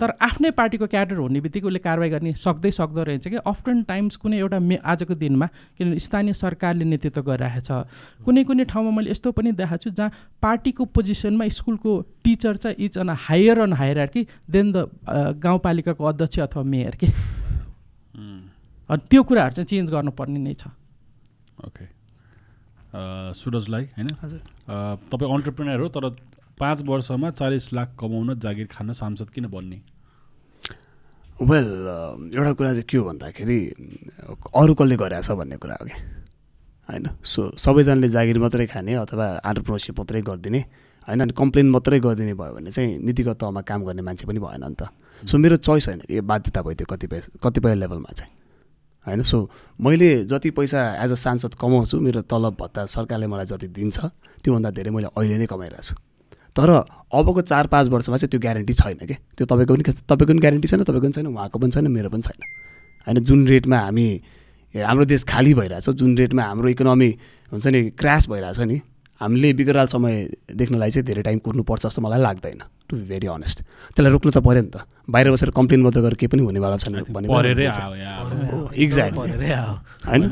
तर 0.00 0.10
आफ्नै 0.18 0.50
पार्टीको 0.50 0.86
क्याडर 0.86 1.16
हुने 1.16 1.40
बित्तिकै 1.40 1.66
उसले 1.66 1.78
कारवाही 1.78 2.10
गर्ने 2.10 2.32
सक्दै 2.34 2.70
सक्दो 2.70 3.02
रहेछ 3.06 3.28
कि 3.28 3.36
अफ्टन 3.46 3.82
टाइम्स 3.86 4.16
कुनै 4.16 4.38
एउटा 4.38 4.58
मे 4.58 4.76
आजको 4.82 5.14
दिनमा 5.14 5.46
किनभने 5.78 5.98
स्थानीय 5.98 6.32
सरकारले 6.34 6.84
नेतृत्व 6.84 7.22
गरिरहेको 7.22 7.62
छ 7.62 7.70
कुनै 8.24 8.44
कुनै 8.44 8.64
ठाउँमा 8.66 8.90
मैले 8.90 9.10
यस्तो 9.10 9.30
पनि 9.30 9.52
देखाएको 9.52 9.82
छु 9.84 9.90
जहाँ 9.94 10.10
पार्टीको 10.42 10.84
पोजिसनमा 10.90 11.48
स्कुलको 11.54 11.92
टिचर 12.24 12.56
चाहिँ 12.56 12.76
is 12.84 12.98
on 12.98 13.10
higher 13.28 13.58
on 13.60 13.72
higher 13.78 14.06
कि 14.10 14.26
देन 14.50 14.72
द 14.72 14.90
गाउँपालिकाको 15.38 16.04
अध्यक्ष 16.04 16.38
अथवा 16.40 16.62
मेयर 16.66 16.96
कि। 16.96 17.06
त्यो 18.96 19.22
कुराहरू 19.22 19.54
चाहिँ 19.54 19.66
चेन्ज 19.66 19.90
गर्नुपर्ने 19.90 20.38
नै 20.38 20.54
छ। 20.54 20.66
ओके 21.66 21.84
सुरजलाई 23.34 23.84
होइन? 23.96 24.08
हजुर। 24.22 24.40
अ, 24.40 24.74
तपाईँ 25.10 25.30
अन्टरप्रिनर 25.30 25.80
हो 25.80 25.88
तर 25.88 26.04
पाँच 26.58 26.82
वर्षमा 26.82 27.30
चालिस 27.30 27.72
लाख 27.72 27.96
कमाउन 28.00 28.38
जागिर 28.38 28.66
खान 28.66 28.92
सांसद 28.92 29.30
किन 29.30 29.46
बन्ने? 29.46 29.78
वेल 31.40 31.68
एउटा 32.34 32.52
कुरा 32.52 32.70
चाहिँ 32.70 32.84
के 32.84 32.96
हो 32.98 33.04
भन्दाखेरि 33.04 33.58
अरू 34.56 34.74
कसले 34.74 34.96
गरेछ 34.96 35.30
भन्ने 35.30 35.56
कुरा 35.56 35.76
हो 35.80 35.86
कि? 35.86 35.94
होइन? 36.88 37.04
सो 37.22 37.56
सबैजनाले 37.56 38.08
जागिर 38.08 38.38
मात्रै 38.38 38.66
खाने 38.66 38.94
अथवा 38.94 39.26
आन्टरप्रोनरसिप 39.40 39.98
मात्रै 39.98 40.22
गरिदिने 40.22 40.60
होइन? 41.08 41.20
अनि 41.20 41.32
कम्प्लेन 41.32 41.70
मात्रै 41.70 42.00
गरिदिने 42.00 42.34
भयो 42.34 42.52
भने 42.58 42.70
चाहिँ 42.70 42.98
नीतिगत 42.98 43.38
तहमा 43.40 43.60
काम 43.62 43.80
गर्ने 43.84 44.02
मान्छे 44.02 44.26
पनि 44.26 44.40
भएन 44.40 44.64
नि 44.66 44.74
त। 44.74 44.90
सो 45.24 45.38
मेरो 45.38 45.56
चोइस 45.56 45.88
होइन 45.88 46.00
कि 46.04 46.16
यो 46.16 46.22
बाध्यता 46.22 46.60
भयो 46.62 46.74
त्यो 46.74 46.86
कतिपय 46.90 47.20
कतिपय 47.38 47.74
लेभलमा 47.74 48.12
चाहिँ। 48.12 48.32
होइन? 49.06 49.22
सो 49.22 49.50
मैले 49.80 50.24
जति 50.24 50.50
पैसा 50.50 50.80
एज 51.04 51.12
अ 51.12 51.14
सांसद 51.14 51.54
कमाउँछु 51.54 52.00
मेरो 52.00 52.20
तलब 52.22 52.56
भत्ता 52.60 52.86
सरकारले 52.86 53.26
मलाई 53.26 53.46
जति 53.46 53.68
दिन्छ 53.68 53.98
त्योभन्दा 54.44 54.70
धेरै 54.70 54.90
मैले 54.90 55.08
अहिले 55.16 55.38
नै 55.38 55.46
कमाइरहेको 55.46 55.82
छु। 55.82 55.94
तर 56.56 56.70
अबको 56.70 57.40
चार 57.42 57.66
पाँच 57.66 57.88
वर्षमा 57.88 58.16
चाहिँ 58.16 58.30
त्यो 58.30 58.40
ग्यारेन्टी 58.40 58.74
छैन 58.74 59.06
कि? 59.06 59.14
त्यो 59.36 59.46
तपाईँको 59.46 59.74
पनि 59.74 59.82
तपाईँको 59.82 60.26
पनि 60.26 60.40
ग्यारेन्टी 60.40 60.68
छैन 60.68 60.82
तपाईँको 60.82 61.00
पनि 61.00 61.12
छैन 61.12 61.26
उहाँको 61.26 61.58
पनि 61.58 61.70
छैन 61.70 61.86
मेरो 61.88 62.10
पनि 62.10 62.22
छैन। 62.22 62.38
होइन 63.06 63.18
जुन 63.24 63.46
रेटमा 63.48 63.78
हामी 63.78 64.08
हाम्रो 64.74 65.04
देश 65.04 65.24
खाली 65.24 65.54
भइरहेछ 65.54 65.90
जुन 65.90 66.16
रेटमा 66.18 66.42
हाम्रो 66.42 66.68
इकोनोमी 66.68 67.10
हुन्छ 67.52 67.66
नि 67.66 67.80
क्रास 67.90 68.28
भइरहेछ 68.28 68.60
नि 68.60 68.80
हामीले 69.20 69.52
विकराल 69.52 69.86
समय 69.86 70.14
देख्नलाई 70.56 70.90
चाहिँ 70.90 71.04
धेरै 71.06 71.22
टाइम 71.22 71.38
कुर्नुपर्छ 71.44 71.82
जस्तो 71.86 72.00
मलाई 72.02 72.20
लाग्दैन 72.20 72.60
टु 72.88 72.96
बी 72.96 73.04
भेरी 73.04 73.26
अनेस्ट 73.28 73.58
त्यसलाई 73.94 74.12
रोक्नु 74.12 74.30
त 74.32 74.38
पऱ्यो 74.40 74.62
नि 74.64 74.70
त। 74.72 74.76
बाहिर 75.10 75.30
बसेर 75.30 75.50
कम्प्लेन 75.52 75.80
मात्रै 75.84 76.02
गरेर 76.02 76.16
केही 76.16 76.30
पनि 76.32 76.42
हुनेवाला 76.42 76.76
छैन। 76.80 77.04
आयो 77.04 77.12
आयो। 78.96 79.72
होइन? 80.08 80.22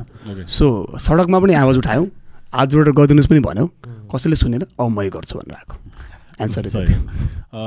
सो 0.49 0.66
सडकमा 0.97 1.39
पनि 1.39 1.55
आवाज 1.55 1.76
उठायौँ। 1.78 2.07
हात 2.49 2.68
जोडेर 2.68 2.93
गरिदिनुहोस् 2.97 3.28
पनि 3.28 3.41
भन्यौँ। 3.45 3.68
कसैले 4.09 4.36
सुनेन 4.41 4.62
अब 4.80 4.89
मै 4.89 5.09
गर्छु 5.12 5.34
भनेर 5.39 5.55
आएको। 5.55 5.74
एन्सर 6.41 6.64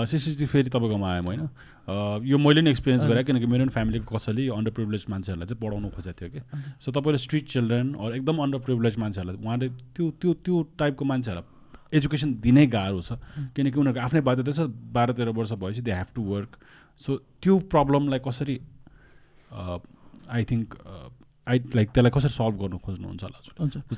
सिसिसी 0.10 0.46
फेरि 0.46 0.70
तपाईँकोमा 0.74 1.08
आएँ 1.12 1.22
होइन? 1.22 1.42
यो 1.88 2.38
मैले 2.38 2.62
नि 2.62 2.70
एक्सपिरियन्स 2.70 3.06
गरेँ 3.06 3.24
किनकि 3.24 3.46
मेरो 3.46 3.64
पनि 3.66 3.74
फ्यामिलीको 3.74 4.16
कसैले 4.16 4.48
अन्डर 4.54 4.72
प्रिभिलेज 4.78 5.06
मान्छेहरूलाई 5.10 5.48
चाहिँ 5.48 5.62
पढाउनु 5.62 5.90
खोजेको 5.90 6.18
थियो 6.20 6.30
कि। 6.30 6.42
सो 6.80 6.92
तपाईँले 6.92 7.18
स्ट्रिट 7.18 7.46
चिल्ड्रेन 7.54 7.94
अर 7.96 8.16
एकदम 8.16 8.38
अन्डर 8.44 8.60
प्रिभिलेज 8.68 8.98
मान्छेहरूलाई 9.04 9.38
उहाँले 9.46 9.70
त्यो 9.96 10.06
त्यो 10.22 10.34
त्यो 10.46 10.56
टाइपको 10.78 11.06
मान्छेहरूलाई 11.06 11.98
एजुकेसन 11.98 12.30
दिनै 12.40 12.66
गाह्रो 12.76 13.02
छ। 13.02 13.18
किनकि 13.56 13.78
उनीहरूको 13.80 14.02
आफ्नै 14.08 14.22
बाध्यता 14.30 14.52
छ 14.52 14.70
बाह्र 14.96 15.12
तेह्र 15.18 15.30
वर्ष 15.36 15.52
भएपछि 15.58 15.82
they 15.82 15.92
have 15.92 16.10
to 16.16 16.22
work 16.24 16.52
so 17.02 17.18
त्यो 17.42 17.58
प्रब्लमलाई 17.74 18.20
कसरी 18.28 18.56
आई 19.52 20.44
थिङ्क 20.52 20.68
आई 21.48 21.58
लाइक 21.76 21.88
त्यसलाई 21.92 22.12
कसरी 22.16 22.32
सल्भ 22.32 22.56
गर्नु 22.62 22.78
खोज्नुहुन्छ 22.86 23.24
होला 23.24 23.40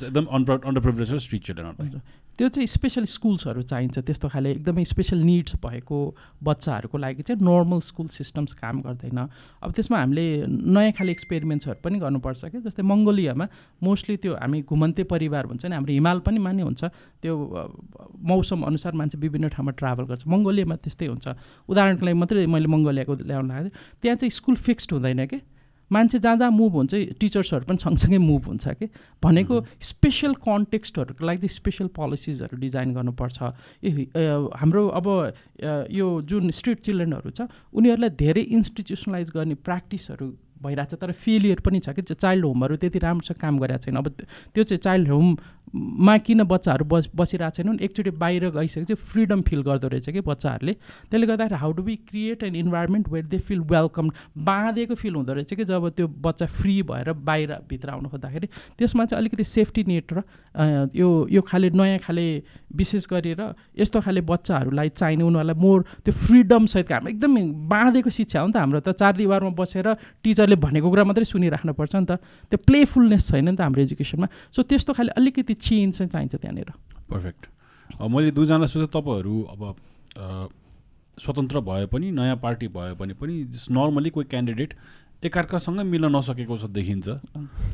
एकदम 0.07 0.25
अन्डर 0.35 0.53
अन्डर 0.65 0.81
प्रिभिलेज 0.81 1.13
स्ट्रिट 1.27 1.43
चिल्ड्रेनहरूलाई 1.43 1.89
हुन्छ। 1.89 2.01
त्यो 2.33 2.47
चाहिँ 2.49 2.67
स्पेसल 2.67 3.05
स्कुल्सहरू 3.05 3.61
चाहिन्छ। 3.61 3.99
त्यस्तो 4.09 4.27
खाले 4.33 4.51
एकदमै 4.51 4.83
स्पेसल 4.83 5.19
निड्स 5.21 5.55
भएको 5.61 5.97
बच्चाहरूको 6.41 6.97
लागि 6.97 7.21
चाहिँ 7.21 7.45
नर्मल 7.45 7.79
स्कुल 7.85 8.07
सिस्टम्स 8.09 8.53
काम 8.57 8.81
गर्दैन। 8.81 9.19
अब 9.61 9.69
त्यसमा 9.69 9.97
हामीले 10.01 10.25
नयाँ 10.49 10.91
खाले 10.97 11.11
एक्सपेरिमेन्ट्सहरू 11.13 11.79
पनि 11.85 11.99
गर्नुपर्छ 12.01 12.41
कि 12.49 12.57
जस्तै 12.65 12.81
मङ्गोलियामा 12.81 13.45
मोस्टली 13.85 14.17
त्यो 14.17 14.33
हामी 14.41 14.61
घुमन्ते 14.65 15.03
परिवार 15.13 15.43
भन्छ 15.45 15.65
नि 15.69 15.75
हाम्रो 15.77 15.93
हिमाल 15.93 16.19
पनि 16.25 16.39
मान्य 16.41 16.63
हुन्छ। 16.65 16.83
त्यो 17.21 17.33
मौसम 18.17 18.59
अनुसार 18.65 18.93
मान्छे 18.97 19.17
विभिन्न 19.21 19.53
ठाउँमा 19.53 19.71
ट्राभल 19.77 20.03
गर्छ। 20.09 20.25
मङ्गोलियामा 20.25 20.75
त्यस्तै 20.81 21.07
हुन्छ। 21.13 21.27
उदाहरणको 21.69 22.03
लागि 22.05 22.17
मात्रै 22.17 22.45
मैले 22.49 22.67
मङ्गोलियाको 22.67 23.13
ल्याउन 23.29 23.45
लागेको 23.45 23.69
थिएँ 23.69 24.01
त्यहाँ 24.01 24.17
चाहिँ 24.17 24.33
स्कुल 24.33 24.55
फिक्स्ड 24.57 24.89
हुँदैन 24.97 25.25
कि 25.29 25.37
मान्छे 25.91 26.19
जहाँ 26.19 26.37
जहाँ 26.37 26.51
मुभ 26.51 26.73
हुन्छ 26.73 26.93
टिचर्सहरू 27.19 27.65
पनि 27.65 27.77
सँगसँगै 27.77 28.17
मुभ 28.17 28.43
हुन्छ 28.47 28.67
कि? 28.67 28.87
भनेको 29.23 29.55
स्पेसल 29.81 30.33
कन्टेक्स्टहरूको 30.41 31.25
लागि 31.25 31.37
चाहिँ 31.37 31.53
स्पेसल 31.53 31.87
पोलिसिजहरू 31.93 32.57
डिजाइन 32.57 32.93
गर्नुपर्छ। 32.93 33.37
हाम्रो 34.57 34.87
अब 34.89 35.07
यो 35.91 36.07
जुन 36.23 36.51
स्ट्रिट 36.51 36.79
चिल्ड्रेनहरू 36.85 37.29
छ 37.31 37.47
उनीहरूलाई 37.73 38.09
धेरै 38.09 38.41
इन्स्टिट्युसनलाइज 38.57 39.29
गर्ने 39.35 39.55
प्र्याक्टिसहरू 39.61 40.27
भइरहेको 40.63 40.95
छ 40.95 40.99
तर 40.99 41.11
फेलियर 41.11 41.59
पनि 41.59 41.79
छ 41.79 41.89
कि 41.93 42.01
चाइल्ड 42.01 42.45
होमहरू 42.45 42.75
त्यति 42.79 42.99
राम्रोसँग 42.99 43.37
काम 43.37 43.59
गरेको 43.59 43.83
छैन। 43.83 43.95
अब 43.99 44.07
त्यो- 44.55 44.67
चाहिँ 44.67 44.79
चाइल्ड 44.79 45.07
होममा 45.09 46.17
किन 46.17 46.43
बच्चाहरू 46.43 46.85
बस 46.85 47.09
बसिरहेको 47.15 47.55
छैनन्? 47.55 47.79
एकचोटि 47.81 48.11
बाहिर 48.23 48.49
गइसकेपछि 48.49 48.93
फ्रिडम 48.93 49.41
फिल 49.41 49.61
गर्दो 49.61 49.87
रहेछ 49.87 50.09
कि 50.09 50.21
बच्चाहरूले। 50.21 50.73
त्यसले 51.11 51.27
गर्दाखेरि 51.27 51.59
how 51.59 51.71
do 51.73 51.83
be 51.83 51.95
create 52.09 52.43
an 52.43 52.55
environment 52.55 53.09
where 53.09 53.25
they 53.25 53.37
feel 53.37 53.59
welcome 53.59 54.09
बाँधेको 54.37 54.95
फिल 54.95 55.15
हुँदो 55.15 55.33
रहेछ 55.33 55.53
कि 55.53 55.65
जब 55.65 55.89
त्यो 55.97 56.07
बच्चा 56.07 56.45
फ्री 56.45 56.81
भएर 56.83 57.11
बाहिर 57.13 57.51
भित्र 57.69 57.89
आउनु 57.89 58.09
खोज्दाखेरि। 58.09 58.47
त्यसमा 58.77 59.05
चाहिँ 59.05 59.21
अलिकति 59.21 59.43
सेफ्टी 59.43 59.83
नेट 59.87 60.13
र 60.13 60.21
यो 60.95 61.09
यो 61.31 61.41
खाले 61.41 61.69
नयाँ 61.69 61.99
खाले 61.99 62.25
विशेष 62.75 63.07
गरेर 63.09 63.41
यस्तो 63.79 64.01
खाले 64.01 64.21
बच्चाहरूलाई 64.21 64.89
चाहिने 64.89 65.23
उनीहरूलाई 65.23 65.57
मोर 65.57 65.81
त्यो 66.05 66.13
फ्रिडम 66.13 66.65
सहित 66.65 66.91
हाम्रो 66.91 67.09
एकदमै 67.09 67.41
बाँधेको 67.73 68.09
शिक्षा 68.09 68.41
हो 68.41 68.47
नि 68.47 68.53
त 68.53 68.57
हाम्रो 68.57 68.79
त। 68.79 68.93
चार 68.93 69.13
दिवारमा 69.17 69.49
बसेर 69.57 69.87
टिचरले 70.23 70.52
भनेको 70.59 70.87
कुरा 70.89 71.03
मात्रै 71.03 71.25
सुनिराख्नुपर्छ 71.25 71.93
नि 71.95 72.05
त। 72.05 72.19
त्यो 72.49 72.57
प्लेफुलनेस 72.67 73.21
छैन 73.29 73.49
नि 73.49 73.55
त 73.55 73.61
हाम्रो 73.61 73.81
एजुकेसनमा 73.81 74.27
सो 74.51 74.59
त्यस्तो 74.63 74.91
खाले 74.93 75.11
अलिकति 75.17 75.53
चेन्ज 75.53 75.91
चाहिँ 75.97 76.09
चाहिन्छ 76.09 76.35
त्यहाँनिर। 76.35 76.69
पर्फेक्ट 77.09 77.41
अब 78.01 78.09
मैले 78.09 78.31
दुईजनालाई 78.31 78.69
सोधेँ 78.69 78.89
तपाईँहरू 78.89 79.35
अब 79.53 79.61
स्वतन्त्र 81.17 81.59
भए 81.61 81.85
पनि 81.93 82.11
नयाँ 82.11 82.37
पार्टी 82.41 82.67
भए 82.73 82.93
भने 82.97 83.13
पनि 83.13 83.33
नर्मली 83.69 84.09
कोही 84.09 84.25
क्यान्डिडेट 84.29 84.73
एकअर्कासँग 85.23 85.79
मिल्न 85.87 86.09
नसकेको 86.15 86.57
जस्तो 86.57 86.67
देखिन्छ। 86.73 87.07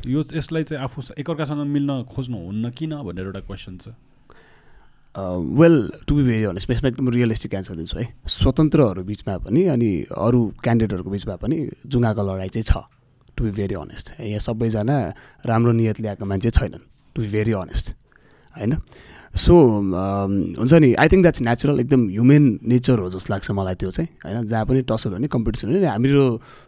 यो 0.06 0.20
यसलाई 0.34 0.62
चाहिँ 0.62 0.82
आफू 0.84 1.02
एकअर्कासँग 1.18 1.66
मिल्न 1.66 2.02
खोज्नुहुन्न 2.06 2.70
किन? 2.70 2.92
भनेर 3.02 3.26
एउटा 3.26 3.40
क्वेसन 3.48 3.76
छ। 3.78 3.88
Well 5.14 5.76
to 6.06 6.14
be 6.14 6.22
very 6.22 6.44
honest 6.44 6.70
यसमा 6.70 6.88
एकदम 6.88 7.08
रियलिस्टिक 7.10 7.54
एन्सर 7.54 7.74
दिन्छु 7.74 7.98
है। 7.98 8.06
स्वतन्त्रहरू 8.30 9.02
बिचमा 9.04 9.36
पनि 9.42 9.64
अनि 9.74 9.90
अरू 10.06 10.40
क्यान्डिडेटहरूको 10.62 11.10
बिचमा 11.10 11.36
पनि 11.42 11.56
जुङ्गाको 11.86 12.22
लडाइँ 12.22 12.50
चाहिँ 12.54 12.64
छ 12.64 12.86
टु 13.36 13.44
बी 13.44 13.50
भेरी 13.50 13.74
अनेस्ट 13.74 14.06
यहाँ 14.20 14.38
सबैजना 14.38 14.96
राम्रो 15.46 15.72
नियत 15.72 16.00
ल्याएको 16.00 16.24
मान्छे 16.24 16.50
छैनन् 16.50 16.84
टु 17.14 17.22
बी 17.22 17.28
भेरी 17.28 17.52
अनेस्ट 17.58 17.86
होइन? 18.54 18.72
सो 19.34 19.54
हुन्छ 19.54 20.72
नि 20.82 20.92
आई 20.98 21.08
थिङ्क 21.08 21.22
द्याट्स 21.22 21.40
नेचुरल 21.42 21.80
एकदम 21.80 22.00
ह्युमेन 22.10 22.44
नेचर 22.66 22.98
हो 22.98 23.10
जस्तो 23.10 23.32
लाग्छ 23.32 23.50
मलाई 23.54 23.74
त्यो 23.78 23.90
चाहिँ 23.90 24.08
होइन? 24.26 24.46
जहाँ 24.46 24.64
पनि 24.66 24.82
टसल 24.82 25.12
हुने 25.12 25.28
कम्पिटिसन 25.30 25.68
हुने 25.70 25.86
हाम्रो 25.86 26.24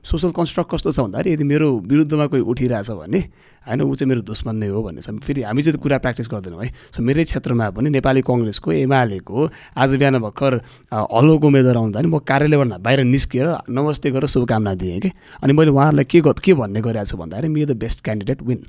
सोसल 0.07 0.31
कन्स्ट्रक्ट 0.31 0.71
कस्तो 0.71 0.93
छ 0.95 0.99
भन्दाखेरि 1.01 1.33
यदि 1.35 1.45
मेरो 1.45 1.69
विरुद्धमा 1.91 2.27
कोही 2.31 2.43
उठिरहेछ 2.43 2.91
भने 3.03 3.19
होइन? 3.67 3.81
ऊ 3.83 3.95
चाहिँ 3.95 4.09
मेरो 4.09 4.23
दुश्मन 4.23 4.57
नै 4.63 4.67
हो 4.71 4.83
भन्ने 4.83 5.03
छ। 5.03 5.11
फेरि 5.27 5.43
हामी 5.43 5.63
चाहिँ 5.63 5.79
कुरा 5.83 5.99
प्र्याक्टिस 5.99 6.29
गर्दैनौँ 6.31 6.63
है? 6.63 6.71
सो 6.95 7.03
मेरै 7.03 7.25
क्षेत्रमा 7.25 7.71
पनि 7.75 7.91
नेपाली 7.99 8.23
कङ्ग्रेसको 8.31 8.73
एमालेको 8.73 9.39
आज 9.77 9.97
बिहान 9.99 10.19
भर्खर 10.23 10.53
अ, 10.93 10.97
हलोको 11.19 11.47
उम्मेद्वार 11.47 11.77
आउँदा 11.77 11.99
नि 12.01 12.09
म 12.09 12.19
कार्यालयबाट 12.23 12.79
बाहिर 12.79 13.01
निस्किएर 13.11 13.49
नमस्ते 13.75 14.11
गरेर 14.15 14.31
शुभकामना 14.31 14.75
दिएँ 14.79 15.01
कि? 15.03 15.11
अनि 15.43 15.53
मैले 15.53 15.71
उहाँहरूलाई 15.75 16.05
के 16.07 16.23
के 16.23 16.55
भन्ने 16.55 16.81
गरेको 16.81 17.11
छु 17.11 17.17
भन्दाखेरि 17.19 17.49
may 17.51 17.67
the 17.67 17.75
best 17.75 18.05
candidate 18.07 18.43
win 18.47 18.63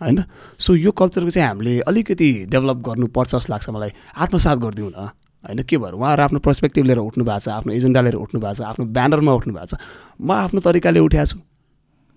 होइन? 0.00 0.24
सो 0.58 0.74
यो 0.74 0.90
कल्चरको 0.90 1.30
चाहिँ 1.30 1.48
हामीले 1.48 1.80
अलिकति 1.80 2.30
डेभलप 2.50 2.76
गर्नुपर्छ 2.88 3.30
जस्तो 3.34 3.52
लाग्छ 3.52 3.70
मलाई। 3.70 3.90
आत्मसात 4.16 4.58
गरिदिउँ 4.58 4.90
न। 4.90 5.08
होइन? 5.44 5.62
के 5.62 5.78
भएर 5.78 5.94
उहाँहरू 5.94 6.22
आफ्नो 6.22 6.38
पर्सपेक्टिभ 6.38 6.84
लिएर 6.84 6.98
उठ्नु 6.98 7.24
भएको 7.24 7.40
छ 7.40 7.48
आफ्नो 7.48 7.72
एजेन्डा 7.72 8.00
लिएर 8.00 8.14
उठ्नु 8.16 8.40
भएको 8.40 8.54
छ 8.54 8.60
आफ्नो 8.64 8.84
ब्यानरमा 8.86 9.32
उठ्नु 9.34 9.54
भएको 9.54 9.66
छ। 9.66 9.80
म 10.20 10.32
आफ्नो 10.32 10.60
तरिकाले 10.60 11.00
उठ्याएको 11.00 11.30
छु। 11.30 11.38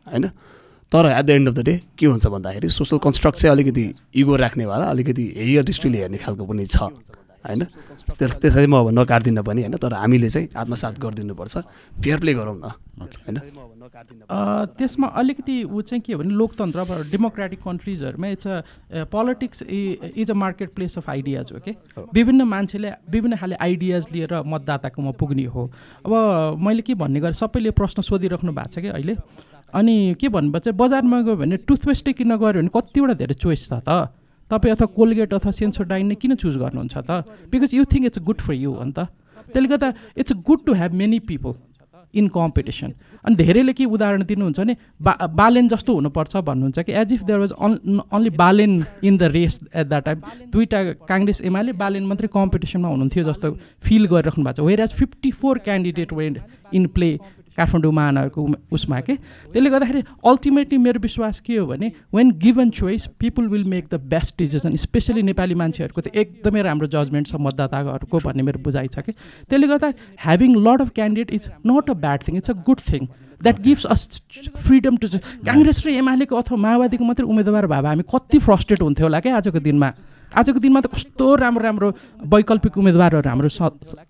होइन? 0.07 0.25
तर 0.91 1.05
at 1.11 1.25
the 1.25 1.29
end 1.29 1.47
of 1.49 1.55
the 1.55 1.59
day 1.59 1.75
के 1.99 2.05
हुन्छ 2.05 2.27
भन्दाखेरि 2.27 2.67
सोसल 2.69 2.97
कन्स्ट्रक्ट 3.03 3.37
चाहिँ 3.37 3.51
अलिकति 3.51 3.83
इगो 4.15 4.35
राख्नेवाला 4.35 4.85
अलिकति 4.85 5.25
हेयर 5.37 5.63
दृष्टिले 5.63 5.97
हेर्ने 5.97 6.17
खालको 6.17 6.45
पनि 6.45 6.65
छ। 6.65 6.87
होइन? 7.47 7.63
त्यस 7.63 8.39
त्यसरी 8.41 8.67
म 8.67 8.75
अब 8.75 8.89
नकाट्दिनँ 8.91 9.43
पनि 9.43 9.61
होइन? 9.61 9.75
तर 9.77 9.93
हामीले 9.93 10.29
चाहिँ 10.29 10.47
आत्मसात 10.57 10.99
गरिदिनुपर्छ। 10.99 11.57
फेयर 12.03 12.19
प्ले 12.19 12.33
गरौँ 12.33 12.57
न। 12.57 12.71
होइन? 12.99 13.37
अ, 14.29 14.65
त्यसमा 14.77 15.07
अलिकति 15.07 15.63
ऊ 15.63 15.81
चाहिँ 15.81 16.01
के 16.01 16.13
हो 16.13 16.19
भने 16.19 16.33
लोकतन्त्र 16.33 16.79
अब 16.79 16.91
democratic 17.11 17.59
कन्ट्रिजहरूमा 17.59 18.27
it's 18.27 18.47
a 18.47 18.61
politics 18.91 19.63
is 20.17 20.31
a 20.31 20.33
market 20.33 20.73
place 20.73 20.97
of 20.97 21.09
ideas 21.09 21.51
हो। 21.53 21.59
कि 21.59 21.71
विभिन्न 22.13 22.41
मान्छेले 22.43 22.91
विभिन्न 23.09 23.35
खाले 23.37 23.55
आइडियाज 23.55 24.07
लिएर 24.11 24.41
मतदाताकोमा 24.45 25.11
पुग्ने 25.11 25.45
हो। 25.45 25.71
अब 26.05 26.57
मैले 26.61 26.81
के 26.81 26.93
भन्ने 26.93 27.19
गरेँ 27.19 27.33
सबैले 27.33 27.71
प्रश्न 27.71 28.01
सोधिराख्नु 28.01 28.51
भएको 28.51 28.69
छ 28.69 28.79
कि 28.79 28.87
अहिले? 28.87 29.15
अनि 29.73 30.15
के 30.19 30.29
भन्नुभएको 30.29 30.63
चाहिँ 30.63 30.77
बजारमा 30.77 31.21
गयो 31.21 31.35
भने 31.35 31.57
टुथपेस्टै 31.57 32.13
किन्न 32.13 32.37
गऱ्यो 32.37 32.61
भने 32.61 32.71
कतिवटा 32.75 33.13
धेरै 33.13 33.33
चोइस 33.33 33.69
छ 33.69 33.73
त। 33.73 34.11
तपाईँ 34.51 34.73
अथवा 34.75 34.87
कोलगेट 34.95 35.33
अथवा 35.33 35.51
सेन्सोडाइन 35.51 36.07
नै 36.07 36.15
किन 36.15 36.35
चुज 36.35 36.57
गर्नुहुन्छ 36.57 36.97
त? 36.97 37.23
Because 37.51 37.73
you 37.75 37.85
think 37.85 38.05
it's 38.05 38.19
good 38.23 38.39
for 38.41 38.53
you 38.53 38.71
हो 38.73 38.83
नि 38.83 38.91
त। 38.91 39.07
त्यसले 39.53 39.67
गर्दा 39.67 39.93
it's 40.17 40.33
good 40.47 40.65
to 40.65 40.73
have 40.73 40.93
many 40.93 41.19
people 41.27 41.53
in 42.19 42.27
competition 42.33 42.91
अनि 43.27 43.35
धेरैले 43.35 43.73
के 43.77 43.85
उदाहरण 43.85 44.23
दिनुहुन्छ 44.25 44.59
भने 44.59 44.75
बा 45.03 45.13
बालेन 45.27 45.67
जस्तो 45.67 45.93
हुनुपर्छ 45.95 46.37
भन्नुहुन्छ 46.49 46.79
कि 46.87 46.91
as 47.01 47.13
if 47.13 47.23
there 47.29 47.39
was 47.39 47.51
only 48.15 48.29
Balen 48.41 48.73
in 49.03 49.17
the 49.17 49.23
race 49.35 49.59
at 49.75 49.87
that 49.87 50.03
time 50.05 50.19
दुईवटा 50.51 50.79
काङ्ग्रेस 51.03 51.41
एमाले 51.43 51.73
बालेन 51.83 52.05
मात्रै 52.07 52.27
कम्पिटिसनमा 52.33 52.87
हुनुहुन्थ्यो 52.87 53.23
जस्तो 53.23 53.51
फिल 53.83 54.05
गरिराख्नु 54.07 54.43
भएको 54.45 54.55
छ। 54.55 54.65
Whereas 54.81 54.93
fifty 54.99 55.31
four 55.41 55.57
candidate 55.67 56.13
went 56.13 56.39
in 56.73 56.87
play 56.95 57.11
Kathmandu 57.57 57.91
महानगरको 57.91 58.47
उसमा 58.71 58.99
के? 59.01 59.15
त्यसले 59.53 59.69
गर्दाखेरि 59.69 60.01
अल्टिमेटली 60.25 60.77
मेरो 60.77 60.99
विश्वास 61.01 61.39
के 61.41 61.57
हो 61.57 61.65
भने 61.67 61.91
when 62.13 62.31
given 62.39 62.69
choice 62.79 63.05
people 63.19 63.47
will 63.49 63.63
make 63.73 63.87
the 63.91 64.01
best 64.07 64.37
decision 64.39 64.75
especially 64.77 65.21
Nepali 65.29 65.55
मान्छेहरूको 65.61 66.01
त 66.01 66.15
एकदमै 66.15 66.61
राम्रो 66.61 66.87
जजमेन्ट 66.95 67.27
छ 67.27 67.41
मतदाताहरूको 67.41 68.17
भन्ने 68.25 68.43
मेरो 68.49 68.59
बुझाइ 68.63 68.87
छ 68.87 68.99
कि? 69.01 69.11
त्यसले 69.49 69.67
गर्दा 69.67 69.93
having 70.25 70.55
lot 70.67 70.81
of 70.81 70.89
candidate 70.95 71.31
is 71.33 71.49
not 71.67 71.89
a 71.89 71.93
bad 72.03 72.27
thing 72.27 72.37
it's 72.37 72.49
a 72.49 72.57
good 72.67 72.79
thing 72.89 73.07
that 73.41 73.61
gives 73.61 73.85
us 73.85 74.21
freedom 74.67 74.97
to 74.97 75.07
Congress 75.45 75.85
र 75.85 75.89
एमालेको 76.01 76.35
अथवा 76.35 76.57
माओवादीको 76.57 77.03
मात्रै 77.05 77.25
उम्मेदवार 77.25 77.67
भए 77.67 77.81
भए 77.81 77.87
हामी 77.87 78.03
कति 78.13 78.39
फ्रस्ट्रेट 78.45 78.81
हुन्थ्यो 78.81 79.05
होला 79.05 79.19
क्या 79.19 79.37
आजको 79.37 79.59
दिनमा? 79.61 79.89
आजको 80.31 80.59
दिनमा 80.59 80.81
त 80.81 80.87
कस्तो 80.91 81.25
राम्रो 81.39 81.63
राम्रो 81.63 81.87
वैकल्पिक 82.27 82.77
उम्मेदवारहरू 82.77 83.29
हाम्रो 83.29 83.49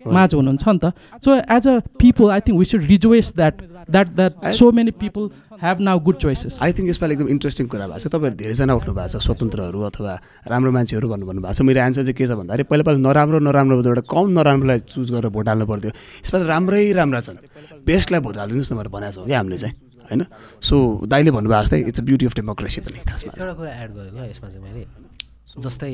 माझ 0.08 0.30
हुनुहुन्छ 0.34 0.64
नि 0.68 0.78
त। 0.78 0.92
So 1.22 1.30
as 1.34 1.64
a 1.68 1.74
people 1.94 2.30
I 2.30 2.40
think 2.46 2.58
we 2.58 2.64
should 2.64 2.82
rejoice 2.86 3.32
that 3.36 3.54
that 3.88 4.08
that 4.18 4.32
so 4.52 4.70
many 4.72 4.90
people 4.98 5.30
have 5.62 5.80
now 5.80 5.98
good 5.98 6.16
choices 6.22 6.58
I 6.62 6.72
think 6.72 6.88
यसपालि 6.90 7.14
एकदम 7.14 7.28
इन्ट्रेस्टिङ 7.34 7.66
कुरा 7.66 7.86
भएको 7.86 7.98
छ। 7.98 8.06
तपाईँहरू 8.10 8.36
धेरैजना 8.38 8.74
उठ्नु 8.74 8.92
भएको 8.94 9.08
छ 9.08 9.22
स्वतन्त्रहरू 9.24 9.78
अथवा 9.90 10.12
राम्रो 10.46 10.70
मान्छेहरू 10.74 11.06
भन्नु 11.08 11.26
भन्नु 11.26 11.42
भएको 11.42 11.54
छ। 11.54 11.62
मेरो 11.62 11.80
एन्सर 11.86 12.02
चाहिँ 12.06 12.18
के 12.18 12.26
छ 12.26 12.32
भन्दाखेरि 12.38 12.66
पहिला 12.66 12.84
पहिला 12.86 13.00
नराम्रो 13.08 13.38
नराम्रो 13.42 13.74
एउटा 13.82 14.02
कम 14.06 14.26
नराम्रोलाई 14.38 14.78
चुज 14.86 15.06
गरेर 15.14 15.30
भोट 15.34 15.46
हाल्नु 15.48 15.66
पर्थ्यो। 15.66 15.90
यसपालि 16.22 16.44
राम्रै 16.46 16.82
राम्रा 16.98 17.20
छन्। 17.26 17.38
बेस्टलाई 17.86 18.20
भोट 18.20 18.36
हालिदिनुहोस् 18.38 18.72
न 18.72 18.76
भनेर 18.76 18.90
भनेको 18.94 19.12
छौँ 19.18 19.26
क्या 19.26 19.38
हामीले 19.38 19.58
चाहिँ 19.58 19.74
होइन? 20.08 20.22
सो 20.62 20.76
दाइले 21.08 21.30
भन्नुभएको 21.30 21.62
जस्तै 21.64 21.78
it's 21.90 22.00
a 22.00 22.04
beauty 22.04 22.26
of 22.26 22.34
democracy 22.38 22.80
पनि 22.86 22.98
खासमा। 23.08 23.32
एउटा 23.34 23.54
कुरा 23.58 23.70
एड 23.82 23.90
गरेँ 23.96 24.12
ल 24.14 24.30
यसमा 24.30 24.48
चाहिँ 24.48 24.62
मैले। 24.62 25.07
जस्तै 25.56 25.92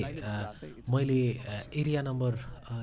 मैले 0.91 1.21
एरिया 1.77 2.03
नम्बर 2.03 2.33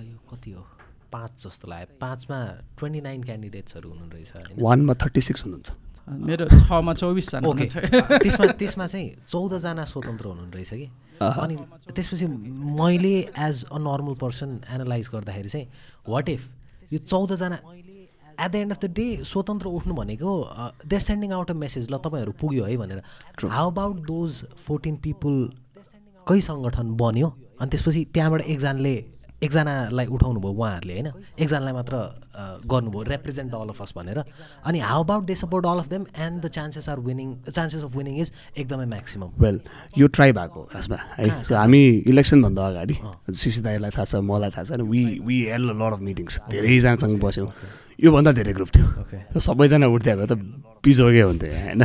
यो 0.07 0.17
कति 0.31 0.51
हो? 0.51 0.63
पाँच 1.11 1.31
जस्तो 1.43 1.67
लाग्यो। 1.67 1.97
पाँचमा 2.01 2.37
ट्वेन्टी 2.79 3.01
नाइन 3.01 3.23
क्यान्डिडेट्सहरू 3.23 3.89
हुनु 3.89 4.07
रहेछ 4.15 4.59
वानमा 4.59 4.93
थर्टी 5.03 5.21
सिक्स 5.21 5.43
हुनुहुन्छ। 5.45 5.71
मेरो 6.27 6.45
छमा 6.47 6.93
चौबिसजना 6.93 7.47
ओके। 7.47 7.65
त्यसमा 8.23 8.45
त्यसमा 8.61 8.85
चाहिँ 8.87 9.09
चौधजना 9.27 9.83
स्वतन्त्र 9.85 10.25
हुनुहुन्न 10.27 10.53
रहेछ 10.53 10.73
कि 10.73 10.87
अनि 11.19 11.55
त्यसपछि 11.91 12.27
मैले 12.79 13.15
as 13.47 13.63
a 13.67 13.77
normal 13.77 14.15
person 14.23 14.49
analyse 14.71 15.09
गर्दाखेरि 15.13 15.49
चाहिँ 15.49 15.67
वाट 16.09 16.29
इफ 16.29 16.49
यो 16.93 16.99
चौधजना 16.99 17.59
at 18.39 18.51
the 18.51 18.55
end 18.55 18.71
of 18.71 18.79
the 18.79 18.89
day 18.97 19.07
स्वतन्त्र 19.29 19.67
उठ्नु 19.77 19.93
भनेको 19.95 20.31
they 20.87 20.99
sending 20.99 21.31
out 21.37 21.51
a 21.51 21.53
message 21.63 21.91
ल 21.91 21.97
तपाईँहरू 22.05 22.31
पुग्यो 22.41 22.63
है 22.65 22.77
भनेर। 22.77 23.01
How 23.43 23.71
about 23.71 23.97
those 24.07 24.43
fourteen 24.65 24.95
people 25.03 25.37
कै 26.27 26.39
सङ्गठन 26.49 26.87
बन्यो? 27.01 27.27
अनि 27.61 27.69
त्यसपछि 27.71 28.01
त्यहाँबाट 28.13 28.41
एकजनाले 28.53 28.95
एकजनालाई 29.41 30.05
उठाउनु 30.05 30.39
भयो 30.39 30.53
उहाँहरूले 30.53 30.93
होइन? 30.93 31.07
एकजनालाई 31.41 31.73
मात्र 31.73 31.95
गर्नुभयो 32.71 33.01
रिप्रेजेन्ट 33.09 33.53
अल 33.57 33.69
अफ 33.73 33.81
अस 33.81 33.91
भनेर। 33.97 34.19
अनि 34.69 34.79
how 34.79 35.03
about 35.03 35.23
they 35.25 35.35
support 35.35 35.65
all 35.65 35.79
of 35.81 35.87
them 35.89 36.05
and 36.13 36.45
the 36.45 36.47
chances 36.57 36.89
are 36.89 36.99
winning 37.09 37.27
chances 37.49 37.83
of 37.83 37.95
winning 37.97 38.17
is 38.21 38.31
एकदमै 38.57 38.85
म्याक्सिमम् 38.85 39.31
वेल 39.41 39.59
यो 39.97 40.07
ट्राई 40.13 40.31
भएको 40.37 40.61
खासमा 40.73 40.97
है? 41.17 41.43
सो 41.43 41.55
हामी 41.57 41.81
इलेक्सनभन्दा 42.13 42.67
अगाडि 42.67 42.95
सिसी 43.33 43.61
दाईलाई 43.65 43.91
थाहा 43.97 44.05
छ 44.05 44.21
मलाई 44.21 44.51
थाहा 44.53 44.63
छ 44.63 44.85
we 44.93 45.03
we 45.25 45.37
held 45.49 45.65
lot 45.73 45.93
of 45.93 46.01
meetings 46.05 46.41
धेरैजनासँग 46.51 47.19
बस्यौँ। 47.25 47.49
योभन्दा 47.97 48.31
धेरै 48.37 48.53
ग्रुप 48.53 48.69
थियो। 48.77 49.39
सबैजना 49.41 49.87
उठ्दै 49.89 50.15
भए 50.21 50.27
त 50.29 50.37
पिजोगे 50.83 51.21
हुन्थ्यो 51.21 51.51
होइन? 51.51 51.81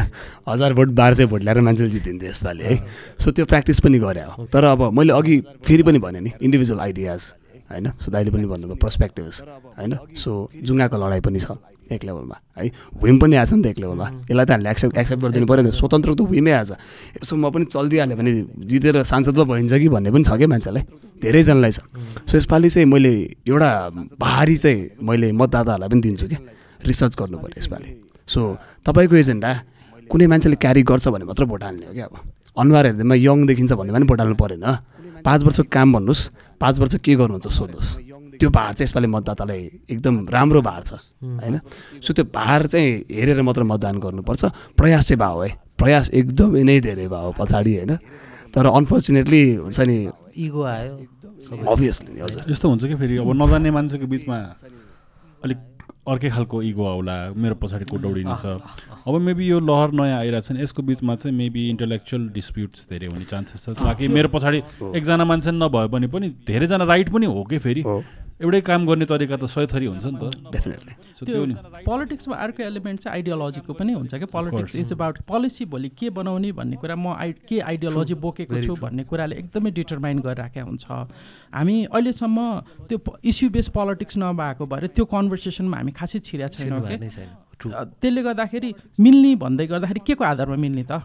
हजार 0.48 0.73
भोट 0.74 0.89
बाह्र 0.97 1.14
सय 1.14 1.27
भोट 1.27 1.43
ल्याएर 1.43 1.60
मान्छेले 1.60 1.90
जितिन्थ्यो 1.90 2.31
यसपालि 2.31 2.64
है? 2.64 2.77
सो 3.20 3.31
त्यो 3.31 3.44
प्र्याक्टिस 3.44 3.81
पनि 3.81 3.98
गरे 3.98 4.24
हो। 4.24 4.44
तर 4.48 4.64
अब 4.64 4.90
मैले 4.93 5.12
अघि 5.12 5.36
फेरि 5.64 5.82
पनि 5.82 5.98
भने 5.98 6.20
नि 6.20 6.31
इन्डिभिजुअल 6.40 6.81
आइडियाज 6.81 7.23
होइन? 7.70 7.86
सो 8.01 8.10
दाइले 8.10 8.31
पनि 8.31 8.47
भन्नुभयो 8.47 8.77
पर्सपेक्टिभ्स 8.81 9.43
होइन? 9.78 9.93
सो 10.16 10.31
जुङ्गाको 10.55 10.97
लडाइँ 10.97 11.20
पनि 11.20 11.40
छ 11.40 11.59
एक 11.86 12.02
लेभलमा 12.05 12.36
है? 12.59 12.70
विम 13.02 13.18
पनि 13.18 13.36
आएको 13.36 13.51
छ 13.51 13.55
नि 13.55 13.62
त 13.62 13.66
एक 13.66 13.78
लेभलमा। 13.78 14.06
यसलाई 14.31 14.44
त 14.47 14.51
हामीले 14.51 14.70
एक्सेप्ट 14.70 14.97
एक्सेप्ट 14.97 15.23
गरिदिनु 15.23 15.47
पऱ्यो 15.47 15.62
नि 15.62 15.70
स्वतन्त्र 15.70 16.14
त 16.14 16.20
विमै 16.31 16.52
आएछ 16.56 16.70
यसो 17.20 17.36
म 17.36 17.51
पनि 17.51 17.64
चलिदिइहालेँ 17.68 18.16
भने 18.16 18.32
जितेर 18.64 19.02
सांसद 19.02 19.35
पो 19.36 19.44
भइन्छ 19.44 19.73
कि 19.77 19.89
भन्ने 19.93 20.10
पनि 20.10 20.24
छ 20.24 20.31
क्या 20.35 20.48
मान्छेलाई। 20.48 20.82
धेरैजनालाई 21.23 21.73
छ। 21.73 21.81
सो 22.27 22.35
यसपालि 22.39 22.70
चाहिँ 22.70 22.86
मैले 22.86 23.12
एउटा 23.44 23.70
भारी 24.18 24.56
चाहिँ 24.56 24.98
मैले 24.98 25.31
मतदाताहरूलाई 25.31 25.89
पनि 25.90 26.01
दिन्छु 26.01 26.27
क्या। 26.27 26.40
रिसर्च 26.86 27.12
गर्नु 27.18 27.39
पऱ्यो 27.39 27.59
यसपालि। 27.59 27.89
सो 28.28 28.40
तपाईँको 28.86 29.15
एजेन्डा 29.16 29.51
कुनै 30.11 30.27
मान्छेले 30.27 30.57
क्यारी 30.57 30.82
गर्छ 30.82 31.09
भने 31.09 31.24
मात्र 31.24 31.44
भोट 31.44 31.62
हाल्ने 31.65 31.86
हो 31.86 31.93
क्या 31.94 32.07
अब। 32.07 32.15
अनुहार 32.57 32.85
हेर्दैमा 32.86 33.15
यङ 33.16 33.39
देखिन्छ 33.47 33.73
भन्दा 33.73 33.93
पनि 33.94 34.07
भोट 34.07 34.20
हाल्नु 34.20 34.36
परेन। 34.36 34.66
पाँच 35.24 35.40
वर्षको 35.44 35.70
काम 35.70 35.89
भन्नुहोस् 35.93 36.23
पाँच 36.61 36.74
वर्ष 36.78 36.94
के 37.03 37.15
गर्नुहुन्छ 37.15 37.47
सोध्नुहोस्। 37.48 37.90
त्यो 38.39 38.48
भार 38.51 38.73
चाहिँ 38.74 38.86
यसपालि 38.86 39.09
मतदातालाई 39.09 39.62
एकदम 39.90 40.15
राम्रो 40.28 40.61
भार 40.62 40.82
छ 40.82 40.93
होइन? 41.40 41.61
सो 42.05 42.12
त्यो 42.12 42.24
भार 42.31 42.66
चाहिँ 42.66 42.89
हेरेर 43.11 43.43
मात्र 43.43 43.62
मतदान 43.65 43.97
गर्नुपर्छ। 43.98 44.43
प्रयास 44.77 45.05
चाहिँ 45.09 45.20
भयो 45.20 45.40
है 45.40 45.51
प्रयास 45.78 46.11
एकदमै 46.12 46.62
नै 46.62 46.81
धेरै 46.81 47.07
भयो 47.09 47.31
पछाडि 47.39 47.73
होइन? 47.77 47.93
तर 48.55 48.66
अनफर्चुनेटली 48.69 49.43
हुन्छ 49.65 49.81
नि 49.81 49.98
इगो 50.36 50.62
आयो। 50.62 50.94
अभियसली 51.66 52.11
नि 52.12 52.20
हजुर। 52.20 52.44
यस्तो 52.51 52.66
हुन्छ 52.69 52.85
कि 52.85 52.94
फेरि? 52.94 53.16
अब 53.19 53.32
नजान्ने 53.32 53.70
मान्छेको 53.70 54.07
बिचमा 54.07 54.36
अलिक 55.44 55.59
अर्कै 56.09 56.28
खालको 56.31 56.62
इगो 56.62 56.85
आउला 56.87 57.16
मेरो 57.37 57.55
पछाडि 57.62 57.85
को 57.91 57.99
छ। 58.39 58.45
अब 59.07 59.15
मेबी 59.20 59.47
यो 59.49 59.59
लहर 59.61 59.91
नयाँ 59.93 60.19
आइरहेको 60.19 60.47
छ 60.47 60.53
नि 60.53 60.62
यसको 60.62 60.83
बिचमा 60.83 61.15
चाहिँ 61.16 61.37
मेबी 61.37 61.69
इन्टेलेक्चुअल 61.70 62.28
डिस्प्युट्स 62.35 62.87
धेरै 62.91 63.07
हुने 63.07 63.24
चान्सेस 63.27 63.65
छ। 63.66 63.83
ताकि 63.83 64.09
मेरो 64.09 64.28
पछाडि 64.31 64.59
एकजना 64.95 65.24
मान्छे 65.24 65.51
नभए 65.51 65.89
पनि 65.91 66.07
पनि 66.07 66.27
धेरैजना 66.47 66.85
राइट 66.85 67.09
पनि 67.11 67.27
हो 67.27 67.43
कि 67.51 67.59
फेरि। 67.59 67.83
एउटै 68.36 68.60
काम 68.60 68.86
गर्ने 68.86 69.04
तरिका 69.08 69.36
त 69.36 69.48
सय 69.48 69.66
थरी 69.72 69.86
हुन्छ 69.88 70.06
नि 70.06 70.18
त। 70.20 70.52
डेफिनेटली 70.52 70.92
सो 71.16 71.24
त्यो 71.24 71.40
पोलिटिक्समा 71.88 72.36
अर्को 72.36 72.62
एलिमेन्ट 72.62 73.00
चाहिँ 73.00 73.14
आइडियोलोजीको 73.16 73.72
पनि 73.72 73.92
हुन्छ 73.96 74.12
क्या। 74.12 74.28
पोलिटिक्स 74.28 74.76
इज 74.76 74.92
अबाउट 74.92 75.16
पोलिसी 75.24 75.64
भोलि 75.72 75.88
के 75.96 76.10
बनाउने 76.12 76.52
भन्ने 76.52 76.76
कुरा 76.76 76.96
म 77.00 77.16
आइ 77.16 77.32
के 77.48 77.60
आइडियोलोजी 77.64 78.14
बोकेको 78.20 78.60
छु 78.60 78.76
भन्ने 78.76 79.02
कुराले 79.08 79.34
एकदमै 79.40 79.70
डिटरमाइन 79.80 80.18
गरिराखेको 80.20 80.68
हुन्छ। 80.68 80.84
हामी 81.56 81.76
अहिलेसम्म 81.88 82.38
त्यो 82.92 82.98
इस्यु 83.24 83.48
बेस 83.56 83.68
पोलिटिक्स 83.72 84.16
नभएको 84.20 84.64
भएर 84.68 84.86
त्यो 84.92 85.04
कन्भर्सेसनमा 85.16 85.76
हामी 85.80 85.92
खासै 85.96 86.18
छिरेका 86.20 86.60
छैनौँ 86.60 86.84
कि 86.92 86.96
त्यसले 87.56 88.22
गर्दाखेरि 88.22 88.70
मिल्ने 89.00 89.34
भन्दै 89.40 89.66
गर्दाखेरि 89.66 90.00
के 90.04 90.14
को 90.14 90.24
आधारमा 90.24 90.56
मिल्ने 90.60 90.84
त? 90.84 91.00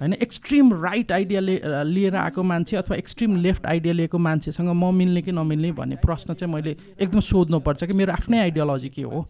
होइन 0.00 0.12
एक्सट्रिम 0.12 0.72
राइट 0.82 1.12
आइडिया 1.12 1.40
लिएर 1.84 2.16
आएको 2.16 2.42
मान्छे 2.42 2.76
अथवा 2.76 2.96
एक्सट्रिम 2.96 3.36
लेफ्ट 3.36 3.66
आइडिया 3.66 3.94
लिएको 3.94 4.18
मान्छेसँग 4.18 4.70
म 4.72 4.94
मिल्ने 4.94 5.22
कि 5.22 5.32
नमिल्ने 5.32 5.72
भन्ने 5.72 5.96
प्रश्न 6.00 6.34
चाहिँ 6.34 6.52
मैले 6.54 6.76
एकदम 7.00 7.20
सोध्नुपर्छ 7.20 7.84
कि 7.84 7.92
मेरो 7.92 8.12
आफ्नै 8.12 8.38
आइडियोलोजी 8.40 8.88
के 8.88 9.02
हो 9.02 9.26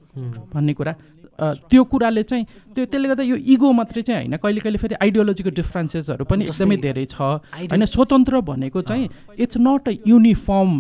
भन्ने 0.55 0.75
कुरा। 0.75 0.95
त्यो 1.41 1.83
कुराले 1.85 2.23
चाहिँ 2.23 2.45
त्यो 2.75 2.85
त्यसले 2.87 3.09
गर्दा 3.09 3.23
यो 3.25 3.37
इगो 3.37 3.73
मात्रै 3.73 4.03
चाहिँ 4.03 4.21
होइन 4.21 4.37
कहिले 4.37 4.61
कहिले 4.61 4.79
फेरि 4.79 4.95
आइडियोलोजीको 5.03 5.51
डिफ्रेन्सेसहरू 5.51 6.25
पनि 6.25 6.45
एकदमै 6.45 6.77
धेरै 6.77 7.05
छ। 7.07 7.21
होइन 7.21 7.85
स्वतन्त्र 7.87 8.41
भनेको 8.45 8.81
चाहिँ 8.83 9.09
it's 9.39 9.57
not 9.59 9.89
a 9.89 9.93
uniform 10.07 10.71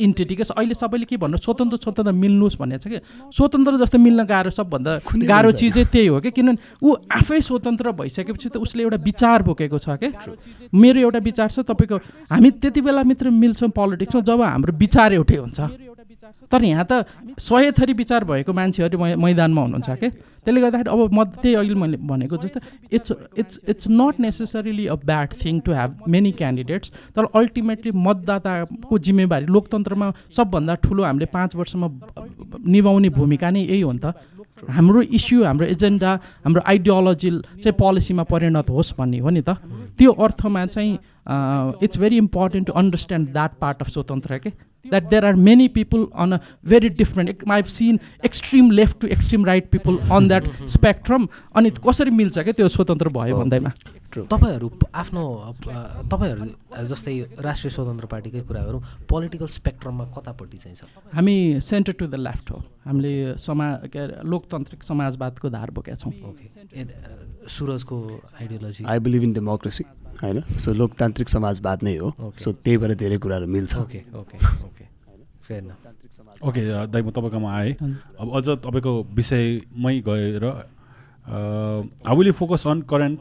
entity 0.00 0.34
क्या 0.36 0.54
अहिले 0.56 0.74
सबैले 0.74 1.04
के 1.04 1.16
भन्नु? 1.16 1.36
स्वतन्त्र 1.36 1.76
स्वतन्त्र 1.76 2.12
मिल्नुहोस् 2.12 2.56
भन्ने 2.60 2.78
छ 2.78 2.88
कि? 2.88 2.98
स्वतन्त्र 3.36 3.76
जस्तो 3.84 3.98
मिल्न 3.98 4.24
गाह्रो 4.24 4.50
सबभन्दा 4.50 4.90
गाह्रो 5.28 5.50
चिजै 5.60 5.84
त्यही 5.92 6.06
हो 6.06 6.20
कि? 6.20 6.30
किनभने 6.30 6.58
ऊ 6.82 6.88
आफै 7.20 7.40
स्वतन्त्र 7.40 7.92
भइसकेपछि 8.00 8.48
त 8.48 8.56
उसले 8.56 8.82
एउटा 8.82 8.98
विचार 9.04 9.42
बोकेको 9.42 9.78
छ 9.78 10.00
क्या 10.00 10.10
मेरो 10.72 11.00
एउटा 11.00 11.20
विचार 11.20 11.48
छ 11.50 11.66
तपाईँको 11.68 11.96
हामी 12.32 12.50
त्यति 12.60 12.80
बेला 12.80 13.02
मात्र 13.04 13.30
मिल्छौँ 13.30 13.70
पोलिटिक्समा 13.70 14.20
जब 14.22 14.40
हाम्रो 14.42 14.72
विचार 14.78 15.12
एउटै 15.14 15.36
हुन्छ। 15.36 15.58
तर 16.52 16.64
यहाँ 16.64 16.86
त 16.90 17.04
सय 17.38 17.70
थरी 17.78 17.92
विचार 17.92 18.24
भएको 18.24 18.52
मान्छेहरू 18.52 18.98
मैदानमा 18.98 19.62
हुनुहुन्छ 19.62 19.90
क्या 19.90 20.10
त्यसले 20.40 20.60
गर्दाखेरि 20.60 20.90
अब 20.90 21.12
म 21.12 21.24
त्यही 21.38 21.54
अहिले 21.54 21.74
मैले 21.74 21.96
भनेको 22.10 22.36
जस्तो 22.42 22.60
it's 22.96 23.12
it's 23.38 23.60
it's 23.68 23.84
not 23.90 24.20
necessarily 24.20 24.86
a 24.86 24.94
bad 25.04 25.28
thing 25.44 25.60
to 25.60 25.72
have 25.72 26.08
many 26.08 26.32
candidates 26.40 26.92
तर 27.16 27.24
अल्टिमेटली 27.40 27.90
मतदाताको 28.06 28.98
जिम्मेवारी 28.98 29.46
लोकतन्त्रमा 29.46 30.12
सबभन्दा 30.36 30.74
ठुलो 30.84 31.02
हामीले 31.04 31.26
पाँच 31.36 31.56
वर्षमा 31.56 31.88
निभाउने 32.66 33.08
भूमिका 33.18 33.50
नै 33.50 33.62
यही 33.62 33.80
हो 33.80 33.92
नि 33.92 34.00
त। 34.04 34.16
हाम्रो 34.60 35.00
इस्यु 35.16 35.44
हाम्रो 35.44 35.66
एजेन्डा 35.66 36.10
हाम्रो 36.44 36.60
आइडियोलोजी 36.68 37.30
चाहिँ 37.64 37.76
पोलिसीमा 37.80 38.22
परिणत 38.32 38.68
होस् 38.70 38.92
भन्ने 38.98 39.18
हो 39.24 39.30
नि 39.30 39.42
त। 39.44 39.56
त्यो 39.96 40.10
अर्थमा 40.12 40.64
चाहिँ 40.66 40.98
it's 41.26 41.98
very 41.98 42.16
important 42.18 42.66
to 42.66 42.72
understand 42.74 43.28
that 43.32 43.58
part 43.60 43.82
of 43.82 43.88
स्वतन्त्र 43.90 44.38
के 44.38 44.50
that 44.84 45.08
there 45.10 45.24
are 45.26 45.34
many 45.46 45.68
people 45.70 46.06
on 46.16 46.32
a 46.32 46.38
very 46.64 46.88
different 46.98 47.44
I 47.50 47.62
seen 47.70 47.98
extreme 48.24 48.70
left 48.70 49.00
to 49.00 49.08
extreme 49.08 49.44
right 49.46 49.70
people 49.70 49.98
on 50.12 50.28
that 50.28 50.48
spectrum 50.70 51.26
अनि 51.54 51.70
कसरी 51.88 52.10
मिल्छ 52.10 52.38
क्या 52.38 52.52
त्यो 52.52 52.68
स्वतन्त्र 52.70 53.08
भयो 53.10 53.38
भन्दैमा 53.38 53.72
तपाईँहरू 54.12 54.70
आफ्नो 54.94 55.22
तपाईँहरू 56.10 56.84
जस्तै 56.86 57.14
राष्ट्रिय 57.40 57.70
स्वतन्त्र 57.70 58.06
पार्टीकै 58.06 58.40
कुरा 58.48 58.62
गरौँ 58.64 58.80
पोलिटिकल 59.08 59.46
स्पेक्ट्रममा 59.50 60.04
कतापट्टि 60.16 60.56
चाहिँ 60.56 60.76
छ 60.76 61.14
हामी 61.14 61.36
सेन्टर 61.62 61.92
टु 61.92 62.06
द 62.06 62.14
लेफ्ट 62.20 62.50
हो 62.50 62.62
हामीले 62.86 63.12
समा 63.38 63.70
के 63.86 63.98
अरे 63.98 64.28
लोकतान्त्रिक 64.28 64.82
समाजवादको 64.82 65.50
धार 65.50 65.70
बोकेका 65.70 65.96
छौँ 65.96 66.12
okay 66.30 67.48
सुरजको 67.48 68.02
ideology 68.40 68.84
I 68.86 68.98
believe 69.00 69.22
in 69.22 69.32
democracy 69.34 69.84
होइन? 70.22 70.40
सो 70.58 70.72
लोकतान्त्रिक 70.74 71.28
समाजवाद 71.28 71.82
नै 71.82 71.96
हो. 71.96 72.08
सो 72.38 72.52
त्यही 72.54 72.76
भएर 72.78 72.94
धेरै 72.94 73.18
कुराहरू 73.18 73.46
मिल्छ। 73.46 73.76
ओके 73.78 74.00
ओके 74.14 74.36
ओके 74.66 74.84
ओके 76.42 76.60
दाइ 76.86 77.02
म 77.02 77.10
तपाईँकोमा 77.10 77.50
आएँ। 77.52 77.72
अब 78.20 78.26
अझ 78.36 78.46
तपाईँको 78.64 78.92
विषयमै 79.14 79.94
गएर 80.08 80.44
how 81.26 82.16
will 82.16 82.26
you 82.26 82.32
focus 82.32 82.66
on 82.66 82.80
current 82.90 83.20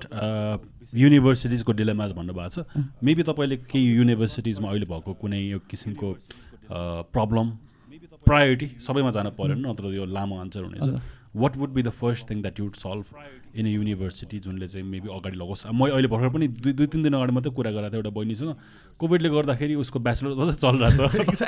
युनिभर्सिटिजको 0.94 1.72
dilemmas 1.72 2.12
भन्नुभएको 2.18 2.50
छ। 2.50 2.66
मेबी 3.04 3.24
तपाईँले 3.24 3.58
केही 3.70 3.86
युनिभर्सिटिजमा 3.96 4.70
अहिले 4.70 4.86
भएको 4.86 5.14
कुनै 5.22 5.40
यो 5.40 5.60
किसिमको 5.70 6.08
प्रब्लम 7.14 7.48
प्रायोरिटी 8.26 8.68
सबैमा 8.82 9.12
जानु 9.12 9.32
परेन। 9.38 9.66
नत्र 9.66 9.94
यो 9.94 10.06
लामो 10.06 10.36
आन्सर 10.40 10.64
हुनेछ। 10.64 10.90
What 11.35 11.57
would 11.57 11.69
be 11.73 11.81
the 11.84 11.89
first 11.93 12.30
thing 12.30 12.41
that 12.41 12.60
you'd 12.60 12.76
solve 12.76 13.06
in 13.56 13.65
a 13.65 13.69
university 13.69 14.39
जुनले 14.39 14.68
चाहिँ 14.68 14.85
मेबी 14.85 15.10
अगाडि 15.14 15.38
लगोस् 15.38 15.65
म 15.73 15.89
अहिले 15.89 16.07
भर्खर 16.10 16.30
पनि 16.34 16.47
दुई 16.47 16.73
दुई 16.73 16.88
तिन 16.89 17.03
दिन 17.03 17.14
अगाडि 17.14 17.34
मात्रै 17.34 17.51
कुरा 17.53 17.72
गरेको 17.72 17.89
थिएँ 17.89 18.01
एउटा 18.01 18.10
बहिनीसँग। 18.10 18.56
कोभिडले 18.99 19.30
गर्दाखेरि 19.30 19.76
उसको 19.77 19.99
ब्याचलर 19.99 20.31
चलिरहेको 20.57 21.34
छ। 21.38 21.41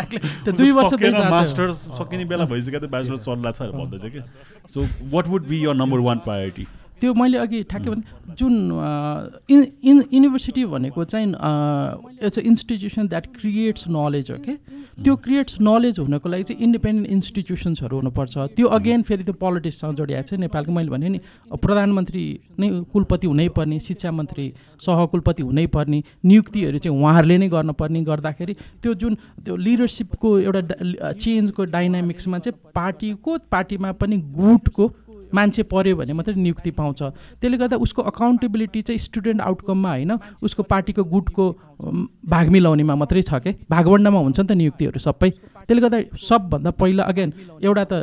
मास्टर्स 1.32 1.78
सकिने 1.98 2.26
बेला 2.26 2.46
भइसक्यो 2.46 2.80
त 2.80 2.86
ब्याचलर 2.94 3.18
छ 3.18 3.28
भन्दै 3.74 3.98
थियो 3.98 4.12
कि। 4.12 4.22
So 4.70 4.86
what 5.10 5.28
would 5.28 5.44
be 5.50 5.58
your 5.66 5.74
number 5.74 6.00
one 6.06 6.18
priority 6.26 6.66
त्यो 7.02 7.14
मैले 7.14 7.38
अघि 7.38 7.64
ठ्याक्कै 7.70 7.90
भने 7.90 8.36
जुन 8.40 8.54
इन 9.50 9.66
इन 9.84 10.04
युनिभर्सिटी 10.14 10.66
भनेको 10.66 11.04
चाहिँ 11.04 11.28
it's 12.26 12.40
a 12.40 12.42
institution 12.42 13.08
that 13.08 13.28
creates 13.36 13.88
knowledge 13.90 14.32
हो 14.32 14.38
कि 14.46 14.56
त्यो 15.04 15.16
क्रिएट्स 15.26 15.58
नलेज 15.62 16.00
हुनको 16.00 16.30
लागि 16.30 16.44
चाहिँ 16.44 16.64
इन्डिपेन्डेन्ट 16.64 17.10
इन्स्टिट्युसन्सहरू 17.10 17.98
हुनुपर्छ। 17.98 18.38
त्यो 18.56 18.68
अगेन 18.78 19.02
फेरि 19.02 19.24
त्यो 19.24 19.34
पोलिटिक्ससँग 19.42 19.96
जोडिएको 19.98 20.28
छ। 20.28 20.40
नेपालको 20.40 20.72
मैले 20.72 20.90
भने 20.90 21.10
नि 21.10 21.20
प्रधानमन्त्री 21.58 22.24
नै 22.60 22.70
कुलपति 22.94 23.28
हुनैपर्ने 23.28 23.80
शिक्षा 23.80 24.12
मन्त्री 24.12 24.46
सहकुलपति 24.86 25.44
हुनैपर्ने 25.44 26.04
नियुक्तिहरू 26.26 26.78
चाहिँ 26.78 26.98
उहाँहरूले 26.98 27.38
नै 27.38 27.48
गर्नुपर्ने 27.50 28.02
गर्दाखेरि 28.04 28.54
त्यो 28.84 28.94
जुन 29.02 29.16
त्यो 29.46 29.56
लिडरसिपको 29.58 30.40
एउटा 30.40 30.62
चेन्जको 31.14 31.66
डाइनामिक्समा 31.66 32.40
चाहिँ 32.40 32.60
पार्टीको 32.76 33.38
पार्टीमा 33.52 33.92
पनि 34.02 34.18
गुटको 34.38 34.86
मान्छे 35.34 35.64
पऱ्यो 35.64 35.96
भने 35.96 36.14
मात्रै 36.14 36.36
नियुक्ति 36.36 36.72
पाउँछ। 36.72 37.02
त्यसले 37.42 37.58
गर्दा 37.58 37.76
उसको 37.78 38.02
अकाउन्टेबिलिटी 38.12 38.82
चाहिँ 38.82 39.00
स्टुडेन्ट 39.00 39.42
आउटकममा 39.42 39.90
होइन 39.90 40.12
उसको 40.44 40.64
पार्टीको 40.64 41.04
गुटको 41.04 41.46
भाग 42.28 42.46
मिलाउनेमा 42.50 42.96
मात्रै 42.96 43.22
छ 43.22 43.34
कि? 43.44 43.52
भागवण्डमा 43.70 44.20
हुन्छ 44.20 44.40
नि 44.40 44.48
त 44.48 44.52
नियुक्तिहरू 44.52 45.00
सबै। 45.00 45.30
त्यसले 45.68 45.82
गर्दा 45.82 45.98
सबभन्दा 46.20 46.72
पहिला 46.78 47.04
अगेन 47.04 47.30
एउटा 47.64 47.84
त 47.84 47.94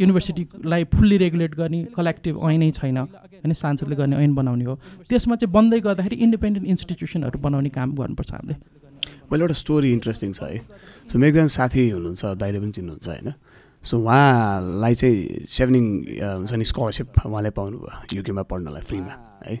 युनिभर्सिटीलाई 0.00 0.82
फुल्ली 0.88 1.16
रेगुलेट 1.20 1.52
गर्ने 1.54 1.80
कलेक्टिभ 1.92 2.34
ऐनै 2.40 2.70
छैन 2.72 2.96
होइन 2.96 3.52
सांसदले 3.52 3.96
गर्ने 3.96 4.16
ऐन 4.16 4.32
बनाउने 4.34 4.64
हो। 4.64 4.74
त्यसमा 5.10 5.36
चाहिँ 5.36 5.52
बन्दै 5.52 5.80
गर्दाखेरि 5.84 6.16
इन्डिपेन्डेन्ट 6.16 6.66
इन्स्टिट्युसनहरू 6.68 7.38
बनाउने 7.38 7.68
काम 7.68 7.88
गर्नुपर्छ 7.92 8.32
हामीले। 8.32 8.56
मैले 9.28 9.42
एउटा 9.44 9.56
स्टोरी 9.56 9.88
इन्ट्रेस्टिङ 9.92 10.32
छ 10.32 10.40
है। 10.48 10.58
सो 11.10 11.18
मेरो 11.18 11.28
एकजना 11.28 11.52
साथी 11.58 11.82
हुनुहुन्छ 11.90 12.22
दाइले 12.40 12.58
पनि 12.60 12.72
चिन्नुहुन्छ 12.72 13.08
होइन? 13.08 13.28
सो 13.84 13.98
उहाँलाई 13.98 14.94
चाहिँ 14.94 15.46
सेभनिङ 15.50 15.84
हुन्छ 16.38 16.52
नि 16.52 16.64
स्कलरसिप 16.64 17.26
उहाँले 17.26 17.50
पाउनुभयो 17.50 18.16
युकेमा 18.16 18.42
पढ्नलाई 18.46 18.82
फ्रीमा 18.82 19.14
है। 19.46 19.56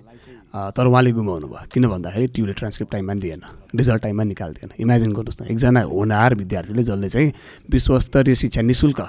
तर 0.72 0.86
उहाँले 0.86 1.10
गुमाउनु 1.12 1.46
भयो। 1.48 1.66
किन 1.72 1.88
भन्दाखेरि 1.88 2.26
ट्युले 2.34 2.52
ट्रान्सक्रिप्ट 2.52 2.92
टाइममा 2.92 3.14
दिएन 3.18 3.42
रिजल्ट 3.74 4.02
टाइममा 4.02 4.24
निकाल्दिएन। 4.24 4.70
इमेजिन 4.78 5.12
गर्नुहोस् 5.12 5.40
न 5.42 5.44
एकजना 5.50 5.80
होनहार 5.90 6.34
विद्यार्थीले 6.34 6.82
जसले 6.82 7.08
चाहिँ 7.08 7.32
विश्वस्तरीय 7.70 8.34
शिक्षा 8.34 8.62
नि 8.62 8.74
शुल्क 8.74 9.00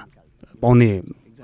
पाउने 0.62 0.90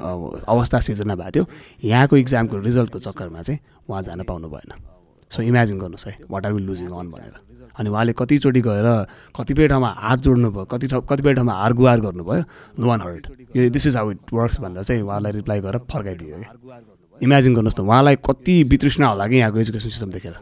अवस्था 0.00 0.78
सिर्जना 0.80 1.14
भएको 1.14 1.30
थियो 1.30 1.44
यहाँको 1.84 2.16
इक्जामको 2.16 2.58
रिजल्टको 2.58 2.98
चक्करमा 2.98 3.42
चाहिँ 3.42 3.60
उहाँ 3.88 4.02
जान 4.02 4.22
पाउनु 4.24 4.48
भएन। 4.48 4.72
सो 5.30 5.42
इमेजिन 5.42 5.78
गर्नुहोस् 5.78 6.06
है 6.06 6.16
what 6.30 6.46
are 6.46 6.52
will 6.52 6.64
losing 6.64 6.88
on 6.90 7.10
भनेर। 7.10 7.49
अनि 7.78 7.88
उहाँले 7.90 8.12
कतिचोटि 8.18 8.60
गएर 8.60 8.88
कतिपय 9.36 9.68
ठाउँमा 9.68 9.90
हात 9.98 10.18
जोड्नुभयो 10.20 10.64
कति 10.66 10.86
ठाउँ 10.88 11.02
कतिपय 11.10 11.34
ठाउँमा 11.34 11.54
हार 11.54 11.72
गुहार 11.72 12.00
गर्नुभयो 12.00 12.42
नो 12.78 12.86
वान 12.86 13.00
हर्ड 13.00 13.26
यो 13.56 13.68
this 13.70 13.86
is 13.86 13.96
how 13.96 14.10
it 14.10 14.32
works 14.32 14.60
भनेर 14.60 14.82
चाहिँ 14.82 15.02
उहाँलाई 15.02 15.32
रिप्लाई 15.32 15.60
गरेर 15.60 15.80
फर्काइदियो 15.90 16.36
कि। 16.38 16.46
इमेजिन 17.20 17.54
गर्नुहोस् 17.54 17.80
न 17.80 17.82
उहाँलाई 17.84 18.16
कति 18.26 18.62
वितृष्णा 18.70 19.06
होला 19.08 19.26
कि 19.28 19.36
यहाँको 19.36 19.58
एजुकेसन 19.60 19.88
सिस्टम 19.88 20.10
देखेर। 20.10 20.36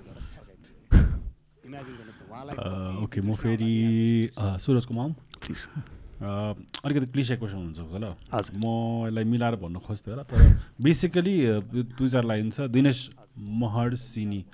ओके 3.04 3.20
म 3.20 3.34
फेरि 3.34 4.30
सुरज 4.34 4.84
कुमार 4.86 5.08
प्लिज 5.42 5.60
अलिकति 6.18 7.06
क्लिसे 7.12 7.36
क्वेसन 7.36 7.56
हुनसक्छ 7.56 7.94
ल। 7.94 8.14
म 8.58 9.06
यसलाई 9.06 9.24
मिलाएर 9.24 9.54
भन्नु 9.62 9.78
खोज्थेँ 9.78 10.12
होला 10.14 10.22
तर 10.26 10.38
बेसिकली 10.82 11.34
दुई 11.94 12.08
चार 12.08 12.24
लाइन 12.24 12.50
छ। 12.50 12.66
दिनेश 12.66 12.98
महर 13.38 13.94
सिनी 13.94 14.44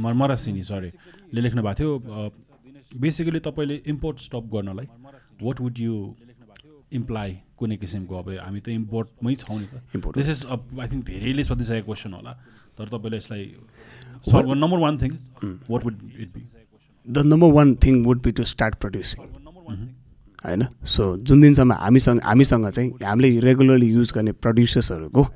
म- 0.00 0.14
मरासिनी 0.16 0.62
सरीले 0.62 1.40
लेख्नु 1.40 1.62
भएको 1.62 1.74
थियो 1.74 3.00
बेसिकली 3.00 3.40
तपाईँले 3.40 3.76
इम्पोर्ट 3.86 4.18
स्टप 4.18 4.44
गर्नलाई 4.54 4.86
वाट 5.42 5.60
वुड 5.60 5.78
यु 5.78 6.14
इम्प्लाइ 6.92 7.38
कुनै 7.58 7.76
किसिमको? 7.76 8.14
अब 8.18 8.28
हामी 8.38 8.60
त 8.60 8.68
इम्पोर्टमै 8.68 9.34
छौँ 9.34 9.58
नि 9.60 9.66
त। 9.66 9.82
Import. 9.96 10.14
This 10.16 10.28
is 10.28 10.46
I 10.46 10.88
think 10.88 11.04
धेरैले 11.06 11.44
सोधिसकेको 11.44 11.86
क्वेसन 11.86 12.12
होला। 12.12 12.32
तर 12.78 12.88
तपाईँले 12.88 13.16
यसलाई 13.16 13.44
solve 14.30 14.52
number 14.54 14.78
one 14.78 14.98
thing 14.98 15.12
what 15.70 15.84
would 15.84 15.98
it 16.20 16.30
be 16.34 16.42
the 17.06 17.18
number 17.18 17.52
one 17.52 17.74
thing 17.74 18.04
would 18.04 18.22
be 18.22 18.32
to 18.32 18.44
start 18.44 18.74
producing 18.74 19.24
होइन? 20.44 20.66
सो 20.84 21.16
जुन 21.18 21.40
दिनसम्म 21.40 21.72
हामीसँग 21.72 22.20
हामीसँग 22.24 22.68
चाहिँ 22.68 22.90
हामीले 23.02 23.40
रेगुलरली 23.40 23.88
युज 23.92 24.12
गर्ने 24.14 24.32
प्रड्युसर्सहरूको 24.44 25.26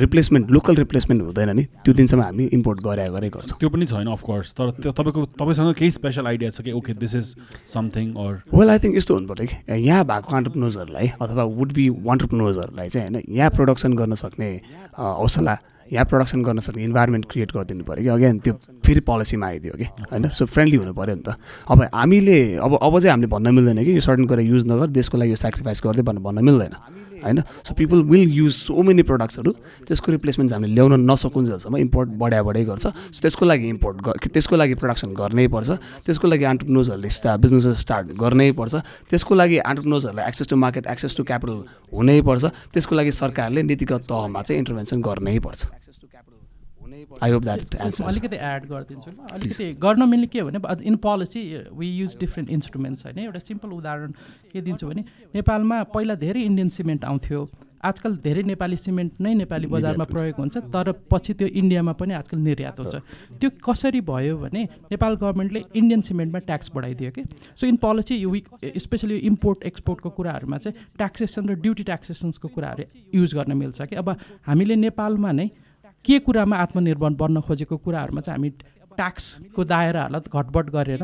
रिप्लेसमेन्ट 0.00 0.50
लोकल 0.50 0.74
रिप्लेसमेन्ट 0.76 1.22
हुँदैन 1.22 1.50
नि। 1.56 1.64
त्यो 1.84 1.94
दिनसम्म 1.94 2.22
हामी 2.22 2.44
इम्पोर्ट 2.52 2.80
गरे 2.80 3.08
गरे 3.12 3.28
गर्छौँ। 3.30 3.58
त्यो 3.60 3.68
पनि 3.68 3.86
छैन 3.86 4.06
अफकोर्स 4.08 4.52
तर 4.54 4.70
त्यो 4.80 4.92
तपाईँको 4.92 5.24
तपाईँसँग 5.36 5.74
केही 5.74 5.90
स्पेसल 5.90 6.26
आइडिया 6.26 6.50
छ 6.50 6.60
कि 6.64 6.72
okay 6.72 6.92
this 6.96 7.14
is 7.14 7.34
something 7.74 8.14
or 8.16 8.40
well 8.54 8.70
I 8.70 8.78
think 8.78 8.96
यस्तो 8.96 9.14
हुनु 9.14 9.28
पऱ्यो 9.28 9.46
कि 9.46 9.82
यहाँ 9.88 10.04
भएको 10.04 10.36
अन्टरप्रोजहरूलाई 10.36 11.12
अथवा 11.20 11.44
वुड 11.58 11.72
बी 11.72 11.88
अन्टरप्रोजहरूलाई 11.88 12.88
चाहिँ 12.88 13.08
होइन 13.08 13.22
यहाँ 13.36 13.50
प्रडक्सन 13.50 13.92
गर्न 14.00 14.14
सक्ने 14.24 14.50
हौसला 14.96 15.56
यहाँ 15.92 16.06
प्रडक्सन 16.06 16.42
गर्न 16.42 16.58
सक्ने 16.62 16.84
इन्भाइरोमेन्ट 16.84 17.24
क्रिएट 17.30 17.50
गरिदिनु 17.52 17.84
पऱ्यो 17.84 18.02
कि? 18.02 18.08
अगेन 18.08 18.38
त्यो 18.38 18.52
फेरि 18.86 19.00
पोलिसीमा 19.00 19.46
आइदियो 19.46 19.74
कि? 19.74 19.86
होइन? 20.12 20.28
सो 20.28 20.46
फ्रेन्डली 20.46 20.76
हुनु 20.76 20.92
पऱ्यो 20.94 21.14
नि 21.16 21.22
त। 21.26 21.34
अब 21.68 21.78
हामीले 21.94 22.38
अब 22.62 22.78
अब 22.78 22.94
चाहिँ 23.00 23.10
हामीले 23.10 23.28
भन्न 23.32 23.54
मिल्दैन 23.54 23.84
कि 23.84 23.94
यो 23.96 24.00
सर्टन 24.00 24.26
कुरा 24.26 24.42
युज 24.42 24.66
नगर 24.66 24.86
देशको 24.94 25.18
लागि 25.18 25.30
यो 25.30 25.36
सेक्रिफाइस 25.36 25.80
गर्दै 25.84 26.02
भनेर 26.02 26.22
भन्न 26.22 26.44
मिल्दैन। 26.44 26.74
होइन? 27.22 27.40
So 27.66 27.74
people 27.74 28.02
will 28.10 28.30
use 28.32 28.52
so 28.54 28.82
many 28.82 29.02
प्रडक्ट्सहरू 29.02 29.52
त्यसको 29.86 30.12
रिप्लेसमेन्ट 30.12 30.52
हामीले 30.52 30.74
ल्याउन 30.74 30.92
नसकुन्जेलसम्म 31.10 31.76
इम्पोर्ट 31.76 32.08
बढाइ 32.20 32.42
बढाइ 32.42 32.64
गर्छ। 32.64 32.86
सो 32.86 33.20
त्यसको 33.22 33.44
लागि 33.46 33.68
इम्पोर्ट 33.68 34.28
त्यसको 34.32 34.56
लागि 34.56 34.74
प्रडक्सन 34.82 35.14
गर्नै 35.14 35.46
पर्छ। 35.54 35.70
त्यसको 36.06 36.26
लागि 36.28 36.44
अन्टरप्रोजहरूले 36.52 37.10
स्टा 37.10 37.36
बिजनेस 37.36 37.66
स्टार्ट 37.80 38.06
गर्नै 38.18 38.50
पर्छ। 38.52 38.74
त्यसको 39.10 39.34
लागि 39.34 39.58
अन्टरप्रोजहरूलाई 39.62 40.26
access 40.28 40.46
to 40.48 40.56
market 40.56 40.86
access 40.86 41.16
to 41.16 41.22
capital 41.24 41.56
हुनै 41.94 42.20
पर्छ। 42.22 42.44
त्यसको 42.72 42.92
लागि 42.96 43.12
सरकारले 43.12 43.62
नीतिगत 43.62 44.02
तहमा 44.10 44.42
चाहिँ 44.42 44.58
इन्टरभेन्सन 44.58 44.98
गर्नै 45.02 45.38
पर्छ। 45.38 45.60
आई 47.22 47.30
होप 47.30 47.42
द्याट 47.42 47.60
अलिकति 47.80 48.36
एड 48.36 48.62
गरिदिन्छु 48.68 49.10
ल। 49.10 49.16
अलिकति 49.32 49.70
गर्न 49.80 50.08
मिल्ने 50.08 50.26
के 50.26 50.40
हो 50.40 50.50
भने 50.50 50.84
in 50.84 50.96
policy 51.00 51.42
we 51.72 51.88
use 51.88 52.16
different 52.20 52.50
instruments 52.50 53.04
होइन? 53.06 53.18
एउटा 53.18 53.38
सिम्पल 53.40 53.68
उदाहरण 53.72 54.12
के 54.52 54.60
दिन्छु 54.60 54.86
भने 54.86 55.04
नेपालमा 55.34 55.82
पहिला 55.94 56.14
धेरै 56.22 56.42
इन्डियन 56.42 56.68
सिमेन्ट 56.78 57.04
आउँथ्यो। 57.04 57.50
आजकल 57.82 58.16
धेरै 58.22 58.42
नेपाली 58.46 58.76
सिमेन्ट 58.78 59.12
नै 59.20 59.32
नेपाली 59.34 59.66
बजारमा 59.66 60.04
प्रयोग 60.06 60.36
हुन्छ 60.38 60.56
तर 60.70 60.90
पछि 61.10 61.34
त्यो 61.34 61.48
इन्डियामा 61.50 61.92
पनि 61.98 62.14
आजकल 62.14 62.38
निर्यात 62.38 62.78
हुन्छ। 62.78 62.94
त्यो 63.42 63.50
कसरी 63.58 64.00
भयो 64.06 64.36
भने 64.38 64.62
नेपाल 64.86 65.16
गभर्मेन्टले 65.18 65.62
इन्डियन 65.74 66.00
सिमेन्टमा 66.06 66.38
ट्याक्स 66.46 66.70
बढाइदियो 66.74 67.10
कि? 67.10 67.22
सो 67.58 67.66
इन 67.66 67.76
पोलिसी 67.82 68.14
यो 68.22 68.30
विक 68.30 68.46
स्पेसली 68.78 69.16
इम्पोर्ट 69.26 69.66
एक्सपोर्टको 69.66 70.10
कुराहरूमा 70.14 70.58
चाहिँ 70.62 70.94
ट्याक्सेसन 70.94 71.48
र 71.50 71.58
ड्युटी 71.58 71.82
ट्याक्सेसन्सको 71.82 72.48
कुराहरू 72.54 72.84
युज 73.18 73.34
गर्न 73.34 73.52
मिल्छ 73.58 73.82
कि? 73.82 73.96
अब 73.98 74.08
हामीले 74.46 74.76
नेपालमा 74.86 75.32
नै 75.32 75.50
के 76.04 76.18
कुरामा 76.26 76.56
आत्मनिर्भर 76.64 77.10
बन्न 77.22 77.40
खोजेको 77.46 77.76
कुराहरूमा 77.84 78.20
चाहिँ 78.20 78.38
हामी 78.38 78.50
ट्याक्सको 78.98 79.64
दायराहरूलाई 79.64 80.30
घटबड 80.32 80.66
गरेर 80.70 81.02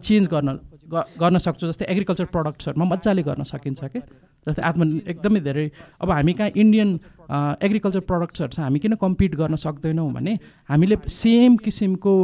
चेन्ज 0.00 0.26
गर्न 0.32 0.48
गर्न 0.90 1.38
सक्छौँ 1.38 1.70
जस्तै 1.70 1.86
एग्रिकल्चर 1.92 2.24
प्रडक्ट्सहरूमा 2.34 2.84
मजाले 2.92 3.22
गर्न 3.22 3.42
सकिन्छ 3.46 3.80
कि? 3.84 4.00
जस्तै 4.46 4.62
आत्म 4.62 4.80
एकदमै 5.12 5.40
धेरै 5.40 5.66
अब 6.02 6.10
हामी 6.10 6.32
कहाँ 6.32 6.50
इन्डियन 6.56 6.90
एग्रिकल्चर 7.30 8.00
प्रडक्ट्सहरू 8.10 8.52
छ 8.52 8.60
हामी 8.60 8.78
किन 8.78 8.94
कम्पिट 9.00 9.34
गर्न 9.36 9.56
सक्दैनौँ 9.56 10.10
भने 10.12 10.38
हामीले 10.68 10.96
सेम 11.16 11.56
किसिमको 11.64 12.14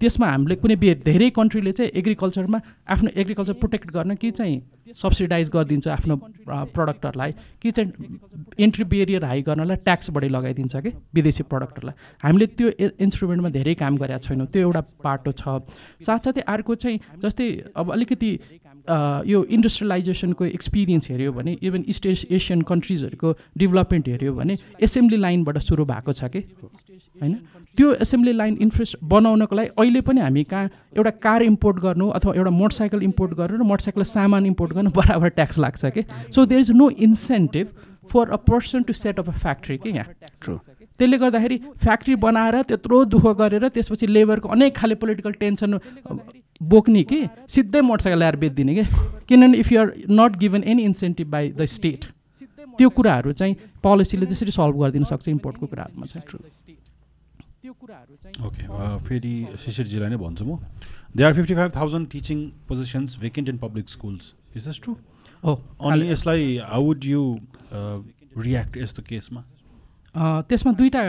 त्यसमा 0.00 0.26
हामीले 0.30 0.56
कुनै 0.62 0.76
बे 0.82 0.94
धेरै 1.04 1.30
कन्ट्रीले 1.38 1.72
चाहिँ 1.72 1.90
एग्रिकल्चरमा 2.02 2.60
आफ्नो 2.94 3.10
एग्रिकल्चर 3.16 3.52
प्रोटेक्ट 3.62 3.90
गर्न 3.90 4.14
कि 4.22 4.30
चाहिँ 4.30 4.60
सब्सिडाइज 4.96 5.50
गरिदिन्छ 5.50 5.88
आफ्नो 5.88 6.16
प्रडक्टहरूलाई 6.46 7.32
कि 7.62 7.70
चाहिँ 7.70 8.18
इन्ट्री 8.58 8.84
बेरियर 8.94 9.24
हाई 9.24 9.42
गर्नलाई 9.42 9.76
ट्याक्स 9.84 10.10
बढी 10.10 10.28
लगाइदिन्छ 10.28 10.76
कि 10.76 10.92
विदेशी 11.14 11.42
प्रडक्टहरूलाई 11.52 12.18
हामीले 12.24 12.46
त्यो 12.58 12.70
इन्स्ट्रुमेन्टमा 13.06 13.50
धेरै 13.58 13.74
काम 13.82 13.96
गरेका 13.96 14.18
छैनौँ 14.26 14.46
त्यो 14.46 14.62
एउटा 14.62 14.80
बाटो 15.04 15.32
छ। 15.32 15.58
साथसाथै 16.06 16.40
अर्को 16.54 16.74
चाहिँ 16.74 16.98
जस्तै 17.22 17.46
अब 17.76 17.92
अलिकति 17.92 18.30
यो 18.88 19.42
इन्डस्ट्रियलाइजेसनको 19.50 20.44
एक्सपिरियन्स 20.46 21.10
हेऱ्यो 21.10 21.32
भने 21.32 21.56
इभन 21.62 21.84
इस्ट 21.88 22.06
एस- 22.06 22.26
एसियन 22.30 22.62
कन्ट्रिजहरूको 22.62 23.34
डेभलपमेन्ट 23.58 24.08
हेऱ्यो 24.08 24.32
भने 24.34 24.56
एसेम्ब्ली 24.82 25.16
लाइनबाट 25.16 25.58
सुरु 25.58 25.84
भएको 25.84 26.12
छ 26.12 26.24
कि? 26.26 26.38
होइन? 27.22 27.34
त्यो 27.78 27.92
एसेम्ब्ली 28.02 28.32
लाइन 28.32 28.56
इन्फ्रेस्ट 28.60 28.96
बनाउनको 29.04 29.56
लागि 29.56 29.68
अहिले 29.78 30.00
पनि 30.00 30.20
हामी 30.20 30.44
कहाँ 30.44 30.70
एउटा 30.96 31.10
कार 31.22 31.42
इम्पोर्ट 31.42 31.78
गर्नु 31.80 32.08
अथवा 32.10 32.34
एउटा 32.34 32.50
मोटरसाइकल 32.50 33.02
इम्पोर्ट 33.02 33.34
गर्नु 33.34 33.58
र 33.58 33.62
मोटरसाइकल 33.64 34.02
सामान 34.10 34.46
इम्पोर्ट 34.46 34.72
गर्नु 34.72 34.90
बराबर 34.96 35.28
ट्याक्स 35.38 35.58
लाग्छ 35.58 35.84
कि? 35.86 36.02
So 36.34 36.44
there 36.46 36.60
is 36.60 36.70
no 36.74 36.90
incentive 37.08 37.68
for 38.12 38.30
a 38.30 38.36
person 38.50 38.82
to 38.82 38.92
set 38.92 39.18
up 39.18 39.28
a 39.28 39.32
factory 39.38 39.76
कि 39.78 39.90
यहाँ? 39.90 40.06
ट्रु 40.42 40.56
त्यसले 40.98 41.18
गर्दाखेरि 41.18 41.56
फ्याक्ट्री 41.82 42.14
बनाएर 42.24 42.62
त्यत्रो 42.62 43.04
दुःख 43.14 43.26
गरेर 43.38 43.68
त्यसपछि 43.68 44.06
लेबरको 44.06 44.48
अनेक 44.48 44.76
खाले 44.76 44.94
पोलिटिकल 44.94 45.32
टेन्सन 45.40 45.78
बोक्ने 46.62 47.02
कि? 47.04 47.20
सिधै 47.48 47.80
मोटरसाइकल 47.80 48.18
ल्याएर 48.18 48.36
बेचिदिने 48.36 48.74
कि? 48.74 48.84
किनभने 49.28 49.58
if 49.58 49.72
you're 49.72 49.92
not 50.10 50.36
given 50.38 50.62
any 50.64 50.82
incentive 50.84 51.28
by 51.30 51.50
the 51.50 51.64
state 51.66 52.04
त्यो 52.78 52.88
कुराहरू 52.88 53.32
चाहिँ 53.32 53.54
पोलिसीले 53.82 54.26
त्यसरी 54.26 54.52
सल्भ 54.52 54.76
गरिदिन 54.80 55.04
सक्छ 55.04 55.28
इम्पोर्टको 55.28 55.66
कुराहरूमा 55.66 56.06
चाहिँ। 56.06 56.24
त्यो 57.62 57.72
कुराहरू 57.72 58.14
चाहिँ 58.22 58.46
ओके 58.46 58.62
फेरि 59.08 59.34
शिशिरजीलाई 59.64 60.10
नै 60.10 60.16
भन्छु 60.16 60.44
म। 60.44 60.58
They 61.16 61.22
are 61.24 61.32
fifty 61.34 61.54
five 61.54 61.70
thousand 61.76 62.08
teaching 62.10 62.38
positions 62.68 63.18
vacant 63.20 63.48
in 63.48 63.58
public 63.58 63.88
schools 63.88 64.34
is 64.56 64.68
this 64.68 64.80
true 64.82 64.94
हो 65.44 65.52
अनि 65.84 66.10
यसलाई 66.10 66.56
हाउ 66.70 66.82
वुड 66.82 67.04
यु 67.04 67.22
रियाक्ट 67.72 68.76
यस्तो 68.76 69.02
केसमा? 69.02 69.44
त्यसमा 70.12 70.72
दुईवटा 70.76 71.02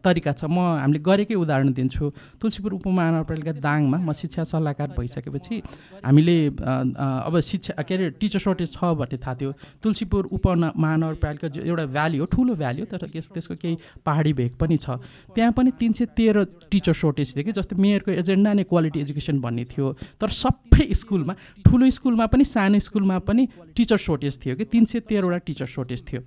तरिका 0.00 0.32
छ। 0.32 0.48
म 0.48 0.80
हामीले 0.80 1.00
गरेकै 1.04 1.36
उदाहरण 1.36 1.72
दिन्छु। 1.76 2.04
तुलसीपुर 2.40 2.72
उपमहानगरपालिका 2.80 3.52
दाङमा 3.60 3.98
म 4.00 4.12
शिक्षा 4.16 4.48
सल्लाहकार 4.48 4.88
भइसकेपछि 4.96 5.54
हामीले 6.00 6.36
अब 6.56 7.34
शिक्षा 7.44 7.76
के 7.84 7.92
अरे 7.92 8.16
टिचर 8.16 8.40
सर्टेज 8.40 8.72
छ 8.72 8.80
भन्ने 8.96 9.16
थाहा 9.20 9.34
थियो। 9.36 9.52
तुलसीपुर 9.84 10.32
उपमहानगरपालिका 10.32 11.48
जो 11.52 11.60
एउटा 11.60 11.84
भ्याली 11.92 12.18
हो 12.18 12.26
ठुलो 12.32 12.54
भ्याली 12.56 12.80
हो 12.80 12.86
तर 12.88 13.04
त्यस 13.12 13.28
त्यसको 13.36 13.54
केही 13.60 14.00
पहाडी 14.00 14.32
भेग 14.32 14.52
पनि 14.56 14.76
छ। 14.80 14.96
त्यहाँ 15.36 15.52
पनि 15.52 15.70
तिन 15.76 15.92
सय 15.92 16.06
तेह्र 16.16 16.72
टिचर 16.72 16.96
सर्टेज 16.96 17.36
थियो 17.36 17.44
कि 17.44 17.52
जस्तै 17.52 17.76
मेयरको 17.76 18.10
एजेन्डा 18.16 18.52
नै 18.56 18.64
क्वालिटी 18.64 19.00
एजुकेसन 19.04 19.44
भन्ने 19.44 19.64
थियो। 19.68 19.92
तर 20.16 20.28
सबै 20.32 20.88
स्कुलमा 20.88 21.34
ठुलो 21.68 21.84
स्कुलमा 21.90 22.26
पनि 22.32 22.44
सानो 22.48 22.80
स्कुलमा 22.80 23.18
पनि 23.28 23.42
टिचर 23.76 24.00
सर्टेज 24.00 24.40
थियो 24.40 24.56
कि 24.56 24.64
तिन 24.72 24.84
सय 24.88 25.00
तेह्रवटा 25.04 25.38
टिचर 25.44 25.68
सर्टेज 25.68 26.00
थियो। 26.08 26.22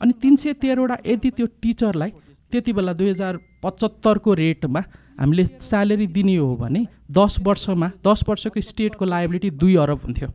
अनि 0.00 0.12
तिन 0.22 0.36
सय 0.36 0.52
तेह्रवटा 0.62 0.96
यदि 1.06 1.30
त्यो 1.30 1.46
टिचरलाई 1.62 2.10
त्यति 2.52 2.72
बेला 2.72 2.92
दुई 2.92 3.08
हजार 3.10 3.38
पचहत्तरको 3.62 4.34
रेटमा 4.34 4.80
हामीले 5.20 5.44
स्यालेरी 5.60 6.06
दिने 6.16 6.36
हो 6.36 6.54
भने 6.56 6.86
दस 7.10 7.36
वर्षमा 7.42 7.90
दस 8.04 8.24
वर्षको 8.28 8.60
स्टेटको 8.60 9.04
लाइबिलिटी 9.04 9.50
दुई 9.62 9.74
अरब 9.76 10.00
हुन्थ्यो। 10.04 10.28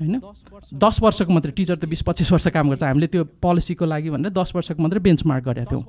होइन? 0.00 0.20
दस 0.74 0.96
वर्षको 1.02 1.32
मात्रै 1.34 1.52
टिचर 1.52 1.76
त 1.76 1.84
बिस 1.84 2.02
पच्चिस 2.02 2.32
वर्ष 2.32 2.46
काम 2.48 2.68
गर्छ। 2.70 2.82
हामीले 2.82 3.06
त्यो 3.06 3.24
पोलिसीको 3.42 3.84
लागि 3.84 4.10
भनेर 4.10 4.32
दस 4.32 4.52
वर्षको 4.54 4.82
मात्रै 4.82 5.00
बेन्चमार्क 5.00 5.44
गरेका 5.44 5.70
थियौँ। 5.70 5.82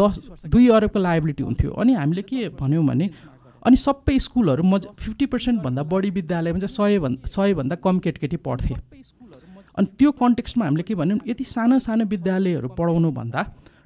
दस 0.00 0.12
दुई 0.46 0.68
अरबको 0.68 0.98
लाइबिलिटी 0.98 1.42
हुन्थ्यो। 1.42 1.70
अनि 1.72 1.92
हामीले 1.94 2.22
के 2.22 2.48
भन्यौँ 2.60 2.84
भने 2.86 3.06
अनि 3.66 3.76
सबै 3.76 4.18
स्कुलहरू 4.18 4.62
म 4.62 4.78
फिफ्टी 4.78 5.26
पर्सेन्टभन्दा 5.26 5.82
बढी 5.82 6.10
विद्यालयमा 6.10 6.58
चाहिँ 6.58 6.74
सयभन्दा 6.76 7.28
सयभन्दा 7.28 7.74
कम 7.84 7.98
केटकेटी 7.98 8.36
पढ्थे। 8.42 8.74
अनि 9.78 9.86
त्यो 9.98 10.10
कन्टेक्स्टमा 10.18 10.64
हामीले 10.64 10.82
के 10.82 10.94
भन्यौँ 10.94 11.18
यति 11.26 11.44
सानो 11.46 11.78
सानो 11.78 12.04
विद्यालयहरू 12.10 12.68
पढाउनुभन्दा 12.74 13.42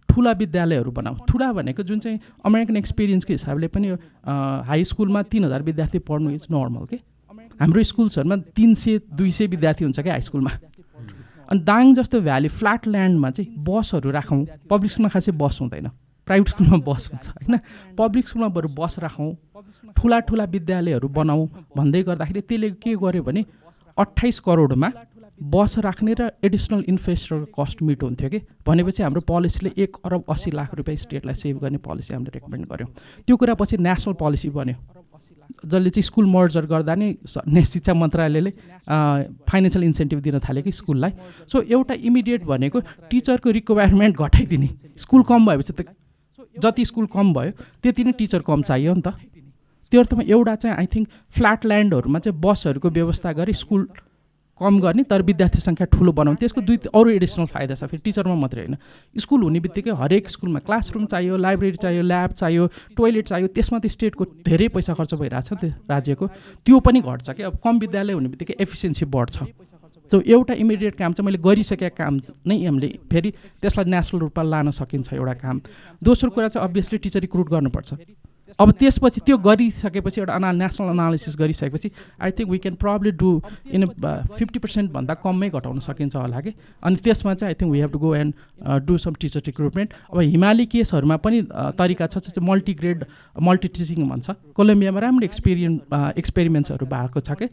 ठुला 0.08 0.32
विद्यालयहरू 0.40 0.90
बनाऊ। 0.90 1.14
ठुला 1.28 1.52
भनेको 1.52 1.82
जुन 1.82 1.98
चाहिँ 2.00 2.18
अमेरिकन 2.44 2.76
एक्सपिरियन्सको 2.76 3.32
हिसाबले 3.32 3.68
पनि 3.68 3.88
हाई 4.68 4.84
स्कुलमा 4.84 5.22
तिन 5.32 5.44
हजार 5.44 5.62
विद्यार्थी 5.62 5.98
पढ्नु 6.08 6.30
इज 6.30 6.46
नर्मल 6.50 6.84
के? 6.90 6.98
हाम्रो 7.60 7.82
स्कुल्सहरूमा 7.82 8.36
तिन 8.56 8.74
सय 8.74 8.98
दुई 9.12 9.30
सय 9.30 9.46
विद्यार्थी 9.46 9.84
हुन्छ 9.84 10.00
क्या 10.00 10.12
हाई 10.12 10.22
स्कुलमा? 10.22 10.50
अनि 11.50 11.60
दाङ 11.60 11.94
जस्तो 11.94 12.20
भ्याली 12.20 12.48
फ्ल्याट 12.48 12.88
ल्यान्डमा 12.88 13.30
चाहिँ 13.30 13.48
बसहरू 13.64 14.10
राखौँ। 14.10 14.44
पब्लिक 14.70 14.90
स्कुलमा 14.92 15.08
खासै 15.12 15.32
बस 15.32 15.58
हुँदैन। 15.60 15.88
प्राइभेट 16.28 16.48
स्कुलमा 16.48 16.76
बस 16.88 17.08
हुन्छ 17.12 17.26
होइन? 17.28 17.58
पब्लिक 17.98 18.28
स्कुलमा 18.28 18.48
बरु 18.48 18.68
बस 18.68 18.98
राखौँ। 19.04 19.32
ठुला 19.96 20.18
ठुला 20.28 20.44
विद्यालयहरू 20.44 21.08
बनाऊ। 21.08 21.46
भन्दै 21.76 22.02
गर्दाखेरि 22.08 22.40
त्यसले 22.48 22.70
के 22.82 22.94
गर्यो 22.96 23.22
भने 23.22 23.44
अठाइस 23.96 24.40
करोडमा 24.40 24.88
बस 25.42 25.78
राख्ने 25.78 26.14
र 26.14 26.30
एडिसनल 26.44 26.84
इन्फ्रास्ट्रक्चर 26.88 27.50
कस्ट 27.58 27.82
मिट 27.82 28.02
हुन्थ्यो 28.02 28.28
कि? 28.30 28.38
भनेपछि 28.66 29.02
हाम्रो 29.02 29.20
पोलिसीले 29.26 29.70
एक 29.82 29.96
अरब 30.06 30.24
अस्सी 30.30 30.50
लाख 30.50 30.74
रुपियाँ 30.74 30.96
स्टेटलाई 30.96 31.34
सेभ 31.34 31.58
गर्ने 31.58 31.78
पोलिसी 31.82 32.14
हामीले 32.14 32.30
रेकमेन्ड 32.34 32.66
गऱ्यौँ 32.70 32.88
त्यो 33.26 33.36
कुरा 33.36 33.54
पछि 33.58 33.76
नेसनल 33.78 34.14
पोलिसी 34.22 34.48
बन्यो। 34.54 34.76
जसले 35.66 35.90
चाहिँ 35.90 36.02
स्कुल 36.02 36.26
मर्जर 36.26 36.66
गर्दा 36.66 36.94
नै 36.94 37.64
शिक्षा 37.64 37.94
मन्त्रालयले 37.94 38.50
फाइनेन्सियल 39.50 39.84
इन्सेन्टिभ 39.84 40.20
दिन 40.22 40.38
थाल्यो 40.38 40.62
कि 40.62 40.72
स्कुललाई। 40.72 41.12
सो 41.50 41.60
एउटा 41.60 41.94
इमिडिएट 42.06 42.44
भनेको 42.46 42.80
टिचरको 43.10 43.50
रिक्वायरमेन्ट 43.50 44.16
घटाइदिने। 44.16 44.68
स्कुल 44.96 45.22
कम 45.26 45.46
भएपछि 45.46 45.72
त 45.72 45.90
जति 46.62 46.84
स्कुल 46.84 47.06
कम 47.10 47.32
भयो 47.34 47.50
त्यति 47.82 48.04
नै 48.04 48.12
टिचर 48.14 48.40
कम 48.46 48.62
चाहियो 48.62 48.94
नि 48.94 49.02
त। 49.02 49.18
त्यो 49.92 50.00
अर्थमा 50.00 50.22
एउटा 50.24 50.54
चाहिँ 50.54 50.76
आई 50.76 50.86
थिङ्क 50.86 51.08
फ्ल्याट 51.34 51.66
ल्यान्डहरूमा 51.66 52.18
चाहिँ 52.18 52.38
बसहरूको 52.40 52.88
व्यवस्था 52.90 53.32
गरी 53.32 53.52
स्कुल 53.52 53.86
कम 54.60 54.78
गर्ने 54.80 55.02
तर 55.08 55.22
विद्यार्थी 55.22 55.60
सङ्ख्या 55.60 55.86
ठुलो 55.92 56.12
बनाउने। 56.12 56.38
त्यसको 56.38 56.60
दुई 56.60 56.76
अरू 56.92 57.08
एडिसनल 57.10 57.46
फाइदा 57.50 57.74
छ। 57.74 57.88
फेरि 57.88 58.02
टिचरमा 58.04 58.34
मात्रै 58.36 58.62
होइन। 58.62 58.76
स्कुल 59.16 59.42
हुने 59.42 59.60
बित्तिकै 59.60 59.90
हरेक 59.96 60.28
स्कुलमा 60.28 60.60
क्लासरुम 60.62 61.04
चाहियो 61.08 61.36
लाइब्रेरी 61.36 61.76
चाहियो 61.82 62.02
ल्याब 62.02 62.30
चाहियो 62.36 62.64
टोइलेट 62.96 63.24
चाहियो 63.26 63.48
त्यसमा 63.48 63.78
त 63.78 63.86
स्टेटको 63.88 64.24
धेरै 64.46 64.68
पैसा 64.70 64.94
खर्च 64.94 65.14
भइरहेको 65.18 65.56
छ 65.56 65.58
त्यो 65.58 65.70
राज्यको। 65.88 66.24
त्यो 66.62 66.78
पनि 66.78 67.00
घट्छ 67.00 67.30
कि 67.32 67.42
अब 67.42 67.58
कम 67.58 67.74
विद्यालय 67.80 68.12
हुने 68.12 68.28
बित्तिकै 68.28 68.54
एफिसियन्सी 68.60 69.04
बढ्छ। 69.08 69.36
सो 70.10 70.20
एउटा 70.20 70.54
इमिडिएट 70.60 70.94
काम 70.94 71.12
चाहिँ 71.16 71.26
मैले 71.26 71.38
गरिसकेका 71.40 71.96
काम 71.96 72.20
नै 72.46 72.56
हामीले 72.62 72.88
फेरि 73.08 73.30
त्यसलाई 73.64 73.88
नेसनल 73.88 74.20
रूपमा 74.20 74.42
लान 74.44 74.70
सकिन्छ 74.70 75.16
एउटा 75.16 75.34
काम। 75.40 75.56
दोस्रो 76.04 76.30
कुरा 76.30 76.48
चाहिँ 76.52 76.68
अभियसली 76.68 76.98
टिचर 77.00 77.20
रिक्रुट 77.24 77.48
गर्नुपर्छ। 77.48 77.90
अब 78.60 78.70
त्यसपछि 78.80 79.20
त्यो 79.26 79.36
गरिसकेपछि 79.38 80.20
एउटा 80.20 80.34
अना 80.34 80.52
नेसनल 80.52 80.90
एनालिसिस 80.90 81.36
गरिसकेपछि 81.38 81.90
I 82.20 82.30
think 82.30 82.50
we 82.50 82.58
can 82.58 82.74
probably 82.76 83.12
do 83.16 83.30
in 83.72 83.86
fifty 84.38 84.58
पर्सेन्टभन्दा 84.58 85.14
कमै 85.24 85.48
घटाउन 85.50 85.78
सकिन्छ 85.80 86.16
होला 86.16 86.40
कि। 86.40 86.52
अनि 86.84 86.96
त्यसमा 86.96 87.34
चाहिँ 87.34 87.50
I 87.50 87.56
think 87.60 87.72
we 87.72 87.80
have 87.80 87.92
to 87.92 87.98
go 87.98 88.14
and 88.14 88.32
do 88.86 88.98
some 88.98 89.14
teacher 89.20 89.42
recruitment 89.46 89.92
अब 90.12 90.20
हिमाली 90.20 90.66
केसहरूमा 90.66 91.16
पनि 91.24 91.42
uh, 91.42 91.72
तरिका 91.78 92.06
छ 92.06 92.18
जस्तै 92.18 92.40
मल्टिग्रेड 92.40 93.04
मल्टी 93.40 93.68
टिचिङ 93.68 94.08
भन्छ। 94.08 94.30
कोलम्बियामा 94.54 95.00
राम्रो 95.00 95.24
एक्सपिरियन्स 95.24 95.80
एक्सपेरिमेन्ट्सहरू 96.18 96.86
भएको 96.86 97.20
छ 97.20 97.30
कि। 97.40 97.46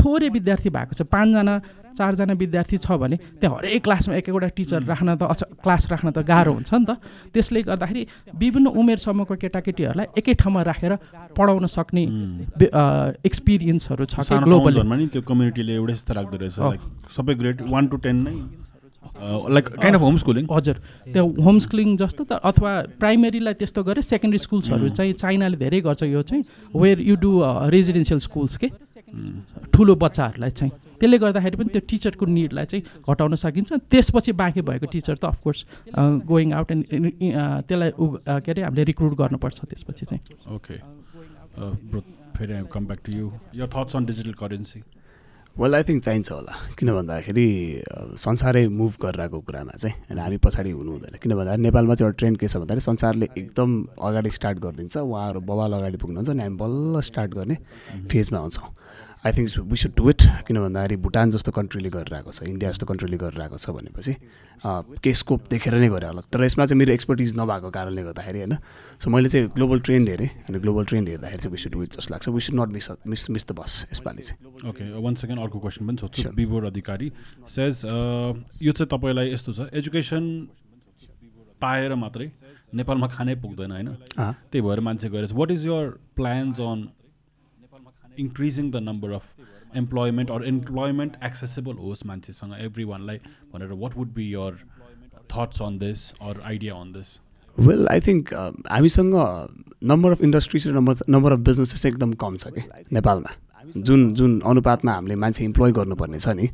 थोरै 0.00 0.28
विद्यार्थी 0.28 0.70
भएको 0.70 0.92
छ। 0.94 1.02
पाँचजना 1.06 1.54
चारजना 2.00 2.34
विद्यार्थी 2.42 2.76
छ 2.80 2.96
भने 2.96 3.16
त्यहाँ 3.40 3.56
हरेक 3.60 3.82
क्लासमा 3.84 4.14
एक 4.16 4.28
एकवटा 4.28 4.48
टिचर 4.56 4.80
राख्न 4.88 5.08
त 5.20 5.22
अच 5.28 5.40
क्लास 5.60 5.82
राख्न 5.92 6.08
त 6.10 6.24
गाह्रो 6.24 6.52
हुन्छ 6.56 6.72
नि 6.72 6.84
त। 6.88 6.96
त्यसले 7.34 7.60
गर्दाखेरि 7.68 8.02
विभिन्न 8.40 8.66
उमेर 8.80 8.98
समूहको 9.04 9.34
केटाकेटीहरूलाई 9.36 10.06
एकै 10.16 10.34
ठाउँमा 10.40 10.60
राखेर 10.70 10.92
पढाउन 11.36 11.66
सक्ने 11.76 12.04
एक्सपिरियन्सहरू 13.28 14.04
छ 14.08 14.24
त्यो 14.24 15.22
कम्युनिटीले 15.28 15.74
एउटै 15.76 15.96
राख्दो 16.16 16.36
रहेछ। 16.40 16.56
सबै 17.12 17.34
ग्रेड 17.34 17.56
वान 17.68 17.84
टु 17.90 17.96
टेन 18.06 18.16
नै 18.22 18.34
like 19.20 19.66
kind 19.80 19.96
of 19.96 20.02
home 20.02 20.16
schooling 20.16 20.44
हजुर। 20.50 20.76
त्यो 21.12 21.24
होम 21.44 21.56
स्कुलिङ 21.64 21.88
जस्तो 21.96 22.24
त 22.24 22.32
अथवा 22.40 22.72
प्राइमेरीलाई 23.00 23.54
त्यस्तो 23.60 23.80
गरे 23.84 24.02
सेकेन्डरी 24.02 24.38
स्कुल्सहरू 24.38 24.88
चाहिँ 24.96 25.12
चाइनाले 25.12 25.56
धेरै 25.56 25.80
गर्छ। 25.84 26.02
यो 26.08 26.22
चाहिँ 26.22 26.42
where 26.76 26.98
you 27.00 27.16
do 27.16 27.30
residential 27.74 28.20
schools 28.20 28.56
के? 28.56 28.68
ठुलो 29.74 29.94
बच्चाहरूलाई 29.94 30.50
चाहिँ। 30.50 30.72
त्यसले 31.00 31.18
गर्दाखेरि 31.18 31.56
पनि 31.56 31.70
त्यो 31.72 31.82
टिचरको 31.90 32.24
निडलाई 32.26 32.66
चाहिँ 32.70 32.82
घटाउन 33.02 33.34
सकिन्छ। 33.34 33.72
त्यसपछि 33.90 34.32
बाँकी 34.36 34.60
भएको 34.62 34.86
टिचर 34.86 35.16
त 35.16 35.24
अफकोर्स 35.32 35.58
गोइङ 36.28 36.52
आउट 36.52 36.70
एन्ड 36.70 36.84
त्यसलाई 37.66 37.90
के 38.44 38.50
अरे 38.52 38.62
हामीले 38.62 38.84
रिक्रुट 38.84 39.12
गर्नुपर्छ 39.18 39.58
त्यसपछि 39.64 40.04
चाहिँ। 40.06 40.22
ओके 40.54 40.76
फेरि 42.36 42.54
come 42.72 42.82
back 42.86 43.00
to 43.04 43.12
you 43.12 43.26
your 43.56 43.68
thoughts 43.74 43.96
on 43.96 44.04
digital 44.06 44.32
currency 44.38 44.80
well 45.56 45.74
I 45.74 45.82
think 45.82 46.02
चाहिन्छ 46.04 46.30
होला। 46.30 46.52
किन 46.78 46.88
भन्दाखेरि 46.94 47.46
संसारै 48.16 48.66
मुभ 48.70 48.92
गरिरहेको 49.02 49.40
कुरामा 49.40 49.72
चाहिँ 49.82 49.94
होइन 50.08 50.18
हामी 50.20 50.36
पछाडि 50.46 50.70
हुनु 50.70 50.90
हुँदैन। 50.92 51.18
किन 51.18 51.34
भन्दा 51.34 51.56
नेपालमा 51.66 51.94
चाहिँ 51.94 52.06
एउटा 52.08 52.18
ट्रेन्ड 52.18 52.38
के 52.38 52.46
छ 52.46 52.56
भन्दाखेरि 52.62 52.80
संसारले 52.80 53.26
एकदम 53.34 53.70
अगाडि 53.98 54.30
स्टार्ट 54.30 54.58
गरिदिन्छ। 54.62 54.96
उहाँहरू 54.96 55.40
बबाल 55.42 55.72
अगाडि 55.80 55.96
पुग्नुहुन्छ 55.98 56.30
अनि 56.30 56.42
हामी 56.42 56.56
बल्ल 56.56 57.00
स्टार्ट 57.02 57.30
गर्ने 57.34 57.56
फेजमा 58.08 58.38
आउँछौँ 58.38 58.68
I 59.20 59.32
think 59.36 59.48
we 59.68 59.76
should 59.76 59.92
do 59.96 60.10
it 60.10 60.22
किन 60.48 60.56
भन्दाखेरि 60.60 60.96
भुटान 61.04 61.30
जस्तो 61.30 61.52
कन्ट्रीले 61.52 61.90
गरिरहेको 61.92 62.32
छ 62.32 62.42
इन्डिया 62.48 62.70
जस्तो 62.72 62.86
कन्ट्रीले 62.88 63.16
गरिरहेको 63.20 63.56
छ 63.60 63.70
भनेपछि 63.76 64.14
के 65.04 65.12
स्कोप 65.12 65.40
देखेर 65.50 65.74
नै 65.76 65.88
गरे 65.92 66.06
होला। 66.08 66.22
तर 66.32 66.44
यसमा 66.44 66.64
चाहिँ 66.66 66.78
मेरो 66.80 66.92
एक्सपर्टिज 66.92 67.36
नभएको 67.36 67.70
कारणले 67.70 68.02
गर्दाखेरि 68.02 68.38
होइन 68.40 68.56
सो 68.96 69.10
मैले 69.12 69.28
चाहिँ 69.28 69.48
ग्लोबल 69.52 69.80
ट्रेन्ड 69.84 70.08
हेरेँ 70.08 70.28
अनि 70.48 70.58
ग्लोबल 70.64 70.84
ट्रेन्ड 70.88 71.08
हेर्दाखेरि 71.08 71.42
चाहिँ 71.42 71.52
वी 71.52 71.60
सुड 71.60 71.72
डु 71.72 71.82
इट 71.84 71.90
जस्तो 72.00 72.14
लाग्छ। 72.14 72.28
We 72.28 72.40
should 72.40 72.54
not 72.60 72.72
miss 72.72 72.88
miss 73.06 73.22
miss 73.30 73.44
the 73.48 73.52
bus 73.60 73.72
यसपालि 73.92 74.22
चाहिँ। 74.22 74.70
ओके 74.70 74.84
वान 74.96 75.14
सेकेन्ड 75.20 75.40
अर्को 75.40 75.58
क्वेसन 75.60 75.86
पनि 75.86 75.96
सोध्छु 76.00 76.32
विवोर 76.40 76.64
अधिकारी 76.72 77.12
सेज 77.48 77.84
यो 78.64 78.72
चाहिँ 78.72 78.88
तपाईँलाई 78.88 79.32
यस्तो 79.32 79.52
छ। 79.52 79.68
एजुकेसन 79.76 80.24
पाएर 81.60 81.94
मात्रै 81.94 82.30
नेपालमा 82.72 83.06
खानै 83.12 83.34
पुग्दैन 83.44 83.70
होइन? 83.70 83.88
त्यही 84.16 84.60
भएर 84.64 84.80
मान्छे 84.80 85.08
गएर 85.12 85.28
what 85.34 85.50
is 85.50 85.66
your 85.66 85.88
plans 86.16 86.60
on 86.60 86.88
increasing 88.20 88.70
the 88.70 88.82
number 88.84 89.12
of 89.12 89.48
employment 89.76 90.30
or 90.30 90.44
employment 90.46 91.16
accessible 91.24 91.74
होस् 91.78 92.06
मान्छेसँग 92.06 92.54
एभ्री 92.60 92.84
वानलाई 92.86 93.20
भनेर 93.52 93.72
what 93.82 93.96
would 93.96 94.14
be 94.14 94.30
your 94.32 94.62
thoughts 95.32 95.62
on 95.62 95.78
this 95.78 96.10
or 96.22 96.40
idea 96.44 96.74
on 96.76 96.92
this 96.92 97.18
well 97.58 97.86
I 97.88 98.00
think 98.00 98.32
हामीसँग 98.70 99.14
नम्बर 99.84 100.12
अफ 100.12 100.22
इन्डस्ट्रिज 100.22 100.68
र 100.68 100.72
number 100.72 101.06
number 101.10 101.32
of 101.32 101.38
businesses 101.46 101.86
एकदम 101.86 102.12
कम 102.22 102.36
छ 102.36 102.54
कि 102.56 102.84
नेपालमा 102.92 103.36
जुन 103.76 104.14
जुन 104.14 104.40
अनुपातमा 104.46 104.92
हामीले 104.92 105.14
मान्छे 105.14 105.44
इम्प्लोय 105.44 105.72
गर्नुपर्ने 105.72 106.18
छ 106.18 106.28
नि 106.34 106.46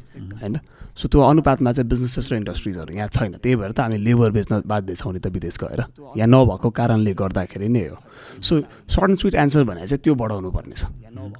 होइन? 0.42 0.56
सो 0.96 1.08
त्यो 1.08 1.20
अनुपातमा 1.20 1.72
चाहिँ 1.72 1.88
बिजनेसेस 1.88 2.32
र 2.32 2.36
इन्डस्ट्रिजहरू 2.36 2.92
यहाँ 2.94 3.08
छैन। 3.08 3.32
त्यही 3.36 3.56
भएर 3.56 3.72
त 3.72 3.80
हामी 3.80 3.98
लेबर 4.00 4.30
बेच्न 4.32 4.62
बाध्य 4.64 4.94
छौँ 4.96 5.12
नि 5.12 5.20
त 5.20 5.26
विदेश 5.28 5.56
गएर। 5.60 5.80
यहाँ 6.16 6.28
नभएको 6.28 6.68
कारणले 6.72 7.12
गर्दाखेरि 7.12 7.68
नै 7.68 7.84
हो। 7.88 7.96
So 8.40 8.60
short 8.88 9.08
and 9.10 9.18
sweet 9.20 9.34
answer 9.34 9.64
भने 9.64 9.86
चाहिँ 9.86 10.00
त्यो 10.00 10.14
बढाउनु 10.16 10.50
पर्ने 10.50 10.76
छ 10.76 10.88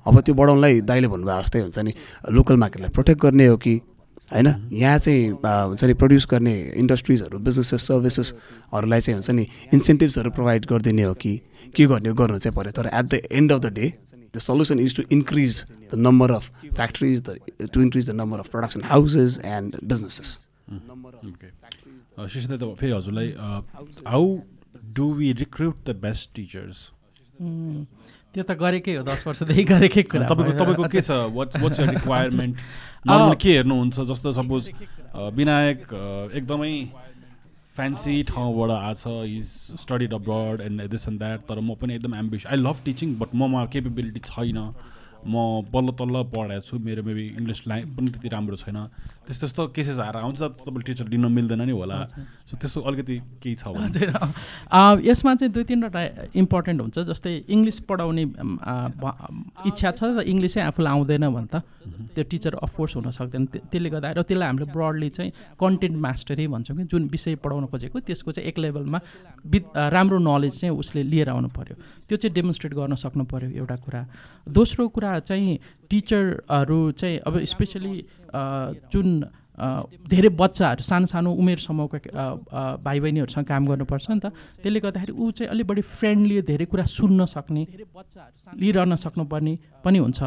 अब 0.06 0.20
त्यो 0.20 0.34
बढाउनलाई 0.34 0.80
दाइले 0.84 1.08
भन्नुभयो 1.08 1.42
जस्तै 1.42 1.60
हुन्छ 1.60 1.78
नि 1.78 1.92
लोकल 2.36 2.56
मार्केटलाई 2.56 2.90
प्रोटेक्ट 2.92 3.20
गर्ने 3.22 3.46
हो 3.46 3.56
कि 3.56 3.80
होइन? 4.32 4.48
यहाँ 4.72 4.98
चाहिँ 4.98 5.30
हुन्छ 5.42 5.84
नि 5.84 5.94
प्रड्युस 5.94 6.26
गर्ने 6.30 6.54
इन्डस्ट्रिजहरू 6.82 7.38
बिजनेसेस 7.38 7.82
सर्भिसेसहरूलाई 7.86 9.00
चाहिँ 9.00 9.16
हुन्छ 9.18 9.30
नि 9.30 9.46
इन्सेन्टिभ्सहरू 9.74 10.30
प्रोभाइड 10.30 10.66
गरिदिने 10.66 11.02
हो 11.02 11.14
कि? 11.14 11.32
के 11.76 11.86
गर्ने 11.86 12.12
गर्नु 12.12 12.38
चाहिँ 12.38 12.56
पऱ्यो? 12.56 12.72
तर 12.72 12.86
at 12.92 13.04
the 13.06 13.20
end 13.32 13.52
of 13.52 13.60
the 13.60 13.72
day 13.78 13.92
is 14.36 14.92
to 14.92 15.02
increase 15.08 15.64
the 15.88 15.96
number 15.96 16.26
of 16.30 16.50
factories, 16.74 17.22
the, 17.22 17.38
to 17.72 17.80
increase 17.80 18.04
the 18.04 18.12
number 18.12 18.38
of 18.38 18.50
production 18.50 18.82
houses 18.82 19.38
and 19.38 19.78
businesses. 19.92 20.46
Shishir 22.28 22.56
त 22.56 22.62
फेरि 22.80 22.92
हजुरलाई 22.92 23.32
how 24.06 24.24
do 24.98 25.06
we 25.14 25.32
recruit 25.40 25.76
the 25.86 25.90
best 26.02 26.30
teachers 26.34 26.78
त्यो 28.36 28.44
त 28.44 28.52
गरेकै 28.60 28.94
हो 29.00 29.02
दस 29.08 29.24
वर्षदेखि 29.26 29.64
गरेकै 29.72 30.02
कुरा 30.12 30.28
तपाईँको 30.30 30.60
तपाईँको 30.60 30.84
के 30.92 31.00
छ? 31.00 31.10
वाट्स 31.32 31.56
वाट्स 31.64 31.80
रिक्वायरमेन्ट 31.96 32.54
के 33.40 33.50
हेर्नुहुन्छ? 33.56 33.96
जस्तो 34.12 34.32
सपोज 34.38 34.62
विनायक 35.40 35.80
एकदमै 36.36 36.74
फ्यान्सी 37.76 38.14
ठाउँबाट 38.28 38.70
आएको 38.70 39.00
छ 39.00 39.04
is 39.36 39.46
studied 39.80 40.12
abroad 40.14 40.60
and 40.68 40.84
this 40.92 41.08
and 41.08 41.18
that 41.20 41.40
तर 41.48 41.60
म 41.60 41.80
पनि 41.80 41.94
एकदम 41.96 42.14
एम्बिस 42.20 42.46
आई 42.52 42.56
लभ 42.60 42.76
टिचिङ 42.84 43.08
बट 43.20 43.34
ममा 43.40 43.64
केपेबिलिटी 43.72 44.20
छैन। 44.28 44.60
म 45.26 45.64
बल्ल 45.72 45.96
तल्ल 45.98 46.22
पढाएको 46.32 46.64
छु 46.68 46.78
मेरो 46.86 47.02
मेबी 47.02 47.24
इङ्ग्लिस 47.40 47.60
लाइ 47.68 47.80
पनि 47.96 48.08
त्यति 48.12 48.28
राम्रो 48.36 48.56
छैन। 48.56 48.78
त्यस्तो 49.26 49.46
त्यस्तो 49.46 49.62
केसेस 49.74 49.98
आउँछ 49.98 50.42
तपाईँले 50.42 50.86
टिचर 50.86 51.06
लिन 51.10 51.26
मिल्दैन 51.26 51.62
नि 51.66 51.72
होला। 51.72 51.98
सो 52.46 52.56
त्यस्तो 52.56 52.80
अलिकति 52.86 53.16
केही 53.42 53.54
छ 53.54 53.74
हजुर 53.74 55.02
यसमा 55.02 55.34
चाहिँ 55.34 55.52
दुई 55.52 55.64
तिनवटा 55.66 56.02
इम्पोर्टेन्ट 56.34 56.78
हुन्छ 56.80 56.98
जस्तै 57.10 57.32
इङ्ग्लिस 57.50 57.78
पढाउने 57.90 58.22
इच्छा 59.66 59.90
छ 59.90 60.00
त 60.14 60.22
इङ्ग्लिसै 60.22 60.60
आफूलाई 60.70 60.92
आउँदैन 60.94 61.24
भने 61.26 61.48
त 61.50 61.62
त्यो 62.14 62.24
टिचर 62.30 62.54
अफकोर्स 62.62 62.92
हुन 62.96 63.10
सक्दैन। 63.10 63.44
त्यसले 63.66 63.90
गर्दा 63.90 64.08
र 64.14 64.22
त्यसलाई 64.22 64.46
हामीले 64.46 64.66
ब्रडली 64.70 65.08
चाहिँ 65.16 65.30
कन्टेन्ट 65.58 65.96
मास्टरै 65.96 66.46
भन्छौँ 66.46 66.76
कि 66.76 66.84
जुन 66.86 67.02
विषय 67.10 67.34
पढाउन 67.42 67.66
खोजेको 67.66 67.98
त्यसको 68.06 68.30
चाहिँ 68.30 68.48
एक 68.48 68.58
लेभलमा 68.58 68.98
वि 69.46 69.58
राम्रो 69.74 70.18
नलेज 70.18 70.54
चाहिँ 70.60 70.74
उसले 70.74 71.02
लिएर 71.02 71.28
आउनु 71.34 71.48
पऱ्यो 71.50 71.74
त्यो 72.08 72.16
चाहिँ 72.16 72.34
डेमोन्स्ट्रेट 72.34 72.72
गर्न 72.74 72.94
सक्नु 72.94 73.24
पऱ्यो 73.26 73.50
एउटा 73.58 73.76
कुरा। 73.82 74.00
दोस्रो 74.48 74.88
कुरा 74.88 75.18
चाहिँ 75.26 75.58
टिचरहरू 75.90 76.78
चाहिँ 76.92 77.18
अब 77.26 77.34
स्पेसली 77.44 77.94
जुन 78.92 79.08
धेरै 80.10 80.28
बच्चाहरू 80.36 80.82
सानो 80.84 81.06
सानो 81.06 81.32
उमेर 81.32 81.58
समूहका 81.58 82.78
भाइ 82.84 83.00
बहिनीहरूसँग 83.00 83.44
काम 83.48 83.66
गर्नुपर्छ 83.66 84.06
नि 84.10 84.20
त 84.20 84.26
त्यसले 84.60 84.80
गर्दाखेरि 84.84 85.12
ऊ 85.16 85.30
चाहिँ 85.32 85.50
अलिक 85.50 85.66
बढी 85.66 85.82
फ्रेन्डली 85.96 86.42
धेरै 86.44 86.64
कुरा 86.68 86.84
सुन्न 86.84 87.24
सक्ने 87.24 87.62
लिइरहन 88.60 88.96
सक्नुपर्ने 89.00 89.54
पनि 89.84 89.98
हुन्छ। 89.98 90.20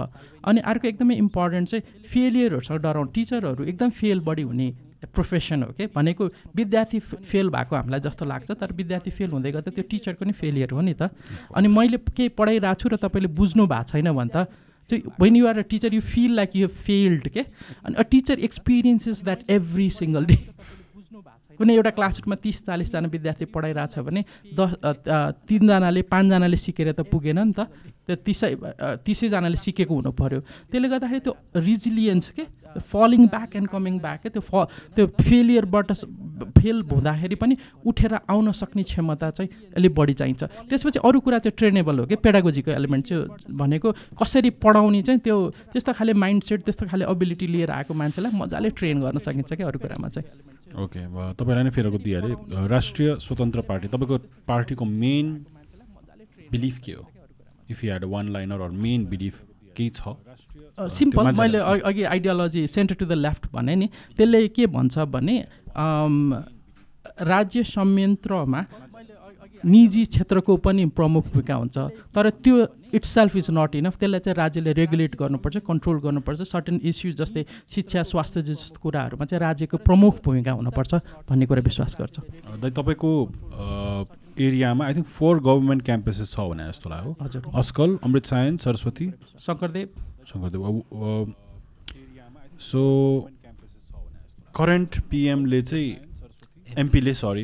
अनि 0.49 0.59
अर्को 0.65 0.87
एकदमै 0.87 1.15
इम्पोर्टेन्ट 1.15 1.69
चाहिँ 1.69 1.83
फेलियरहरूसँग 2.09 2.79
डराउनु 2.81 3.11
टिचरहरू 3.13 3.63
एकदम 3.69 3.89
फेल 4.01 4.19
बढी 4.25 4.41
हुने 4.49 4.67
प्रोफेसन 5.13 5.63
हो 5.63 5.71
कि 5.77 5.85
भनेको 5.95 6.25
विद्यार्थी 6.55 6.99
फेल 6.99 7.49
भएको 7.49 7.75
हामीलाई 7.75 7.99
जस्तो 8.01 8.25
लाग्छ 8.25 8.51
तर 8.51 8.73
विद्यार्थी 8.73 9.11
फेल 9.13 9.29
हुँदै 9.31 9.51
गर्दा 9.51 9.71
त्यो 9.71 9.85
टिचरको 9.89 10.25
नि 10.25 10.33
फेलियर 10.33 10.73
हो 10.73 10.81
नि 10.81 10.93
त। 10.97 11.13
अनि 11.53 11.67
मैले 11.69 11.97
केही 12.09 12.33
पढाइरहेको 12.33 12.81
छु 12.81 12.89
र 12.89 12.95
तपाईँले 12.97 13.29
बुझ्नु 13.29 13.63
भएको 13.69 13.87
छैन 13.93 14.11
भने 14.11 14.33
त 14.33 14.49
So 14.89 14.97
when 15.17 15.35
you 15.35 15.47
are 15.47 15.57
a 15.57 15.63
teacher, 15.63 15.87
you 15.87 16.01
feel 16.01 16.31
like 16.31 16.55
you 16.55 16.63
have 16.63 16.73
failed, 16.73 17.27
okay? 17.27 17.45
And 17.83 17.95
a 17.99 18.03
teacher 18.03 18.33
experiences 18.33 19.21
that 19.21 19.43
every 19.47 19.89
single 19.89 20.23
day. 20.23 20.49
कुनै 21.59 21.75
एउटा 21.75 21.91
क्लासरुममा 21.99 22.35
तिस 22.39 22.57
चालिसजना 22.65 23.07
विद्यार्थी 23.11 23.45
पढाइरहेछ 23.51 23.95
भने 24.07 24.21
दस 24.55 24.71
तिनजनाले 25.47 26.01
पाँचजनाले 26.07 26.57
सिकेर 26.65 26.91
त 26.95 27.03
पुगेन 27.11 27.39
नि 27.43 27.53
त। 27.53 27.67
त्यो 28.09 28.15
तिसै 28.25 28.49
तिसैजनाले 29.05 29.57
सिकेको 29.59 29.93
हुनु 29.93 30.11
पऱ्यो 30.17 30.39
त्यसले 30.71 30.87
गर्दाखेरि 30.89 31.21
त्यो 31.25 31.33
रिजिलियन्स 31.61 32.27
के 32.33 32.43
falling 32.89 33.21
back 33.29 33.55
and 33.55 33.67
coming 33.69 33.95
back 34.01 34.33
त्यो 34.33 34.41
फ 34.41 34.65
त्यो 34.97 35.05
फेलियरबाट 35.19 35.91
फेल 36.57 36.77
हुँदाखेरि 36.89 37.35
पनि 37.37 37.55
उठेर 37.85 38.13
आउन 38.25 38.51
सक्ने 38.61 38.83
क्षमता 38.89 39.29
चाहिँ 39.37 39.49
अलिक 39.77 39.93
बढी 39.93 40.13
चाहिन्छ। 40.19 40.41
त्यसपछि 40.69 40.99
अरू 41.05 41.19
कुरा 41.21 41.39
चाहिँ 41.45 41.57
ट्रेनेबल 41.57 41.99
हो 41.99 42.05
कि 42.09 42.15
पेडागोजीको 42.17 42.71
एलिमेन्ट 42.71 43.05
चाहिँ 43.05 43.57
भनेको 43.61 43.89
कसरी 44.17 44.49
पढाउने 44.57 45.01
चाहिँ 45.05 45.21
त्यो 45.21 45.37
त्यस्तो 45.69 45.93
खाले 45.93 46.13
माइन्ड 46.17 46.43
सेट 46.49 46.65
त्यस्तो 46.65 46.85
खाले 46.89 47.05
एबिलिटी 47.05 47.47
लिएर 47.47 47.71
आएको 47.77 47.93
मान्छेलाई 47.93 48.33
मजाले 48.41 48.69
ट्रेन 48.73 48.97
गर्न 49.05 49.17
सकिन्छ 49.21 49.53
कि 49.53 49.63
अरू 49.69 49.77
कुरामा 49.79 50.09
चाहिँ। 50.09 50.27
ओके 50.75 50.99
अब 50.99 51.15
तपाईँलाई 51.39 51.63
नै 51.63 51.71
फेरको 51.75 51.97
दिइहालेँ 51.97 52.35
राष्ट्रिय 52.69 53.15
स्वतन्त्र 53.25 53.61
पार्टी 53.69 53.87
तपाईँको 53.87 54.17
पार्टीको 54.47 54.85
मेन 54.85 55.25
बिलिफ 56.51 56.77
के 56.85 56.91
हो? 56.91 57.03
If 57.69 57.83
you 57.83 57.89
had 57.89 58.03
one 58.05 58.29
liner 58.33 58.61
or 58.61 58.71
main 58.85 59.05
belief 59.09 59.41
केही 59.77 59.89
छ? 59.89 60.15
सिम्पल 60.79 61.31
मैले 61.39 61.57
अघि 61.89 62.03
ideology 62.03 62.67
centre 62.67 62.95
to 62.95 63.05
the 63.05 63.13
left 63.25 63.47
भने 63.53 63.75
नि 63.75 63.87
त्यसले 64.17 64.47
के 64.55 64.67
भन्छ 64.67 64.97
भने 65.15 65.37
राज्य 67.27 67.63
संयन्त्रमा 67.63 68.61
निजी 69.65 70.05
क्षेत्रको 70.05 70.57
पनि 70.57 70.85
प्रमुख 70.97 71.23
भूमिका 71.33 71.55
हुन्छ। 71.55 71.77
तर 72.15 72.29
त्यो 72.29 72.55
it's 72.93 73.09
self 73.09 73.35
is 73.35 73.47
not 73.51 73.75
enough 73.75 73.97
त्यसलाई 73.99 74.19
चाहिँ 74.19 74.35
राज्यले 74.35 74.73
रेगुलेट 74.73 75.15
गर्नुपर्छ 75.15 75.57
कन्ट्रोल 75.67 75.99
गर्नुपर्छ। 75.99 76.41
सर्टेन 76.41 76.79
इस्यु 76.83 77.13
जस्तै 77.19 77.45
शिक्षा 77.69 78.03
स्वास्थ्य 78.03 78.41
जस्तो 78.41 78.79
कुराहरूमा 78.81 79.25
चाहिँ 79.25 79.41
राज्यको 79.41 79.77
प्रमुख 79.83 80.23
भूमिका 80.25 80.51
हुनुपर्छ 80.51 80.93
भन्ने 81.29 81.45
कुरा 81.45 81.61
विश्वास 81.61 81.95
गर्छ। 81.99 82.19
तपाईँको 82.71 83.11
एरियामा 84.39 84.85
I 84.85 84.93
think 84.93 85.07
four 85.07 85.39
government 85.43 85.81
campuses 85.85 86.31
छ 86.31 86.39
भने 86.39 86.67
जस्तो 86.69 86.89
लाग्यो। 86.89 87.11
हजुर। 87.21 87.43
ASCOL 87.55 87.97
Amrit 88.03 88.25
science 88.25 88.63
Saraswati. 88.63 89.07
Shankardev. 89.39 89.87
Shankardev. 90.27 90.63
So 92.59 92.81
current 94.55 94.99
पिएमले 95.09 95.61
चाहिँ 95.61 95.89
एमपीले 96.77 97.13
सरी 97.13 97.43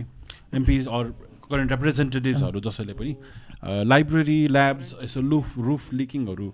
एमपिज 0.55 0.87
अर 0.87 1.13
करेन्ट 1.51 1.71
रिप्रेजेन्टेटिभ्सहरू 1.71 2.59
जसैले 2.61 2.93
पनि 2.93 3.15
लाइब्रेरी 3.87 4.39
ल्याब्स 4.47 4.95
यसो 5.03 5.21
लुफ 5.21 5.57
रुफ 5.59 5.93
लिकिङहरू 5.93 6.47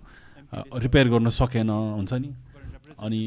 रिपेयर 0.84 1.08
गर्न 1.08 1.28
सकेन 1.30 1.70
हुन्छ 1.70 2.12
नि। 2.14 2.34
अनि 3.00 3.20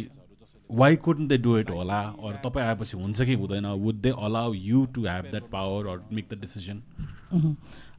why 0.70 0.96
couldn't 0.96 1.30
they 1.30 1.38
do 1.38 1.58
it 1.60 1.70
होला? 1.70 2.00
अर 2.26 2.40
तपाईँ 2.44 2.66
आएपछि 2.68 2.98
हुन्छ 2.98 3.22
कि 3.22 3.34
हुँदैन? 3.34 3.66
Would 3.66 3.96
they 4.02 4.10
allow 4.10 4.54
you 4.54 4.86
to 4.94 5.02
have 5.02 5.26
that 5.32 5.50
power 5.52 5.88
or 5.88 6.00
make 6.14 6.26
the 6.32 6.40
decision. 6.42 6.78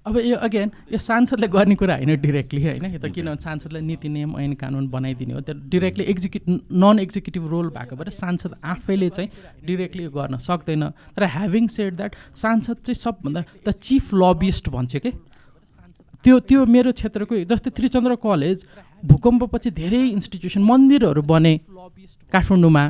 अब 0.06 0.16
यो 0.22 0.36
अगेन 0.38 0.70
यो 0.92 0.98
सांसदले 1.02 1.46
गर्ने 1.50 1.74
कुरा 1.74 1.94
होइन 1.98 2.14
डिरेक्टली 2.22 2.62
होइन? 2.62 2.84
यो 2.94 2.98
त 3.02 3.10
किनभने 3.10 3.42
सांसदलाई 3.42 3.82
नीति 3.82 4.08
नियम 4.08 4.38
ऐन 4.38 4.52
कानुन 4.54 4.86
बनाइदिने 4.88 5.34
हो? 5.34 5.40
त्यो 5.42 5.54
directly 5.66 6.04
execute 6.06 6.44
non 6.72 6.98
executive 7.02 7.46
role 7.50 7.68
भएको 7.74 7.96
भएर 7.96 8.10
सांसद 8.14 8.54
आफैले 8.62 9.08
चाहिँ 9.10 9.28
डिरेक्टली 9.66 10.02
यो 10.04 10.10
गर्न 10.10 10.38
सक्दैन। 10.38 10.82
तर 11.10 11.22
ह्याभिङ 11.26 11.66
सेड 11.66 11.96
द्याट 11.96 12.14
सांसद 12.38 12.76
चाहिँ 12.86 12.94
सबभन्दा 12.94 13.40
द 13.66 13.70
चिफ 13.82 14.14
लबिस्ट 14.14 14.68
भन्छ 14.70 14.96
कि? 15.02 15.10
त्यो 16.22 16.38
त्यो 16.38 16.60
मेरो 16.66 16.92
क्षेत्रको 16.94 17.34
जस्तै 17.50 17.70
त्रिचन्द्र 17.74 18.14
कलेज 18.22 18.58
भूकम्पपछि 19.02 19.70
धेरै 19.70 20.02
इन्स्टिट्युसन 20.14 20.62
मन्दिरहरू 20.62 21.22
बने 21.22 21.54
काठमाडौँमा। 22.32 22.84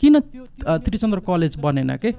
किन 0.00 0.14
अ, 0.14 0.76
त्रिचन्द्र 0.78 1.18
कलेज 1.22 1.56
बनेन 1.58 1.96
के? 2.02 2.10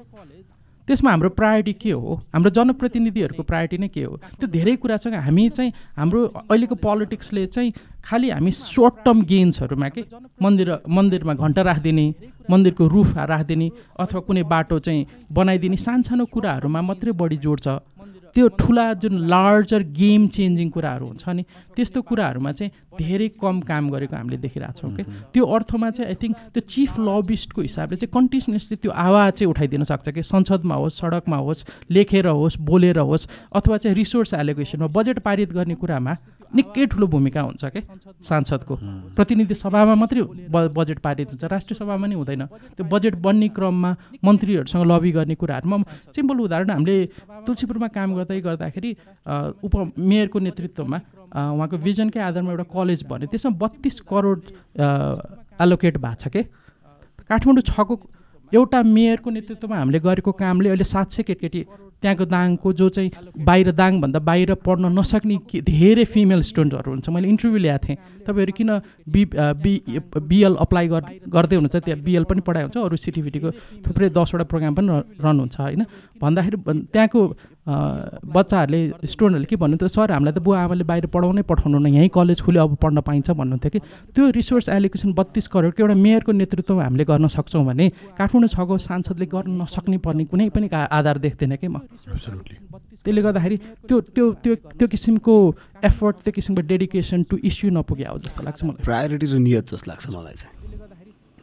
त्यसमा 0.90 1.12
हाम्रो 1.12 1.30
प्रायोरिटी 1.38 1.74
के 1.78 1.92
हो? 1.94 2.14
हाम्रो 2.34 2.50
जनप्रतिनिधिहरूको 2.58 3.44
प्रायोरिटी 3.46 3.78
नै 3.78 3.88
के 3.94 4.04
हो? 4.04 4.18
त्यो 4.42 4.48
धेरै 4.50 4.76
कुरा 4.82 4.98
छ 4.98 5.14
हामी 5.14 5.50
चाहिँ 5.54 5.72
हाम्रो 5.96 6.20
अहिलेको 6.50 6.76
पोलिटिक्सले 6.82 7.46
चाहिँ 7.46 7.74
खालि 8.02 8.30
हामी 8.34 8.52
सर्ट 8.52 9.06
टर्म 9.06 9.22
गेन्सहरूमा 9.30 9.90
के? 9.94 10.02
मन्दिर 10.42 10.70
मन्दिरमा 10.90 11.34
घन्टा 11.38 11.62
राखिदिने 11.70 12.06
मन्दिरको 12.50 12.88
रुफ 12.90 13.18
राखिदिने 13.18 13.70
अथवा 14.00 14.20
कुनै 14.26 14.44
बाटो 14.50 14.80
चाहिँ 14.82 15.06
बनाइदिने 15.30 15.78
सानसानो 15.78 16.26
कुराहरूमा 16.34 16.82
मात्रै 16.82 17.12
बढी 17.14 17.38
जोड 17.38 17.60
छ। 17.62 17.68
त्यो 18.36 18.48
ठुला 18.56 18.86
जुन 18.96 19.18
लार्जर 19.28 19.84
गेम 19.96 20.28
चेन्जिङ 20.30 20.70
कुराहरू 20.70 21.06
हुन्छ 21.06 21.30
नि 21.32 21.44
त्यस्तो 21.76 22.02
कुराहरूमा 22.04 22.52
चाहिँ 22.52 22.72
धेरै 22.98 23.28
कम 23.36 23.60
काम 23.64 23.90
गरेको 23.90 24.16
हामीले 24.16 24.38
देखिरहेको 24.40 24.80
छौँ 24.80 24.92
कि 24.96 25.04
त्यो 25.34 25.46
अर्थमा 25.48 25.90
चाहिँ 25.92 26.10
आई 26.10 26.16
थिङ्क 26.16 26.36
त्यो 26.54 26.62
चिफ 26.68 27.00
लबिस्टको 27.02 27.62
हिसाबले 27.62 27.98
चाहिँ 27.98 28.14
कन्टिन्युसली 28.14 28.78
त्यो 28.78 28.92
आवाज 29.00 29.32
चाहिँ 29.34 29.50
उठाइदिन 29.50 29.84
सक्छ 29.86 30.10
कि 30.10 30.24
संसदमा 30.24 30.76
होस् 30.76 31.00
सडकमा 31.00 31.38
होस् 31.40 31.66
लेखेर 31.92 32.28
होस् 32.34 32.60
बोलेर 32.64 33.00
होस् 33.04 33.30
अथवा 33.54 33.78
चाहिँ 33.78 33.96
रिसोर्स 33.96 34.34
एलोकेसनमा 34.36 34.88
बजेट 34.94 35.20
पारित 35.22 35.54
गर्ने 35.54 35.76
कुरामा 35.76 36.18
निकै 36.50 36.86
ठुलो 36.92 37.08
भूमिका 37.08 37.42
हुन्छ 37.42 37.64
कि? 37.66 37.82
सांसदको। 38.22 38.76
प्रतिनिधि 39.16 39.54
सभामा 39.54 39.96
मात्रै 39.96 40.22
ब 40.50 40.74
बजेट 40.74 41.00
पारित 41.00 41.30
हुन्छ। 41.30 41.44
राष्ट्रिय 41.46 41.78
सभामा 41.78 42.08
नि 42.08 42.16
हुँदैन। 42.16 42.46
त्यो 42.76 42.84
बजेट 42.90 43.16
बन्ने 43.22 43.48
क्रममा 43.54 43.92
मन्त्रीहरूसँग 44.26 44.86
लबी 44.86 45.12
गर्ने 45.18 45.36
कुराहरूमा 45.38 45.78
सिम्पल 46.16 46.38
उदाहरण 46.42 46.70
हामीले 46.70 46.96
तुलसीपुरमा 47.46 47.88
काम 47.94 48.10
गर्दै 48.18 48.40
गर्दाखेरि 48.42 48.92
उप 49.62 49.76
मेयरको 49.94 50.40
नेतृत्वमा 50.40 50.98
उहाँको 51.30 51.78
भिजनकै 51.78 52.20
आधारमा 52.20 52.52
एउटा 52.52 52.66
कलेज 52.74 53.00
भन्यो 53.06 53.28
त्यसमा 53.30 53.52
बत्तिस 53.62 54.00
करोड 54.10 54.40
एलोकेट 55.62 55.98
भएको 56.02 56.18
छ 56.18 56.28
कि? 56.34 56.42
काठमाडौँ 57.30 57.66
छको 57.70 57.94
एउटा 58.52 58.80
मेयरको 58.82 59.30
नेतृत्वमा 59.30 59.76
हामीले 59.78 60.00
गरेको 60.02 60.32
कामले 60.34 60.70
अहिले 60.70 60.84
सात 60.84 61.12
सय 61.14 61.24
केटकेटी 61.30 61.62
त्यहाँको 62.02 62.26
दाङको 62.26 62.74
जो 62.74 62.90
चाहिँ 62.90 63.12
बाहिर 63.44 63.72
दाङभन्दा 63.72 64.20
बाहिर 64.20 64.54
पढ्न 64.56 64.86
नसक्ने 65.00 65.38
धेरै 65.62 66.06
फिमेल 66.06 66.42
स्टुडेन्टहरू 66.42 66.92
हुन्छ। 66.92 67.10
मैले 67.10 67.28
इन्टरभ्यू 67.28 67.60
ल्याएको 67.60 67.86
थिएँ। 67.88 67.98
तपाईँहरू 68.24 68.54
किन 68.56 68.70
बि 69.10 69.22
बि 69.36 69.74
बिएल 70.16 70.54
अप्लाई 70.56 70.88
गर 70.88 71.04
गर्दै 71.28 71.56
हुनुहुन्छ? 71.56 71.76
त्यहाँ 71.86 72.00
बिएल 72.02 72.24
पनि 72.24 72.42
पढाइ 72.42 72.64
हुन्छ 72.64 72.78
अरू 72.78 72.96
सिटिभिटीको 72.96 73.50
थुप्रै 73.84 74.10
दसवटा 74.10 74.44
प्रोग्राम 74.48 74.74
पनि 74.76 74.88
रन 75.20 75.38
हुन्छ 75.40 75.60
होइन? 75.60 75.84
भन्दाखेरि 76.22 76.58
भन्- 76.58 76.86
त्यहाँको 76.94 77.20
बच्चाहरूले 77.70 78.80
स्टुडेन्टहरूले 79.06 79.46
के 79.46 79.56
भन्नुहुन्थ्यो 79.56 79.88
सर 79.88 80.12
हामीलाई 80.12 80.34
त 80.34 80.40
बुवा 80.40 80.58
आमाले 80.64 80.84
बाहिर 80.84 81.06
पढाउनै 81.14 81.42
पठाउनु 81.46 81.78
न 81.80 81.88
यहीँ 81.88 82.10
कलेज 82.10 82.42
खुल्यो 82.42 82.64
अब 82.64 82.76
पढ्न 82.82 83.02
पाइन्छ 83.02 83.30
भन्नुहुन्थ्यो 83.32 83.70
कि। 83.74 83.80
त्यो 84.16 84.30
रिसोर्स 84.30 84.70
एलोकेसन 84.70 85.14
बत्तिस 85.14 85.48
करोडको 85.54 85.80
एउटा 85.84 85.96
मेयरको 85.96 86.32
नेतृत्वमा 86.32 86.84
हामीले 86.84 87.06
गर्न 87.06 87.28
सक्छौँ 87.28 87.64
भने 87.66 87.86
काठमाडौँ 88.18 88.50
छको 88.50 88.78
सांसदले 88.78 89.26
गर्न 89.26 89.62
नसक्ने 89.62 89.98
पर्ने 90.06 90.24
कुनै 90.26 90.50
पनि 90.50 90.68
का- 90.68 90.90
आधार 90.90 91.18
देख्दैन 91.18 91.56
कि 91.62 91.68
म? 91.68 91.78
त्यसले 93.00 93.22
गर्दाखेरि 93.22 93.58
त्यो 93.88 93.98
त्यो 94.16 94.26
त्यो 94.44 94.54
त्यो 94.78 94.88
किसिमको 94.88 95.34
एफर्ट 95.84 96.16
त्यो 96.26 96.32
किसिमको 96.36 96.62
डेडिकेसन 96.68 97.24
टु 97.30 97.38
इस्यु 97.44 97.70
नपुग्या 97.72 98.10
जस्तो 98.26 98.44
लाग्छ 98.44 98.64
मलाई। 98.64 98.84
प्रायोरिटी 98.84 99.28
नियत 99.40 99.66
जस्तो 99.72 99.88
लाग्छ 99.88 100.06
मलाई 100.10 100.36
चाहिँ। 100.36 100.58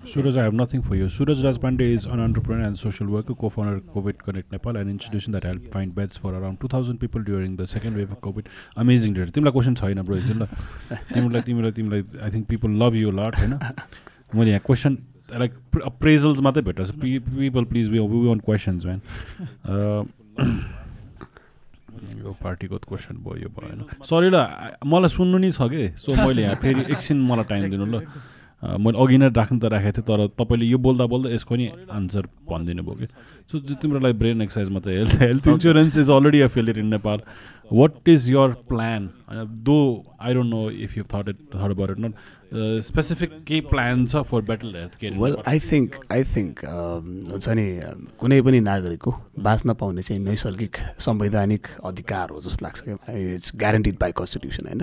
Suraj, 0.06 0.36
I 0.36 0.44
have 0.44 0.54
nothing 0.54 0.82
for 0.82 0.94
you. 0.94 1.08
Suraj 1.08 1.42
Rajpande 1.42 1.80
is 1.80 2.04
an 2.06 2.20
entrepreneur 2.20 2.64
and 2.64 2.78
social 2.78 3.08
worker, 3.08 3.34
co-founder 3.34 3.76
of 3.76 3.82
COVID 3.86 4.18
Connect 4.18 4.52
Nepal, 4.52 4.76
an 4.76 4.88
institution 4.88 5.32
that 5.32 5.42
helped 5.42 5.66
find 5.72 5.94
beds 5.94 6.16
for 6.16 6.32
around 6.32 6.60
2,000 6.60 6.98
people 6.98 7.20
during 7.22 7.56
the 7.56 7.66
second 7.66 7.96
wave 7.96 8.12
of 8.12 8.20
COVID. 8.20 8.46
Amazing 8.76 9.14
data. 9.14 9.32
तिमीलाई 9.32 9.52
question 9.52 9.74
छैन 9.74 10.02
bro 10.02 10.16
एकछिन 10.16 10.46
तिमीलाई 11.14 11.42
तिमीलाई 11.48 11.72
तिमीलाई 11.78 12.02
I 12.22 12.30
think 12.34 12.46
people 12.48 12.70
love 12.82 12.94
you 12.94 13.10
lot 13.18 13.38
होइन 13.38 13.58
मैले 14.34 14.50
यहाँ 14.50 14.62
question 14.66 14.98
like 15.42 15.52
appraisals 15.90 16.40
मात्रै 16.46 16.62
भेट्छ 16.70 16.90
people 17.02 17.64
please 17.72 17.88
we 17.90 17.98
we 17.98 18.26
one 18.26 18.40
questions 18.46 18.86
man 18.86 19.00
यो 22.22 22.36
पार्टीको 22.44 22.78
क्वेसन 22.86 23.16
भयो 23.26 23.48
भएन 23.58 23.84
सरी 24.06 24.30
ल 24.30 24.46
मलाई 24.94 25.10
सुन्नु 25.18 25.38
नि 25.42 25.50
छ 25.50 25.68
कि 25.74 25.82
सो 25.98 26.14
मैले 26.22 26.42
यहाँ 26.42 26.62
फेरि 26.62 26.80
एकछिन 26.94 27.18
मलाई 27.32 27.46
टाइम 27.50 27.70
दिनु 27.74 27.86
ल 27.90 28.06
मैले 28.62 28.98
अघि 29.02 29.16
नै 29.18 29.28
राख्नु 29.36 29.58
त 29.60 29.64
राखेको 29.72 29.92
थिएँ 29.96 30.06
तर 30.08 30.26
तपाईँले 30.38 30.66
यो 30.66 30.78
बोल्दा 30.78 31.06
बोल्दा 31.06 31.30
यसको 31.30 31.56
नि 31.56 31.66
आन्सर 31.92 32.26
भनिदिनु 32.48 32.82
भयो 32.82 32.94
कि? 32.96 33.06
सो 33.50 33.58
जो 33.58 33.74
तिम्रो 33.82 34.00
लागि 34.00 34.18
ब्रेन 34.18 34.42
एक्सर्साइजमा 34.42 34.80
त 34.80 34.88
health 34.96 35.14
health 35.22 35.48
insurance 35.48 35.96
is 35.98 36.10
already 36.10 36.40
a 36.40 36.46
failure 36.56 36.78
in 36.78 36.86
Nepal. 36.94 37.20
What 37.72 38.08
is 38.08 38.30
your 38.30 38.52
plan 38.68 39.08
though 39.66 39.78
I 40.20 40.34
don't 40.34 40.50
know 40.50 40.70
if 40.70 40.96
you 40.98 41.04
thought 41.04 41.28
it 41.28 41.36
thought 41.54 41.70
about 41.70 41.90
it 41.90 41.98
not 41.98 42.14
specific 42.86 43.30
केही 43.46 43.60
प्लान 43.70 44.06
छ 44.06 44.22
for 44.30 44.42
better 44.48 44.76
health 44.76 44.96
care 45.00 45.18
well 45.18 45.36
I 45.48 45.58
think 45.60 45.94
I 46.12 46.24
think 46.24 46.64
हुन्छ 46.64 47.48
नि 47.48 47.66
um, 47.88 48.08
कुनै 48.18 48.40
पनि 48.42 48.60
नागरिकको 48.70 49.14
बाँच्न 49.48 49.74
पाउने 49.74 50.02
चाहिँ 50.02 50.22
नैसर्गिक 50.24 50.76
संवैधानिक 51.06 51.66
अधिकार 51.92 52.30
हो 52.30 52.40
जस्तो 52.40 52.64
लाग्छ 52.66 52.82
क्या। 52.88 53.16
इट्स 53.34 53.52
ग्यारेन्टिड 53.56 53.98
बाई 54.00 54.12
कन्स्टिट्युसन 54.16 54.66
होइन? 54.66 54.82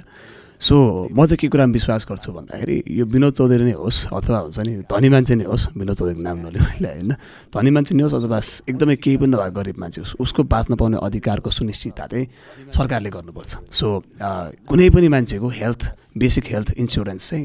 सो 0.63 0.75
म 1.11 1.25
चाहिँ 1.25 1.37
के 1.37 1.47
कुरामा 1.51 1.73
विश्वास 1.73 2.05
गर्छु 2.07 2.31
भन्दाखेरि 2.31 2.83
यो 2.87 3.05
विनोद 3.05 3.33
चौधरी 3.35 3.63
नै 3.67 3.71
होस् 3.75 4.15
अथवा 4.15 4.37
हुन्छ 4.47 4.59
नि 4.63 4.87
धनी 4.87 5.09
मान्छे 5.11 5.35
नै 5.35 5.43
होस् 5.43 5.75
विनोद 5.75 5.95
चौधरीको 5.99 6.21
नाम 6.23 6.37
मैले 6.39 6.59
होइन? 6.59 7.11
धनी 7.51 7.69
मान्छे 7.75 7.95
नै 7.95 8.03
होस् 8.03 8.15
अथवा 8.15 8.39
एकदमै 8.71 8.95
केही 8.95 9.17
पनि 9.19 9.27
नभएको 9.35 9.51
गरिब 9.59 9.77
मान्छे 9.83 10.01
होस् 10.01 10.15
उसको 10.23 10.43
बाँच्न 10.47 10.75
पाउने 10.79 10.97
अधिकारको 11.03 11.49
सुनिश्चितता 11.51 12.07
चाहिँ 12.07 12.71
सरकारले 12.71 13.09
गर्नुपर्छ। 13.11 13.51
सो 13.75 13.87
कुनै 14.71 14.89
पनि 14.89 15.07
मान्छेको 15.11 15.47
हेल्थ 15.51 16.15
बेसिक 16.15 16.45
हेल्थ 16.47 16.79
इन्सुरेन्स 16.79 17.29
चाहिँ 17.29 17.43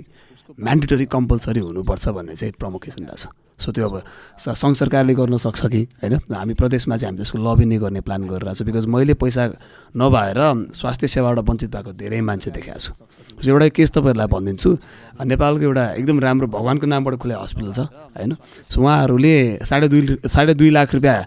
म्यान्डेटरी 0.55 1.07
कम्पलसरी 1.11 1.61
हुनुपर्छ 1.61 2.09
भन्ने 2.15 2.35
चाहिँ 2.39 2.55
प्रमुख 2.55 2.89
एजेन्डा 2.89 3.15
छ। 3.19 3.27
सो 3.59 3.73
त्यो 3.73 3.89
अब 3.89 4.03
सङ्घ 4.39 4.75
सरकारले 4.77 5.15
गर्न 5.15 5.37
सक्छ 5.37 5.67
कि 5.67 5.83
होइन? 6.03 6.15
हामी 6.31 6.55
प्रदेशमा 6.55 6.97
चाहिँ 6.97 7.11
हामी 7.11 7.19
त्यसको 7.19 7.39
लबी 7.39 7.65
नै 7.67 7.79
गर्ने 7.79 8.01
प्लान 8.07 8.27
गरिरहेको 8.27 8.55
छु 8.55 8.65
बिकज 8.65 8.87
मैले 8.87 9.15
पैसा 9.19 9.45
नभएर 9.99 10.41
स्वास्थ्य 10.75 11.07
सेवाबाट 11.09 11.39
वञ्चित 11.49 11.71
भएको 11.75 11.93
धेरै 11.93 12.21
मान्छे 12.21 12.51
देखाएको 12.51 12.79
छु। 12.79 12.93
सो 13.39 13.51
एउटा 13.51 13.69
केस 13.75 13.91
तपाईँहरूलाई 13.95 14.27
भनिदिन्छु। 14.27 14.71
नेपालको 15.27 15.63
एउटा 15.63 15.85
एकदम 15.99 16.19
राम्रो 16.21 16.47
भगवान्को 16.47 16.87
नामबाट 16.87 17.15
खुले 17.23 17.35
हस्पिटल 17.35 17.73
छ 17.73 17.81
होइन? 18.15 18.35
सो 18.71 18.81
उहाँहरूले 18.83 19.35
साढे 19.63 19.89
दुई 19.89 20.19
साढे 20.27 20.55
दुई 20.55 20.71
लाख 20.71 20.95
रुपियाँ 20.95 21.19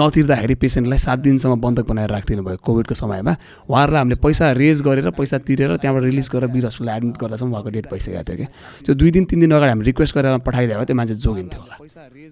नतिर्दाखेरि 0.00 0.54
पेसेन्टलाई 0.56 0.98
सात 0.98 1.18
दिनसम्म 1.18 1.60
बन्धक 1.60 1.84
बनाएर 1.88 2.10
राखिदिनु 2.10 2.42
भयो 2.44 2.56
कोभिडको 2.60 2.94
समयमा। 2.94 3.32
उहाँहरूलाई 3.68 4.00
हामीले 4.00 4.16
पैसा 4.20 4.52
रेज 4.52 4.80
गरेर 4.82 5.10
पैसा 5.12 5.38
तिरेर 5.44 5.76
त्यहाँबाट 5.76 6.04
रिलिज 6.04 6.28
गरेर 6.32 6.48
वीर 6.52 6.66
हस्पिटल 6.66 6.90
एडमिट 6.92 7.16
गर्दासम्म 7.20 7.52
उहाँको 7.52 7.70
डेट 7.76 7.86
भइसकेको 7.92 8.22
थियो 8.24 8.36
कि। 8.36 8.46
त्यो 8.84 8.94
दुई 8.94 9.10
दिन 9.10 9.24
तिन 9.24 9.40
दिन 9.40 9.52
अगाडि 9.52 9.70
हामी 9.70 9.84
रिक्वेस्ट 9.84 10.16
गरेर 10.16 10.38
पठाइदियो 10.44 10.84
त्यो 10.84 10.96
मान्छे 10.96 11.14
जोगिन्थ्यो 11.34 11.60
होला। 11.60 11.76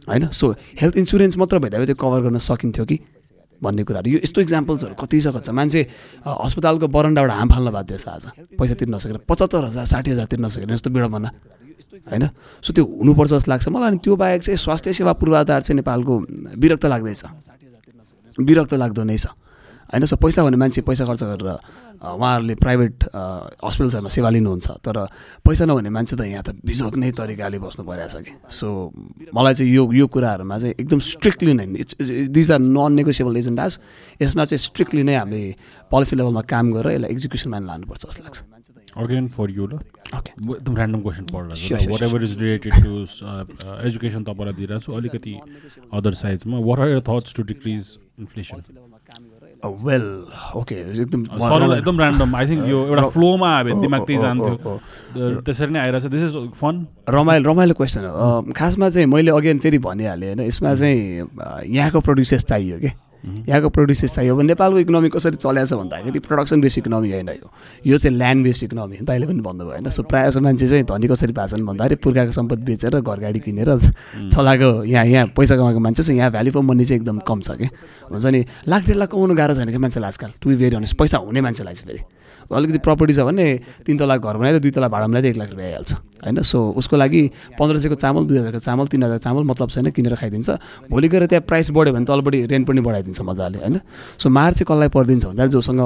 होइन? 0.06 0.24
सो 0.30 0.46
हेल्थ 0.78 0.94
इन्सुरेन्स 1.02 1.34
मात्र 1.42 1.58
भइदियो 1.58 1.80
भए 1.82 1.86
त्यो 1.90 1.98
कभर 1.98 2.20
गर्न 2.22 2.38
सकिन्थ्यो 2.38 2.84
कि 2.86 2.96
भन्ने 3.62 3.82
कुराहरू। 3.86 4.10
यो 4.10 4.18
यस्तो 4.22 4.40
इक्जाम्पल्सहरू 4.42 4.94
कति 4.94 5.18
छ 5.22 5.26
छ? 5.38 5.50
मान्छे 5.50 5.80
अस्पतालको 6.26 6.86
बरन्डाबाट 6.86 7.30
हाम 7.30 7.48
फाल्न 7.50 7.70
बाध्य 7.70 7.98
छ 7.98 8.06
आज। 8.10 8.24
पैसा 8.58 8.74
तिर्न 8.74 8.94
नसकेर 8.94 9.22
पचहत्तर 9.22 9.70
हजार 9.70 9.86
साठी 9.86 10.10
हजार 10.14 10.26
तिर्न 10.26 10.44
नसकेर 10.46 10.70
यस्तो 10.72 10.90
विडम्बना 10.90 11.30
होइन? 12.10 12.24
सो 12.58 12.70
त्यो 12.74 12.82
हुनुपर्छ 12.82 13.30
जस्तो 13.30 13.50
लाग्छ। 13.50 13.66
मलाई 13.70 13.88
अनि 13.90 13.98
त्यो 14.02 14.14
बाहेक 14.18 14.40
चाहिँ 14.42 14.58
स्वास्थ्य 14.58 14.92
सेवा 14.98 15.12
पूर्वाधार 15.14 15.62
चाहिँ 15.62 15.76
नेपालको 15.78 16.12
विरक्त 16.58 16.84
लाग्दैछ। 16.90 17.22
विरक्त 18.38 18.74
लाग्दो 18.74 19.02
नै 19.06 19.18
छ। 19.18 19.30
होइन 19.92 20.04
सो 20.08 20.16
पैसा 20.16 20.42
भने 20.44 20.56
मान्छे 20.56 20.80
पैसा 20.88 21.04
खर्च 21.06 21.22
गरेर 21.22 21.48
उहाँहरूले 22.02 22.54
प्राइभेट 22.58 23.04
हस्पिटल्सहरूमा 23.14 24.10
सेवा 24.10 24.30
लिनुहुन्छ 24.34 24.68
तर 24.82 24.96
पैसा 25.44 25.64
नहुने 25.68 25.90
मान्छे 25.92 26.16
त 26.16 26.24
यहाँ 26.26 26.42
त 26.42 26.56
बिजोग 26.64 26.96
नै 26.96 27.10
तरिकाले 27.12 27.58
बस्नु 27.62 27.84
परिरहेछ 27.84 28.14
कि? 28.26 28.32
सो 28.50 28.66
मलाई 29.36 29.54
चाहिँ 29.54 29.72
यो 29.72 29.82
यो 29.92 30.06
कुराहरूमा 30.10 30.58
चाहिँ 30.58 30.74
एकदम 30.80 31.00
स्ट्रिक्टली 31.12 31.52
नै 31.54 31.66
it's 31.84 31.94
these 32.32 32.50
are 32.52 32.60
non 32.60 32.92
negotiable 32.98 33.36
agendas 33.36 33.72
यसमा 34.22 34.44
चाहिँ 34.50 34.62
स्ट्रिक्टली 34.66 35.02
नै 35.06 35.14
हामीले 35.14 35.54
पोलिसी 35.92 36.16
लेभलमा 36.16 36.42
काम 36.50 36.72
गरेर 36.72 36.92
यसलाई 36.96 37.10
एक्जिक्युसनमा 37.12 37.58
लानुपर्छ 37.70 38.02
जस्तो 38.02 38.22
लाग्छ। 38.24 38.38
अगेन 39.02 39.28
फर 39.36 39.50
यु 39.50 39.66
ल। 39.66 39.78
एकदम 40.12 40.74
random 40.76 41.00
question 41.00 41.24
sure, 41.26 41.88
whatever 42.02 42.24
is 42.24 42.32
related 42.38 42.72
to 42.84 42.92
education 43.88 44.22
तपाईँलाई 44.24 44.54
दिइरहेको 44.58 44.84
छु 44.84 44.92
अलिकति 44.92 45.34
other 45.94 46.12
साइड्समा 46.22 46.58
what 46.66 46.78
are 46.80 46.88
your 46.88 47.00
thoughts 47.08 47.34
to 47.36 47.42
decrease 47.52 47.96
inflation 48.20 48.58
well 49.64 50.04
okay 50.56 50.74
एकदम 50.74 51.24
सरल 51.24 51.76
एकदम 51.78 52.00
ऱ्यान्डम 52.00 52.34
आई 52.36 52.46
थिङ्क 52.48 52.68
यो 52.68 52.84
एउटा 52.86 53.08
फ्लोमा 53.08 53.50
भने 53.62 53.80
दिमाग 53.82 54.02
त्यही 54.06 54.18
जान्थ्यो 54.22 55.38
त्यसरी 55.46 55.72
नै 55.72 55.78
आइरहेछ। 55.80 56.06
दिस 56.06 56.22
इज 56.22 56.36
फन 56.60 56.86
रमाइलो 57.08 57.50
रमाइलो 57.50 57.74
क्वेसन 57.74 58.04
हो। 58.04 58.52
खासमा 58.56 58.88
चाहिँ 58.88 59.06
मैले 59.06 59.30
अगेन 59.30 59.58
फेरि 59.58 59.78
भनिहालेँ 59.78 60.28
होइन? 60.34 60.40
यसमा 60.46 60.74
चाहिँ 60.74 61.20
अ, 61.40 61.60
यहाँको 61.66 62.00
प्रड्युसर्स 62.00 62.44
चाहियो 62.44 62.78
कि 62.78 62.90
यहाँको 63.22 63.68
प्रड्युसर्स 63.68 64.12
चाहियो 64.12 64.34
अब 64.34 64.42
नेपालको 64.42 64.78
इकोनोमी 64.78 65.08
कसरी 65.08 65.36
चलेको 65.36 65.66
छ 65.66 65.72
भन्दाखेरि 65.78 66.18
प्रोडक्सन 66.18 66.60
बेस 66.60 66.78
इकोनोमी 66.78 67.10
होइन 67.12 67.28
यो। 67.28 67.48
यो 67.86 67.98
चाहिँ 67.98 68.16
ल्यान्ड 68.16 68.44
बेस्ड 68.44 68.64
इकोनोमी 68.64 68.96
हो 68.96 69.06
अहिले 69.06 69.26
पनि 69.26 69.40
भन्नुभयो 69.40 69.70
होइन। 69.70 69.88
सो 69.88 70.02
प्रायः 70.02 70.28
जसो 70.28 70.40
मान्छे 70.40 70.68
चाहिँ 70.68 70.84
धनी 70.84 71.06
कसरी 71.06 71.32
भएको 71.32 71.46
छन् 71.54 71.66
भन्दाखेरि 71.66 71.96
पुर्खाको 72.02 72.32
सम्पत्ति 72.32 72.62
बेचेर 72.62 73.00
घर 73.00 73.18
गाडी 73.20 73.40
किनेर 73.40 73.70
चलाएको 74.26 74.70
यहाँ 74.84 75.06
यहाँ 75.06 75.26
पैसा 75.38 75.56
कमाएको 75.56 75.80
मान्छे 75.80 76.02
चाहिँ 76.02 76.18
यहाँ 76.18 76.30
भ्याल्यु 76.30 76.52
फर 76.52 76.60
मनी 76.66 76.84
चाहिँ 76.84 77.00
एकदम 77.00 77.18
कम 77.22 77.40
छ 77.46 77.50
कि। 77.62 77.68
हुन्छ 78.10 78.26
नि? 78.26 78.44
लाख 78.68 78.86
डेढ 78.86 78.96
लाख 78.96 79.08
कमाउनु 79.10 79.34
गाह्रो 79.34 79.54
छैन 79.54 79.70
कि 79.70 79.78
मान्छेलाई 79.78 80.08
आजकल। 80.08 80.30
टु 80.42 80.50
बी 80.50 80.56
भेरी 80.56 80.76
अनेस्ट 80.76 80.96
पैसा 80.98 81.18
हुने 81.18 81.40
मान्छेलाई 81.40 81.74
चाहिँ 81.74 81.88
फेरि। 81.88 82.02
अलिकति 82.50 82.78
प्रपर्टी 82.78 83.14
छ 83.14 83.20
भने 83.28 83.46
तिन 83.86 83.98
तला 83.98 84.16
घर 84.16 84.36
बनाइदियो 84.36 84.60
दुई 84.60 84.70
तला 84.70 84.88
भाडा 84.88 85.06
मिलाइदियो 85.06 85.32
एक 85.32 85.38
लाख 85.38 85.50
रुपियाँ 85.50 85.68
आइहाल्छ 85.68 85.92
होइन? 85.92 86.42
सो 86.42 86.58
उसको 86.76 86.96
लागि 86.96 87.22
पन्ध्र 87.58 87.78
सयको 87.78 87.94
चामल 87.94 88.22
दुई 88.26 88.38
हजारको 88.38 88.58
चामल 88.58 88.86
तिन 88.86 89.02
हजार 89.04 89.18
चामल 89.18 89.42
मतलब 89.44 89.68
छैन 89.70 89.90
किनेर 89.90 90.14
खाइदिन्छ। 90.16 90.50
भोलि 90.90 91.08
गएर 91.08 91.26
त्यहाँ 91.26 91.44
प्राइस 91.46 91.70
बढ्यो 91.70 91.92
भने 91.94 92.04
तलपट्टि 92.04 92.46
रेन्ट 92.46 92.66
पनि 92.68 92.80
बढाइदिन्छ 92.80 93.20
मजाले 93.20 93.58
होइन? 93.58 93.80
सो 94.18 94.30
मार 94.30 94.52
चाहिँ 94.52 94.66
कसलाई 94.68 94.88
परिदिन्छ 94.88 95.24
भन्दाखेरि 95.26 95.52
जोसँग 95.52 95.80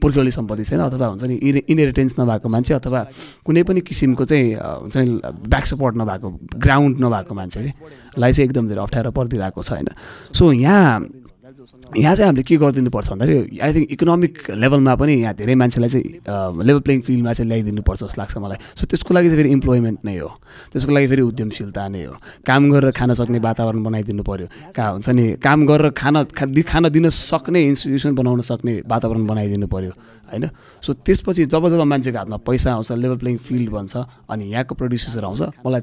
पुर्ख्यौली 0.00 0.30
सम्पत्ति 0.32 0.64
छैन 0.64 0.80
अथवा 0.80 1.06
हुन्छ 1.06 1.24
नि 1.28 1.34
इने 1.36 1.60
इनहेरिटेन्स 1.68 2.14
नभएको 2.20 2.48
मान्छे 2.48 2.72
अथवा 2.74 3.00
कुनै 3.44 3.62
पनि 3.68 3.80
किसिमको 3.84 4.24
चाहिँ 4.24 4.56
हुन्छ 4.56 4.96
नि 4.96 5.20
ब्याक 5.44 5.66
सपोर्ट 5.66 5.96
नभएको 5.96 6.28
ग्राउन्ड 6.56 7.04
नभएको 7.04 7.34
मान्छे 7.34 7.60
चाहिँ 7.60 7.74
चाहिँ 8.16 8.44
एकदम 8.48 8.68
धेरै 8.68 8.80
अप्ठ्यारो 8.80 9.10
परिदिरहेको 9.12 9.62
छ 9.62 9.70
होइन? 9.76 9.88
सो 10.32 10.52
यहाँ 10.52 11.19
यहाँ 11.60 12.14
चाहिँ 12.16 12.26
हामीले 12.26 12.42
के 12.42 12.56
गरिदिनुपर्छ 12.56 13.08
भन्दाखेरि 13.12 13.58
आई 13.60 13.72
थिङ्क 13.74 13.86
इकोनोमिक 13.92 14.34
लेभलमा 14.56 14.94
पनि 14.96 15.12
यहाँ 15.20 15.34
धेरै 15.36 15.54
मान्छेलाई 15.60 15.88
चाहिँ 15.88 16.64
लेभल 16.64 16.80
प्लेइङ 16.80 17.00
फिल्डमा 17.04 17.32
चाहिँ 17.32 17.48
ल्याइदिनुपर्छ 17.48 18.00
जस्तो 18.00 18.20
लाग्छ 18.20 18.36
मलाई। 18.38 18.58
सो 18.80 18.86
त्यसको 18.88 19.14
लागि 19.14 19.28
चाहिँ 19.28 19.40
फेरि 19.40 19.50
इम्प्लोइमेन्ट 19.52 19.98
नै 20.04 20.16
हो। 20.18 20.28
त्यसको 20.72 20.92
लागि 20.92 21.06
फेरि 21.12 21.22
उद्यमशीलता 21.22 21.82
नै 21.88 22.04
हो। 22.04 22.14
काम 22.46 22.62
गरेर 22.72 22.90
खान 22.96 23.12
सक्ने 23.14 23.38
वातावरण 23.38 23.82
बनाइदिनु 23.82 24.22
पऱ्यो 24.24 24.46
कहाँ 24.72 24.90
हुन्छ 24.92 25.08
नि 25.12 25.24
काम 25.42 25.66
गरेर 25.66 25.90
खान 25.92 26.24
खान 26.64 26.84
दिन 26.88 27.08
सक्ने 27.08 27.60
इन्स्टिट्युसन 27.68 28.14
बनाउन 28.14 28.40
सक्ने 28.40 28.72
वातावरण 28.88 29.26
बनाइदिनु 29.26 29.66
पऱ्यो 29.68 29.92
होइन? 30.30 30.44
सो 30.80 30.90
त्यसपछि 31.04 31.44
जब 31.52 31.68
जब 31.68 31.82
मान्छेको 31.82 32.18
हातमा 32.18 32.36
पैसा 32.48 32.68
आउँछ 32.74 32.92
लेभल 32.92 33.16
प्लेइङ 33.20 33.36
फिल्ड 33.36 33.68
बन्छ 33.70 33.92
अनि 34.30 34.44
यहाँको 34.52 34.74
प्रड्युसर्सहरू 34.74 35.26
आउँछ 35.26 35.42
मलाई 35.66 35.82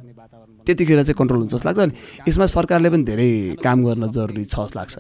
त्यतिखेर 0.66 1.00
चाहिँ 1.04 1.16
कन्ट्रोल 1.16 1.40
हुन्छ 1.40 1.54
जस्तो 1.54 1.68
लाग्छ। 1.70 1.80
अनि 1.80 1.94
यसमा 2.28 2.46
सरकारले 2.46 2.90
पनि 2.92 3.04
धेरै 3.04 3.30
काम 3.64 3.78
गर्न 3.86 4.04
जरुरी 4.12 4.46
छ 4.46 4.68
जस्तो 4.68 4.80
लाग्छ। 4.80 4.96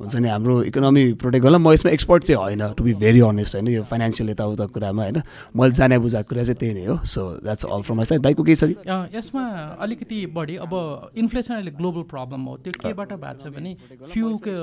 हुन्छ 0.00 0.16
नि 0.16 0.28
हाम्रो 0.28 0.62
इकोनोमी 0.62 1.12
प्रोटेक्ट 1.12 1.44
गर्ला। 1.44 1.58
म 1.58 1.72
यसमा 1.72 1.92
एक्सपर्ट 1.92 2.22
चाहिँ 2.24 2.42
होइन 2.42 2.62
टु 2.72 2.84
बी 2.84 2.94
भेरी 2.94 3.20
अनेस्ट 3.20 3.54
होइन। 3.54 3.68
यो 3.68 3.82
फाइनेन्सियल 3.82 4.30
यताउता 4.30 4.66
कुरामा 4.66 5.02
होइन। 5.02 5.22
मैले 5.56 5.74
जाने 5.74 5.98
बुझाएको 5.98 6.28
कुरा 6.28 6.42
चाहिँ 6.44 6.56
त्यही 6.56 6.74
नै 6.74 6.84
हो। 6.86 6.96
So 7.04 7.22
that's 7.42 7.64
all 7.66 7.82
from 7.82 7.96
my 7.96 8.04
side 8.04 8.20
दाइको 8.22 8.42
केही 8.42 8.56
छ 8.56 8.64
कि? 8.64 8.74
अ, 8.74 9.06
यसमा 9.14 9.42
अलिकति 9.80 10.26
बढी। 10.26 10.56
अब 10.56 10.72
इन्फ्लेसन 11.18 11.54
अहिले 11.54 11.70
ग्लोबल 11.70 12.02
प्रब्लम 12.02 12.42
हो। 12.42 12.56
त्यो 12.56 12.72
केबाट 12.78 13.12
भएको 13.12 13.42
छ 13.42 13.52
भने 13.54 13.76
फ्युलको 14.12 14.54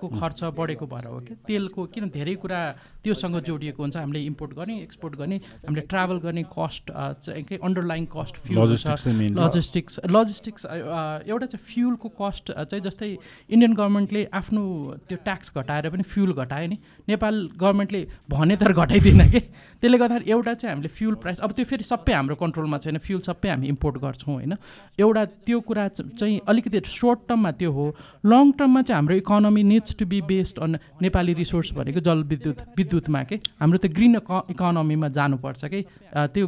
को 0.00 0.08
खर्च 0.20 0.44
बढेको 0.44 0.86
भएर 0.86 1.06
हो 1.06 1.18
कि 1.20 1.34
तेलको 1.46 1.84
किन 1.90 2.08
धेरै 2.14 2.34
कुरा 2.34 2.60
त्योसँग 3.04 3.40
जोडिएको 3.42 3.82
हुन्छ। 3.82 3.96
हामीले 3.96 4.20
इम्पोर्ट 4.24 4.52
गर्ने 4.54 4.80
एक्सपोर्ट 4.82 5.14
गर्ने 5.16 5.36
हामीले 5.36 5.82
ट्राभल 5.86 6.18
गर्ने 6.18 6.42
कस्ट 6.58 6.92
चाहिँ 7.24 7.42
के 7.42 7.58
underline 7.64 8.04
cost 8.06 8.36
fuel. 8.36 8.62
Logistics 8.64 10.00
logistics 10.06 10.64
एउटा 10.64 11.46
चाहिँ 11.46 11.64
फ्युलको 11.64 12.08
कस्ट 12.22 12.52
चाहिँ 12.52 12.82
जस्तै 12.82 13.10
इन्डियन 13.50 13.72
गभर्मेन्टले 13.74 14.28
आफ्नो 14.34 14.62
त्यो 15.08 15.18
ट्याक्स 15.24 15.52
घटाएर 15.56 15.88
पनि 15.90 16.02
फ्युल 16.02 16.32
घटायो 16.32 16.68
नि। 16.68 16.78
नेपाल 17.08 17.34
गभर्मेन्टले 17.56 18.00
भने 18.30 18.56
तर 18.56 18.72
घटाइदिएन 18.72 19.22
कि? 19.30 19.40
त्यसले 19.80 19.98
गर्दाखेरि 19.98 20.30
एउटा 20.30 20.54
चाहिँ 20.54 20.74
हामीले 20.74 20.88
फ्युल 20.88 21.14
प्राइस 21.22 21.40
अब 21.40 21.52
त्यो 21.52 21.64
फेरि 21.64 21.84
सबै 21.84 22.12
हाम्रो 22.12 22.36
कन्ट्रोलमा 22.36 22.78
छैन 22.78 22.98
फ्युल 22.98 23.20
सबै 23.20 23.48
हामी 23.48 23.66
इम्पोर्ट 23.68 23.96
गर्छौँ 24.04 24.34
होइन? 24.34 24.54
एउटा 24.98 25.24
त्यो 25.44 25.60
कुरा 25.60 25.88
चाहिँ 25.98 26.40
अलिकति 26.48 26.80
सर्ट 26.84 27.18
टर्ममा 27.28 27.50
त्यो 27.60 27.70
हो। 27.72 27.84
लङ 28.24 28.52
टर्ममा 28.58 28.82
चाहिँ 28.82 28.96
हाम्रो 28.98 29.14
economy 29.16 29.62
needs 29.62 29.96
to 29.98 30.06
be 30.06 30.20
based 30.24 30.58
on 30.58 30.78
Nepali 31.02 31.32
resource 31.34 31.72
भनेको 31.74 32.00
जलविद्युत 32.00 32.58
विद्युतमा 32.78 33.22
के? 33.24 33.36
हाम्रो 33.60 33.78
त्यो 33.78 33.92
ग्रिन 33.92 34.16
इकोनोमीमा 34.50 35.08
जानुपर्छ 35.08 35.64
कि? 35.64 35.80
त्यो 36.14 36.44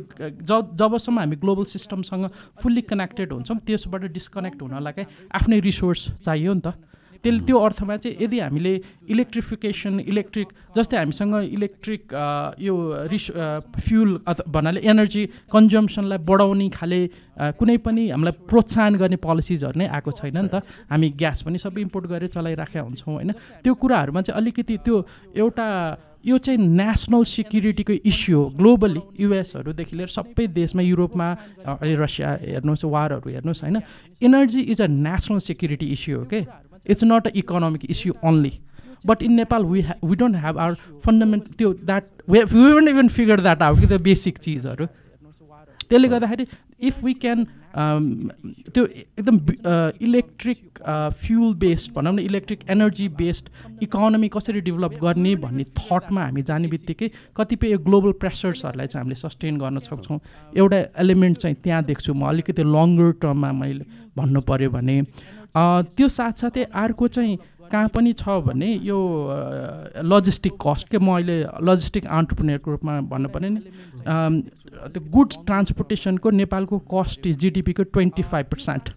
जबसम्म 0.81 1.19
हामी 1.19 1.37
ग्लोबल 1.37 1.65
सिस्टमसँग 1.67 2.25
फुल्ली 2.63 2.83
कनेक्टेड 2.91 3.33
हुन्छौँ 3.33 3.59
त्यसबाट 3.67 4.03
डिस्कनेक्ट 4.13 4.63
हुनलाई 4.63 4.93
चाहिँ 4.93 5.29
आफ्नै 5.35 5.59
रिसोर्स 5.61 6.03
चाहियो 6.25 6.53
नि 6.55 6.61
त। 6.61 6.73
त्यसले 7.27 7.43
त्यो 7.43 7.59
अर्थमा 7.59 7.97
चाहिँ 7.99 8.17
यदि 8.23 8.39
हामीले 8.39 8.73
इलेक्ट्रिफिकेसन 9.11 9.95
इलेक्ट्रिक 10.07 10.49
जस्तै 10.79 10.97
हामीसँग 10.97 11.35
इलेक्ट्रिक 11.59 12.03
यो 12.63 12.75
रिस 13.11 13.27
फ्युल 13.83 14.11
भन्नाले 14.55 14.81
एनर्जी 14.87 15.23
कन्जम्सनलाई 15.51 16.19
बढाउने 16.23 16.69
खाले 16.71 17.01
कुनै 17.59 17.77
पनि 17.83 18.09
हामीलाई 18.15 18.35
प्रोत्साहन 18.47 18.95
गर्ने 19.03 19.19
पोलिसिजहरू 19.19 19.77
नै 19.83 19.87
आएको 19.91 20.11
छैन 20.15 20.39
नि 20.39 20.49
त। 20.55 20.63
हामी 20.87 21.09
ग्यास 21.19 21.43
पनि 21.43 21.59
सबै 21.59 21.81
इम्पोर्ट 21.83 22.07
गरेर 22.07 22.31
चलाइराखेका 22.31 22.87
हुन्छौँ 22.87 23.15
होइन? 23.15 23.31
त्यो 23.67 23.75
कुराहरूमा 23.75 24.21
चाहिँ 24.23 24.39
अलिकति 24.39 24.77
त्यो 24.87 24.97
एउटा 25.35 25.67
यो 26.27 26.37
चाहिँ 26.43 26.59
नेसनल 26.59 27.23
सिक्युरिटीको 27.23 27.93
इस्यु 28.03 28.39
हो। 28.39 28.45
ग्लोबली 28.59 29.01
युएसहरूदेखि 29.23 29.95
लिएर 29.97 30.11
सबै 30.11 30.47
देशमा 30.59 30.83
युरोपमा 30.83 31.29
रसिया 32.03 32.31
हेर्नुहोस् 32.43 32.85
वारहरू 32.85 33.31
हेर्नुहोस् 33.31 33.63
होइन? 33.63 33.79
Energy 34.23 34.61
is 34.75 34.83
a 34.83 34.87
national 34.87 35.39
security 35.39 35.87
issue 35.87 36.19
हो 36.19 36.25
के 36.27 36.41
it's 36.91 37.05
not 37.05 37.27
a 37.27 37.31
economic 37.43 37.91
issue 37.91 38.15
only 38.25 38.53
but 39.07 39.23
in 39.23 39.33
Nepal 39.35 39.65
we 39.65 39.81
ह्या 39.81 39.99
we 40.05 40.17
don't 40.17 40.37
have 40.37 40.59
our 40.59 40.75
fundament 41.05 41.45
त्यो 41.59 41.73
that 41.83 42.05
we 42.31 42.43
we 42.55 42.91
even 42.91 43.09
figure 43.19 43.41
that 43.41 43.63
out 43.63 43.81
कि 43.81 43.87
त्यो 43.87 43.99
बेसिक 44.11 44.39
चिजहरू 44.39 44.87
त्यसले 45.91 46.09
गर्दाखेरि 46.09 46.45
इफ 46.87 47.05
वी 47.05 47.13
क्यान 47.15 47.45
त्यो 48.75 48.85
एकदम 48.85 49.37
इलेक्ट्रिक 50.05 50.81
फ्युल 51.21 51.55
बेस्ड 51.57 51.93
भनौँ 51.95 52.13
न 52.13 52.19
इलेक्ट्रिक 52.19 52.61
एनर्जी 52.71 53.09
बेस्ड 53.21 53.49
इकोनोमी 53.83 54.29
कसरी 54.37 54.61
डेभलप 54.69 54.99
गर्ने 55.03 55.35
भन्ने 55.45 55.65
थटमा 55.79 56.25
हामी 56.25 56.43
जाने 56.49 56.69
बित्तिकै 56.69 57.11
कतिपय 57.37 57.77
ग्लोबल 57.87 58.13
प्रेसर्सहरूलाई 58.25 58.87
चाहिँ 58.87 59.03
हामीले 59.03 59.21
सस्टेन 59.21 59.59
गर्न 59.59 59.79
सक्छौँ। 59.87 60.19
एउटा 60.57 60.79
एलिमेन्ट 61.05 61.39
चाहिँ 61.39 61.57
त्यहाँ 61.63 61.83
देख्छु 61.85 62.15
म 62.15 62.27
अलिकति 62.29 62.63
लङ्गर 62.77 63.13
टर्ममा 63.23 63.53
मैले 63.63 63.85
भन्नु 64.17 64.41
पऱ्यो 64.51 64.71
भने 64.71 65.01
त्यो 65.57 66.09
साथसाथै 66.11 66.65
अर्को 66.77 67.09
चाहिँ 67.09 67.37
कहाँ 67.71 67.89
पनि 67.89 68.13
छ 68.15 68.37
भने 68.45 68.73
यो 68.85 68.99
लजिस्टिक 70.05 70.53
कस्ट 70.61 70.89
के 70.89 70.99
म 70.99 71.15
अहिले 71.15 71.39
लजिस्टिक 71.63 72.07
अन्टरप्रिनियरको 72.19 72.71
रूपमा 72.71 73.01
भन्नु 73.11 73.29
पऱ्यो 73.29 73.51
नि 73.51 73.61
त्यो 74.87 75.03
गुड्स 75.11 75.39
ट्रान्सपोर्टेसनको 75.47 76.31
नेपालको 76.33 76.79
कस्ट 76.95 77.27
इज 77.27 77.39
जिडिपीको 77.39 77.83
twenty 77.89 78.23
five 78.25 78.47
percent 78.53 78.91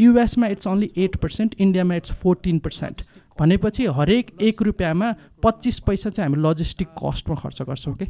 युएसमा 0.00 0.46
it's 0.46 0.66
only 0.66 0.90
eight 0.98 1.16
percent 1.22 1.54
इन्डियामा 1.60 1.94
इट्स 1.94 2.12
फोर्टिन 2.22 2.58
पर्सेन्ट 2.66 3.02
भनेपछि 3.38 3.86
हरेक 3.96 4.30
एक 4.42 4.62
रुपियाँमा 4.62 5.14
पच्चिस 5.42 5.78
पैसा 5.80 6.10
चाहिँ 6.10 6.30
हामी 6.30 6.42
लजिस्टिक 6.42 6.88
कस्टमा 6.98 7.36
खर्च 7.36 7.62
गर्छौँ 7.62 7.94
कि 7.94 8.06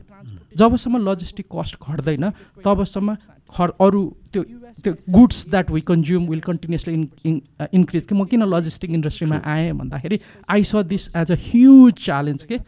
जबसम्म 0.56 0.98
लजिस्टिक 1.08 1.46
कस्ट 1.52 1.76
घट्दैन 1.82 2.30
तबसम्म 2.64 3.16
खर 3.52 3.72
अरू 3.80 4.02
त्यो 4.32 4.42
त्यो 4.84 4.92
goods 5.10 5.44
that 5.50 5.70
we 5.70 5.80
consume 5.86 6.28
will 6.28 6.40
continuously 6.42 6.94
in 6.94 7.40
increase 7.72 8.04
कि 8.06 8.14
म 8.14 8.24
किन 8.26 8.42
लजिस्टिक 8.48 8.90
इन्डस्ट्रीमा 8.90 9.40
आएँ 9.54 9.72
भन्दाखेरि 9.74 10.20
I 10.50 10.64
saw 10.64 10.84
this 10.86 11.08
as 11.16 11.32
a 11.32 11.36
huge 11.42 11.92
challenge 12.04 12.44
के 12.52 12.58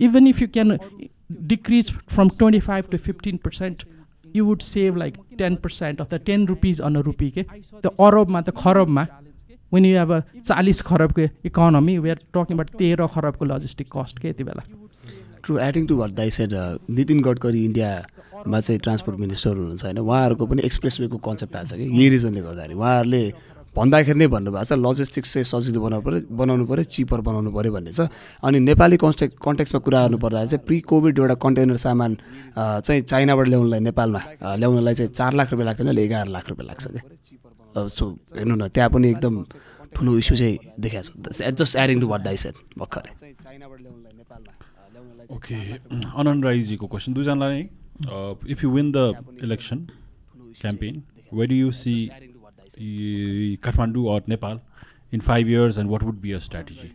even 0.00 0.26
if 0.26 0.42
you 0.42 0.48
can 0.54 0.78
decrease 1.52 1.92
from 2.08 2.28
twenty 2.38 2.60
five 2.62 2.90
to 2.90 2.98
fifteen 3.06 3.36
percent 3.44 3.84
you 4.36 4.44
would 4.44 4.60
save 4.62 4.96
like 4.96 5.16
ten 5.38 5.56
percent 5.62 6.00
of 6.00 6.14
the 6.14 6.20
ten 6.26 6.46
rupees 6.46 6.80
on 6.80 6.96
a 6.96 7.00
rupee 7.10 7.30
के 7.30 7.42
त्यो 7.42 7.94
अरबमा 8.06 8.40
त 8.40 8.56
खरबमा 8.58 9.06
when 9.72 9.84
you 9.84 9.98
अब 10.00 10.12
चालिस 10.40 10.82
खरबको 10.88 11.28
economy 11.46 11.98
we 11.98 12.10
are 12.10 12.20
talking 12.34 12.56
about 12.56 12.76
तेह्र 12.78 13.06
खरबको 13.14 13.44
logistic 13.44 13.88
cost 13.96 14.18
के 14.18 14.28
यति 14.28 14.44
बेला 14.44 14.62
ट्रु 15.44 15.58
एडिङ 15.64 15.86
टु 15.86 15.96
भट 15.96 16.10
दाइ 16.20 16.30
सेड 16.36 16.54
नितिन 16.98 17.22
गडकरी 17.22 17.64
इन्डियामा 18.36 18.60
चाहिँ 18.60 18.80
ट्रान्सपोर्ट 18.80 19.18
मिनिस्टर 19.18 19.50
हुनुहुन्छ 19.56 19.84
होइन 19.84 19.98
उहाँहरूको 19.98 20.46
पनि 20.46 20.62
एक्सप्रेस 20.68 21.00
वेको 21.00 21.18
कन्सेप्ट 21.18 21.56
आएको 21.56 21.66
छ 21.66 21.72
कि? 21.72 21.84
यही 21.84 22.08
रिजनले 22.08 22.40
गर्दाखेरि 22.40 22.74
उहाँहरूले 22.74 23.22
भन्दाखेरि 23.76 24.18
नै 24.18 24.26
भन्नुभएको 24.26 24.64
छ 24.64 24.72
लजिस्टिक्स 24.76 25.32
चाहिँ 25.32 25.44
सजिलो 25.44 25.80
बनाउनु 25.80 26.04
पऱ्यो 26.04 26.20
बनाउनु 26.36 26.64
पऱ्यो 26.68 26.84
चिपर 26.96 27.20
बनाउनु 27.28 27.50
पऱ्यो 27.56 27.72
भन्ने 27.72 27.92
छ। 27.92 28.08
अनि 28.44 28.58
नेपाली 28.60 28.96
कन्टेक्ट 28.96 29.34
कन्टेक्समा 29.40 29.80
कुरा 29.84 30.00
गर्नु 30.04 30.18
पर्दा 30.24 30.44
चाहिँ 30.44 30.64
प्रि 30.64 30.80
कोभिड 30.90 31.18
एउटा 31.18 31.34
कन्टेनर 31.44 31.76
सामान 31.76 32.16
चाहिँ 32.56 33.00
चाइनाबाट 33.04 33.46
ल्याउनुलाई 33.48 33.80
नेपालमा 33.88 34.20
ल्याउनलाई 34.56 34.94
चाहिँ 34.94 35.12
चार 35.12 35.32
लाख 35.32 35.50
रुपियाँ 35.52 35.66
लाग्दैन 35.68 35.86
अहिले 35.88 36.04
एघार 36.04 36.26
लाख 36.28 36.48
रुपियाँ 36.48 36.68
लाग्छ 36.68 36.84
क्या। 36.88 37.88
सो 37.88 38.04
हेर्नु 38.36 38.54
न 38.56 38.68
त्यहाँ 38.68 38.90
पनि 38.90 39.08
एकदम 39.10 39.44
ठुलो 39.94 40.16
इस्यु 40.18 40.36
चाहिँ 40.36 40.56
देखाएको 40.80 41.32
छ। 41.32 41.52
Just 41.60 41.76
adding 41.76 42.00
to 42.00 42.06
what 42.08 42.28
said 42.36 42.54
भर्खरै। 42.80 43.12
ओके 45.36 45.56
अनन्त 46.16 46.44
राईजीको 46.44 46.86
क्वेसन 46.86 47.12
दुईजनालाई 47.12 47.62
if 48.47 48.63
you 48.63 48.71
win 48.71 48.91
the 48.91 49.37
election 49.43 49.85
campaign 50.61 51.03
where 51.33 51.49
do 51.49 51.55
you 51.55 51.71
see 51.81 51.95
Kathmandu 53.63 54.15
or 54.15 54.23
Nepal 54.29 54.59
in 55.13 55.19
five 55.21 55.49
years 55.49 55.77
and 55.77 55.91
what 55.91 56.03
would 56.03 56.19
be 56.21 56.31
a 56.31 56.39
strategy 56.39 56.91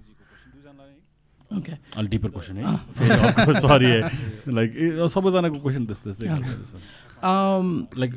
okay 1.50 1.72
अलिक 1.96 2.10
deeper 2.10 2.28
question 2.30 2.56
है 2.56 3.60
sorry 3.60 3.90
like 4.54 4.72
सबैजनाको 5.12 5.58
question 5.58 5.86
त्यस्तै 5.86 6.12
त्यस्तै 6.12 6.78
like 7.23 8.11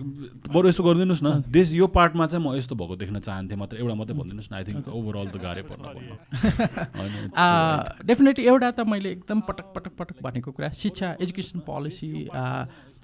बरु 0.54 0.68
यस्तो 0.68 0.82
गरिदिनुहोस् 0.84 1.22
न। 1.24 1.42
देश 1.48 1.72
यो 1.72 1.86
पार्टमा 1.86 2.26
चाहिँ 2.26 2.44
म 2.44 2.54
यस्तो 2.56 2.74
भएको 2.74 2.96
देख्न 2.96 3.18
चाहन्थेँ 3.20 3.58
मात्र 3.58 3.76
एउटा 3.76 3.94
मात्रै 3.94 4.16
भनिदिनुहोस् 4.16 4.50
न। 4.52 4.54
आई 4.56 4.64
थिङ्क 4.64 4.88
ओभरअल 4.88 5.28
त 5.28 5.36
गाह्रै 5.44 5.62
पर्न 5.68 5.84
डेफिनेटली 8.08 8.44
एउटा 8.52 8.70
त 8.70 8.80
मैले 8.88 9.10
एकदम 9.12 9.40
पटक 9.48 9.66
पटक 9.74 9.92
पटक 9.98 10.16
भनेको 10.22 10.50
कुरा 10.52 10.68
शिक्षा 10.72 11.16
एजुकेसन 11.20 11.58
पोलिसी 11.68 12.28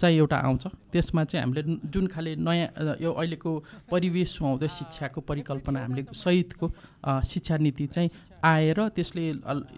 चाहिँ 0.01 0.16
एउटा 0.16 0.36
आउँछ। 0.36 0.64
त्यसमा 0.93 1.24
चाहिँ 1.28 1.44
हामीले 1.44 1.62
जुन 1.93 2.06
खाले 2.09 2.36
नयाँ 2.40 2.97
यो 3.01 3.12
अहिलेको 3.12 3.51
परिवेश 3.90 4.28
सुहाउँदो 4.36 4.68
शिक्षाको 4.68 5.20
परिकल्पना 5.20 5.78
हामीले 5.81 6.02
सहितको 6.16 6.66
शिक्षा 7.05 7.56
नीति 7.56 7.86
चाहिँ 7.86 8.10
आएर 8.44 8.89
त्यसले 8.97 9.32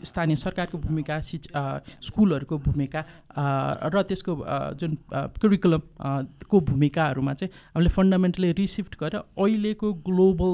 स्थानीय 0.06 0.36
सरकारको 0.36 0.78
भूमिका 0.78 1.20
शिक्ष 1.20 1.48
स्कुलहरूको 2.06 2.58
भूमिका 2.58 3.00
र 3.90 4.02
त्यसको 4.08 4.36
जुन 4.78 4.96
करिकुलम 5.10 5.80
को 6.50 6.60
भूमिकाहरूमा 6.60 7.32
चाहिँ 7.34 7.50
हामीले 7.74 7.90
फन्डामेन्टली 7.90 8.52
रिसिफ्ट 8.52 8.94
गरेर 9.00 9.18
अहिलेको 9.18 9.92
ग्लोबल 10.08 10.52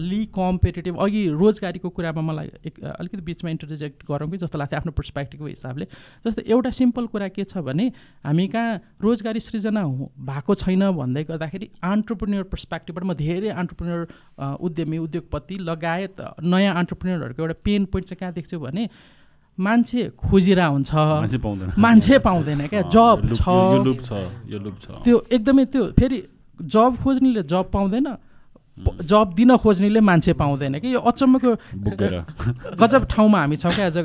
लि 0.00 0.24
कम्पिटेटिभ 0.36 0.96
अघि 0.96 1.26
रोजगारीको 1.28 1.88
कुरामा 1.90 2.22
मलाई 2.22 2.50
एक 2.66 2.80
अलिकति 2.84 3.22
बिचमा 3.22 3.50
इन्टरजेक्ट 3.50 4.04
गरौँ 4.10 4.30
कि 4.30 4.38
जस्तो 4.38 4.58
लाग्थ्यो 4.58 4.78
आफ्नो 4.80 4.92
पर्सपेक्टिभको 4.92 5.46
हिसाबले। 5.46 5.88
जस्तो 6.26 6.42
एउटा 6.42 6.70
सिम्पल 6.70 7.06
कुरा 7.12 7.28
के 7.28 7.44
छ 7.44 7.58
भने 7.68 7.92
हामी 8.24 8.48
कहाँ 8.48 8.80
रोजगारी 9.02 9.40
सृजना 9.40 9.84
भएको 10.24 10.54
छैन 10.54 10.90
भन्दै 10.92 11.24
गर्दाखेरि 11.24 11.70
अन्टरप्रेन्यर 11.84 12.42
पर्सपेक्टिभबाट 12.48 13.04
म 13.04 13.14
धेरै 13.14 13.48
अन्टरप्रेन्यर 13.50 14.56
उद्यमी 14.60 14.98
उद्योगपति 14.98 15.58
लगायत 15.60 15.85
नयाँ 16.42 16.74
अन्टरप्रेन्यरहरूको 16.76 17.42
एउटा 17.42 17.56
पेन 17.64 17.84
पोइन्ट 17.86 18.08
चाहिँ 18.08 18.18
कहाँ 18.20 18.32
देख्छु 18.32 18.58
भने 18.58 18.88
मान्छे 19.58 20.00
खोजिरह 20.20 20.66
हुन्छ। 20.66 20.90
मान्छे 21.78 22.18
पाउँदैन। 22.18 22.66
क्या 22.68 22.82
जब 22.92 23.18
छ। 23.32 23.40
त्यो 25.04 25.16
एकदमै 25.32 25.64
त्यो 25.72 25.82
फेरि 25.98 26.18
जब 26.60 26.96
खोज्नेले 27.02 27.42
जब 27.42 27.70
पाउँदैन 27.72 28.08
जब 29.08 29.32
दिन 29.32 29.56
खोज्नेले 29.56 30.00
मान्छे 30.00 30.32
पाउँदैन 30.36 30.78
कि 30.84 30.92
यो 30.94 31.00
अचम्मको 31.00 31.50
गजब 32.76 33.02
ठाउँमा 33.08 33.38
हामी 33.40 33.56
छौँ 33.56 33.72
क्या 33.72 33.86
एज 33.86 33.98
अ 33.98 34.04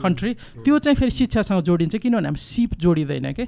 कन्ट्री 0.00 0.30
त्यो 0.64 0.78
चाहिँ 0.78 0.96
फेरि 0.96 1.10
शिक्षासँग 1.10 1.60
जोडिन्छ 1.60 1.96
किनभने 2.00 2.28
हामी 2.28 2.40
सिप 2.40 2.80
जोडिँदैन 2.80 3.32
कि। 3.36 3.44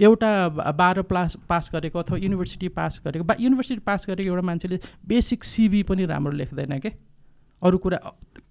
एउटा 0.00 0.48
बाह्र 0.72 1.02
प्लास 1.02 1.36
पास 1.48 1.70
गरेको 1.72 1.98
अथवा 1.98 2.18
युनिभर्सिटी 2.18 2.68
पास 2.72 3.00
गरेको 3.04 3.24
बा 3.24 3.34
युनिभर्सिटी 3.40 3.80
पास 3.86 4.06
गरेको 4.08 4.30
एउटा 4.30 4.42
मान्छेले 4.46 4.80
बेसिक 5.06 5.44
सिबी 5.44 5.82
पनि 5.82 6.04
राम्रो 6.06 6.32
लेख्दैन 6.32 6.78
क्या 6.78 6.92
अरू 7.62 7.78
कुरा 7.78 7.98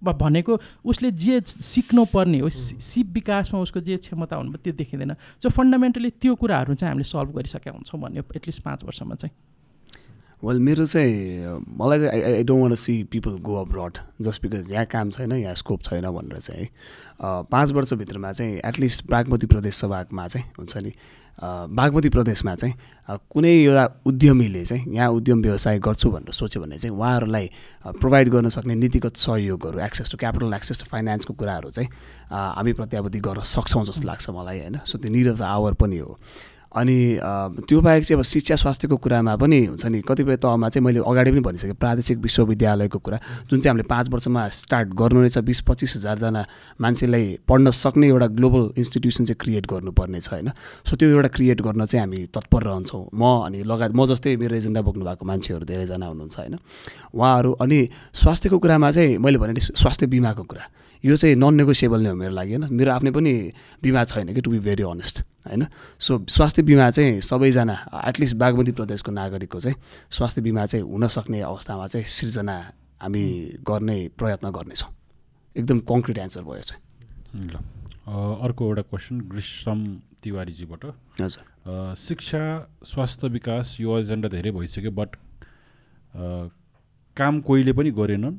भनेको 0.00 0.58
उसले 0.86 1.10
जे 1.12 1.40
सिक्नु 1.44 2.04
पर्ने 2.14 2.38
हो 2.40 2.48
सिप 2.48 3.06
विकासमा 3.14 3.60
उसको 3.60 3.80
जे 3.80 3.96
क्षमता 3.98 4.36
हुनु 4.36 4.58
त्यो 4.64 4.72
देखिँदैन। 4.72 5.14
सो 5.42 5.48
फन्डामेन्टली 5.50 6.10
त्यो 6.22 6.34
कुराहरू 6.34 6.74
चाहिँ 6.74 6.90
हामीले 6.90 7.04
सल्भ 7.04 7.34
गरिसकेका 7.36 7.70
हुन्छौँ 7.70 8.00
भन्ने 8.00 8.20
एटलिस्ट 8.36 8.62
पाँच 8.62 8.84
वर्षमा 8.84 9.14
चाहिँ। 9.14 9.34
वेल 10.44 10.58
मेरो 10.58 10.86
चाहिँ 10.86 11.64
मलाई 11.78 11.98
चाहिँ 11.98 12.22
I 12.22 12.32
I 12.32 12.44
don't 12.44 12.62
want 12.62 12.74
see 12.74 13.02
people 13.04 13.38
go 13.44 13.54
abroad 13.54 13.98
just 14.24 14.42
because 14.42 14.72
यहाँ 14.72 14.84
काम 14.86 15.10
छैन 15.10 15.32
यहाँ 15.32 15.54
स्कोप 15.54 15.82
छैन 15.82 16.10
भनेर 16.10 16.38
चाहिँ 16.40 16.68
पाँच 17.22 17.72
वर्षभित्रमा 17.72 18.32
चाहिँ 18.32 18.60
एटलिस्ट 18.64 19.10
बागमती 19.10 19.46
प्रदेश 19.46 19.74
सभामा 19.74 20.28
चाहिँ 20.28 20.50
हुन्छ 20.58 20.76
नि 20.76 20.92
बागमती 21.42 22.08
प्रदेशमा 22.08 22.54
चाहिँ 22.54 22.74
कुनै 23.30 23.52
एउटा 23.52 23.84
उद्यमीले 24.06 24.64
चाहिँ 24.64 24.94
यहाँ 24.94 25.10
उद्यम 25.10 25.42
व्यवसाय 25.42 25.78
गर्छु 25.78 26.10
भनेर 26.10 26.32
सोच्यो 26.32 26.62
भने 26.62 26.78
चाहिँ 26.78 26.96
उहाँहरूलाई 26.96 27.50
प्रोभाइड 28.00 28.28
गर्न 28.28 28.48
सक्ने 28.48 28.74
नीतिगत 28.74 29.16
सहयोगहरू 29.16 29.78
access 29.80 30.10
to 30.10 30.16
capital 30.16 30.54
access 30.54 30.80
to 30.80 30.86
फाइनेन्सको 30.90 31.34
कुराहरू 31.34 31.70
चाहिँ 31.70 31.88
हामी 32.32 32.72
प्रत्यावधि 32.72 33.20
गर्न 33.20 33.42
सक्छौँ 33.44 33.84
जस्तो 33.84 34.06
लाग्छ 34.08 34.30
मलाई 34.30 34.58
होइन? 34.60 34.78
सो 34.84 34.98
त्यो 34.98 35.34
द 35.34 35.42
आवर 35.42 35.74
पनि 35.74 35.98
हो। 35.98 36.18
अनि 36.70 37.18
त्यो 37.66 37.80
बाहेक 37.80 38.04
चाहिँ 38.04 38.18
अब 38.18 38.24
शिक्षा 38.24 38.56
स्वास्थ्यको 38.56 38.96
कुरामा 38.96 39.34
पनि 39.36 39.58
हुन्छ 39.66 39.86
नि 39.86 40.00
कतिपय 40.06 40.36
तहमा 40.38 40.68
चाहिँ 40.68 40.84
मैले 40.86 41.00
अगाडि 41.02 41.30
पनि 41.30 41.40
भनिसकेँ 41.40 41.74
प्रादेशिक 41.74 42.18
विश्वविद्यालयको 42.18 42.98
कुरा। 42.98 43.18
जुन 43.50 43.60
चाहिँ 43.60 43.70
हामीले 43.70 43.88
पाँच 43.90 44.08
वर्षमा 44.08 44.48
स्टार्ट 44.48 44.88
गर्नु 44.94 45.20
रहेछ 45.20 45.38
बिस 45.42 45.60
पच्चिस 45.66 45.96
हजारजना 45.96 46.42
मान्छेलाई 46.80 47.38
पढ्न 47.48 47.70
सक्ने 47.74 48.06
एउटा 48.08 48.26
ग्लोबल 48.38 48.62
इन्स्टिट्युसन 48.78 49.24
चाहिँ 49.24 49.38
क्रिएट 49.40 49.66
गर्नुपर्ने 49.66 50.20
छ 50.20 50.30
होइन? 50.30 50.50
सो 50.86 50.96
त्यो 50.96 51.08
एउटा 51.10 51.28
क्रिएट 51.34 51.62
गर्न 51.62 51.84
चाहिँ 51.84 52.00
हामी 52.06 52.26
तत्पर 52.30 52.62
रहन्छौँ। 52.62 53.02
म 53.14 53.22
अनि 53.50 53.62
लगायत 53.66 53.92
म 53.92 54.06
जस्तै 54.06 54.36
मेरो 54.38 54.56
एजेन्डा 54.56 54.80
बोक्नु 54.86 55.04
भएको 55.04 55.24
मान्छेहरू 55.26 55.64
धेरैजना 55.66 56.06
हुनुहुन्छ 56.06 56.36
होइन? 56.38 56.54
उहाँहरू 57.14 57.50
अनि 57.58 57.78
स्वास्थ्यको 58.14 58.58
कुरामा 58.58 58.90
चाहिँ 58.90 59.18
मैले 59.18 59.38
भने 59.38 59.58
स्वास्थ्य 59.60 60.06
बिमाको 60.06 60.42
कुरा। 60.46 60.64
यो 61.04 61.16
चाहिँ 61.16 61.34
नन 61.36 61.54
नेगोसिएबल 61.54 62.00
नै 62.00 62.08
हो 62.08 62.16
मेरो 62.16 62.34
लागि 62.34 62.52
होइन? 62.54 62.64
मेरो 62.68 62.90
आफ्नै 62.92 63.10
पनि 63.10 63.32
बिमा 63.82 64.04
छैन 64.04 64.34
कि 64.34 64.40
टु 64.40 64.50
बी 64.50 64.58
भेरी 64.60 64.82
अनेस्ट 64.84 65.16
होइन? 65.48 65.66
सो 65.98 66.12
स्वास्थ्य 66.28 66.62
बिमा 66.62 66.90
चाहिँ 66.90 67.20
सबैजना 67.20 67.76
एटलिस्ट 68.08 68.36
बागमती 68.36 68.72
प्रदेशको 68.76 69.10
नागरिकको 69.12 69.60
चाहिँ 69.60 69.76
स्वास्थ्य 70.10 70.40
बिमा 70.42 70.66
चाहिँ 70.66 70.84
हुनसक्ने 70.84 71.40
अवस्थामा 71.40 71.86
चाहिँ 71.86 72.06
सृजना 72.06 72.56
हामी 73.00 73.24
गर्ने 73.64 73.98
प्रयत्न 74.18 74.50
गर्नेछौँ। 74.50 74.90
एकदम 75.56 75.78
कङ्क्रिट 75.88 76.18
एन्सर 76.18 76.42
भयो 76.44 76.64
चाहिँ 76.68 76.82
ल 77.48 77.56
अर्को 78.44 78.64
एउटा 78.66 78.82
क्वेसन 78.82 79.20
ग्रीष्म 79.30 79.78
तिवारीजीबाट। 80.22 80.84
हजुर। 81.20 81.94
शिक्षा 81.96 82.42
स्वास्थ्य 82.84 83.28
विकास 83.28 83.76
यो 83.80 83.98
एजेन्डा 83.98 84.28
धेरै 84.28 84.50
भइसक्यो 84.50 84.90
बट 84.90 85.10
काम 87.16 87.40
कोहीले 87.40 87.72
पनि 87.72 87.90
गरेनन्। 87.90 88.36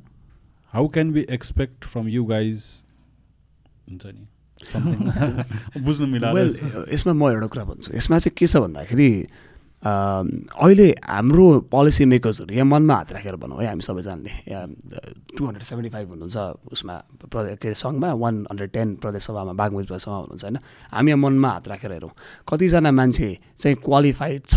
How 0.74 0.88
can 0.88 1.12
be 1.12 1.26
expect 1.30 1.86
from 1.86 2.08
you 2.08 2.24
guys 2.26 2.64
हुन्छ 3.90 4.06
नि. 4.06 4.26
बुझ्नु 5.84 6.08
वेल 6.34 6.50
यसमा। 6.94 7.14
म 7.14 7.32
एउटा 7.32 7.48
कुरा 7.48 7.64
भन्छु। 7.66 7.96
यसमा 7.98 8.20
चाहिँ 8.20 8.36
के 8.38 8.48
छ 8.48 8.58
भन्दाखेरि 8.58 9.10
अहिले 9.84 10.88
हाम्रो 11.04 11.46
पोलिसी 11.74 12.06
मेकर्सहरू 12.06 12.54
यहाँ 12.54 12.66
मनमा 12.66 12.96
हात 12.96 13.12
राखेर 13.14 13.36
भनौँ 13.36 13.58
है 13.62 13.68
हामी 13.68 13.82
सबैजनाले 13.82 14.32
यहाँ 14.48 14.68
टु 15.38 15.46
हन्ड्रेड 15.46 15.64
सेभेन्टी 15.66 15.90
फाइभ 15.90 16.08
हुनुहुन्छ 16.10 16.38
उसमा 16.72 16.96
प्रदेश 17.26 17.58
के 17.58 17.68
अरे 17.68 17.76
सङ्घमा 17.76 18.14
वान 18.14 18.36
हन्ड्रेड 18.52 18.72
टेन 18.72 18.96
प्रदेश 19.02 19.24
सभामा 19.28 19.54
बागमती 19.58 19.92
हुनुहुन्छ 19.92 20.44
होइन? 20.44 20.58
हामी 20.94 21.12
यहाँ 21.12 21.22
मनमा 21.22 21.50
हात 21.50 21.68
राखेर 21.68 21.92
हेरौँ 21.92 22.12
कतिजना 22.48 22.92
मान्छे 22.92 23.30
चाहिँ 23.58 23.76
क्वालिफाइड 23.82 24.42
छ। 24.46 24.56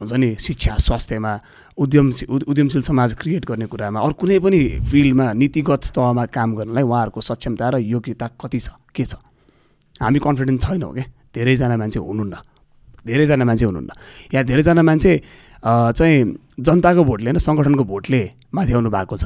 हुन्छ 0.00 0.12
नि 0.12 0.36
शिक्षा 0.40 0.76
स्वास्थ्यमा 0.76 1.32
उद्यम 1.78 2.12
उद- 2.28 2.48
उद्यमशील 2.48 2.82
समाज 2.82 3.14
क्रिएट 3.14 3.44
गर्ने 3.44 3.66
कुरामा 3.66 4.00
अरू 4.00 4.14
कुनै 4.20 4.38
पनि 4.38 4.60
फिल्डमा 4.90 5.32
नीतिगत 5.32 5.82
तहमा 5.94 6.24
काम 6.26 6.54
गर्नलाई 6.56 6.82
उहाँहरूको 6.82 7.20
सक्षमता 7.20 7.68
र 7.68 7.76
योग्यता 7.78 8.26
कति 8.40 8.60
छ 8.60 8.68
के 8.94 9.04
छ? 9.04 9.14
हामी 10.02 10.18
कन्फिडेन्ट 10.18 10.60
छैनौँ 10.62 10.92
क्या 10.94 11.04
धेरैजना 11.34 11.76
मान्छे 11.76 12.00
हुनुहुन्न। 12.00 12.36
धेरैजना 13.06 13.44
मान्छे 13.44 13.64
हुनुहुन्न। 13.66 13.90
यहाँ 14.34 14.44
धेरैजना 14.44 14.82
मान्छे 14.82 15.12
चाहिँ 15.64 16.16
जनताको 16.60 17.04
भोटले 17.04 17.28
होइन 17.30 17.38
सङ्गठनको 17.38 17.84
भोटले 17.84 18.20
माथि 18.54 18.72
आउनु 18.72 18.90
भएको 18.90 19.16
छ। 19.16 19.24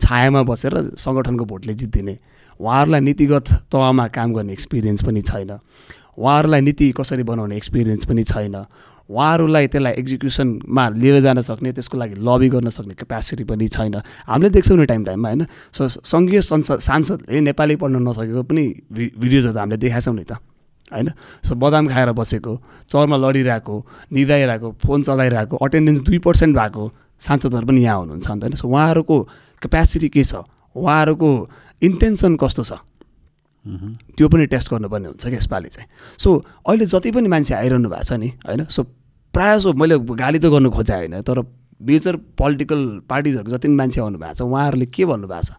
छायामा 0.00 0.42
बसेर 0.42 0.74
सङ्गठनको 0.96 1.44
भोटले 1.44 1.74
जित्दिने। 1.74 2.14
उहाँहरूलाई 2.60 3.00
नीतिगत 3.00 3.46
तहमा 3.72 4.06
काम 4.08 4.28
गर्ने 4.32 4.52
एक्सपिरियन्स 4.52 5.04
पनि 5.04 5.22
छैन। 5.22 5.58
उहाँहरूलाई 6.18 6.60
नीति 6.60 6.92
कसरी 6.92 7.22
बनाउने 7.22 7.56
एक्सपिरियन्स 7.56 8.04
पनि 8.04 8.22
छैन। 8.24 8.56
उहाँहरूलाई 9.10 9.66
त्यसलाई 9.66 9.92
एक्जिक्युसनमा 9.92 10.88
लिएर 10.88 11.20
जान 11.20 11.40
सक्ने 11.40 11.72
त्यसको 11.72 11.98
लागि 11.98 12.14
लबी 12.18 12.48
गर्न 12.48 12.68
सक्ने 12.70 12.94
क्यापेसिटी 12.94 13.44
पनि 13.44 13.68
छैन। 13.68 13.94
हामीले 14.26 14.50
देख्छौँ 14.50 14.76
नि 14.78 14.86
टाइम 14.86 15.04
टाइममा 15.04 15.28
होइन? 15.28 15.46
सो 15.72 15.88
सङ्घीय 15.88 16.40
संसद 16.40 16.78
सांसदले 16.78 17.40
नेपाली 17.40 17.76
पढ्न 17.76 17.96
नसकेको 18.08 18.42
पनि 18.42 18.64
भिडियोजहरू 18.92 19.54
त 19.54 19.58
हामीले 19.58 19.76
देखाएको 19.76 20.04
छौँ 20.04 20.14
नि 20.14 20.24
त 20.24 20.32
होइन? 20.92 21.08
सो 21.44 21.54
बदाम 21.54 21.88
खाएर 21.88 22.12
बसेको 22.12 22.52
चौरमा 22.88 23.16
लडिरहेको 23.16 23.74
निदाइरहेको 24.12 24.68
फोन 24.84 25.02
चलाइरहेको 25.02 25.56
अटेन्डेन्स 25.56 26.00
दुई 26.00 26.18
पर्सेन्ट 26.18 26.56
भएको 26.56 26.82
सांसदहरू 27.20 27.66
पनि 27.66 27.80
यहाँ 27.82 27.98
हुनुहुन्छ 27.98 28.30
अन्त 28.30 28.42
होइन? 28.44 28.54
सो 28.54 28.68
उहाँहरूको 28.68 29.16
क्यापेसिटी 29.62 30.08
के 30.08 30.24
छ? 30.24 30.44
उहाँहरूको 30.76 31.30
इन्टेन्सन 31.82 32.36
कस्तो 32.36 32.62
छ. 32.62 32.72
त्यो 33.64 34.28
पनि 34.28 34.46
टेस्ट 34.46 34.70
गर्नुपर्ने 34.70 35.08
हुन्छ 35.08 35.26
कि 35.26 35.36
यसपालि 35.36 35.68
चाहिँ। 35.68 35.88
सो 36.18 36.28
अहिले 36.66 36.86
जति 36.86 37.10
पनि 37.10 37.28
मान्छे 37.28 37.54
आइरहनु 37.54 37.88
भएको 37.88 38.04
छ 38.04 38.12
नि 38.18 38.28
होइन? 38.46 38.64
सो 38.66 38.82
प्रायः 39.34 39.56
जसो 39.56 39.72
मैले 39.72 39.98
गाली 39.98 40.38
त 40.38 40.46
गर्नु 40.50 40.70
खोजेँ 40.70 40.96
होइन 40.96 41.20
तर 41.22 41.38
मेजर 41.80 42.16
पोलिटिकल 42.38 42.80
पार्टिजहरूको 43.08 43.50
जति 43.50 43.68
पनि 43.68 43.76
मान्छे 43.76 44.00
आउनु 44.00 44.18
भएको 44.18 44.34
छ 44.34 44.42
उहाँहरूले 44.42 44.86
के 44.86 45.04
भन्नुभएको 45.04 45.42
छ? 45.42 45.52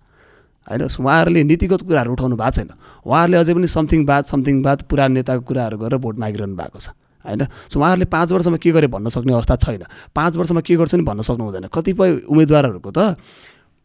होइन? 0.68 0.88
सो 0.88 1.04
उहाँहरूले 1.04 1.44
नीतिगत 1.44 1.82
कुराहरू 1.88 2.12
उठाउनु 2.14 2.36
भएको 2.36 2.52
छैन। 2.52 2.70
उहाँहरूले 3.08 3.38
अझै 3.38 3.54
पनि 3.54 3.68
समथिङ 3.68 4.06
बात 4.06 4.24
समथिङ 4.28 4.62
बात 4.64 4.82
पुरानो 4.88 5.14
नेताको 5.14 5.44
कुराहरू 5.48 5.78
गरेर 5.78 5.98
भोट 6.00 6.16
मागिरहनु 6.20 6.56
भएको 6.56 6.80
छ 6.80 6.92
होइन? 7.26 7.48
सो 7.72 7.80
उहाँहरूले 7.80 8.06
पाँच 8.12 8.32
वर्षमा 8.32 8.58
के 8.60 8.72
गरे 8.72 8.88
भन्न 8.88 9.10
सक्ने 9.10 9.34
अवस्था 9.34 9.56
छैन। 9.64 9.84
पाँच 10.12 10.38
वर्षमा 10.38 10.62
के 10.62 10.76
गर्छ 10.76 10.96
नि 10.96 11.04
भन्न 11.04 11.22
सक्नु 11.24 11.44
हुँदैन। 11.44 11.68
कतिपय 11.72 12.28
उम्मेदवारहरूको 12.28 12.92
त 12.92 13.16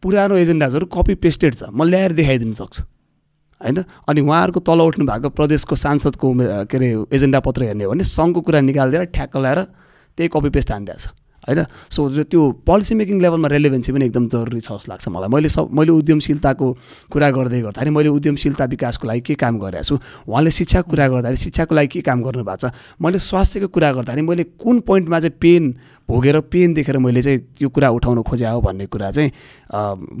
पुरानो 0.03 0.35
एजेन्डाजहरू 0.37 0.85
कपी 0.87 1.15
पेस्टेड 1.23 1.55
छ 1.55 1.63
म 1.71 1.83
ल्याएर 1.83 2.13
देखाइदिन 2.19 2.51
सक्छु। 2.55 2.98
होइन? 3.61 3.83
अनि 4.07 4.21
उहाँहरूको 4.21 4.59
तल 4.59 4.79
उठ्नु 4.81 5.05
भएको 5.05 5.29
प्रदेशको 5.35 5.75
सांसदको 5.75 6.33
के 6.71 6.77
अरे 6.77 6.89
एजेन्डा 7.13 7.39
पत्र 7.43 7.63
हेर्ने 7.63 7.83
हो 7.83 7.91
भने 7.91 8.03
सङ्घको 8.03 8.41
कुरा 8.41 8.59
निकालिदिएर 8.61 9.05
ठ्याक्क 9.15 9.37
लगाएर 9.37 9.59
त्यही 10.17 10.29
कपी 10.29 10.49
पेस्ट 10.49 10.71
हानिदिएको 10.71 10.99
छ 10.99 11.07
होइन? 11.47 11.65
सो 11.89 12.23
त्यो 12.23 12.41
पोलिसी 12.67 12.95
मेकिङ 12.95 13.21
लेभलमा 13.21 13.47
रेलेभेन्सी 13.47 13.91
पनि 13.91 14.05
एकदम 14.05 14.27
जरुरी 14.27 14.59
छ 14.59 14.69
जस्तो 14.69 14.91
लाग्छ 14.91 15.07
मलाई। 15.07 15.29
मैले 15.33 15.49
सब 15.49 15.69
मैले 15.71 15.91
उद्यमशीलताको 15.91 16.67
कुरा 17.09 17.29
गर्दै 17.31 17.61
गर्दाखेरि 17.61 17.91
मैले 17.95 18.09
उद्यमशीलता 18.11 18.65
विकासको 18.69 19.07
लागि 19.07 19.21
के 19.23 19.35
काम 19.39 19.57
गरिरहेको 19.57 19.87
छु? 19.87 19.95
उहाँले 20.29 20.51
शिक्षाको 20.51 20.89
कुरा 20.91 21.07
गर्दाखेरि 21.07 21.37
शिक्षाको 21.39 21.75
लागि 21.75 21.87
के 21.87 22.01
काम 22.05 22.21
गर्नुभएको 22.21 22.69
छ? 22.69 22.71
मैले 23.01 23.19
स्वास्थ्यको 23.19 23.67
कुरा 23.71 23.91
गर्दाखेरि 23.97 24.27
मैले 24.27 24.43
कुन 24.61 24.79
पोइन्टमा 24.85 25.19
चाहिँ 25.19 25.35
पेन 25.41 25.73
भोगेर 26.09 26.39
पेन 26.53 26.73
देखेर 26.73 26.97
मैले 27.01 27.21
चाहिँ 27.23 27.39
त्यो 27.57 27.69
कुरा 27.71 27.89
उठाउन 27.97 28.21
खोजे 28.29 28.45
हो 28.45 28.61
भन्ने 28.61 28.85
कुरा 28.85 29.09
चाहिँ 29.11 29.31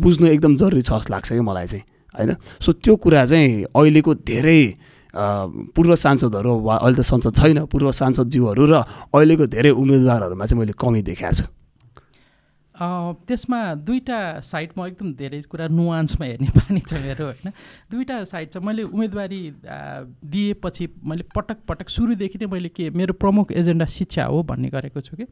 बुझ्नु 0.01 0.27
एकदम 0.27 0.55
जरुरी 0.55 0.81
छ 0.81 0.97
जस्तो 0.97 1.13
लाग्छ 1.13 1.29
कि 1.29 1.39
मलाई 1.39 1.67
चाहिँ। 1.67 1.83
होइन? 2.15 2.31
सो 2.59 2.69
त्यो 2.83 2.95
कुरा 2.95 3.25
चाहिँ 3.25 3.63
अहिलेको 3.75 4.11
धेरै 4.25 4.61
पूर्व 5.75 5.95
सांसदहरू 5.95 6.51
वा 6.65 6.75
अहिले 6.85 6.97
त 6.97 7.01
संसद 7.01 7.33
छैन 7.35 7.57
पूर्व 7.65 7.91
सांसदज्यूहरू 7.91 8.63
र 8.65 8.73
अहिलेको 9.13 9.45
धेरै 9.49 9.71
उम्मेदवारहरूमा 9.73 10.45
चाहिँ 10.45 10.59
मैले 10.59 10.73
कमी 10.77 11.01
देखाएको 11.01 11.37
छु। 11.37 11.45
त्यसमा 12.79 13.59
दुईवटा 13.83 14.39
साइड 14.39 14.69
म 14.77 14.85
एकदम 14.87 15.11
धेरै 15.19 15.41
कुरा 15.51 15.67
नुवान्समा 15.67 16.25
हेर्ने 16.25 16.47
बानी 16.55 16.79
छ 16.79 16.93
मेरो 16.95 17.25
होइन? 17.25 17.51
दुईवटा 17.91 18.23
साइड 18.23 18.47
छ। 18.51 18.57
मैले 18.63 18.83
उम्मेदवारी 18.87 19.41
दिएपछि 20.23 20.87
मैले 21.03 21.23
पटक 21.35 21.57
पटक 21.67 21.89
सुरुदेखि 21.89 22.39
नै 22.39 22.47
मैले 22.47 22.69
के 22.71 22.89
मेरो 22.95 23.13
प्रमुख 23.19 23.51
एजेन्डा 23.51 23.85
शिक्षा 23.85 24.25
हो 24.31 24.43
भन्ने 24.47 24.69
गरेको 24.71 25.01
छु 25.01 25.15
कि। 25.19 25.25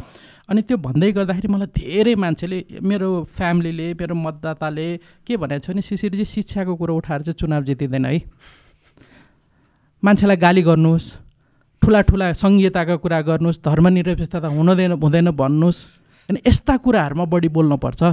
अनि 0.49 0.61
त्यो 0.68 0.78
भन्दै 0.78 1.11
गर्दाखेरि 1.15 1.48
मलाई 1.48 1.72
धेरै 1.72 2.15
मान्छेले 2.19 2.60
मेरो 2.84 3.10
फ्यामिलीले 3.32 3.88
मेरो 3.95 4.15
मतदाताले 4.15 4.88
के 5.24 5.38
भनेको 5.38 5.64
छ 5.64 5.72
भने 5.72 5.82
शिशिरजी 5.88 6.26
शिक्षाको 6.26 6.76
कुरो 6.76 6.95
उठाएर 6.99 7.22
चाहिँ 7.22 7.40
चुनाव 7.40 7.64
जितिँदैन 7.64 8.06
है। 8.06 8.19
मान्छेलाई 10.03 10.38
गाली 10.38 10.61
गर्नुहोस् 10.68 11.07
ठुला 11.82 12.02
ठुला 12.10 12.28
सङ्घीयताका 12.34 12.95
कुरा 12.99 13.19
गर्नुहोस् 13.24 13.64
धर्मनिरपेक्षता 13.64 14.48
हुँदैन 14.52 14.91
हुँदैन 14.99 15.32
भन्नुहोस्। 15.32 15.80
अनि 16.29 16.39
यस्ता 16.47 16.77
कुराहरूमा 16.77 17.25
बढी 17.25 17.49
बोल्नुपर्छ। 17.57 18.03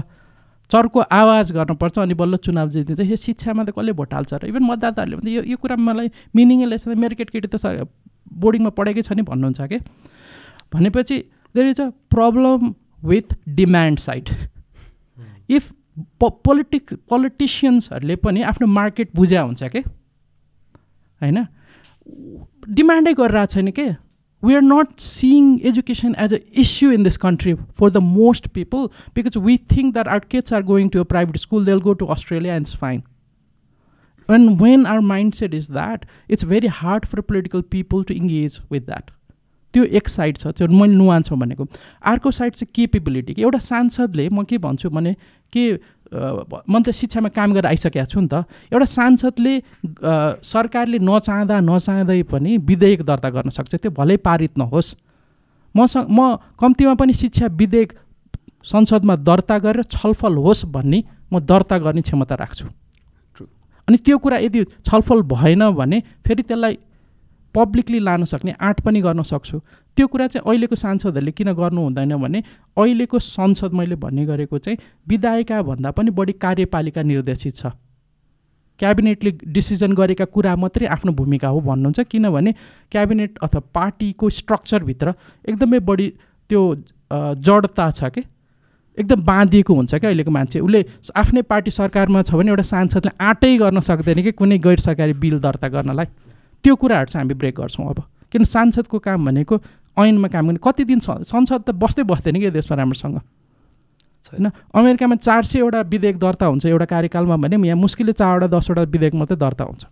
चर्को 0.71 1.01
आवाज 1.01 1.53
गर्नुपर्छ 1.53 1.99
अनि 1.99 2.15
बल्ल 2.15 2.37
चुनाव 2.41 2.69
जितिन्छ 2.71 3.01
यो 3.01 3.17
शिक्षामा 3.17 3.65
त 3.65 3.71
कसले 3.77 3.93
भोट 3.93 4.15
हाल्छ 4.15 4.35
र 4.35 4.47
इभन 4.49 4.63
मतदाताहरूले 4.65 5.17
पनि 5.21 5.31
यो 5.35 5.43
यो 5.45 5.57
कुरामा 5.61 5.93
मलाई 5.93 6.09
मिनिङै 6.37 6.67
लेस 6.73 6.89
मेरो 6.89 7.15
केटकेटी 7.21 7.49
त 7.49 7.57
सर 7.61 7.85
बोर्डिङमा 8.33 8.71
पढेकै 8.73 9.03
छ 9.03 9.13
नि 9.13 9.23
भन्नुहुन्छ 9.29 9.61
कि? 9.61 9.79
भनेपछि 10.73 11.17
there 11.55 11.67
is 11.69 11.81
a 11.81 11.89
problem 12.11 12.75
with 13.05 13.37
demand 13.61 13.99
side 13.99 14.25
if 15.51 15.73
प 16.21 16.31
पोलिटिक 16.45 16.95
पोलिटिसियन्सहरूले 17.09 18.17
पनि 18.25 18.43
आफ्नो 18.43 18.67
मार्केट 18.67 19.11
बुझ्या 19.15 19.43
हुन्छ 19.43 19.63
के? 19.75 19.81
होइन? 21.21 21.39
डिमान्डै 22.75 23.13
गरिरहेको 23.15 23.53
छैन 23.53 23.71
के? 23.71 23.87
We 24.45 24.55
are 24.55 24.63
not 24.63 24.99
seeing 24.99 25.59
education 25.65 26.15
as 26.19 26.35
a 26.35 26.39
issue 26.59 26.91
in 26.93 27.03
this 27.03 27.17
country 27.17 27.55
for 27.55 27.91
the 27.91 27.97
most 28.11 28.49
people 28.49 28.89
because 29.15 29.37
we 29.37 29.57
think 29.77 29.93
that 29.95 30.09
our 30.09 30.31
kids 30.31 30.53
are 30.53 30.63
going 30.63 30.89
to 30.89 31.01
a 31.01 31.05
private 31.15 31.37
school 31.37 31.65
they'll 31.65 31.81
go 31.81 31.93
to 31.95 32.07
Australia 32.17 32.57
and 32.57 32.77
fine 32.77 33.03
And 34.29 34.59
when 34.61 34.87
our 34.87 35.01
mindset 35.01 35.53
is 35.53 35.69
that, 35.69 36.07
it's 36.29 36.43
very 36.43 36.67
hard 36.67 37.07
for 37.07 37.23
political 37.23 37.63
people 37.63 38.05
to 38.05 38.17
engage 38.17 38.59
with 38.71 38.87
that. 38.87 39.11
त्यो 39.75 39.85
एक 39.99 40.09
side 40.09 40.37
छ 40.39 40.47
त्यो 40.47 40.67
मैले 40.69 40.95
नुहान 40.95 41.23
छ 41.23 41.33
भनेको। 41.33 41.67
अर्को 42.03 42.31
side 42.31 42.53
चाहिँ 42.53 42.71
capability 42.75 43.35
एउटा 43.39 43.59
सांसदले 43.59 44.29
म 44.29 44.45
के 44.45 44.59
भन्छु 44.59 44.91
भने 44.91 45.15
के 45.53 45.65
म 46.15 46.75
त 46.83 46.91
शिक्षामा 46.95 47.29
काम 47.35 47.53
गरेर 47.53 47.67
आइसकेको 47.75 48.07
छु 48.07 48.21
नि 48.21 48.29
त। 48.31 48.47
एउटा 48.71 48.87
सांसदले 48.87 49.55
सरकारले 50.43 50.99
नचाहँदा 51.03 51.57
नचाहँदै 51.61 52.23
पनि 52.31 52.51
विधेयक 52.63 53.03
दर्ता 53.03 53.29
गर्न 53.35 53.51
सक्छ। 53.51 53.75
त्यो 53.83 53.91
भलै 53.91 54.17
पारित 54.23 54.55
नहोस्। 54.59 54.95
मसँग 55.75 56.07
म 56.07 56.39
कम्तीमा 56.55 56.95
पनि 56.95 57.13
शिक्षा 57.13 57.47
विधेयक 57.51 57.93
संसदमा 58.63 59.15
दर्ता 59.27 59.59
गरेर 59.59 59.83
छलफल 59.91 60.35
होस् 60.39 60.65
भन्ने 60.71 61.03
म 61.33 61.43
दर्ता 61.43 61.77
गर्ने 61.83 62.03
क्षमता 62.07 62.35
राख्छु। 62.39 62.67
अनि 63.89 63.97
त्यो 64.01 64.17
कुरा 64.19 64.39
यदि 64.39 64.61
छलफल 64.87 65.23
भएन 65.29 65.63
भने 65.75 65.99
फेरि 66.25 66.43
त्यसलाई 66.43 66.79
पब्लिकली 67.55 67.99
लान 68.01 68.25
सक्ने 68.25 68.55
आँट 68.59 68.81
पनि 68.81 69.01
गर्न 69.03 69.23
सक्छु। 69.23 69.61
त्यो 69.97 70.07
कुरा 70.07 70.27
चाहिँ 70.27 70.45
अहिलेको 70.47 70.77
सांसदहरूले 70.77 71.33
किन 71.33 71.53
गर्नु 71.53 71.81
हुँदैन 71.83 72.17
भने 72.17 72.43
अहिलेको 72.77 73.19
संसद 73.21 73.73
मैले 73.75 73.97
भन्ने 73.97 74.25
गरेको 74.27 74.59
चाहिँ 74.59 74.79
विधायिका 75.09 75.63
भन्दा 75.63 75.91
पनि 75.91 76.11
बढी 76.11 76.33
कार्यपालिका 76.35 77.03
निर्देशित 77.05 77.57
छ। 77.57 77.67
क्याबिनेटले 78.81 79.31
डिसिजन 79.55 79.93
गरेका 79.95 80.25
कुरा 80.35 80.55
मात्रै 80.57 80.87
आफ्नो 80.91 81.13
भूमिका 81.15 81.49
हो 81.49 81.61
भन्नुहुन्छ 81.61 82.01
किनभने 82.11 82.53
क्याबिनेट 82.93 83.39
अथवा 83.43 83.61
पार्टीको 83.75 84.31
स्ट्रक्चरभित्र 84.31 85.15
एकदमै 85.49 85.79
बढी 85.81 86.09
त्यो 86.51 86.63
जडता 87.39 87.91
छ 87.91 88.11
कि? 88.11 88.23
एकदम 88.99 89.23
बाँधिएको 89.25 89.75
हुन्छ 89.75 89.95
क्या 89.95 90.11
अहिलेको 90.11 90.31
मान्छे। 90.31 90.61
उसले 90.61 90.85
आफ्नै 91.15 91.43
पार्टी 91.45 91.71
सरकारमा 91.71 92.23
छ 92.23 92.35
भने 92.35 92.51
एउटा 92.51 92.63
सांसदले 92.65 93.11
आँटै 93.21 93.57
गर्न 93.59 93.81
सक्दैन 93.81 94.23
कि 94.23 94.33
कुनै 94.33 94.59
गैर 94.59 94.79
सरकारी 94.81 95.13
बिल 95.23 95.39
दर्ता 95.39 95.69
गर्नलाई। 95.69 96.07
त्यो 96.65 96.75
कुराहरू 96.75 97.07
चाहिँ 97.11 97.23
हामी 97.23 97.35
ब्रेक 97.35 97.55
गर्छौँ 97.55 97.87
अब। 97.91 98.03
किन 98.33 98.45
सांसदको 98.45 98.99
काम 98.99 99.27
भनेको 99.27 99.57
ऐनमा 99.97 100.29
काम 100.29 100.47
गर्ने। 100.47 100.61
कति 100.63 100.85
दिन 100.85 101.01
संसद 101.01 101.63
त 101.63 101.71
बस्दै 101.73 102.03
बस्दैन 102.03 102.41
कि 102.41 102.51
देशमा 102.51 102.77
राम्रोसँग। 102.77 103.17
होइन? 104.25 104.51
अमेरिकामा 104.75 105.17
चार 105.17 105.45
सयवटा 105.45 105.81
विधेयक 105.85 106.19
दर्ता 106.19 106.47
हुन्छ 106.47 106.67
एउटा 106.67 106.85
कार्यकालमा 106.85 107.37
भने 107.37 107.57
यहाँ 107.69 107.79
मुस्किलले 107.79 108.13
चारवटा 108.13 108.47
दसवटा 108.51 108.83
विधेयक 108.89 109.15
मात्रै 109.15 109.37
दर्ता 109.37 109.65
हुन्छ। 109.65 109.85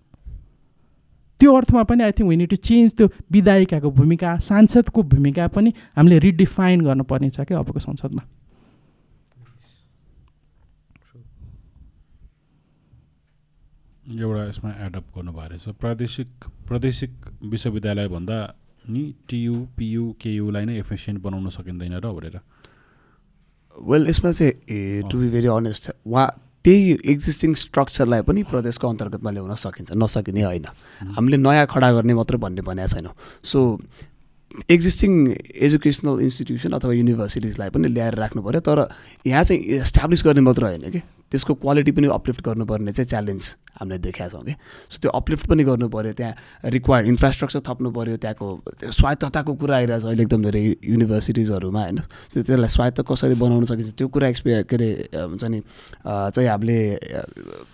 त्यो 1.40 1.50
अर्थमा 1.52 1.82
पनि 1.84 2.02
I 2.02 2.12
think 2.12 2.28
we 2.28 2.36
need 2.36 2.50
to 2.50 2.56
change 2.56 2.94
त्यो 2.96 3.06
विधायिकाको 3.30 3.90
भूमिका 3.90 4.30
सांसदको 4.40 5.02
भूमिका 5.02 5.46
पनि 5.52 5.72
हामीले 5.96 6.18
रिडिफाइन 6.18 6.80
गर्नुपर्ने 6.80 7.30
छ 7.30 7.44
क्या 7.44 7.58
अबको 7.58 7.78
संसदमा। 7.78 8.22
एउटा 14.12 14.42
यसमा 14.48 14.70
एडअप 14.86 15.06
गर्नुभएको 15.14 15.48
रहेछ। 15.50 15.68
प्रादेशिक 15.82 16.28
प्रादेशिक 16.68 17.12
विश्वविद्यालयभन्दा 17.42 18.38
नि 18.88 19.02
टियु 19.28 19.54
पियु 19.78 20.12
केयुलाई 20.22 20.64
नै 20.64 20.78
एफिसियन्ट 20.78 21.22
बनाउन 21.22 21.48
सकिँदैन 21.50 21.94
र 21.98 22.06
भनेर। 22.12 22.40
वेल 23.76 24.09
यसमा 24.09 24.30
चाहिँ 24.32 24.52
uh 24.68 25.02
to 25.10 25.18
be 25.18 25.28
very 25.30 25.48
honest 25.48 25.90
उहाँ 26.06 26.28
त्यही 26.64 26.98
एक्जिस्टिङ 27.06 27.54
स्ट्रक्चरलाई 27.54 28.22
पनि 28.22 28.42
प्रदेशको 28.50 28.88
अन्तर्गतमा 28.88 29.30
ल्याउन 29.30 29.54
सकिन्छ 29.54 29.92
नसकिने 29.94 30.42
होइन। 30.42 30.66
हामीले 31.14 31.36
नयाँ 31.36 31.66
खडा 31.66 31.88
गर्ने 31.92 32.14
मात्रै 32.14 32.38
भन्ने 32.38 32.62
भनेको 32.62 32.88
छैनौँ। 32.94 33.14
सो 33.42 33.59
एक्जिस्टिङ 34.70 35.12
एजुकेसनल 35.66 36.20
इन्स्टिट्युसन 36.20 36.72
अथवा 36.76 36.92
युनिभर्सिटिजलाई 36.92 37.70
पनि 37.70 37.88
ल्याएर 37.88 38.14
राख्नु 38.14 38.42
पऱ्यो 38.42 38.60
तर 38.60 38.78
यहाँ 39.26 39.44
चाहिँ 39.44 39.62
इस्टाब्लिस 39.80 40.22
गर्ने 40.26 40.40
मात्र 40.42 40.62
होइन 40.64 40.90
कि? 40.90 41.00
त्यसको 41.32 41.54
क्वालिटी 41.64 41.92
पनि 41.96 42.06
अपलिफ्ट 42.12 42.40
गर्नुपर्ने 42.44 42.92
चाहिँ 42.92 43.09
च्यालेन्ज 43.09 43.42
हामीले 43.80 43.98
देखाएको 43.98 44.36
छौँ 44.36 44.44
कि 44.44 44.54
सो 44.92 44.96
त्यो 45.02 45.10
अपलिफ्ट 45.10 45.46
पनि 45.48 45.64
गर्नु 45.64 45.88
पऱ्यो 45.88 46.12
त्यहाँ 46.12 46.34
रिक्वायर्ड 46.76 47.09
इन्फ्रास्ट्रक्चर 47.09 47.60
थप्नु 47.68 47.90
पऱ्यो 47.90 48.16
त्यहाँको 48.20 48.46
त्यो 48.80 48.90
स्वायत्तताको 48.92 49.52
कुरा 49.56 49.76
आइरहेको 49.76 50.00
छ 50.00 50.06
अहिले 50.12 50.22
एकदम 50.22 50.42
धेरै 50.44 50.62
युनिभर्सिटिजहरूमा 50.92 51.82
होइन? 51.82 51.98
सो 52.28 52.42
त्यसलाई 52.42 52.68
स्वायत्त 52.68 53.00
कसरी 53.09 53.34
बनाउन 53.40 53.64
सकिन्छ 53.64 53.96
त्यो 53.96 54.09
कुरा 54.12 54.28
एक्सपे 54.28 54.62
के 54.68 54.76
अरे 54.76 54.88
हुन्छ 55.16 55.44
नि 55.44 55.60
चाहिँ 56.04 56.48
हामीले 56.48 56.78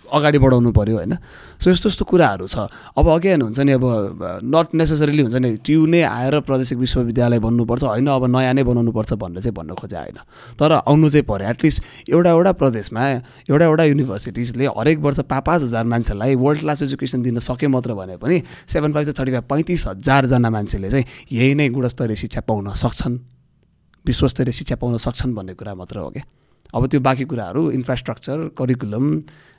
अगाडि 0.07 0.39
बढाउनु 0.39 0.71
पऱ्यो 0.71 0.95
होइन? 0.95 1.13
सो 1.59 1.69
यस्तो 1.69 1.89
यस्तो 1.89 2.05
कुराहरू 2.07 2.47
छ। 2.47 2.71
अब 2.95 3.05
अगेन 3.11 3.41
हुन्छ 3.41 3.59
नि 3.59 3.71
अब 3.75 3.85
नट 4.47 4.67
नेसेसरीली 4.79 5.21
हुन्छ 5.27 5.35
नि 5.35 5.51
ट्यु 5.59 5.85
नै 5.85 6.01
आएर 6.07 6.39
प्रादेशिक 6.47 6.77
विश्वविद्यालय 6.79 7.39
बन्नुपर्छ 7.43 7.83
होइन? 7.83 8.07
अब 8.07 8.25
नयाँ 8.31 8.53
नै 8.55 8.63
बनाउनुपर्छ 8.63 9.13
भनेर 9.19 9.41
चाहिँ 9.43 9.53
भन्न 9.53 9.75
खोजे 9.75 9.97
होइन 9.99 10.17
तर 10.55 10.71
आउनु 10.87 11.09
चाहिँ 11.09 11.25
पऱ्यो 11.27 11.49
एटलिस्ट 11.49 12.09
एउटा 12.09 12.29
एउटा 12.29 12.51
प्रदेशमा 12.55 13.03
एउटा 13.49 13.65
एउटा 13.65 13.83
युनिभर्सिटिजले 13.83 14.65
हरेक 14.77 14.99
वर्ष 14.99 15.19
पाँच 15.19 15.43
पाँच 15.45 15.61
हजार 15.63 15.85
मान्छेलाई 15.85 16.35
वर्ल्ड 16.35 16.59
क्लास 16.61 16.81
एजुकेसन 16.83 17.21
दिन 17.21 17.39
सक्यो 17.39 17.69
मात्र 17.69 17.93
भने 17.93 18.17
पनि 18.17 18.41
सेभेन 18.67 18.93
फाइभ 18.93 19.07
थर्टी 19.19 19.31
फाइभ 19.31 19.43
पैँतिस 19.49 19.87
हजारजना 19.87 20.49
मान्छेले 20.49 20.89
चाहिँ 20.89 21.05
यही 21.31 21.55
नै 21.55 21.69
गुणस्तरीय 21.69 22.15
शिक्षा 22.15 22.41
पाउन 22.41 22.73
सक्छन्। 22.73 23.17
विश्वस्तरीय 24.05 24.51
शिक्षा 24.53 24.75
पाउन 24.75 24.97
सक्छन् 24.97 25.33
भन्ने 25.35 25.53
कुरा 25.53 25.75
मात्र 25.75 25.97
हो 25.99 26.09
क्या। 26.09 26.23
अब 26.73 26.87
त्यो 26.87 26.99
बाँकी 27.01 27.25
कुराहरू 27.25 27.69
इन्फ्रास्ट्रक्चर 27.71 28.47
करिकुलम 28.57 29.05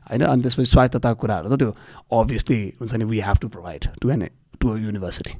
होइन 0.06 0.22
अनि 0.22 0.42
त्यसपछि 0.42 0.70
स्वायत्तताको 0.70 1.20
कुराहरू 1.20 1.48
त 1.50 1.58
त्यो 1.58 1.70
अभियसली 2.14 2.60
हुन्छ 2.80 2.94
नि 2.94 3.04
we 3.04 3.20
have 3.20 3.38
to 3.42 3.48
provide 3.48 3.88
to 4.02 4.10
an 4.10 4.28
to 4.60 4.76
university 4.76 5.32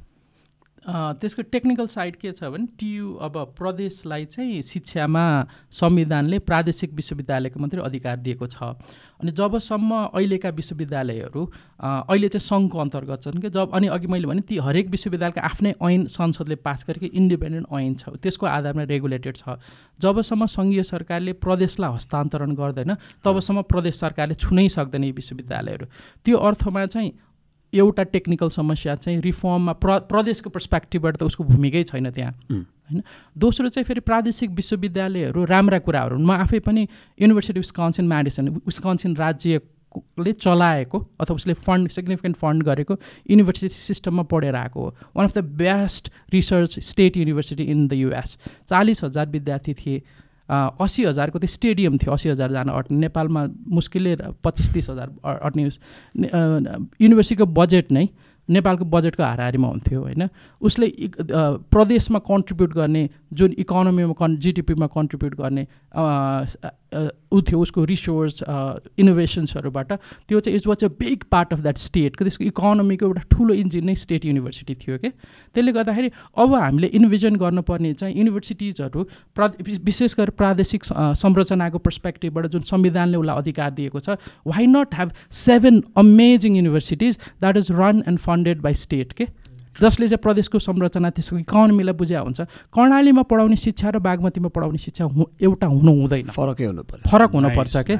त्यसको 0.85 1.41
टेक्निकल 1.51 1.87
साइड 1.87 2.15
के 2.15 2.31
छ 2.31 2.49
भने 2.49 2.65
टियु 2.79 3.13
अब 3.21 3.37
प्रदेशलाई 3.57 4.25
चाहिँ 4.25 4.61
शिक्षामा 4.65 5.25
संविधानले 5.69 6.39
प्रादेशिक 6.41 6.93
विश्वविद्यालयको 6.93 7.59
मात्रै 7.61 7.81
अधिकार 7.81 8.17
दिएको 8.17 8.47
छ। 8.47 8.81
अनि 9.21 9.31
जबसम्म 9.31 9.91
अहिलेका 10.09 10.49
विश्वविद्यालयहरू 10.49 11.45
अहिले 11.85 12.27
चाहिँ 12.27 12.47
सङ्घको 12.47 12.77
अन्तर्गत 12.81 13.21
छन् 13.21 13.41
कि 13.41 13.49
जब 13.53 13.77
अनि 13.77 13.87
अघि 13.93 14.07
मैले 14.09 14.27
भने 14.27 14.41
ती 14.41 14.57
हरेक 14.57 14.89
विश्वविद्यालयको 14.89 15.41
आफ्नै 15.41 15.73
ऐन 15.77 16.05
संसदले 16.09 16.55
पास 16.65 16.85
गरेको 16.89 17.13
इन्डिपेन्डेन्ट 17.13 17.67
ऐन 17.69 17.93
छ 18.01 18.17
त्यसको 18.17 18.45
आधारमा 18.49 18.83
रेगुलेटेड 18.89 19.37
छ। 19.37 19.61
जबसम्म 20.01 20.45
सङ्घीय 20.49 20.83
सरकारले 20.83 21.33
प्रदेशलाई 21.37 21.93
हस्तान्तरण 21.93 22.57
गर्दैन 22.57 22.97
तबसम्म 23.21 23.61
प्रदेश 23.69 23.95
सरकारले 24.01 24.35
छुनै 24.35 24.67
सक्दैन 24.69 25.03
यी 25.03 25.11
विश्वविद्यालयहरू। 25.13 25.85
त्यो 26.25 26.37
अर्थमा 26.37 26.85
चाहिँ 26.85 27.11
एउटा 27.73 28.03
टेक्निकल 28.13 28.49
समस्या 28.49 28.95
चाहिँ 28.95 29.21
रिफर्ममा 29.21 29.73
प्र 29.73 29.97
प्रदेशको 30.07 30.49
पर्सपेक्टिभबाट 30.49 31.17
त 31.17 31.23
उसको 31.23 31.43
भूमिकै 31.43 31.83
छैन 31.83 32.09
त्यहाँ 32.11 32.31
होइन? 32.31 33.03
दोस्रो 33.37 33.69
चाहिँ 33.69 33.85
फेरि 33.85 33.99
प्रादेशिक 34.01 34.49
विश्वविद्यालयहरू 34.51 35.45
राम्रा 35.45 35.79
कुराहरू 35.79 36.17
म 36.19 36.31
आफै 36.33 36.59
पनि 36.59 36.87
युनिभर्सिटी 37.21 37.59
विस्कन्सिन 37.59 38.07
म्याडिसन 38.07 38.49
विस्कन्सिन 38.67 39.15
राज्यले 39.15 40.33
चलाएको 40.33 40.99
अथवा 41.19 41.35
उसले 41.35 41.53
फन्ड 41.53 41.89
सिग्निफिकेन्ट 41.91 42.37
फन्ड 42.37 42.63
गरेको 42.63 42.95
युनिभर्सिटी 43.29 43.69
सिस्टममा 43.69 44.23
पढेर 44.23 44.55
आएको 44.55 44.79
हो। 44.79 44.95
One 45.15 45.27
of 45.27 45.37
the 45.37 45.43
best 45.59 46.11
research 46.33 46.79
state 46.79 47.17
university 47.17 47.63
in 47.63 47.87
the 47.87 47.93
US 47.93 48.37
चालिस 48.69 49.03
हजार 49.03 49.29
विद्यार्थी 49.29 49.73
थिए। 49.73 50.01
असी 50.51 51.05
हजारको 51.05 51.39
त्यो 51.39 51.47
स्टेडियम 51.47 51.97
थियो 51.97 52.13
असी 52.13 52.29
हजारजना 52.29 52.71
अट्ने। 52.71 52.97
नेपालमा 52.97 53.41
मुस्किलले 53.69 54.15
पच्चिस 54.43 54.73
तिस 54.73 54.89
हजार 54.89 55.07
अट्ने 55.23 55.63
युनिभर्सिटीको 55.63 57.45
बजेट 57.45 57.91
नै 57.91 58.07
नेपालको 58.49 58.85
बजेटको 58.85 59.23
हाराहारीमा 59.23 59.67
हुन्थ्यो 59.67 59.99
होइन? 60.01 60.27
उसले 60.61 60.87
प्रदेशमा 61.71 62.19
कन्ट्रिब्युट 62.19 62.73
गर्ने 62.73 63.03
जुन 63.33 63.53
इकोनोमीमा 63.59 64.13
कन् 64.19 64.37
जिडिपीमा 64.37 64.87
कन्ट्रिब्युट 64.95 65.35
गर्ने 65.35 65.65
ऊ 67.33 67.41
थियो 67.47 67.59
उसको 67.61 67.83
रिसोर्स 67.85 68.43
इनोभेसन्सहरूबाट 68.99 69.91
त्यो 69.91 70.39
चाहिँ 70.39 70.57
it 70.57 70.67
was 70.67 70.83
a 70.83 70.87
big 70.99 71.23
part 71.31 71.53
of 71.53 71.59
that 71.59 71.77
स्टेटको 71.77 72.25
त्यसको 72.25 72.43
इकोनोमीको 72.43 73.05
एउटा 73.05 73.21
ठुलो 73.31 73.53
इन्जिन 73.53 73.85
नै 73.85 73.95
स्टेट 73.95 74.25
युनिभर्सिटी 74.25 74.75
थियो 74.81 74.97
क्या 74.97 75.11
त्यसले 75.55 75.71
गर्दाखेरि 75.71 76.11
अब 76.37 76.55
हामीले 76.55 76.87
इन्भिजन 76.99 77.35
गर्नुपर्ने 77.45 77.93
चाहिँ 78.01 78.15
युनिभर्सिटिजहरू 78.17 79.03
प्रा 79.35 79.51
विशेष 79.85 80.15
गरी 80.19 80.35
प्रादेशिक 80.37 80.85
संरचनाको 81.23 81.77
पर्सपेक्टिभबाट 81.87 82.47
जुन 82.55 82.61
संविधानले 82.71 83.17
उसलाई 83.17 83.37
अधिकार 83.37 83.71
दिएको 83.79 83.99
छ 83.99 84.17
why 84.47 84.67
not 84.75 84.95
have 84.95 85.11
seven 85.45 85.83
amazing 86.03 86.55
universities 86.55 87.17
that 87.17 87.57
is 87.57 87.71
run 87.79 88.03
and 88.07 88.19
funded 88.27 88.61
by 88.61 88.73
state 88.83 89.13
के? 89.13 89.27
जसले 89.81 90.07
चाहिँ 90.07 90.21
प्रदेशको 90.21 90.59
संरचना 90.59 91.09
त्यसको 91.09 91.37
इकोनोमीलाई 91.37 91.95
बुझ्या 91.97 92.19
हुन्छ 92.21 92.41
कर्णालीमा 92.69 93.23
पढाउने 93.25 93.55
शिक्षा 93.57 93.89
र 93.89 93.99
बागमतीमा 93.99 94.49
पढाउने 94.55 94.77
शिक्षा 94.77 95.05
एउटा 95.41 95.67
हुनु 95.67 95.91
हुँदैन। 96.01 96.29
फरकै 96.37 96.65
हुनु 96.65 96.83
पर्छ 96.85 97.03
फरक 97.11 97.31
हुनुपर्छ 97.35 97.75
के? 97.89 97.95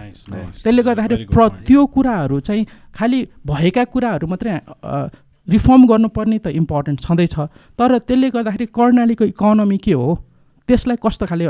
त्यसले 0.62 0.82
गर्दाखेरि 0.84 1.16
प्र 1.34 1.42
त्यो 1.68 1.86
कुराहरू 1.96 2.40
चाहिँ 2.40 2.66
खालि 2.96 3.20
भएका 3.46 3.84
कुराहरू 3.94 4.28
मात्रै 4.28 4.58
रिफर्म 5.48 5.82
गर्नुपर्ने 5.88 6.38
त 6.38 6.48
इम्पोर्टेन्ट 6.54 7.00
छँदैछ 7.02 7.36
तर 7.80 7.98
त्यसले 7.98 8.30
गर्दाखेरि 8.30 8.66
कर्णालीको 8.78 9.26
इकोनोमी 9.34 9.78
के 9.78 9.94
हो? 9.94 10.10
त्यसलाई 10.70 10.98
कस्तो 11.04 11.26
खाले 11.26 11.46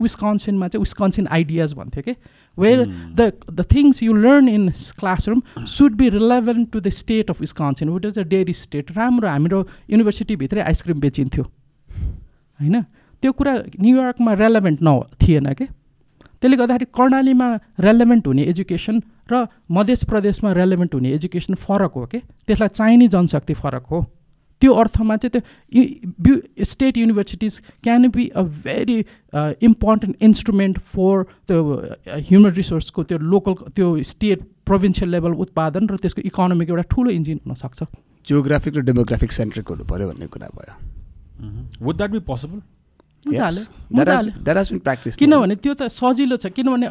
विस्कन्सिनमा 0.00 0.68
चाहिँ 0.68 0.80
विस्कन्सिन 0.80 1.26
आइडियाज 1.26 1.72
भन्थ्यो 1.74 2.02
कि? 2.06 2.14
Where 2.60 2.84
the 3.14 3.32
the 3.50 3.64
things 3.72 4.02
you 4.02 4.14
learn 4.18 4.48
in 4.50 4.68
classroom 5.00 5.42
should 5.68 5.96
be 5.96 6.08
relevant 6.10 6.70
to 6.72 6.80
the 6.80 6.88
state 6.94 7.30
of 7.30 7.40
Wisconsin 7.40 7.90
with 7.90 8.04
is 8.06 8.18
a 8.18 8.22
dairy 8.28 8.52
state 8.54 8.96
राम्रो 8.96 9.28
हाम्रो 9.28 9.66
युनिभर्सिटीभित्रै 9.90 10.62
आइसक्रिम 10.62 11.00
बेचिन्थ्यो 11.00 11.44
होइन 11.44 12.80
त्यो 13.22 13.32
कुरा 13.32 13.54
न्युयोर्कमा 13.80 14.34
रेलेभेन्ट 14.36 14.78
न 14.82 15.00
थिएन 15.20 15.52
कि 15.54 15.66
त्यसले 16.42 16.56
गर्दाखेरि 16.56 16.84
कर्णालीमा 16.94 17.48
रेलेभेन्ट 17.80 18.26
हुने 18.26 18.42
एजुकेसन 18.52 19.00
र 19.30 19.44
मध्य 19.70 19.94
प्रदेशमा 20.08 20.52
रेलेभेन्ट 20.54 20.94
हुने 20.94 21.10
एजुकेसन 21.14 21.54
फरक 21.64 21.92
हो 21.94 22.06
कि 22.06 22.18
त्यसलाई 22.46 22.68
चाहिने 22.70 23.08
जनशक्ति 23.14 23.54
फरक 23.56 23.86
हो 23.90 24.00
त्यो 24.60 24.72
अर्थमा 24.74 25.16
चाहिँ 25.16 25.40
त्यो 26.24 26.34
state 26.64 26.96
universities 26.98 27.60
can 27.82 28.08
be 28.16 28.28
a 28.28 28.42
very 28.66 28.98
important 29.68 30.22
instrument 30.22 30.78
for 30.92 31.22
त्यो 31.48 31.58
ह्युमन 32.28 32.50
रिसोर्सको 32.60 33.02
त्यो 33.04 33.18
लोकल 33.18 33.54
त्यो 33.76 33.88
स्टेट 34.12 34.38
प्रोभिन्सियल 34.66 35.10
लेभल 35.10 35.32
उत्पादन 35.44 35.88
र 35.88 35.96
त्यसको 35.96 36.22
इकोनोमीको 36.26 36.72
एउटा 36.72 36.86
ठुलो 36.90 37.10
इन्जिन 37.10 37.40
हुनसक्छ। 37.46 37.82
जियोग्राफिक 38.26 38.76
र 38.76 38.80
डेमोग्राफिक 38.86 39.32
सेन्ट्रिक 39.32 39.68
हुनु 39.68 39.84
पऱ्यो 39.84 40.08
भन्ने 40.08 40.26
कुरा 40.28 40.48
भयो। 40.54 40.74
वुड 41.80 41.96
द्याट 41.96 42.10
बी 42.10 42.18
पोसिबल 42.28 42.58
किनभने 45.18 45.54
त्यो 45.60 45.74
त 45.74 45.82
सजिलो 45.92 46.36
छ 46.36 46.46
किनभने 46.56 46.88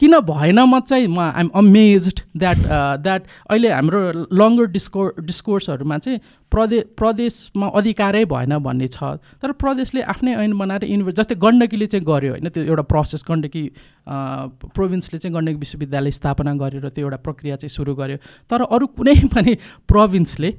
किन 0.00 0.14
भएन 0.24 0.58
म 0.64 0.80
चाहिँ 0.80 1.06
म 1.06 1.20
आइएम 1.20 1.50
अमेज्ड 1.54 2.20
द्याट 2.36 2.58
द्याट 3.04 3.22
अहिले 3.52 3.68
हाम्रो 3.68 4.00
लङ्गर 4.32 4.66
डिस्को 4.72 5.02
डिस्कोर्सहरूमा 5.20 5.98
चाहिँ 5.98 6.18
प्रदेश 6.48 6.84
प्रदेशमा 6.96 7.66
अधिकारै 7.68 8.24
भएन 8.24 8.52
भन्ने 8.64 8.88
छ। 8.88 9.20
तर 9.44 9.52
प्रदेशले 9.60 10.02
आफ्नै 10.08 10.32
ऐन 10.40 10.52
बनाएर 10.56 10.84
युनिभर्स 10.88 11.16
जस्तै 11.20 11.36
गण्डकीले 11.36 11.86
चाहिँ 11.86 12.04
गर्यो 12.06 12.32
होइन 12.32 12.48
त्यो 12.48 12.64
एउटा 12.64 12.84
प्रोसेस 12.88 13.22
गण्डकी 13.28 13.64
प्रोभिन्सले 14.08 15.18
चाहिँ 15.18 15.34
गण्डकी 15.36 15.58
विश्वविद्यालय 15.58 16.10
स्थापना 16.16 16.52
गरेर 16.56 16.88
त्यो 16.88 17.04
एउटा 17.04 17.18
प्रक्रिया 17.28 17.56
चाहिँ 17.60 17.72
सुरु 17.76 17.92
गर्यो। 18.00 18.16
तर 18.48 18.60
अरू 18.64 18.86
कुनै 18.96 19.14
पनि 19.36 19.52
प्रोभिन्सले 19.84 20.50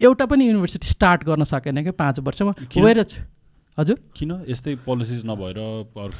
एउटा 0.00 0.24
पनि 0.26 0.42
युनिभर्सिटी 0.46 0.86
स्टार्ट 0.88 1.20
गर्न 1.24 1.44
सकेन 1.46 1.82
क्या 1.86 1.94
पाँच 1.94 2.18
वर्षमा। 2.26 2.52
वेयर 2.74 2.98
हजुर? 3.78 3.96
किन? 4.16 4.30
यस्तै 4.48 4.74
पोलिसिज 4.84 5.22
नभएर 5.26 5.58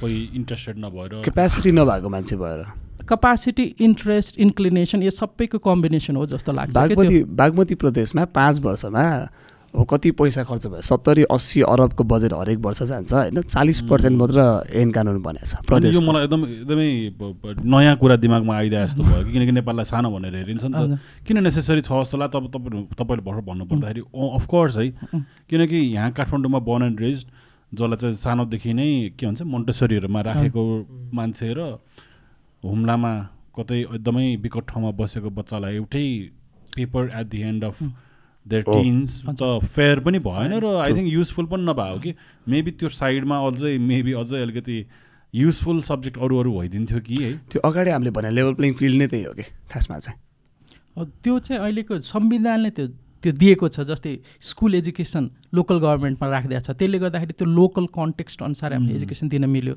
कोही 0.01 0.19
इन्ट्रेस्टेड 0.37 0.77
नभएर। 0.79 1.23
क्यापेसिटी 1.25 1.73
नभएको 1.73 2.09
मान्छे 2.09 2.37
भएर। 2.37 2.61
कपासिटी 3.09 3.65
इन्ट्रेस्ट 3.81 4.39
इन्क्लिनेसन 4.39 5.03
यो 5.03 5.11
सबैको 5.11 5.59
कम्बिनेसन 5.65 6.17
हो 6.17 6.27
जस्तो 6.27 6.53
लाग्छ 6.53 6.75
बागमती 6.75 7.23
बागमती 7.33 7.75
प्रदेशमा 7.81 8.25
पाँच 8.37 8.61
वर्षमा 8.61 9.05
अब 9.75 9.85
कति 9.91 10.11
पैसा 10.17 10.43
खर्च 10.45 10.67
भयो? 10.67 10.81
सत्तरी 10.81 11.23
अस्सी 11.31 11.61
अरबको 11.63 12.05
बजेट 12.05 12.33
हरेक 12.33 12.59
वर्ष 12.59 12.83
जान्छ 12.83 13.13
होइन? 13.13 13.41
चालिस 13.45 13.81
पर्सेन्ट 13.89 14.17
मात्र 14.19 14.41
ऐन 14.73 14.91
कानुन 14.93 15.21
बनाएको 15.23 15.47
छ 15.47 15.65
प्रदेश 15.69 15.95
यो 15.95 16.01
मलाई 16.01 16.25
एकदम 16.25 16.45
एकदमै 16.45 16.89
नयाँ 17.65 17.97
कुरा 17.97 18.17
दिमागमा 18.17 18.57
आइदिए 18.57 18.85
जस्तो 18.85 19.03
भयो 19.05 19.25
कि 19.25 19.33
किनकि 19.33 19.53
नेपाललाई 19.53 19.85
सानो 19.85 20.11
भनेर 20.11 20.37
हेरिन्छ 20.37 20.65
नि 20.65 20.73
त। 20.73 20.99
किन 21.29 21.43
नेसेसरी 21.45 21.81
छ 21.81 21.93
जस्तो 21.93 22.17
लाग्छ? 22.17 22.33
तब 22.33 22.45
तपाईँ 22.53 22.85
तपाईँले 22.97 23.23
भर्खर 23.25 23.45
भन्नु 23.49 23.65
पर्दाखेरि 23.69 24.01
अफकोर्स 24.11 24.77
है। 24.77 24.89
किनकि 25.49 25.77
यहाँ 25.77 26.11
काठमाडौँमा 26.13 26.59
बर्न 26.65 26.83
एन्ड 26.91 27.01
रेज 27.01 27.27
जसलाई 27.73 27.97
चाहिँ 27.97 28.17
सानोदेखि 28.17 28.73
नै 28.75 28.89
के 29.19 29.27
भन्छ 29.27 29.43
मोन्टेसरीहरूमा 29.55 30.21
राखेको 30.29 30.63
मान्छे 31.15 31.53
र 31.59 31.61
हुम्लामा 32.63 33.13
कतै 33.57 33.81
एकदमै 33.81 34.27
विकट 34.43 34.65
ठाउँमा 34.69 34.91
बसेको 35.01 35.31
बच्चालाई 35.39 35.75
एउटै 35.77 36.07
paper 36.77 37.11
at 37.21 37.27
the 37.27 37.41
end 37.43 37.65
of 37.65 37.83
there. 38.47 38.63
Teens 38.63 39.23
त 39.31 39.43
फेयर 39.65 40.01
पनि 40.01 40.19
भएन 40.23 40.53
र 40.63 40.67
आई 40.83 40.93
थिङ्क 40.95 41.09
युजफुल 41.13 41.47
पनि 41.53 41.63
नभएको 41.65 41.99
कि 42.01 42.15
मेबी 42.47 42.71
त्यो 42.79 42.89
साइडमा 42.97 43.37
अझै 43.47 43.77
मेबी 43.83 44.13
अझै 44.23 44.43
अलिकति 44.43 44.77
युजफुल 45.35 45.81
सब्जेक्ट 45.83 46.19
अरू 46.19 46.39
अरू 46.39 46.53
भइदिन्थ्यो 46.59 47.01
कि 47.01 47.17
है। 47.23 47.33
त्यो 47.51 47.61
अगाडि 47.69 47.91
हामीले 47.91 48.11
भने 48.19 48.31
लेभल 48.31 48.55
प्लेइङ 48.55 48.73
फिल्ड 48.75 48.97
नै 48.99 49.07
त्यही 49.07 49.25
हो 49.25 49.33
कि 49.35 49.43
खासमा 49.73 49.99
चाहिँ। 49.99 51.07
त्यो 51.23 51.39
चाहिँ 51.39 51.61
अहिलेको 51.63 51.99
संविधानले 52.01 52.71
त्यो 52.71 52.87
त्यो 53.23 53.33
दिएको 53.33 53.69
छ 53.69 53.81
जस्तै 53.89 54.19
स्कुल 54.41 54.75
एजुकेसन 54.75 55.31
लोकल 55.55 55.79
गभर्मेन्टमा 55.79 56.27
राखिदिएको 56.29 56.65
छ। 56.67 56.71
त्यसले 56.77 56.99
गर्दाखेरि 56.99 57.33
त्यो 57.33 57.47
लोकल 57.49 57.87
कन्टेक्स्ट 57.95 58.43
अनुसार 58.43 58.73
हामीले 58.73 58.95
एजुकेसन 58.97 59.29
दिन 59.29 59.45
मिल्यो। 59.49 59.75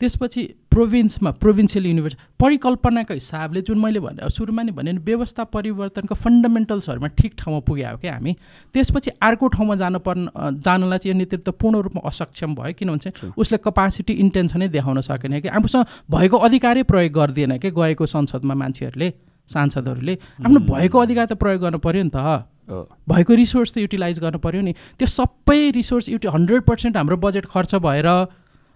त्यसपछि 0.00 0.42
प्रोभिन्समा 0.72 1.30
प्रोभिन्सियल 1.44 1.86
युनिभर्सिटी 1.86 2.22
परिकल्पनाको 2.40 3.14
हिसाबले 3.14 3.60
जुन 3.68 3.78
मैले 3.78 4.00
भने 4.00 4.30
सुरुमा 4.32 4.62
नै 4.64 4.72
भने 4.72 4.92
व्यवस्था 4.96 5.44
परिवर्तनको 5.52 6.14
फन्डामेन्टल्सहरूमा 6.16 7.08
ठिक 7.20 7.32
ठाउँमा 7.36 7.60
पुग्यो 7.68 7.96
क्या 8.00 8.12
हामी। 8.16 8.32
त्यसपछि 8.72 9.10
अर्को 9.20 9.48
ठाउँमा 9.60 9.74
जानुपर्ने 9.76 10.26
अ, 10.32 10.50
जानलाई 10.56 10.98
चाहिँ 11.04 11.12
यो 11.12 11.18
नेतृत्व 11.20 11.52
पूर्ण 11.52 11.76
रूपमा 11.84 12.08
असक्षम 12.08 12.54
भयो 12.56 12.72
किनभने 12.80 13.36
उसले 13.36 13.58
कपासिटी 13.60 14.12
इन्टेन्सनै 14.24 14.68
देखाउन 14.72 15.00
सकेन 15.04 15.40
कि 15.40 15.48
आफूसँग 15.52 15.84
भएको 16.08 16.36
अधिकारै 16.48 16.82
प्रयोग 16.88 17.12
गरिदिएन 17.12 17.58
कि 17.60 17.70
गएको 17.70 18.06
संसदमा 18.08 18.54
मान्छेहरूले 18.56 19.12
सांसदहरूले। 19.50 20.14
आफ्नो 20.48 20.60
भएको 20.64 20.96
अधिकार 20.96 21.26
त 21.26 21.32
प्रयोग 21.36 21.60
गर्नु 21.60 21.78
पऱ्यो 21.78 22.02
नि 22.08 22.12
त। 22.14 22.48
भएको 22.70 23.34
रिसोर्स 23.34 23.72
त 23.72 23.78
युटिलाइज 23.78 24.18
गर्नु 24.20 24.38
पऱ्यो 24.38 24.60
नि। 24.60 24.72
त्यो 24.98 25.06
सबै 25.06 25.70
रिसोर्स 25.70 26.08
युटि 26.08 26.28
हन्ड्रेड 26.28 26.62
पर्सेन्ट 26.62 26.96
हाम्रो 26.96 27.16
बजेट 27.16 27.46
खर्च 27.46 27.74
भएर 27.82 28.08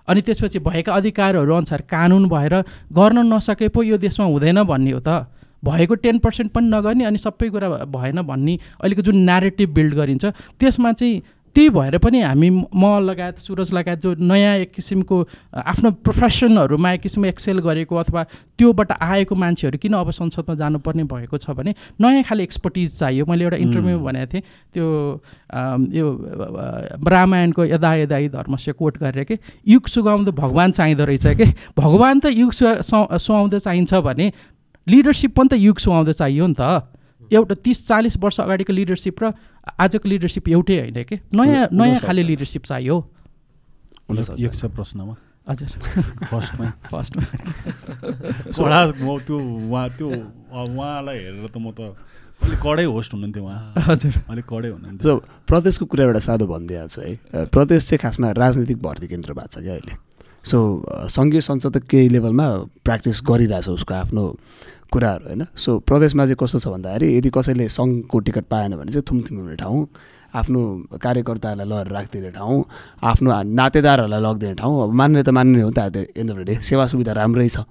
अनि 0.08 0.20
त्यसपछि 0.20 0.58
भएका 0.58 0.92
अधिकारहरू 0.92 1.54
अनुसार 1.54 1.80
कानुन 1.88 2.28
भएर 2.28 2.54
गर्न 2.92 3.18
नसके 3.32 3.68
पो 3.68 3.82
यो 3.82 3.96
देशमा 3.96 4.26
हुँदैन 4.26 4.62
भन्ने 4.62 4.90
हो 4.90 5.00
त। 5.00 5.30
भएको 5.64 5.94
टेन 5.94 6.18
पर्सेन्ट 6.18 6.52
पनि 6.52 6.68
नगर्ने 6.68 7.04
अनि 7.04 7.18
सबै 7.18 7.48
कुरा 7.48 7.68
भएन 7.88 8.20
भन्ने 8.22 8.54
अहिलेको 8.82 9.02
जुन 9.02 9.16
न्यारेटिभ 9.24 9.68
बिल्ड 9.74 9.94
गरिन्छ 9.94 10.24
त्यसमा 10.60 10.92
चाहिँ 10.92 11.22
त्यही 11.54 11.70
भएर 11.70 11.98
पनि 11.98 12.20
हामी 12.20 12.50
म 12.50 12.84
लगायत 13.06 13.38
सुरज 13.38 13.72
लगायत 13.72 14.00
जो 14.02 14.14
नयाँ 14.18 14.54
एक 14.58 14.72
किसिमको 14.74 15.16
आफ्नो 15.54 15.90
प्रोफेसनहरूमा 16.02 16.90
एक 16.92 17.00
किसिमको 17.00 17.28
एक्सेल 17.28 17.58
गरेको 17.62 17.94
अथवा 17.96 18.22
त्योबाट 18.58 18.92
आएको 18.92 19.34
मान्छेहरू 19.34 19.78
किन 19.78 19.94
अब 19.94 20.10
संसदमा 20.10 20.54
जानुपर्ने 20.54 21.04
भएको 21.06 21.38
छ 21.38 21.50
भने 21.54 21.74
नयाँ 22.00 22.22
खाले 22.26 22.42
एक्सपर्टिज 22.42 22.98
चाहियो। 22.98 23.26
मैले 23.26 23.44
एउटा 23.44 23.56
इन्टरभ्यूमा 23.56 24.02
भनेको 24.02 24.26
थिएँ 24.34 24.42
त्यो 24.74 24.86
यो 25.94 26.06
रामायणको 27.06 27.64
यदा 27.64 27.94
यदाई 27.94 28.28
धर्मस्य 28.34 28.72
कोट 28.74 28.98
गरेर 28.98 29.24
कि 29.24 29.38
युग 29.68 29.86
सुगाउँदो 29.86 30.32
भगवान् 30.34 30.72
चाहिँदो 30.72 31.04
रहेछ 31.04 31.26
कि 31.38 31.46
भगवान् 31.78 32.20
त 32.20 32.34
युग 32.34 32.52
सुहाउँदो 32.52 33.58
चाहिन्छ 33.58 33.94
भने 33.94 34.32
लिडरसिप 34.86 35.34
पनि 35.38 35.48
त 35.48 35.54
युग 35.62 35.78
सुहाउँदो 35.78 36.12
चाहियो 36.12 36.46
नि 36.46 36.54
त। 36.58 36.90
एउटा 37.34 37.54
तिस 37.64 37.86
चालिस 37.88 38.16
वर्ष 38.16 38.40
अगाडिको 38.40 38.72
लिडरसिप 38.72 39.22
र 39.22 39.32
आजको 39.78 40.08
लिडरसिप 40.08 40.48
एउटै 40.48 40.78
होइन 40.80 41.02
कि? 41.04 41.16
नयाँ 41.34 41.68
नयाँ। 41.72 42.00
खाले 42.00 42.22
लिडरसिप 42.22 42.64
चाहियो 42.64 42.96
प्रश्नमा। 44.08 45.14
हजुर। 45.48 45.68
फर्स्टमै। 46.30 46.68
फर्स्टमा। 46.92 47.22
कडा 48.56 48.80
म 48.96 49.18
त्यो 49.20 49.36
उहाँ 49.36 49.88
त्यो 49.96 50.08
उहाँलाई 50.08 51.18
हेरेर 51.18 51.48
त 51.52 51.56
म 51.60 51.68
त 51.76 51.92
अलिक 52.44 52.60
कडै 52.60 52.84
होस्ट 52.84 53.12
हुनुहुन्थ्यो 53.14 53.44
उहाँ। 53.44 53.72
हजुर। 53.76 54.14
अलिक 54.28 54.44
कडै 54.44 54.68
हुनुहुन्थ्यो। 54.72 55.04
सो 55.04 55.12
प्रदेशको 55.48 55.84
कुरा 55.84 56.04
एउटा 56.04 56.20
सानो 56.24 56.44
भनिदिइहाल्छु 56.48 57.00
है। 57.00 57.44
प्रदेश 57.52 57.80
चाहिँ 57.88 58.00
खासमा 58.00 58.32
राजनीतिक 58.32 58.78
भर्ती 58.80 59.06
केन्द्र 59.08 59.32
भएको 59.36 59.52
छ 59.52 59.56
क्या 59.60 59.74
अहिले? 59.76 59.94
सो 60.44 60.58
सङ्घीय 61.08 61.40
संसद 61.40 61.76
त 61.76 61.82
केही 61.90 62.08
लेभलमा 62.08 62.46
प्र्याक्टिस 62.84 63.20
गरिरहेछ 63.28 63.68
उसको 63.68 63.94
आफ्नो 63.94 64.24
कुराहरू 64.92 65.24
होइन? 65.26 65.44
सो 65.56 65.78
प्रदेशमा 65.88 66.24
चाहिँ 66.26 66.36
कस्तो 66.40 66.58
छ 66.58 66.68
भन्दाखेरि 66.68 67.06
यदि 67.16 67.30
कसैले 67.34 67.68
सङ्घको 67.68 68.18
टिकट 68.26 68.44
पाएन 68.52 68.76
भने 68.76 68.92
चाहिँ 68.92 69.06
थुमथुम 69.08 69.36
हुने 69.38 69.56
ठाउँ 69.56 69.80
आफ्नो 70.34 70.60
कार्यकर्ताहरूलाई 71.02 71.66
लगेर 71.66 71.92
राखिदिने 71.92 72.30
ठाउँ 72.36 72.64
आफ्नो 73.02 73.28
नातेदारहरूलाई 73.58 74.20
लगिदिने 74.20 74.54
ठाउँ 74.60 74.82
अब 74.82 74.92
मान्ने 74.92 75.22
त 75.22 75.28
मान्ने 75.32 75.62
हो 75.62 75.70
नि 75.70 75.90
त 75.90 76.06
एन्ड 76.12 76.30
अफ 76.30 76.36
द 76.36 76.44
डे 76.44 76.54
सेवा 76.60 76.86
सुविधा 76.92 77.12
राम्रै 77.12 77.48
छ 77.48 77.64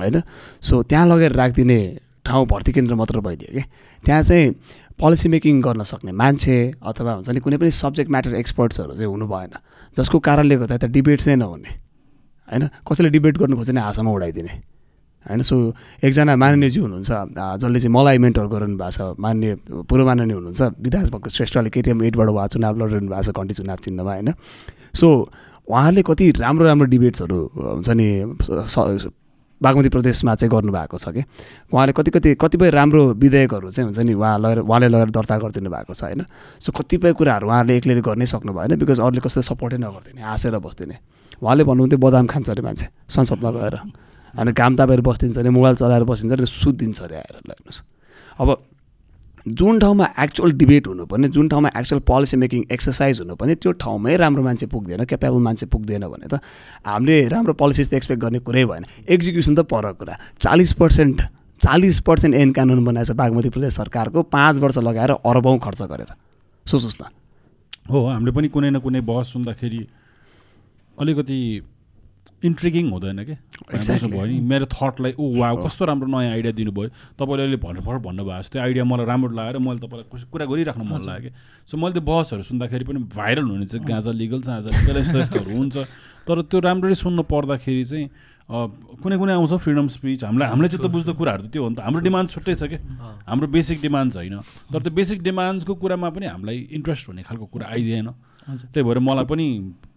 होइन? 0.00 0.22
सो 0.62 0.82
त्यहाँ 0.82 1.06
लगेर 1.06 1.32
राखिदिने 1.32 1.80
ठाउँ 2.26 2.46
भर्ती 2.46 2.72
केन्द्र 2.72 2.94
मात्र 2.94 3.20
भइदियो 3.20 3.50
कि? 3.54 3.62
त्यहाँ 4.04 4.22
चाहिँ 4.22 4.54
पोलिसी 5.00 5.28
मेकिङ 5.28 5.60
गर्न 5.60 5.82
सक्ने 5.82 6.12
मान्छे 6.12 6.56
अथवा 6.82 7.12
हुन्छ 7.12 7.28
नि 7.30 7.40
कुनै 7.40 7.56
पनि 7.56 7.70
सब्जेक्ट 7.70 8.10
म्याटर 8.10 8.34
एक्सपर्ट्सहरू 8.34 8.92
चाहिँ 8.96 9.10
हुनु 9.10 9.26
भएन 9.26 9.54
जसको 9.96 10.18
कारणले 10.18 10.56
गर्दा 10.56 10.76
त 10.76 10.84
डिबेट 10.92 11.20
चाहिँ 11.20 11.38
नहुने। 11.38 11.89
होइन? 12.50 12.68
कसैले 12.82 13.10
डिबेट 13.10 13.38
गर्नु 13.38 13.56
खोज्यो 13.56 13.72
भने 13.72 13.80
हाँसमा 13.80 14.10
उडाइदिने। 14.10 14.52
होइन? 15.26 15.42
सो 15.42 15.56
एकजना 16.04 16.36
माननीयजी 16.36 16.80
हुनुहुन्छ 16.80 17.10
जसले 17.60 17.78
चाहिँ 17.78 17.94
मलाई 17.94 18.18
मेन्टर 18.18 18.46
गराउनु 18.50 18.76
भएको 18.76 18.90
छ 18.90 19.20
मान्य 19.20 19.54
पूर्व 19.88 20.04
माननीय 20.06 20.34
हुनुहुन्छ 20.34 20.62
विधास 20.80 21.08
भक्त 21.12 21.28
श्रेष्ठले 21.30 21.70
केटिएम 21.70 22.02
एटबाट 22.04 22.28
उहाँ 22.28 22.48
चुनाव 22.48 22.74
लडिरहनु 22.80 23.10
भएको 23.10 23.22
छ 23.22 23.36
घन्टी 23.36 23.54
चुनाव 23.54 23.78
चिन्हमा 23.84 24.12
होइन? 24.12 24.32
सो 24.94 25.06
उहाँले 25.70 26.02
कति 26.02 26.30
राम्रो 26.40 26.66
राम्रो 26.66 26.86
डिबेट्सहरू 26.90 27.38
हुन्छ 27.54 27.90
नि 27.94 28.08
बागमती 29.60 29.88
प्रदेशमा 29.92 30.34
चाहिँ 30.34 30.50
गर्नुभएको 30.50 30.96
छ 30.98 31.08
कि? 31.12 31.22
उहाँले 31.68 31.92
कति 31.92 32.10
कति 32.10 32.34
कतिपय 32.40 32.70
राम्रो 32.72 33.02
विधेयकहरू 33.14 33.70
चाहिँ 33.70 33.92
हुन्छ 33.92 33.98
नि 34.08 34.14
उहाँ 34.16 34.38
लगेर 34.40 34.58
उहाँले 34.64 34.88
लगेर 34.88 35.10
दर्ता 35.12 35.36
गरिदिनु 35.36 35.70
भएको 35.70 35.94
छ 35.94 36.02
होइन? 36.08 36.24
सो 36.58 36.72
कतिपय 36.72 37.12
कुराहरू 37.12 37.46
उहाँले 37.46 37.76
एक्लैले 37.76 38.00
गर्नै 38.00 38.26
सक्नु 38.26 38.52
भएन 38.56 38.80
बिकज 38.80 39.00
अरूले 39.04 39.20
कसैले 39.20 39.44
सपोर्टै 39.44 39.78
नगरिदिने 39.84 40.22
हाँसेर 40.24 40.58
बस्दिने। 40.64 40.96
उहाँले 41.42 41.64
भन्नुहुन्थ्यो 41.64 41.98
बदाम 41.98 42.26
खान्छ 42.26 42.50
अरे 42.50 42.62
मान्छे 42.62 42.86
संसदमा 43.08 43.50
गएर। 43.50 43.76
अनि 44.34 44.52
घाम 44.52 44.76
तापेर 44.76 45.00
बस्दिन्छ 45.00 45.38
अरे 45.38 45.50
मोबाइल 45.50 45.76
चलाएर 45.76 46.04
बस्दिन्छ 46.04 46.32
अरे 46.32 46.46
सुत्दिन्छ 46.46 47.00
अरे 47.02 47.16
आएर 47.16 47.36
ल 47.38 47.50
हेर्नुहोस्। 47.50 47.82
अब 48.40 48.48
जुन 49.48 49.78
ठाउँमा 49.80 50.06
एक्चुअल 50.20 50.52
डिबेट 50.52 50.86
हुनुपर्ने 50.86 51.28
जुन 51.32 51.48
ठाउँमा 51.48 51.68
एक्चुअल 51.72 52.00
पोलिसी 52.04 52.36
मेकिङ 52.36 52.64
एक्सर्साइज 52.70 53.20
हुनुपर्ने 53.20 53.54
त्यो 53.56 53.72
ठाउँमै 53.72 54.16
राम्रो 54.16 54.42
मान्छे 54.42 54.66
पुग्दैन 54.68 55.04
क्यापेबल 55.08 55.40
मान्छे 55.40 55.66
पुग्दैन 55.66 56.04
भने 56.06 56.28
त 56.28 56.44
हामीले 56.84 57.16
राम्रो 57.28 57.52
पोलिसिज 57.56 57.90
त 57.90 57.94
एक्सपेक्ट 57.94 58.20
गर्ने 58.20 58.38
कुरै 58.44 58.64
भएन। 58.64 58.84
एक्जिक्युसन 59.08 59.54
त 59.54 59.60
पर 59.64 59.92
कुरा। 59.96 60.14
चालिस 60.38 60.72
पर्सेन्ट 60.76 61.22
चालिस 61.60 62.00
पर्सेन्ट 62.00 62.34
ऐन 62.36 62.52
कानुन 62.52 62.84
बनाएछ 62.84 63.10
बागमती 63.16 63.48
प्रदेश 63.48 63.72
सरकारको 63.74 64.22
पाँच 64.28 64.58
वर्ष 64.60 64.78
लगाएर 64.78 65.10
अरबौँ 65.24 65.58
खर्च 65.58 65.82
गरेर। 65.88 66.10
सोच्नुहोस् 66.66 67.00
न। 67.00 67.04
हो 67.90 67.98
हामीले 68.06 68.32
पनि 68.32 68.48
कुनै 68.48 68.70
न 68.70 68.78
कुनै 68.78 69.00
बहस 69.00 69.32
सुन्दाखेरि 69.32 69.80
अलिकति 71.00 71.38
इन्ट्रिगिङ 72.44 72.90
हुँदैन 72.90 73.24
कि. 73.24 73.34
भयो 73.60 74.24
नि। 74.24 74.40
मेरो 74.40 74.66
थटलाई 74.72 75.12
ऊ 75.20 75.24
वा 75.40 75.48
कस्तो 75.60 75.84
राम्रो 75.84 76.08
नयाँ 76.08 76.32
आइडिया 76.32 76.52
दिनुभयो। 76.56 76.88
तपाईँले 77.20 77.42
अहिले 77.44 77.56
भर्खर 77.60 77.98
भन्नुभएको 78.00 78.42
छ 78.42 78.48
त्यो 78.52 78.60
आइडिया 78.64 78.84
मलाई 78.84 79.06
राम्रो 79.06 79.32
लागेर 79.36 79.58
मैले 79.60 79.80
तपाईँलाई 79.84 80.08
कुछ 80.08 80.22
कुरा 80.32 80.44
गरिराख्नु 80.48 80.84
मन 80.84 81.00
लाग्यो। 81.04 81.30
कि 81.30 81.36
सो 81.68 81.76
मैले 81.76 81.92
त्यो 82.00 82.04
बहसहरू 82.04 82.42
सुन्दाखेरि 82.48 82.84
पनि 82.88 82.98
भाइरल 83.12 83.44
हुने 83.44 83.66
चाहिँ 83.68 83.84
गाँजा 83.84 84.12
लिगल 84.12 84.40
साँझा 84.40 84.70
लिगल 84.72 84.96
यस्तो 85.00 85.18
यस्तोहरू 85.20 85.52
हुन्छ। 85.56 85.76
तर 86.24 86.36
त्यो 86.48 86.58
राम्ररी 86.64 86.96
सुन्नु 86.96 87.22
पर्दाखेरि 87.28 87.84
चाहिँ 87.84 88.08
कुनै 88.50 89.16
कुनै 89.20 89.32
आउँछ 89.36 89.52
फ्रिडम 89.60 89.86
स्पिच 90.00 90.24
हामीलाई 90.24 90.48
हामीले 90.48 90.68
चाहिँ 90.68 90.88
त 90.88 90.92
बुझ्दो 90.92 91.12
कुराहरू 91.14 91.42
त 91.44 91.48
त्यो 91.52 91.60
हो 91.60 91.68
नि 91.68 91.76
त। 91.76 91.80
हाम्रो 91.84 92.00
डिमान्ड 92.08 92.28
छुट्टै 92.34 92.54
छ 92.56 92.64
कि? 92.72 92.78
हाम्रो 93.28 93.46
बेसिक 93.52 93.78
डिमान्ड 93.84 94.16
होइन 94.16 94.40
तर 94.72 94.80
त्यो 94.80 94.92
बेसिक 94.96 95.22
डिमान्ड्सको 95.22 95.74
कुरामा 95.76 96.08
पनि 96.08 96.26
हामीलाई 96.26 96.58
इन्ट्रेस्ट 96.72 97.04
हुने 97.08 97.22
खालको 97.28 97.46
कुरा 97.46 97.66
आइदिएन। 97.68 98.08
त्यही 98.74 98.82
भएर 98.82 98.98
मलाई 98.98 99.24
पनि 99.28 99.46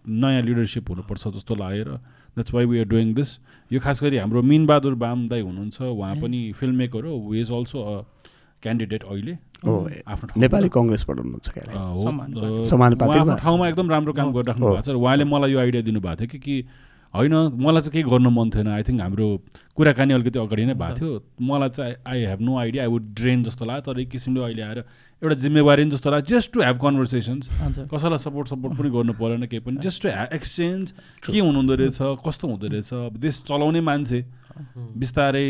नयाँ 0.06 0.42
लिडरसिप 0.42 0.90
हुनुपर्छ 0.90 1.28
जस्तो 1.36 1.54
लागेर। 1.54 1.88
That's 2.34 2.54
why 2.54 2.64
we 2.66 2.78
are 2.78 2.84
doing 2.84 3.14
this 3.14 3.38
यो 3.72 3.80
खास 3.80 4.02
गरी 4.02 4.16
हाम्रो 4.16 4.42
मिनबहादुर 4.42 4.94
बाम 4.94 5.28
दाई 5.28 5.40
हुनुहुन्छ 5.40 5.82
उहाँ 5.82 6.14
पनि 6.22 6.52
फिल्म 6.58 6.74
मेकर 6.76 7.04
हो 7.04 7.18
we 7.30 7.40
is 7.40 7.50
also 7.52 7.78
a 7.80 7.94
candidate 8.62 9.02
अहिले। 9.04 9.32
आफ्नो 9.64 10.26
ठाउँमा। 10.28 10.40
नेपाली 10.40 10.68
कङ्ग्रेसबाट 10.72 11.18
हुनुहुन्छ 11.20 11.48
आफ्नो 12.72 13.36
ठाउँमा 13.36 13.68
एकदम 13.68 13.90
राम्रो 13.90 14.12
काम 14.12 14.32
गरिराख्नु। 14.32 14.64
भएको 14.66 14.82
छ। 14.82 14.88
र 14.88 14.96
उहाँले 14.96 15.24
मलाई 15.24 15.52
यो 15.52 15.58
आइडिया 15.60 15.82
दिनुभएको 15.84 16.16
थियो 16.20 16.28
कि 16.32 16.38
कि 16.38 16.56
होइन 17.14 17.34
मलाई 17.54 17.80
चाहिँ 17.80 17.92
केही 17.92 18.04
गर्नु 18.10 18.30
मन 18.30 18.50
थिएन। 18.50 18.68
आई 18.68 18.82
थिङ्क 18.82 19.00
हाम्रो 19.00 19.26
कुराकानी 19.76 20.14
अलिकति 20.14 20.38
अगाडि 20.38 20.64
नै 20.66 20.74
भएको 20.74 20.98
थियो। 20.98 21.10
मलाई 21.46 21.68
चाहिँ 21.70 21.94
I 22.02 22.24
have 22.26 22.40
no 22.42 22.58
idea 22.58 22.82
I 22.82 22.90
would 22.90 23.04
drain 23.14 23.42
जस्तो 23.44 23.64
लाग्यो 23.64 23.82
तर 23.86 24.00
एक 24.00 24.08
किसिमले 24.10 24.40
अहिले 24.42 24.62
आएर 24.62 24.78
एउटा 25.22 25.36
जिम्मेवारी 25.44 25.84
जस्तो 25.94 26.10
लाग्यो। 26.10 26.36
जस्ट 26.36 26.52
टु 26.52 26.60
हेभ 26.66 26.76
कन्भर्सेसन्स 26.82 27.48
कसैलाई 27.94 28.18
सपोर्ट 28.18 28.48
सपोर्ट 28.48 28.72
पनि 28.78 28.90
गर्नु 28.90 29.12
परेन 29.14 29.46
केही 29.46 29.62
पनि। 29.62 29.78
जस्ट 29.86 30.02
टु 30.02 30.08
एक्सचेन्ज 30.34 30.92
के 31.30 31.38
हुनुहुँदो 31.38 31.74
रहेछ? 31.74 31.98
कस्तो 32.26 32.48
हुँदो 32.48 32.66
रहेछ? 32.74 32.92
अब 32.92 33.16
देश 33.22 33.42
चलाउने 33.46 33.80
मान्छे। 33.80 34.20
बिस्तारै 34.98 35.48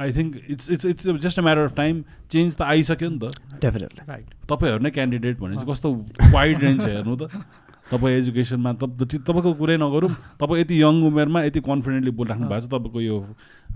I 0.00 0.12
think 0.12 0.36
it's 0.50 0.70
it's 0.70 0.86
it's 0.86 1.06
just 1.20 1.38
a 1.38 1.42
matter 1.42 1.64
of 1.66 1.74
time 1.76 2.02
change 2.30 2.56
त 2.56 2.62
आइसक्यो 2.62 3.08
नि 3.10 3.18
त। 3.18 3.34
डेफिनेटली 3.60 4.02
राइट 4.08 4.26
तपाईँहरू 4.48 4.82
नै 4.82 4.90
क्यान्डिडेट 4.90 5.38
भने 5.40 5.54
चाहिँ 5.54 5.70
कस्तो 5.70 5.88
वाइड 6.32 6.62
रेन्ज 6.62 6.82
छ 6.82 6.86
हेर्नु 6.88 7.16
त। 7.16 7.22
तपाईँ 7.90 8.16
एजुकेसनमा 8.18 8.72
तप 8.78 8.90
तपाईँको 9.02 9.52
कुरै 9.54 9.76
नगरौँ 9.76 10.10
तपाईँ 10.40 10.60
यति 10.60 10.74
यङ 10.80 10.94
उमेरमा 11.04 11.42
यति 11.44 11.60
कन्फिडेन्टली 11.60 12.12
बोलिराख्नु 12.12 12.46
भएको 12.48 12.60
छ 12.60 12.70
तपाईँको 12.70 13.00
यो 13.02 13.16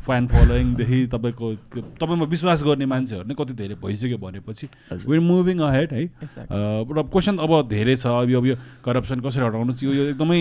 फ्यान 0.05 0.27
फलोइङदेखि 0.27 0.99
तपाईँको 1.09 1.47
त्यो 1.69 1.81
तपाईँमा 1.99 2.25
विश्वास 2.31 2.63
गर्ने 2.65 2.87
मान्छेहरू 2.87 3.27
नै 3.27 3.35
कति 3.35 3.53
धेरै 3.55 3.75
भइसक्यो 3.81 4.19
भनेपछि। 4.19 4.67
वेयर 5.09 5.21
मुभिङ 5.23 5.59
अहेड 5.61 5.91
है 5.93 6.03
Exactly. 6.05 6.47
अ, 6.47 6.59
र 6.89 7.03
क्वेसन 7.09 7.35
अब 7.41 7.53
धेरै 7.69 7.97
छ 7.97 8.07
अब 8.15 8.31
यो 8.31 8.39
अब 8.39 8.47
यो 8.47 8.57
करप्सन 8.85 9.19
कसरी 9.21 9.45
हटाउनु 9.45 9.73
यो 9.85 10.03
एकदमै 10.13 10.41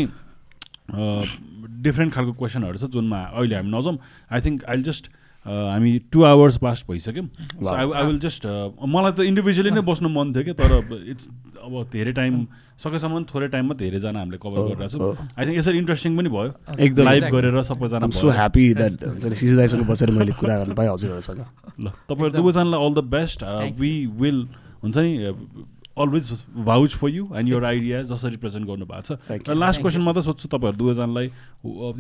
डिफ्रेन्ट 1.82 2.14
खालको 2.14 2.34
क्वेसनहरू 2.36 2.78
छ 2.78 2.86
जुनमा 2.92 3.20
अहिले 3.34 3.56
हामी 3.56 3.72
नजाउँ 3.72 3.98
आई 4.30 4.40
थिङ्क 4.42 4.64
आई 4.66 4.82
जस्ट 4.84 5.10
हामी 5.46 5.92
two 6.12 6.24
hours 6.24 6.58
past 6.58 6.88
भइसक्यौँ। 6.88 7.28
So 7.28 7.68
I 7.68 7.92
I 7.92 8.04
will 8.08 8.20
just 8.20 8.46
मलाई 8.88 9.12
त 9.12 9.20
इन्डिभिजुअली 9.28 9.72
नै 9.72 9.82
बस्नु 9.84 10.10
मन 10.10 10.34
थियो 10.34 10.44
कि 10.44 10.54
तर 10.56 10.72
इट्स 11.12 11.28
अब 11.64 11.74
धेरै 11.92 12.12
टाइम 12.12 12.34
सकेसम्म 12.80 13.24
थोरै 13.28 13.48
टाइममा 13.48 13.74
धेरैजना 13.76 14.20
हामीले 14.20 14.38
कभर 14.40 14.58
हो, 14.58 14.64
गरिरहेको। 14.68 14.98
छौँ। 14.98 15.28
आई 15.36 15.44
थिङ्क 15.46 15.58
यसरी 15.58 15.78
इन्ट्रेस्टिङ 15.78 16.12
पनि 16.18 16.30
भयो। 16.30 16.52
एकदम। 16.80 17.04
लाइभ. 17.04 17.24
गरेर 17.36 17.62
सबैजना 17.64 18.08
सो। 18.12 18.30
ह्याप्पी 18.30 18.64
दाइसँग 18.74 19.84
बसेर 19.88 20.12
मैले 20.12 20.32
कुरा 20.40 20.58
गर्नु 20.60 20.76
पाएँ 20.76 20.90
हजुरहरूसँग। 20.90 21.40
ल 21.80 21.88
तपाईँहरू 22.08 22.36
दुवैजनालाई 22.40 22.80
all 22.80 22.94
the 22.94 23.04
best 23.12 23.44
we 23.80 23.94
will 24.20 24.40
हुन्छ 24.84 24.98
नि 24.98 25.12
always 25.98 26.32
vouch 26.66 26.96
for 26.98 27.10
you 27.10 27.24
and 27.38 27.50
your 27.50 27.66
idea 27.66 28.02
जसरी 28.12 28.38
प्रेजेन्ट 28.44 28.68
गर्नु 28.68 28.86
भएको 28.86 29.02
छ 29.02 29.12
र 29.30 29.38
you. 29.38 29.58
Last 29.60 29.82
question. 29.82 30.02
मात्रै 30.02 30.24
सोध्छु 30.24 30.48
तपाईँहरू 30.50 30.78
दुवैजनालाई 30.78 31.28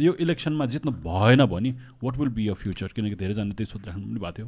यो 0.06 0.14
इलेक्सनमा 0.26 0.66
जित्नु 0.66 0.92
भएन 1.06 1.46
भने 1.46 1.72
what 2.04 2.18
will 2.18 2.30
be 2.30 2.48
your 2.48 2.54
future 2.64 2.88
किनकि 2.96 3.16
धेरैजनाले 3.16 3.54
त्यही 3.54 3.72
सोधिराख्नु 3.72 4.06
पनि 4.06 4.20
भएको 4.20 4.34
थियो। 4.38 4.48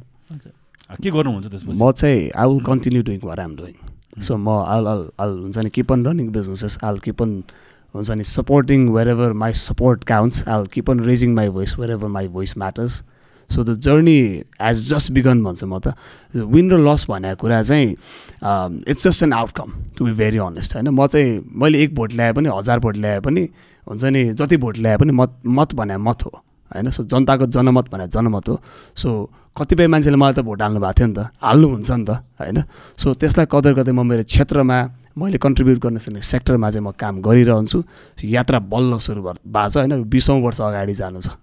के 1.02 1.10
गर्नुहुन्छ 1.10 1.46
त्यसपछि? 1.46 1.78
म 1.78 1.90
चाहिँ 1.92 2.30
I 2.30 2.46
will 2.48 2.60
continue 2.66 3.02
doing 3.02 3.20
what 3.24 3.38
I'm 3.40 3.56
doing 3.56 3.74
so 4.22 4.36
म 4.36 4.48
आल 4.74 4.86
आल 4.86 5.02
आल 5.20 5.38
हुन्छ 5.38 5.58
नि 5.58 5.70
keep 5.70 5.92
on 5.92 6.06
running 6.06 6.26
businesses 6.32 6.78
I'll 6.84 6.98
keep 7.06 7.22
on 7.22 7.42
हुन्छ 7.94 8.10
नि 8.10 8.24
supporting 8.24 8.88
wherever 9.08 9.32
my 9.42 9.52
support 9.62 10.04
counts 10.10 10.48
I'll 10.48 10.66
keep 10.74 10.90
on 10.90 11.00
raising 11.04 11.34
my 11.34 11.48
voice 11.58 11.78
wherever 11.92 12.08
my 12.16 12.28
voice 12.34 12.56
matters 12.58 13.02
so 13.50 13.62
the 13.64 13.78
journey 13.78 14.18
has 14.60 14.76
just 14.88 15.12
begun 15.12 15.42
भन्छु 15.44 15.66
म 15.66 15.78
त 15.78 15.94
win 16.34 16.70
र 16.72 16.78
loss 16.82 17.06
भनेको 17.10 17.36
कुरा 17.40 17.62
चाहिँ 17.62 17.90
it's 18.90 19.02
just 19.06 19.22
an 19.22 19.32
outcome 19.32 19.68
to 19.96 20.04
be 20.04 20.12
very 20.12 20.38
honest 20.38 20.74
होइन? 20.74 20.88
म 20.88 21.06
चाहिँ 21.06 21.40
मैले 21.54 21.82
एक 21.82 21.94
भोट 21.94 22.12
ल्याए 22.12 22.32
पनि 22.32 22.48
हजार 22.52 22.78
भोट 22.80 22.96
ल्याए 22.96 23.20
पनि 23.20 23.48
हुन्छ 23.86 24.04
नि 24.04 24.22
जति 24.34 24.56
भोट 24.56 24.76
ल्याए 24.78 24.96
पनि 24.98 25.12
मत 25.12 25.40
मत 25.46 25.74
भने 25.74 25.96
मत 25.96 26.24
हो 26.26 26.32
होइन? 26.74 26.90
सो 26.90 27.04
जनताको 27.04 27.46
जनमत 27.46 27.88
भने 27.90 28.06
जनमत 28.10 28.48
हो। 28.48 28.60
सो 28.98 29.30
कतिपय 29.56 29.86
मान्छेले 29.86 30.16
मलाई 30.16 30.34
त 30.34 30.40
भोट 30.42 30.62
हाल्नु 30.62 30.80
भएको 30.80 30.92
थियो 30.98 31.06
नि 31.06 31.14
त 31.14 31.30
हाल्नुहुन्छ 31.38 31.90
नि 31.90 32.04
त 32.04 32.10
होइन? 32.42 32.58
सो 32.98 33.14
त्यसलाई 33.14 33.46
कदर 33.46 33.72
गर्दै 33.78 33.92
म 33.94 34.02
मेरो 34.02 34.24
क्षेत्रमा 34.26 34.78
मैले 35.16 35.38
कन्ट्रिब्युट 35.38 35.78
गर्न 35.80 35.96
सक्ने 36.02 36.20
सेक्टरमा 36.20 36.68
चाहिँ 36.70 36.84
म 36.84 36.90
काम 36.92 37.22
गरिरहन्छु। 37.24 37.78
यात्रा 38.20 38.58
बल्ल 38.68 38.98
सुरु 39.00 39.22
भएको 39.22 39.68
छ 39.70 39.76
होइन? 39.80 40.02
बिसौँ 40.04 40.42
वर्ष 40.42 40.60
अगाडि 40.60 40.94
जानु 40.94 41.20
छ। 41.24 41.38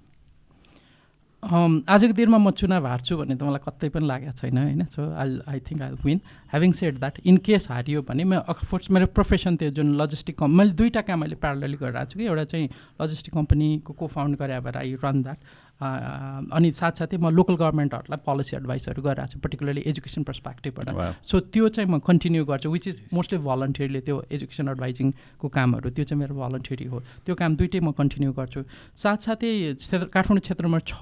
आजको 1.43 2.13
दिनमा 2.13 2.37
म 2.37 2.51
चुनाव 2.51 2.85
हार्छु 2.87 3.17
भन्ने 3.17 3.35
त 3.35 3.43
मलाई 3.43 3.61
कतै 3.67 3.89
पनि 3.91 4.05
लागेको 4.07 4.33
छैन 4.39 4.57
होइन? 4.57 4.83
So 4.87 5.01
I 5.11 5.29
I 5.51 5.59
think 5.67 5.81
I 5.81 5.91
win 6.05 6.19
having 6.51 6.71
said 6.71 6.99
that 6.99 7.19
in 7.25 7.37
case 7.43 7.67
हारियो 7.71 8.01
भने 8.07 8.23
म 8.23 8.39
अफकोर्स 8.47 8.91
मेरो 8.91 9.05
प्रोफेसन 9.11 9.55
त्यो 9.59 9.69
जुन 9.75 9.95
लजिस्टिक 10.01 10.37
कम् 10.39 10.55
मैले 10.55 10.71
दुईवटा 10.79 11.01
काम 11.03 11.19
मैले 11.19 11.35
प्यारलली 11.43 11.77
गरिरहेको 11.83 12.11
छु 12.11 12.19
कि 12.19 12.25
एउटा 12.25 12.43
चाहिँ 12.53 12.69
लजिस्टिक 13.01 13.33
कम्पनीको 13.33 13.93
को 13.93 14.07
फाउन्ड 14.07 14.37
गरे 14.39 14.59
भएर 14.63 14.77
आई 14.77 14.95
रन 15.03 15.21
द्याट 15.23 15.39
अनि 15.83 16.71
साथसाथै 16.71 17.17
म 17.17 17.29
लोकल 17.29 17.55
गभर्मेन्टहरूलाई 17.61 18.19
पोलिसी 18.25 18.55
एडभाइसहरू 18.57 19.01
गरिरहेको 19.03 19.31
छु 19.33 19.39
पर्टिकुलरली 19.43 19.81
एजुकेसन 19.91 20.23
पर्सपेक्टिभबाट. 20.29 20.87
सो 21.29 21.39
त्यो 21.53 21.69
चाहिँ 21.69 21.89
म 21.89 21.99
कन्टिन्यू 21.99 22.45
गर्छु 22.45 22.69
विच 22.69 22.87
इज 22.87 22.97
मोस्टली 23.13 23.39
भलन्टियरले 23.47 24.01
त्यो 24.07 24.17
एजुकेसन 24.31 24.67
एडभाइजिङको 24.73 25.47
कामहरू 25.47 25.89
त्यो 25.95 26.03
चाहिँ 26.05 26.19
मेरो 26.19 26.35
भलन्टियरी 26.35 26.85
हो। 26.91 26.97
त्यो 27.25 27.35
काम 27.35 27.51
दुइटै 27.55 27.79
म 27.79 27.91
कन्टिन्यू 27.93 28.31
गर्छु। 28.33 28.61
साथसाथै 28.97 29.51
क्षेत्र 29.79 30.05
काठमाडौँ 30.15 30.43
क्षेत्र 30.45 30.63
नम्बर 30.65 30.81
छ 30.87 30.97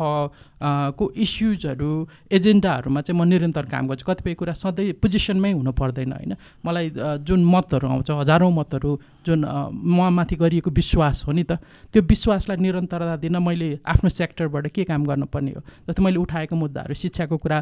को 0.62 1.12
इस्युजहरू 1.18 1.92
एजेन्डाहरूमा 2.32 3.02
चाहिँ 3.02 3.20
म 3.20 3.24
निरन्तर 3.26 3.66
काम 3.66 3.88
गर्छु। 3.88 4.06
कतिपय 4.06 4.34
कुरा 4.38 4.54
सधैँ 4.54 4.94
पोजिसनमै 5.02 5.52
हुनु 5.52 5.72
पर्दैन 5.74 6.12
होइन? 6.14 6.34
मलाई 6.66 6.92
जुन 7.26 7.42
मतहरू 7.46 7.88
आउँछ 7.88 8.12
हजारौँ 8.12 8.52
मतहरू 8.54 8.92
जुन 9.26 9.46
म 9.74 10.10
माथि 10.14 10.36
गरिएको 10.36 10.70
विश्वास 10.70 11.24
हो 11.28 11.32
नि 11.32 11.44
त 11.44 11.58
त्यो 11.90 12.02
विश्वासलाई 12.04 12.58
निरन्तरता 12.62 13.16
दिन 13.18 13.38
मैले 13.42 13.80
आफ्नो 13.82 14.10
सेक्टरबाट 14.10 14.68
के 14.70 14.84
काम 14.86 15.06
गर्नुपर्ने 15.06 15.52
हो? 15.52 15.62
जस्तै 15.90 16.04
मैले 16.04 16.18
उठाएको 16.22 16.56
मुद्दाहरू 16.56 16.94
शिक्षाको 16.94 17.38
कुरा 17.38 17.58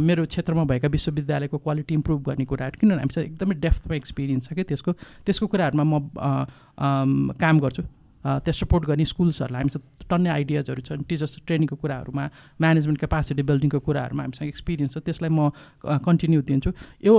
मेरो 0.00 0.24
क्षेत्रमा 0.28 0.64
भएका 0.68 0.88
विश्वविद्यालयको 0.88 1.58
क्वालिटी 1.58 1.94
इम्प्रुभ 1.94 2.20
गर्ने 2.28 2.44
कुराहरू 2.44 2.76
किनभने 2.80 3.00
हामीसँग 3.00 3.24
एकदमै 3.24 3.54
डेफ्थमा 3.64 3.94
एक्सपिरियन्स 3.96 4.48
छ 4.48 4.52
कि 4.52 4.62
त्यसको 4.68 4.92
त्यसको 5.24 5.46
कुराहरूमा 5.46 5.84
म 5.84 7.32
काम 7.40 7.56
गर्छु। 7.60 7.82
त्यहाँ 8.22 8.52
सपोर्ट 8.54 8.84
गर्ने 8.86 9.04
स्कुल्सहरूलाई 9.04 9.62
हामीसँग 9.62 9.82
टन्नै 10.10 10.30
आइडियाजहरू 10.30 10.80
छन् 10.86 11.02
टिचर्स 11.08 11.34
ट्रेनिङको 11.46 11.76
कुराहरूमा 11.82 12.24
म्यानेजमेन्ट 12.62 12.98
क्यापासिटी 12.98 13.42
बिल्डिङको 13.42 13.78
कुराहरूमा 13.82 14.22
हामीसँग 14.22 14.48
एक्सपिरियन्स 14.48 14.92
छ 14.94 14.98
त्यसलाई 15.02 15.30
म 15.30 15.50
कन्टिन्यू 15.82 16.40
दिन्छु। 16.42 16.70
यो 17.02 17.14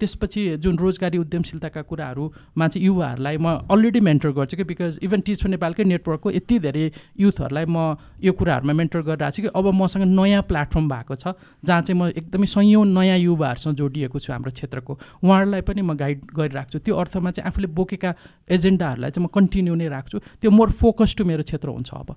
त्यसपछि 0.00 0.42
जुन 0.60 0.76
रोजगारी 0.76 1.18
उद्यमशीलताका 1.18 1.82
कुराहरूमा 1.88 2.66
चाहिँ 2.68 2.86
युवाहरूलाई 2.86 3.36
म 3.36 3.46
अलरेडी 3.70 4.00
मेन्टर 4.00 4.30
गर्छु 4.36 4.56
कि 4.56 4.64
बिकज 4.64 4.98
इभन 5.02 5.20
टिच 5.24 5.42
फर 5.42 5.48
नेपालकै 5.56 5.84
नेटवर्कको 5.84 6.30
यति 6.30 6.58
धेरै 6.66 6.84
युथहरूलाई 7.20 7.66
म 7.68 7.96
यो 8.20 8.32
कुराहरूमा 8.32 8.72
मेन्टर 8.72 9.00
गरिरहेको 9.08 9.36
छु 9.36 9.42
कि 9.42 9.50
अब 9.56 9.66
मसँग 9.72 10.04
नयाँ 10.10 10.42
प्लेटफर्म 10.50 10.88
भएको 10.88 11.14
छ 11.16 11.32
जहाँ 11.64 11.82
चाहिँ 11.82 11.98
म 12.00 12.12
एकदमै 12.12 12.46
सयौँ 12.46 12.84
नयाँ 12.92 13.18
युवाहरूसँग 13.18 13.74
जोडिएको 13.76 14.18
छु 14.18 14.32
हाम्रो 14.32 14.50
क्षेत्रको। 14.52 14.92
उहाँहरूलाई 15.24 15.62
पनि 15.62 15.82
म 15.82 15.96
गाइड 15.96 16.18
गरिरहेको 16.36 16.70
छु। 16.72 16.78
त्यो 16.78 16.94
अर्थमा 16.96 17.30
चाहिँ 17.30 17.46
आफूले 17.48 17.68
बोकेका 17.72 18.10
एजेन्डाहरूलाई 18.50 19.10
चाहिँ 19.10 19.24
म 19.24 19.30
कन्टिन्यू 19.32 19.74
नै 19.74 19.88
राख्छु। 19.88 20.18
त्यो 20.42 20.50
मोर 20.50 20.70
फोकस 20.78 21.14
टु 21.18 21.24
मेरो 21.24 21.42
क्षेत्र 21.48 21.68
हुन्छ 21.68 21.90
अब। 21.94 22.10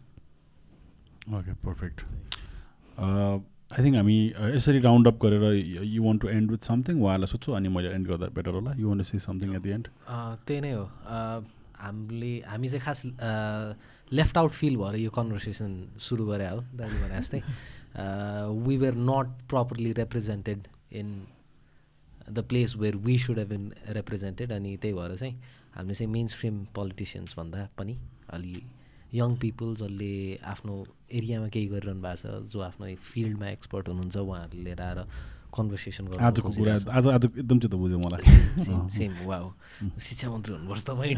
ओके 1.38 1.54
पर्फेक्ट 1.66 2.02
आई 3.00 3.84
थिङ्क 3.84 3.96
हामी 3.96 4.18
uh, 4.30 4.50
यसरी 4.56 4.80
राउन्ड 4.80 5.08
अप 5.08 5.18
गरेर 5.22 5.44
you 5.86 6.04
want 6.04 6.22
to 6.22 6.28
end 6.30 6.52
with 6.52 6.62
something 6.70 7.02
उहाँलाई 7.02 7.28
सोध्छु 7.28 7.52
अनि 7.60 7.70
मैले 7.76 7.90
एन्ड 7.94 8.08
गर्दा 8.08 8.28
बेटर 8.36 8.52
होला। 8.58 8.74
You 8.78 8.88
want 8.90 9.04
see 9.06 9.20
something 9.20 9.56
at 9.56 9.62
the 9.62 9.68
end 9.78 9.88
त्यही 10.48 10.62
नै 10.62 10.72
हो। 10.72 10.84
अँ, 10.84 11.44
हामीले 11.78 12.34
हामी 12.50 12.68
चाहिँ 12.68 12.84
खास 12.86 13.00
लेफ्ट 14.12 14.38
आउट 14.38 14.52
फिल 14.52 14.78
भएर 14.78 14.96
यो 15.02 15.12
कन्भर्सेसन 15.12 15.72
सुरु 16.08 16.26
गरे 16.26 16.48
हो 16.50 16.60
दाजु 16.78 16.98
भने 17.04 17.20
जस्तै। 17.20 17.42
We 18.68 18.78
were 18.78 18.96
not 19.10 19.28
properly 19.50 19.92
represented 20.02 20.68
in 21.02 21.08
the 22.32 22.46
place 22.50 22.76
where 22.78 22.96
we 23.06 23.18
should 23.20 23.40
have 23.40 23.50
been 23.50 23.72
represented 23.98 24.52
अनि 24.52 24.76
त्यही 24.78 24.94
भएर 24.94 25.16
चाहिँ 25.16 25.36
हामीले 25.76 25.94
चाहिँ 25.94 26.12
मेन 26.12 26.28
स्ट्रिम 26.36 26.64
पोलिटिसियन्स 26.76 27.38
भन्दा 27.38 27.68
पनि 27.78 27.98
अलि 28.30 28.64
यङ 29.14 29.36
पिपल 29.36 29.76
जसले 29.76 30.14
आफ्नो 30.46 30.76
एरियामा 31.12 31.48
केही 31.48 31.68
गरिरहनु 31.68 32.02
भएको 32.02 32.16
छ 32.22 32.54
जो 32.54 32.62
आफ्नो 32.62 32.96
फिल्डमा 33.10 33.48
एक्सपर्ट 33.48 33.88
हुनुहुन्छ 33.90 34.18
उहाँहरूले 34.18 34.64
लिएर 34.64 34.82
आएर 34.82 35.06
कन्भर्सेसन 35.58 36.04
गर्नु 36.12 36.26
आजको 36.28 36.50
कुरा। 36.58 36.74
आज 36.98 37.08
आज 37.16 37.26
एकदम 37.26 37.58
चित्त 37.60 37.76
बुझ्यो 37.82 38.00
मलाई 38.06 38.24
सेम 38.66 38.88
सेम 38.98 39.12
वा 39.28 39.38
हो 39.38 39.50
शिक्षा 40.08 40.28
मन्त्री 40.32 40.54
हुनुपर्छ 40.54 40.82
तपाईँ 40.90 41.14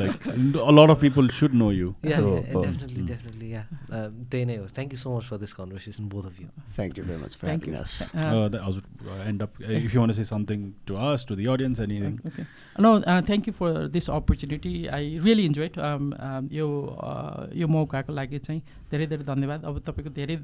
like 0.00 0.12
a 0.58 0.70
lot 0.78 0.90
of 0.90 1.00
people 1.00 1.28
should 1.38 1.52
know 1.62 1.70
you 1.72 1.88
yeah. 2.04 2.18
Definitely 2.18 3.02
definitely 3.12 3.48
yeah 3.52 3.62
त्यही 3.90 4.44
नै 4.44 4.56
हो 4.56 4.66
thank 4.76 4.92
you 4.92 4.98
so 4.98 5.16
much 5.16 5.24
for 5.30 5.36
this 5.44 5.52
conversation 5.60 6.08
both 6.14 6.24
of 6.32 6.40
you 6.40 6.48
thank 6.76 6.98
you 6.98 7.04
very 7.04 7.22
much 7.24 7.36
for. 7.40 7.48
Us 7.84 7.92
Uh, 8.14 8.48
हजुर 8.64 8.82
end 9.28 9.42
up 9.42 9.60
if 9.62 9.94
you 9.94 10.00
want 10.00 10.14
say 10.16 10.24
something 10.24 10.60
to 10.86 10.94
us 11.06 11.24
to 11.28 11.34
the 11.36 11.46
audience 11.54 11.80
anything 11.80 12.18
Okay. 12.28 12.44
No, 12.84 12.90
uh, 13.12 13.20
thank 13.22 13.46
you 13.48 13.52
for 13.52 13.68
this 13.96 14.08
opportunity. 14.08 14.72
I 14.88 15.00
really 15.24 15.44
enjoyed 15.50 15.74
um, 15.88 16.06
um, 16.28 16.48
यो 16.52 16.68
uh, 17.08 17.42
यो 17.60 17.66
मौकाको 17.68 18.12
लागि 18.12 18.38
चाहिँ 18.46 18.60
धेरै 18.90 19.06
धेरै 19.06 19.24
धन्यवाद। 19.24 19.60
अब 19.64 19.78
तपाईँको 19.86 20.10
धेरै 20.14 20.36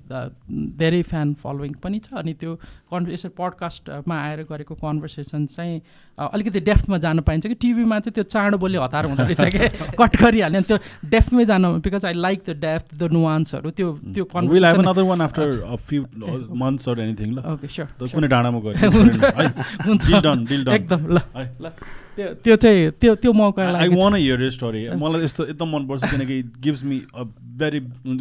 धेरै 0.76 1.02
फ्यान 1.10 1.34
फलोइङ 1.42 1.72
पनि 1.82 1.98
छ 2.04 2.14
अनि 2.20 2.32
त्यो 2.40 2.54
कन् 2.90 3.08
यसरी 3.10 3.32
पडकास्टमा 3.38 4.16
आएर 4.26 4.40
गरेको 4.50 4.74
कन्भर्सेसन 4.74 5.46
चाहिँ 5.56 5.80
अलिकति 6.18 6.60
डेफ्थमा 6.60 6.98
जान 7.04 7.20
पाइन्छ 7.28 7.46
कि 7.46 7.56
टिभीमा 7.64 7.98
चाहिँ 8.04 8.14
त्यो 8.14 8.24
चाँडो 8.28 8.58
बोली 8.60 8.76
हतार 8.84 9.04
हुँदो 9.10 9.24
रहेछ 9.24 9.44
कि 9.56 9.68
कट 10.00 10.12
गरिहाल्यो 10.22 10.60
अनि 10.60 10.66
त्यो 10.68 10.78
डेफ्थमै 11.10 11.44
जान 11.50 11.62
because 11.80 12.04
I 12.04 12.14
like 12.26 12.38
the 12.48 12.56
depth 12.60 12.88
the 12.94 13.02
नुवान्सहरू 13.12 13.70
त्यो 13.80 13.88
त्यो 14.14 14.24
will 14.24 14.64
have 14.64 14.76
conversation 14.76 14.84
another 14.84 15.02
one 15.10 15.20
after 15.20 15.44
a 15.60 15.76
few 15.88 16.04
months 16.64 16.88
or 16.88 17.00
anything 17.00 17.28
ल। 17.34 17.38
ओके 17.54 17.68
स्योर 17.68 17.88
त 17.96 18.12
कुनै 18.12 18.28
डाँडामा 18.28 18.58
गयो। 18.60 18.90
हुन्छ। 19.00 19.18
हुन्छ 19.88 20.08
Deal 20.10 20.22
done, 20.22 20.44
deal 20.44 20.64
done. 20.64 20.74
एकदम 20.74 21.06
ल। 21.14 21.18
ल। 21.60 21.70
त्यो 22.44 22.56
चाहिँ 22.56 22.90
त्यो 23.00 23.14
त्यो 23.22 23.32
मौका 23.32 23.62
आई 23.78 23.88
वान 23.88 24.14
हियर 24.14 24.50
स्टोरी 24.50 24.80
मलाई 24.96 25.24
यस्तो 25.24 25.44
एकदम 25.52 25.68
मनपर्छ 25.76 26.02
किनकि 26.10 26.36
गिभ्स 26.64 26.84
मी 26.84 26.98
अ 27.14 27.22
भेरी 27.60 27.80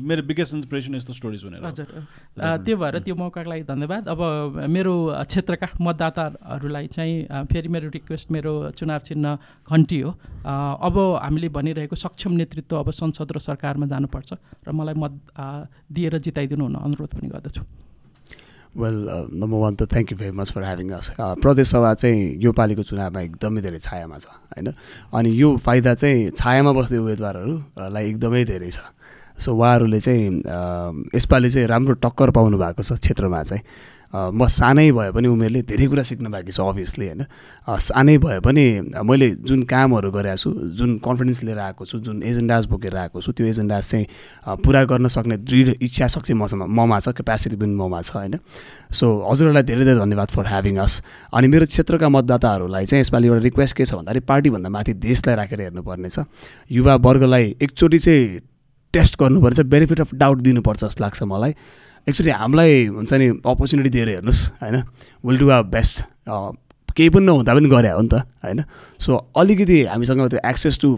मेरो 0.09 0.23
बिगेस्ट 0.29 0.53
इन्सपिरेसन 0.53 0.95
यस्तो 0.95 1.13
स्टोरी 1.13 1.37
सुनेर 1.37 1.65
हजुर। 1.65 1.87
त्यो 2.65 2.75
भएर 2.77 2.99
त्यो 3.05 3.15
मौकाको 3.15 3.49
लागि 3.49 3.63
धन्यवाद। 3.63 4.07
अब 4.07 4.21
मेरो 4.67 4.93
क्षेत्रका 5.27 5.67
मतदाताहरूलाई 5.81 6.87
चाहिँ 6.95 7.47
फेरि 7.51 7.67
मेरो 7.67 7.89
रिक्वेस्ट 7.89 8.31
मेरो 8.31 8.53
चुनाव 8.77 8.99
चिन्ह 9.07 9.37
घन्टी 9.71 9.99
हो। 9.99 10.11
अब 10.87 10.95
हामीले 11.23 11.49
भनिरहेको 11.49 11.95
सक्षम 11.95 12.31
नेतृत्व 12.39 12.75
अब 12.79 12.91
संसद 12.91 13.31
र 13.31 13.39
सरकारमा 13.39 13.85
जानुपर्छ 13.87 14.33
र 14.67 14.71
मलाई 14.71 14.95
मत 14.99 15.13
दिएर 15.91 16.17
जिताइदिनु 16.19 16.63
हुन 16.63 16.75
अनुरोध 16.75 17.11
पनि 17.15 17.29
गर्दछु। 17.29 17.63
वेल 18.77 18.95
नम्बर 19.33 19.57
वान 19.57 19.75
त 19.75 19.89
thank 19.89 20.11
you 20.11 20.17
very 20.17 20.31
much 20.37 20.51
for 20.51 20.63
having 20.63 20.89
us 20.93 21.11
प्रदेश 21.17 21.67
सभा 21.71 21.93
चाहिँ 21.93 22.37
यो 22.43 22.51
पालिको 22.53 22.83
चुनावमा 22.85 23.21
एकदमै 23.21 23.61
धेरै 23.61 23.79
छायामा 23.79 24.17
छ 24.17 24.27
होइन? 24.29 24.73
अनि 25.13 25.29
यो 25.41 25.57
फाइदा 25.57 25.93
चाहिँ 25.95 26.29
छायामा 26.37 26.71
बस्ने 26.77 26.97
उम्मेदवारहरूलाई 26.97 28.03
एकदमै 28.09 28.43
धेरै 28.45 28.69
छ। 28.69 28.79
सो 29.39 29.55
उहाँहरूले 29.55 29.99
चाहिँ 29.99 31.09
यसपालि 31.15 31.49
चाहिँ 31.49 31.67
राम्रो 31.67 31.93
टक्कर 32.03 32.29
पाउनु 32.35 32.57
भएको 32.57 32.83
छ 32.83 32.99
क्षेत्रमा 32.99 33.43
चाहिँ। 33.43 33.63
म 34.13 34.47
सानै 34.49 34.91
भए 34.91 35.11
पनि 35.11 35.27
उमेरले 35.27 35.61
धेरै 35.69 35.85
कुरा 35.87 36.03
सिक्न 36.03 36.31
बाँकी 36.31 36.51
छ 36.51 36.59
अभियसली 36.61 37.05
होइन। 37.05 37.25
सानै 37.69 38.17
भए 38.17 38.39
पनि 38.41 38.65
मैले 39.05 39.29
जुन 39.45 39.63
कामहरू 39.69 40.09
गरेको 40.11 40.35
छु 40.35 40.49
जुन 40.77 40.97
कन्फिडेन्स 41.05 41.43
लिएर 41.43 41.59
आएको 41.59 41.85
छु 41.85 41.99
जुन 41.99 42.23
एजेन्डाज 42.23 42.65
बोकेर 42.65 42.95
आएको 42.97 43.21
छु 43.21 43.31
त्यो 43.31 43.45
एजेन्डाज 43.47 43.83
चाहिँ 43.85 44.05
पुरा 44.65 44.83
गर्न 44.89 45.07
सक्ने 45.07 45.37
दृढ 45.39 45.75
इच्छा 45.77 46.07
शक्ति 46.09 46.33
मसँग 46.33 46.63
ममा 46.65 46.99
छ 46.99 47.13
क्यापेसिटी 47.13 47.55
पनि 47.55 47.75
ममा 47.75 48.01
छ 48.01 48.15
होइन। 48.15 48.39
सो 48.89 49.05
हजुरहरूलाई 49.29 49.63
धेरै 49.63 49.85
धेरै 49.85 49.99
धन्यवाद 49.99 50.29
फर 50.33 50.47
ह्याभिङ 50.47 50.77
अस 50.81 51.01
अनि 51.33 51.47
मेरो 51.47 51.65
क्षेत्रका 51.69 52.09
मतदाताहरूलाई 52.09 52.85
चाहिँ 52.85 53.01
यसपालि 53.01 53.27
एउटा 53.27 53.43
रिक्वेस्ट 53.43 53.75
के 53.77 53.85
छ 53.85 53.93
भन्दाखेरि 53.93 54.25
पार्टीभन्दा 54.25 54.69
माथि 54.69 54.93
देशलाई 55.05 55.35
राखेर 55.35 55.61
हेर्नुपर्ने 55.61 56.09
छ 56.09 56.25
युवा 56.71 56.95
वर्गलाई 57.05 57.55
एकचोटि 57.61 57.99
चाहिँ 57.99 58.39
टेस्ट 58.93 59.19
गर्नुपर्छ 59.21 59.59
बेनिफिट 59.69 60.01
अफ 60.01 60.13
डाउट 60.15 60.37
दिनुपर्छ 60.41 60.83
जस्तो 60.83 61.03
लाग्छ 61.03 61.23
मलाई। 61.29 61.53
एक्चुली 62.09 62.31
हामीलाई 62.31 62.85
हुन्छ 62.87 63.13
नि 63.13 63.27
अपर्च्युनिटी 63.45 63.89
दिएर 63.89 64.09
हेर्नुहोस् 64.09 64.41
होइन? 64.61 64.75
विल 65.25 65.37
डु 65.37 65.49
आ 65.49 65.61
बेस्ट 65.69 65.97
केही 66.97 67.09
पनि 67.09 67.25
नहुँदा 67.25 67.53
पनि 67.53 67.69
गरे 67.69 67.89
हो 67.91 68.01
नि 68.01 68.09
त 68.09 68.25
होइन? 68.43 68.63
सो 68.99 69.11
अलिकति 69.37 69.77
हामीसँग 69.85 70.27
त्यो 70.29 70.39
एक्सेस 70.49 70.79
टु 70.81 70.89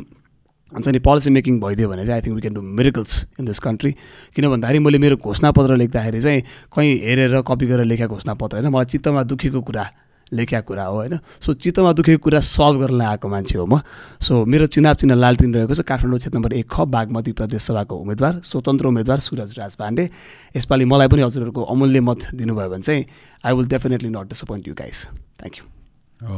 हुन्छ 0.72 0.88
नि 0.88 1.00
पोलिसी 1.00 1.30
मेकिङ 1.30 1.60
भइदियो 1.60 1.88
भने 1.90 2.06
चाहिँ 2.06 2.22
I 2.22 2.26
think 2.26 2.36
we 2.36 2.42
can 2.42 2.54
do 2.56 2.62
miracles 2.62 3.14
in 3.40 3.46
this 3.46 3.60
country 3.60 3.92
किन 4.36 4.48
भन्दाखेरि 4.50 4.80
मैले 4.80 4.98
मेरो 5.04 5.16
घोषणापत्र 5.20 5.76
लेख्दाखेरि 5.76 6.22
चाहिँ 6.22 6.42
कहीँ 6.72 6.92
हेरेर 7.04 7.42
कपी 7.44 7.66
गरेर 7.68 7.86
लेखेको 7.86 8.16
घोषणापत्र 8.16 8.58
होइन? 8.58 8.72
मलाई 8.72 8.86
चित्तमा 8.86 9.24
दुखेको 9.28 9.62
कुरा 9.62 9.86
लेखेको 10.34 10.68
कुरा 10.68 10.84
हो 10.86 10.96
होइन? 10.96 11.18
सो 11.42 11.54
चित्तमा 11.54 11.92
दुखेको 11.94 12.24
कुरा 12.24 12.40
सल्भ 12.40 12.80
गर्न 12.82 13.02
आएको 13.02 13.28
मान्छे 13.28 13.58
हो 13.58 13.66
म। 13.66 13.82
सो 14.22 14.46
मेरो 14.46 14.66
चुनाव 14.68 14.96
चिन्ह 14.96 15.16
लालटिन 15.16 15.54
रहेको 15.56 15.74
छ 15.76 15.82
काठमाडौँ 15.84 16.20
क्षेत्र 16.20 16.38
नम्बर 16.38 16.54
एक 16.54 16.68
ख 16.68 16.88
बागमती 16.88 17.32
प्रदेश 17.36 17.62
सभाको 17.62 17.96
उम्मेदवार 17.98 18.40
स्वतन्त्र 18.44 18.88
उम्मेदवार 18.88 19.20
सुरज 19.20 19.60
राज 19.60 19.76
पाण्डे 19.76 20.10
यसपालि 20.56 20.86
मलाई 20.86 21.08
पनि 21.08 21.22
हजुरहरूको 21.22 21.62
अमूल्य 21.74 22.00
मत 22.00 22.32
दिनुभयो 22.34 22.70
भने 22.70 22.82
चाहिँ 22.82 23.06
I 23.44 23.54
will 23.54 23.68
definitely 23.68 24.10
not 24.10 24.28
disappoint 24.32 24.68
you 24.68 24.74
guys 24.74 25.06
thank 25.42 25.58
you 25.58 25.66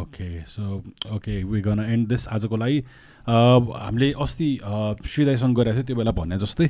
okay 0.01 0.27
so 0.47 0.83
okay 1.15 1.43
we 1.43 1.61
gonna 1.61 1.79
end 1.79 2.07
this 2.07 2.27
आजको 2.27 2.55
लागि। 2.57 2.79
हामीले 3.27 4.11
अस्ति 4.19 4.49
श्रीदाईसँग 5.05 5.55
गरेको 5.55 5.75
थियो 5.75 5.85
त्यो 5.87 5.95
बेला 5.95 6.11
भने 6.17 6.37
जस्तै। 6.39 6.69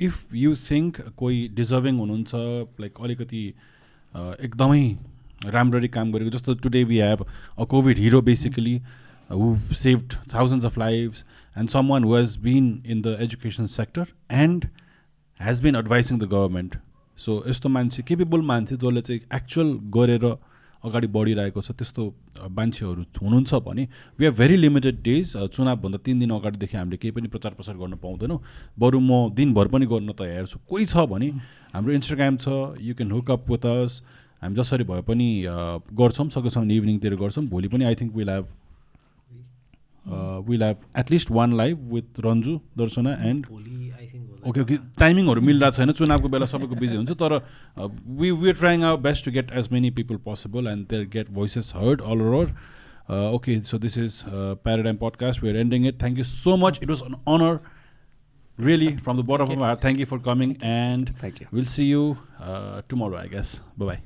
इफ 0.00 0.34
यु 0.34 0.54
थिङ्क 0.70 1.00
कोही 1.16 1.38
डिजर्भिङ 1.54 1.98
हुनुहुन्छ 1.98 2.34
लाइक 2.80 2.94
अलिकति 3.02 3.42
एकदमै 4.46 4.82
राम्ररी 5.46 5.88
काम 5.88 6.12
गरेको 6.12 6.30
जस्तो 6.30 6.54
today 6.64 6.84
we 6.84 6.98
have 7.00 7.24
a 7.58 7.64
covid 7.64 7.98
hero 7.98 8.20
basically 8.22 8.76
who 9.30 9.56
saved 9.76 10.14
thousands 10.34 10.66
of 10.66 10.78
lives 10.78 11.24
and 11.56 11.70
someone 11.88 12.04
who 12.04 12.14
has 12.16 12.36
been 12.42 12.70
in 12.86 13.02
the 13.02 13.16
education 13.20 13.66
sector 13.78 14.06
and 14.42 14.68
has 15.40 15.62
been 15.62 15.76
advising 15.76 16.18
the 16.18 16.30
government 16.34 16.76
so 17.18 17.42
यस्तो 17.48 17.68
मान्छे 17.68 18.02
केपेबल 18.02 18.40
मान्छे 18.52 18.76
जसले 18.76 19.00
चाहिँ 19.00 19.20
एक्चुअल 19.34 19.78
गरेर 19.96 20.24
अगाडि 20.84 21.06
बढिरहेको 21.14 21.60
छ 21.60 21.72
त्यस्तो 21.78 22.04
मान्छेहरू 22.50 23.02
हुनुहुन्छ 23.22 23.54
भने 23.64 23.82
we 24.18 24.26
are 24.26 24.32
very 24.32 24.56
limited 24.56 25.02
days 25.02 25.32
चुनावभन्दा 25.56 25.98
तिन 26.04 26.18
दिन 26.20 26.30
अगाडिदेखि 26.30 26.76
हामीले 26.76 26.96
केही 26.96 27.12
पनि 27.12 27.28
प्रचार 27.28 27.52
प्रसार 27.54 27.76
गर्न 27.76 27.96
पाउँदैनौँ। 28.04 28.38
बरु 28.78 29.00
म 29.00 29.28
दिनभर 29.36 29.68
पनि 29.68 29.86
गर्न 29.86 30.12
तयार 30.18 30.46
छु। 30.46 30.58
कोही 30.68 30.86
छ 30.86 31.04
भने 31.12 31.28
हाम्रो 31.74 31.92
इन्स्टाग्राम 31.92 32.36
छ 32.36 32.48
you 32.80 32.94
can 32.96 33.10
hook 33.12 33.30
up 33.30 33.50
with 33.50 33.66
us 33.66 34.00
हामी 34.42 34.54
जसरी 34.56 34.84
भए 34.84 35.02
पनि 35.08 35.28
गर्छौँ 35.94 36.28
सकेसम्म 36.30 36.70
इभिनिङतिर 36.70 37.14
गर्छौँ। 37.16 37.44
भोलि 37.46 37.68
पनि 37.68 37.84
I 37.84 37.94
think 37.94 38.16
will 38.16 38.30
have 38.30 38.46
will 40.48 40.62
have 40.62 40.76
at least 40.98 41.30
one 41.30 41.56
live 41.56 41.92
with 41.92 42.20
Ranju 42.24 42.58
Darshana 42.78 43.12
and 43.28 43.46
okay 44.48 44.60
okay 44.60 44.76
टाइमिङहरू 44.98 45.40
मिलिरहेको 45.40 45.76
छैन 45.76 45.92
चुनावको 45.92 46.28
बेला 46.28 46.46
सबैको 46.52 46.74
बिजी 46.74 46.96
हुन्छ 46.96 47.12
तर 47.22 47.34
we 48.20 48.30
we 48.42 48.52
trying 48.52 48.84
our 48.84 49.00
best 49.00 49.24
to 49.24 49.30
get 49.32 49.52
as 49.52 49.68
many 49.72 49.90
people 49.98 50.16
possible 50.24 50.66
and 50.68 50.86
their 50.90 51.04
get 51.12 51.30
voices 51.32 51.72
heard 51.76 52.00
all 52.02 52.22
over 52.22 52.54
okay 53.34 53.60
so 53.62 53.78
this 53.78 53.98
is 53.98 54.22
paradigm 54.64 54.96
podcast 54.96 55.42
we 55.42 55.50
are 55.50 55.56
ending 55.56 55.86
it 55.88 56.00
thank 56.02 56.18
you 56.18 56.24
so 56.24 56.56
much 56.56 56.80
it 56.82 56.88
was 56.90 57.02
an 57.02 57.14
honour 57.34 57.58
really 58.60 58.96
from 58.96 59.16
the 59.16 59.22
bottom 59.22 59.50
of 59.50 59.58
my 59.58 59.66
heart 59.68 59.80
thank 59.80 59.98
you 59.98 60.06
for 60.06 60.18
coming 60.18 60.56
and 60.60 61.16
Thank 61.18 61.40
you. 61.40 61.46
we'll 61.50 61.64
see 61.64 61.84
you 61.84 62.18
uh, 62.38 62.82
tomorrow 62.88 63.16
i 63.16 63.26
guess 63.26 63.60
bye 63.76 63.86
bye 63.86 64.00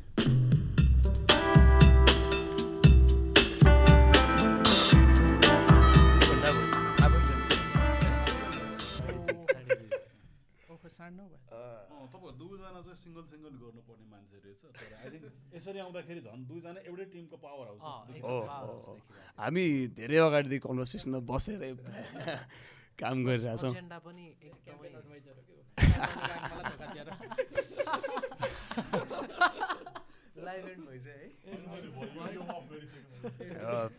तपाईँहरू 12.15 12.39
दुईजना 12.39 12.81
चाहिँ 12.85 12.97
single 12.97 13.25
single 13.31 13.55
गर्नुपर्ने 13.61 14.07
मान्छे 14.13 14.37
रहेछ 14.45 14.63
तर 14.65 14.93
I 15.03 15.09
think 15.13 15.25
यसरी 15.57 15.79
आउँदाखेरि 15.85 16.21
झन् 16.25 16.43
दुईजना 16.49 16.81
एउटै 16.89 17.07
टिमको 17.13 17.37
पावर 17.43 17.67
हाउस 17.83 19.03
हामी 19.39 19.65
धेरै 19.99 20.19
अगाडिदेखि 20.29 20.63
कन्भर्सेसनमा 20.67 21.21
बसेर 21.31 21.61
काम 23.01 23.17
गरिरहेछौँ 23.27 23.71
एजेन्डा 23.71 23.99
पनि 24.07 24.25
एकदमै 24.49 24.89
लाइभ 30.45 30.65
एन्ड 30.69 30.85
भइसक्यो 30.89 31.15
है। 31.15 31.29